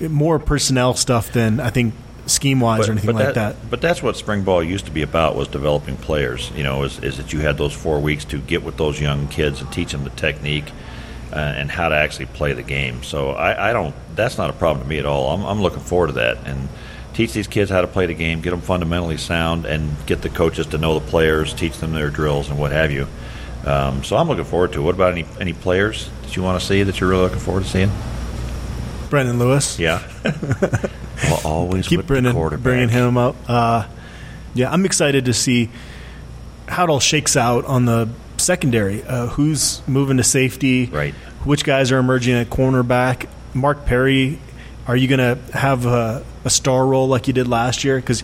and 0.00 0.12
more 0.12 0.38
personnel 0.38 0.94
stuff 0.94 1.32
than 1.32 1.60
I 1.60 1.70
think 1.70 1.92
scheme 2.26 2.60
wise 2.60 2.88
or 2.88 2.92
anything 2.92 3.14
like 3.14 3.34
that, 3.34 3.34
that, 3.34 3.70
But 3.70 3.80
that's 3.80 4.02
what 4.02 4.16
spring 4.16 4.42
ball 4.42 4.62
used 4.62 4.86
to 4.86 4.90
be 4.90 5.02
about 5.02 5.36
was 5.36 5.48
developing 5.48 5.96
players. 5.96 6.50
You 6.54 6.62
know, 6.62 6.84
is, 6.84 6.98
is 7.00 7.16
that 7.16 7.32
you 7.32 7.40
had 7.40 7.58
those 7.58 7.72
four 7.72 8.00
weeks 8.00 8.24
to 8.26 8.38
get 8.38 8.62
with 8.62 8.76
those 8.76 9.00
young 9.00 9.28
kids 9.28 9.60
and 9.60 9.72
teach 9.72 9.92
them 9.92 10.04
the 10.04 10.10
technique 10.10 10.70
uh, 11.32 11.36
and 11.36 11.70
how 11.70 11.88
to 11.88 11.94
actually 11.94 12.26
play 12.26 12.52
the 12.52 12.62
game. 12.62 13.02
So 13.02 13.30
I, 13.30 13.70
I, 13.70 13.72
don't. 13.72 13.94
That's 14.14 14.38
not 14.38 14.50
a 14.50 14.52
problem 14.52 14.84
to 14.84 14.88
me 14.88 14.98
at 14.98 15.06
all. 15.06 15.34
I'm, 15.34 15.44
I'm 15.44 15.62
looking 15.62 15.80
forward 15.80 16.08
to 16.08 16.12
that 16.14 16.46
and 16.46 16.68
teach 17.14 17.32
these 17.32 17.46
kids 17.46 17.70
how 17.70 17.80
to 17.80 17.86
play 17.86 18.06
the 18.06 18.14
game, 18.14 18.40
get 18.40 18.50
them 18.50 18.60
fundamentally 18.60 19.16
sound, 19.16 19.66
and 19.66 19.94
get 20.06 20.22
the 20.22 20.28
coaches 20.28 20.66
to 20.68 20.78
know 20.78 20.98
the 20.98 21.06
players, 21.06 21.52
teach 21.52 21.78
them 21.78 21.92
their 21.92 22.10
drills 22.10 22.48
and 22.48 22.58
what 22.58 22.72
have 22.72 22.90
you. 22.90 23.06
Um, 23.66 24.02
so 24.02 24.16
I'm 24.16 24.28
looking 24.28 24.44
forward 24.44 24.72
to 24.72 24.80
it. 24.80 24.84
What 24.84 24.94
about 24.94 25.12
any 25.12 25.24
any 25.40 25.52
players 25.52 26.10
that 26.22 26.36
you 26.36 26.42
want 26.42 26.60
to 26.60 26.66
see 26.66 26.82
that 26.82 27.00
you're 27.00 27.10
really 27.10 27.22
looking 27.22 27.38
forward 27.38 27.64
to 27.64 27.68
seeing? 27.68 27.90
Brendon 29.08 29.38
Lewis. 29.38 29.78
Yeah. 29.78 30.02
well, 31.24 31.40
always 31.44 31.86
keep 31.86 32.06
Brendon, 32.06 32.34
bringing 32.60 32.88
him 32.88 33.16
up. 33.16 33.36
Uh, 33.46 33.86
yeah, 34.54 34.70
I'm 34.70 34.84
excited 34.84 35.26
to 35.26 35.34
see 35.34 35.70
how 36.66 36.84
it 36.84 36.90
all 36.90 37.00
shakes 37.00 37.36
out 37.36 37.64
on 37.66 37.84
the 37.84 38.08
secondary. 38.38 39.02
Uh, 39.02 39.26
who's 39.26 39.86
moving 39.86 40.16
to 40.16 40.24
safety? 40.24 40.86
Right. 40.86 41.14
Which 41.44 41.64
guys 41.64 41.92
are 41.92 41.98
emerging 41.98 42.34
at 42.34 42.48
cornerback? 42.48 43.28
Mark 43.54 43.84
Perry, 43.84 44.38
are 44.86 44.96
you 44.96 45.08
going 45.08 45.18
to 45.18 45.56
have 45.56 45.86
a, 45.86 46.24
a, 46.44 46.50
star 46.50 46.84
role 46.86 47.06
like 47.08 47.28
you 47.28 47.32
did 47.32 47.48
last 47.48 47.84
year? 47.84 47.96
Because 47.96 48.22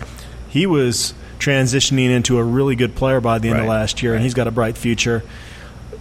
he 0.48 0.66
was 0.66 1.14
transitioning 1.38 2.10
into 2.10 2.38
a 2.38 2.44
really 2.44 2.74
good 2.74 2.94
player 2.94 3.20
by 3.20 3.38
the 3.38 3.48
end 3.48 3.58
right. 3.58 3.62
of 3.62 3.68
last 3.68 4.02
year, 4.02 4.12
right. 4.12 4.16
and 4.16 4.24
he's 4.24 4.34
got 4.34 4.46
a 4.48 4.50
bright 4.50 4.76
future. 4.76 5.22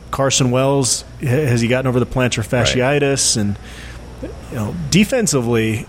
Carson 0.10 0.52
Wells 0.52 1.04
has 1.22 1.62
he 1.62 1.68
gotten 1.68 1.88
over 1.88 2.00
the 2.00 2.06
plantar 2.06 2.46
fasciitis 2.48 3.36
right. 3.36 3.42
and 3.42 3.60
you 4.50 4.56
know 4.56 4.76
defensively 4.90 5.86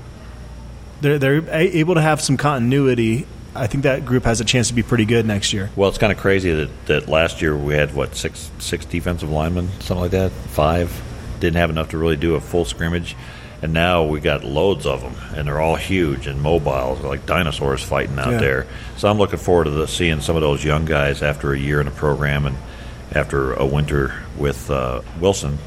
they're 1.00 1.18
they're 1.18 1.48
able 1.50 1.94
to 1.94 2.00
have 2.02 2.20
some 2.20 2.36
continuity. 2.36 3.26
I 3.54 3.66
think 3.66 3.84
that 3.84 4.04
group 4.04 4.24
has 4.24 4.40
a 4.40 4.44
chance 4.44 4.68
to 4.68 4.74
be 4.74 4.82
pretty 4.82 5.04
good 5.04 5.26
next 5.26 5.52
year. 5.52 5.70
Well, 5.74 5.88
it's 5.88 5.98
kind 5.98 6.12
of 6.12 6.18
crazy 6.18 6.52
that, 6.52 6.86
that 6.86 7.08
last 7.08 7.40
year 7.42 7.56
we 7.56 7.74
had 7.74 7.94
what 7.94 8.14
six 8.14 8.50
six 8.58 8.84
defensive 8.84 9.30
linemen, 9.30 9.68
something 9.80 10.00
like 10.00 10.10
that, 10.12 10.32
five. 10.32 11.02
Didn't 11.40 11.56
have 11.56 11.70
enough 11.70 11.90
to 11.90 11.98
really 11.98 12.16
do 12.16 12.34
a 12.34 12.40
full 12.40 12.64
scrimmage, 12.64 13.14
and 13.62 13.72
now 13.72 14.04
we 14.04 14.20
got 14.20 14.44
loads 14.44 14.86
of 14.86 15.00
them, 15.00 15.14
and 15.34 15.48
they're 15.48 15.60
all 15.60 15.76
huge 15.76 16.26
and 16.26 16.40
mobile, 16.40 16.96
they're 16.96 17.08
like 17.08 17.26
dinosaurs 17.26 17.82
fighting 17.82 18.18
out 18.18 18.32
yeah. 18.32 18.38
there. 18.38 18.66
So 18.96 19.08
I'm 19.08 19.18
looking 19.18 19.38
forward 19.38 19.64
to 19.64 19.70
the, 19.70 19.88
seeing 19.88 20.20
some 20.20 20.36
of 20.36 20.42
those 20.42 20.64
young 20.64 20.84
guys 20.84 21.22
after 21.22 21.52
a 21.52 21.58
year 21.58 21.80
in 21.80 21.86
the 21.86 21.92
program 21.92 22.46
and 22.46 22.56
after 23.12 23.54
a 23.54 23.66
winter 23.66 24.22
with 24.36 24.70
uh, 24.70 25.02
Wilson 25.18 25.58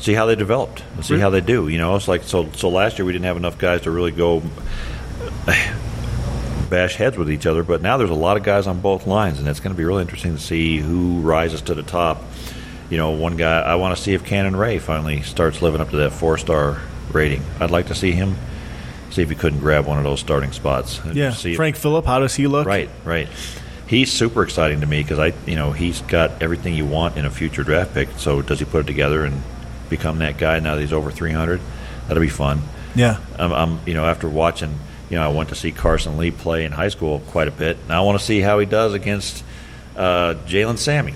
see 0.00 0.14
how 0.14 0.26
they 0.26 0.34
developed 0.34 0.82
and 0.96 1.04
see 1.04 1.18
how 1.18 1.30
they 1.30 1.40
do. 1.40 1.68
You 1.68 1.78
know, 1.78 1.96
it's 1.96 2.08
like 2.08 2.22
so. 2.24 2.50
So 2.52 2.68
last 2.68 2.98
year 2.98 3.04
we 3.04 3.12
didn't 3.12 3.26
have 3.26 3.36
enough 3.36 3.58
guys 3.58 3.82
to 3.82 3.90
really 3.90 4.12
go 4.12 4.42
bash 6.70 6.96
heads 6.96 7.16
with 7.16 7.30
each 7.30 7.46
other, 7.46 7.62
but 7.62 7.82
now 7.82 7.96
there's 7.96 8.10
a 8.10 8.14
lot 8.14 8.36
of 8.36 8.42
guys 8.42 8.66
on 8.66 8.80
both 8.80 9.06
lines, 9.06 9.38
and 9.38 9.48
it's 9.48 9.60
going 9.60 9.74
to 9.74 9.78
be 9.78 9.84
really 9.84 10.02
interesting 10.02 10.34
to 10.34 10.40
see 10.40 10.78
who 10.78 11.20
rises 11.20 11.62
to 11.62 11.74
the 11.74 11.82
top. 11.82 12.22
You 12.88 12.96
know, 12.96 13.10
one 13.12 13.36
guy 13.36 13.60
I 13.60 13.76
want 13.76 13.96
to 13.96 14.02
see 14.02 14.14
if 14.14 14.24
Cannon 14.24 14.56
Ray 14.56 14.78
finally 14.78 15.22
starts 15.22 15.62
living 15.62 15.80
up 15.80 15.90
to 15.90 15.96
that 15.98 16.12
four 16.12 16.38
star 16.38 16.80
rating. 17.14 17.42
I'd 17.58 17.70
like 17.70 17.86
to 17.88 17.94
see 17.94 18.12
him. 18.12 18.36
See 19.10 19.22
if 19.22 19.28
he 19.28 19.34
couldn't 19.34 19.60
grab 19.60 19.86
one 19.86 19.98
of 19.98 20.04
those 20.04 20.20
starting 20.20 20.52
spots. 20.52 21.00
Yeah, 21.12 21.32
see 21.32 21.56
Frank 21.56 21.76
Fillip, 21.76 22.04
how 22.04 22.20
does 22.20 22.34
he 22.36 22.46
look? 22.46 22.66
Right, 22.66 22.88
right. 23.04 23.28
He's 23.88 24.12
super 24.12 24.44
exciting 24.44 24.82
to 24.82 24.86
me 24.86 25.02
because 25.02 25.18
I, 25.18 25.32
you 25.46 25.56
know, 25.56 25.72
he's 25.72 26.00
got 26.02 26.42
everything 26.42 26.74
you 26.74 26.86
want 26.86 27.16
in 27.16 27.24
a 27.24 27.30
future 27.30 27.64
draft 27.64 27.92
pick. 27.92 28.08
So 28.18 28.40
does 28.40 28.60
he 28.60 28.64
put 28.64 28.82
it 28.82 28.86
together 28.86 29.24
and 29.24 29.42
become 29.90 30.20
that 30.20 30.38
guy 30.38 30.60
now 30.60 30.76
that 30.76 30.80
he's 30.80 30.94
over 30.94 31.10
300. 31.10 31.60
That'll 32.08 32.22
be 32.22 32.28
fun. 32.28 32.62
Yeah. 32.94 33.18
I'm, 33.38 33.52
I'm, 33.52 33.80
you 33.86 33.92
know, 33.92 34.06
after 34.06 34.28
watching, 34.28 34.78
you 35.10 35.16
know, 35.16 35.22
I 35.22 35.28
went 35.28 35.50
to 35.50 35.54
see 35.54 35.72
Carson 35.72 36.16
Lee 36.16 36.30
play 36.30 36.64
in 36.64 36.72
high 36.72 36.88
school 36.88 37.20
quite 37.28 37.48
a 37.48 37.50
bit. 37.50 37.76
Now 37.88 38.02
I 38.02 38.06
want 38.06 38.18
to 38.18 38.24
see 38.24 38.40
how 38.40 38.58
he 38.58 38.66
does 38.66 38.94
against 38.94 39.44
uh, 39.96 40.34
Jalen 40.46 40.78
Sami, 40.78 41.14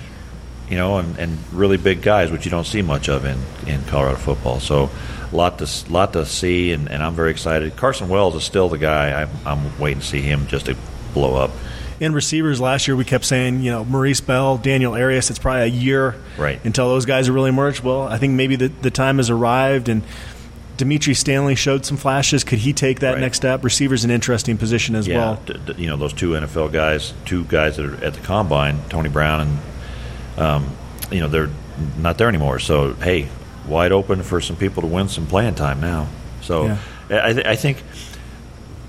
you 0.68 0.76
know, 0.76 0.98
and, 0.98 1.18
and 1.18 1.38
really 1.52 1.78
big 1.78 2.02
guys, 2.02 2.30
which 2.30 2.44
you 2.44 2.50
don't 2.50 2.66
see 2.66 2.82
much 2.82 3.08
of 3.08 3.24
in, 3.24 3.38
in 3.66 3.82
Colorado 3.84 4.18
football. 4.18 4.60
So 4.60 4.90
lot 5.36 5.58
to, 5.58 5.92
lot 5.92 6.12
to 6.14 6.26
see, 6.26 6.72
and, 6.72 6.90
and 6.90 7.02
I'm 7.02 7.14
very 7.14 7.30
excited. 7.30 7.76
Carson 7.76 8.08
Wells 8.08 8.34
is 8.34 8.44
still 8.44 8.68
the 8.68 8.78
guy. 8.78 9.22
I'm, 9.22 9.30
I'm 9.46 9.78
waiting 9.78 10.00
to 10.00 10.06
see 10.06 10.20
him 10.20 10.46
just 10.46 10.66
to 10.66 10.76
blow 11.12 11.36
up 11.36 11.50
in 12.00 12.12
receivers 12.12 12.60
last 12.60 12.88
year, 12.88 12.96
we 12.96 13.04
kept 13.04 13.24
saying, 13.24 13.62
you 13.62 13.70
know, 13.70 13.84
Maurice 13.84 14.20
Bell, 14.20 14.58
Daniel 14.58 14.94
Arias, 14.94 15.30
it's 15.30 15.38
probably 15.38 15.62
a 15.62 15.66
year 15.66 16.16
right. 16.36 16.62
until 16.64 16.88
those 16.88 17.04
guys 17.04 17.28
are 17.28 17.32
really 17.32 17.50
emerged. 17.50 17.82
Well, 17.82 18.02
I 18.02 18.18
think 18.18 18.34
maybe 18.34 18.56
the, 18.56 18.68
the 18.68 18.90
time 18.90 19.18
has 19.18 19.30
arrived, 19.30 19.88
and 19.88 20.02
Dimitri 20.76 21.14
Stanley 21.14 21.54
showed 21.54 21.86
some 21.86 21.96
flashes. 21.96 22.42
Could 22.42 22.58
he 22.58 22.72
take 22.72 23.00
that 23.00 23.12
right. 23.12 23.20
next 23.20 23.38
step? 23.38 23.62
Receiver's 23.62 24.04
an 24.04 24.10
interesting 24.10 24.58
position 24.58 24.96
as 24.96 25.06
yeah, 25.06 25.16
well. 25.16 25.42
D- 25.46 25.60
d- 25.66 25.82
you 25.82 25.86
know, 25.86 25.96
those 25.96 26.12
two 26.12 26.30
NFL 26.30 26.72
guys, 26.72 27.14
two 27.24 27.44
guys 27.44 27.76
that 27.76 27.86
are 27.86 28.04
at 28.04 28.14
the 28.14 28.20
combine, 28.20 28.80
Tony 28.88 29.08
Brown 29.08 29.40
and, 29.40 30.40
um, 30.40 30.76
you 31.12 31.20
know, 31.20 31.28
they're 31.28 31.50
not 31.98 32.18
there 32.18 32.28
anymore. 32.28 32.58
So, 32.58 32.94
hey, 32.94 33.28
wide 33.66 33.92
open 33.92 34.22
for 34.22 34.40
some 34.40 34.56
people 34.56 34.82
to 34.82 34.88
win 34.88 35.08
some 35.08 35.26
playing 35.26 35.54
time 35.54 35.80
now. 35.80 36.08
So, 36.42 36.66
yeah. 36.66 36.78
I, 37.10 37.32
th- 37.32 37.46
I 37.46 37.56
think 37.56 37.82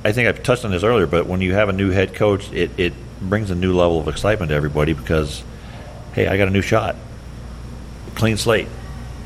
I 0.05 0.11
think 0.11 0.27
I 0.27 0.31
touched 0.33 0.63
on 0.63 0.71
this 0.71 0.83
earlier, 0.83 1.07
but 1.07 1.25
when 1.25 1.41
you 1.41 1.55
have 1.55 1.67
a 1.67 1.73
new 1.73 1.89
head 1.89 2.13
coach, 2.13 2.51
it, 2.53 2.69
it 2.77 2.93
brings 3.19 3.49
a 3.49 3.55
new 3.55 3.73
level 3.75 3.99
of 3.99 4.07
excitement 4.07 4.49
to 4.49 4.55
everybody 4.55 4.93
because, 4.93 5.43
hey, 6.13 6.27
I 6.27 6.37
got 6.37 6.47
a 6.47 6.51
new 6.51 6.61
shot, 6.61 6.95
clean 8.13 8.37
slate. 8.37 8.67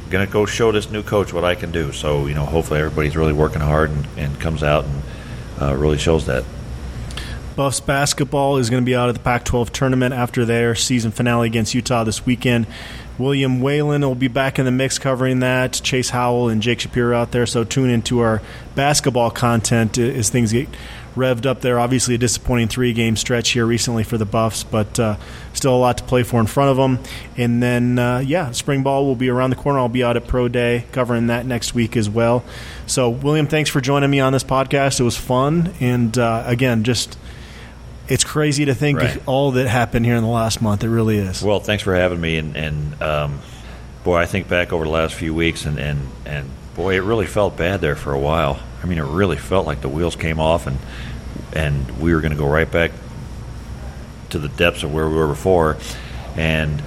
Going 0.10 0.26
to 0.26 0.32
go 0.32 0.46
show 0.46 0.72
this 0.72 0.90
new 0.90 1.04
coach 1.04 1.34
what 1.34 1.44
I 1.44 1.54
can 1.54 1.72
do. 1.72 1.92
So 1.92 2.26
you 2.28 2.34
know, 2.34 2.46
hopefully 2.46 2.80
everybody's 2.80 3.16
really 3.16 3.34
working 3.34 3.62
hard 3.62 3.92
and, 3.92 4.08
and 4.18 4.40
comes 4.40 4.64
out 4.64 4.86
and 4.86 5.04
uh, 5.62 5.76
really 5.76 5.98
shows 5.98 6.26
that. 6.28 6.46
Buffs 7.56 7.82
basketball 7.82 8.56
is 8.56 8.70
going 8.70 8.82
to 8.82 8.86
be 8.86 8.96
out 8.96 9.10
of 9.10 9.16
the 9.16 9.22
Pac 9.22 9.44
12 9.44 9.74
tournament 9.74 10.14
after 10.14 10.46
their 10.46 10.76
season 10.76 11.12
finale 11.12 11.46
against 11.48 11.76
Utah 11.76 12.06
this 12.06 12.26
weekend. 12.26 12.66
William 13.20 13.60
Whalen 13.60 14.02
will 14.02 14.16
be 14.16 14.30
back 14.30 14.58
in 14.58 14.66
the 14.66 14.72
mix 14.72 14.98
covering 14.98 15.41
that. 15.41 15.74
Chase 15.74 16.10
Howell 16.10 16.50
and 16.50 16.62
Jake 16.62 16.80
Shapiro 16.80 17.18
out 17.18 17.32
there. 17.32 17.46
So 17.46 17.64
tune 17.64 17.90
into 17.90 18.22
our 18.22 18.41
basketball 18.76 19.30
content 19.30 19.98
as 19.98 20.30
things 20.30 20.54
get 20.54 20.70
revved 21.16 21.46
up 21.46 21.62
there. 21.62 21.80
Obviously, 21.80 22.16
a 22.16 22.18
disappointing 22.18 22.70
three 22.70 22.94
game 22.94 23.16
stretch 23.16 23.50
here 23.50 23.66
recently 23.66 24.04
for 24.04 24.18
the 24.18 24.26
Buffs, 24.26 24.64
but 24.64 25.00
uh, 25.00 25.18
still 25.54 25.76
a 25.76 25.78
lot 25.78 25.98
to 25.98 26.04
play 26.06 26.24
for 26.24 26.40
in 26.40 26.48
front 26.48 26.72
of 26.72 26.78
them. 26.78 27.00
And 27.38 27.62
then, 27.62 28.00
uh, 28.00 28.20
yeah, 28.20 28.52
spring 28.52 28.84
ball 28.84 29.06
will 29.06 29.16
be 29.16 29.30
around 29.30 29.50
the 29.50 29.56
corner. 29.58 29.80
I'll 29.80 29.90
be 29.90 30.04
out 30.04 30.16
at 30.16 30.28
Pro 30.28 30.48
Day 30.48 30.86
covering 30.91 31.28
that 31.28 31.46
next 31.46 31.74
week 31.74 31.98
as 31.98 32.10
well. 32.10 32.44
So, 32.88 33.10
William, 33.10 33.48
thanks 33.48 33.70
for 33.70 33.82
joining 33.82 34.10
me 34.10 34.20
on 34.20 34.34
this 34.34 34.44
podcast. 34.44 35.00
It 35.00 35.04
was 35.04 35.18
fun. 35.18 35.74
And 35.80 36.18
uh, 36.18 36.44
again, 36.46 36.84
just 36.84 37.18
it's 38.10 38.23
crazy 38.23 38.65
to 38.65 38.76
think 38.76 38.99
right. 38.99 39.22
all 39.27 39.52
that 39.52 39.68
happened 39.68 40.06
here 40.06 40.15
in 40.15 40.23
the 40.23 40.30
last 40.30 40.61
month. 40.61 40.84
It 40.84 40.90
really 40.90 41.18
is. 41.18 41.44
Well, 41.44 41.60
thanks 41.60 41.84
for 41.84 41.95
having 41.95 42.19
me. 42.19 42.38
And, 42.38 42.57
and 42.57 43.02
um, 43.02 43.40
boy, 44.03 44.18
I 44.18 44.26
think 44.26 44.48
back 44.48 44.73
over 44.73 44.84
the 44.84 44.90
last 44.90 45.14
few 45.14 45.34
weeks, 45.34 45.65
and, 45.65 45.80
and, 45.80 46.10
and 46.26 46.49
boy, 46.76 46.95
it 46.95 47.03
really 47.03 47.27
felt 47.27 47.56
bad 47.56 47.81
there 47.81 47.95
for 47.95 48.11
a 48.11 48.19
while. 48.19 48.60
I 48.81 48.88
mean, 48.88 48.98
it 48.98 49.03
really 49.03 49.38
felt 49.38 49.68
like 49.68 49.81
the 49.81 49.90
wheels 49.90 50.15
came 50.15 50.40
off, 50.40 50.68
and 50.68 50.77
and 51.53 51.99
we 51.99 52.14
were 52.14 52.22
going 52.22 52.31
to 52.31 52.38
go 52.38 52.48
right 52.48 52.69
back 52.69 52.91
to 54.30 54.40
the 54.40 54.49
depths 54.49 54.84
of 54.84 54.94
where 54.94 55.10
we 55.10 55.15
were 55.15 55.27
before. 55.27 55.77
And 56.36 56.81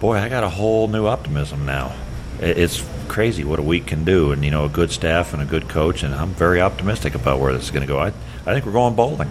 boy, 0.00 0.16
I 0.16 0.28
got 0.28 0.44
a 0.44 0.48
whole 0.48 0.88
new 0.88 1.06
optimism 1.06 1.66
now. 1.66 1.94
It's 2.40 2.86
crazy 3.08 3.44
what 3.44 3.58
a 3.58 3.62
week 3.62 3.86
can 3.86 4.04
do, 4.04 4.32
and 4.32 4.44
you 4.44 4.50
know, 4.50 4.64
a 4.64 4.68
good 4.68 4.90
staff 4.90 5.32
and 5.32 5.42
a 5.42 5.46
good 5.46 5.68
coach, 5.68 6.02
and 6.02 6.14
I'm 6.14 6.30
very 6.30 6.60
optimistic 6.60 7.14
about 7.14 7.40
where 7.40 7.52
this 7.52 7.64
is 7.64 7.70
going 7.70 7.86
to 7.86 7.92
go. 7.92 7.98
I, 7.98 8.08
I 8.08 8.54
think 8.54 8.66
we're 8.66 8.72
going 8.72 8.94
bowling. 8.94 9.30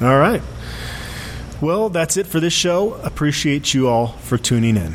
All 0.00 0.18
right. 0.18 0.42
Well, 1.60 1.88
that's 1.88 2.16
it 2.16 2.26
for 2.26 2.38
this 2.38 2.52
show. 2.52 2.94
Appreciate 3.02 3.72
you 3.72 3.88
all 3.88 4.08
for 4.08 4.36
tuning 4.36 4.76
in. 4.76 4.94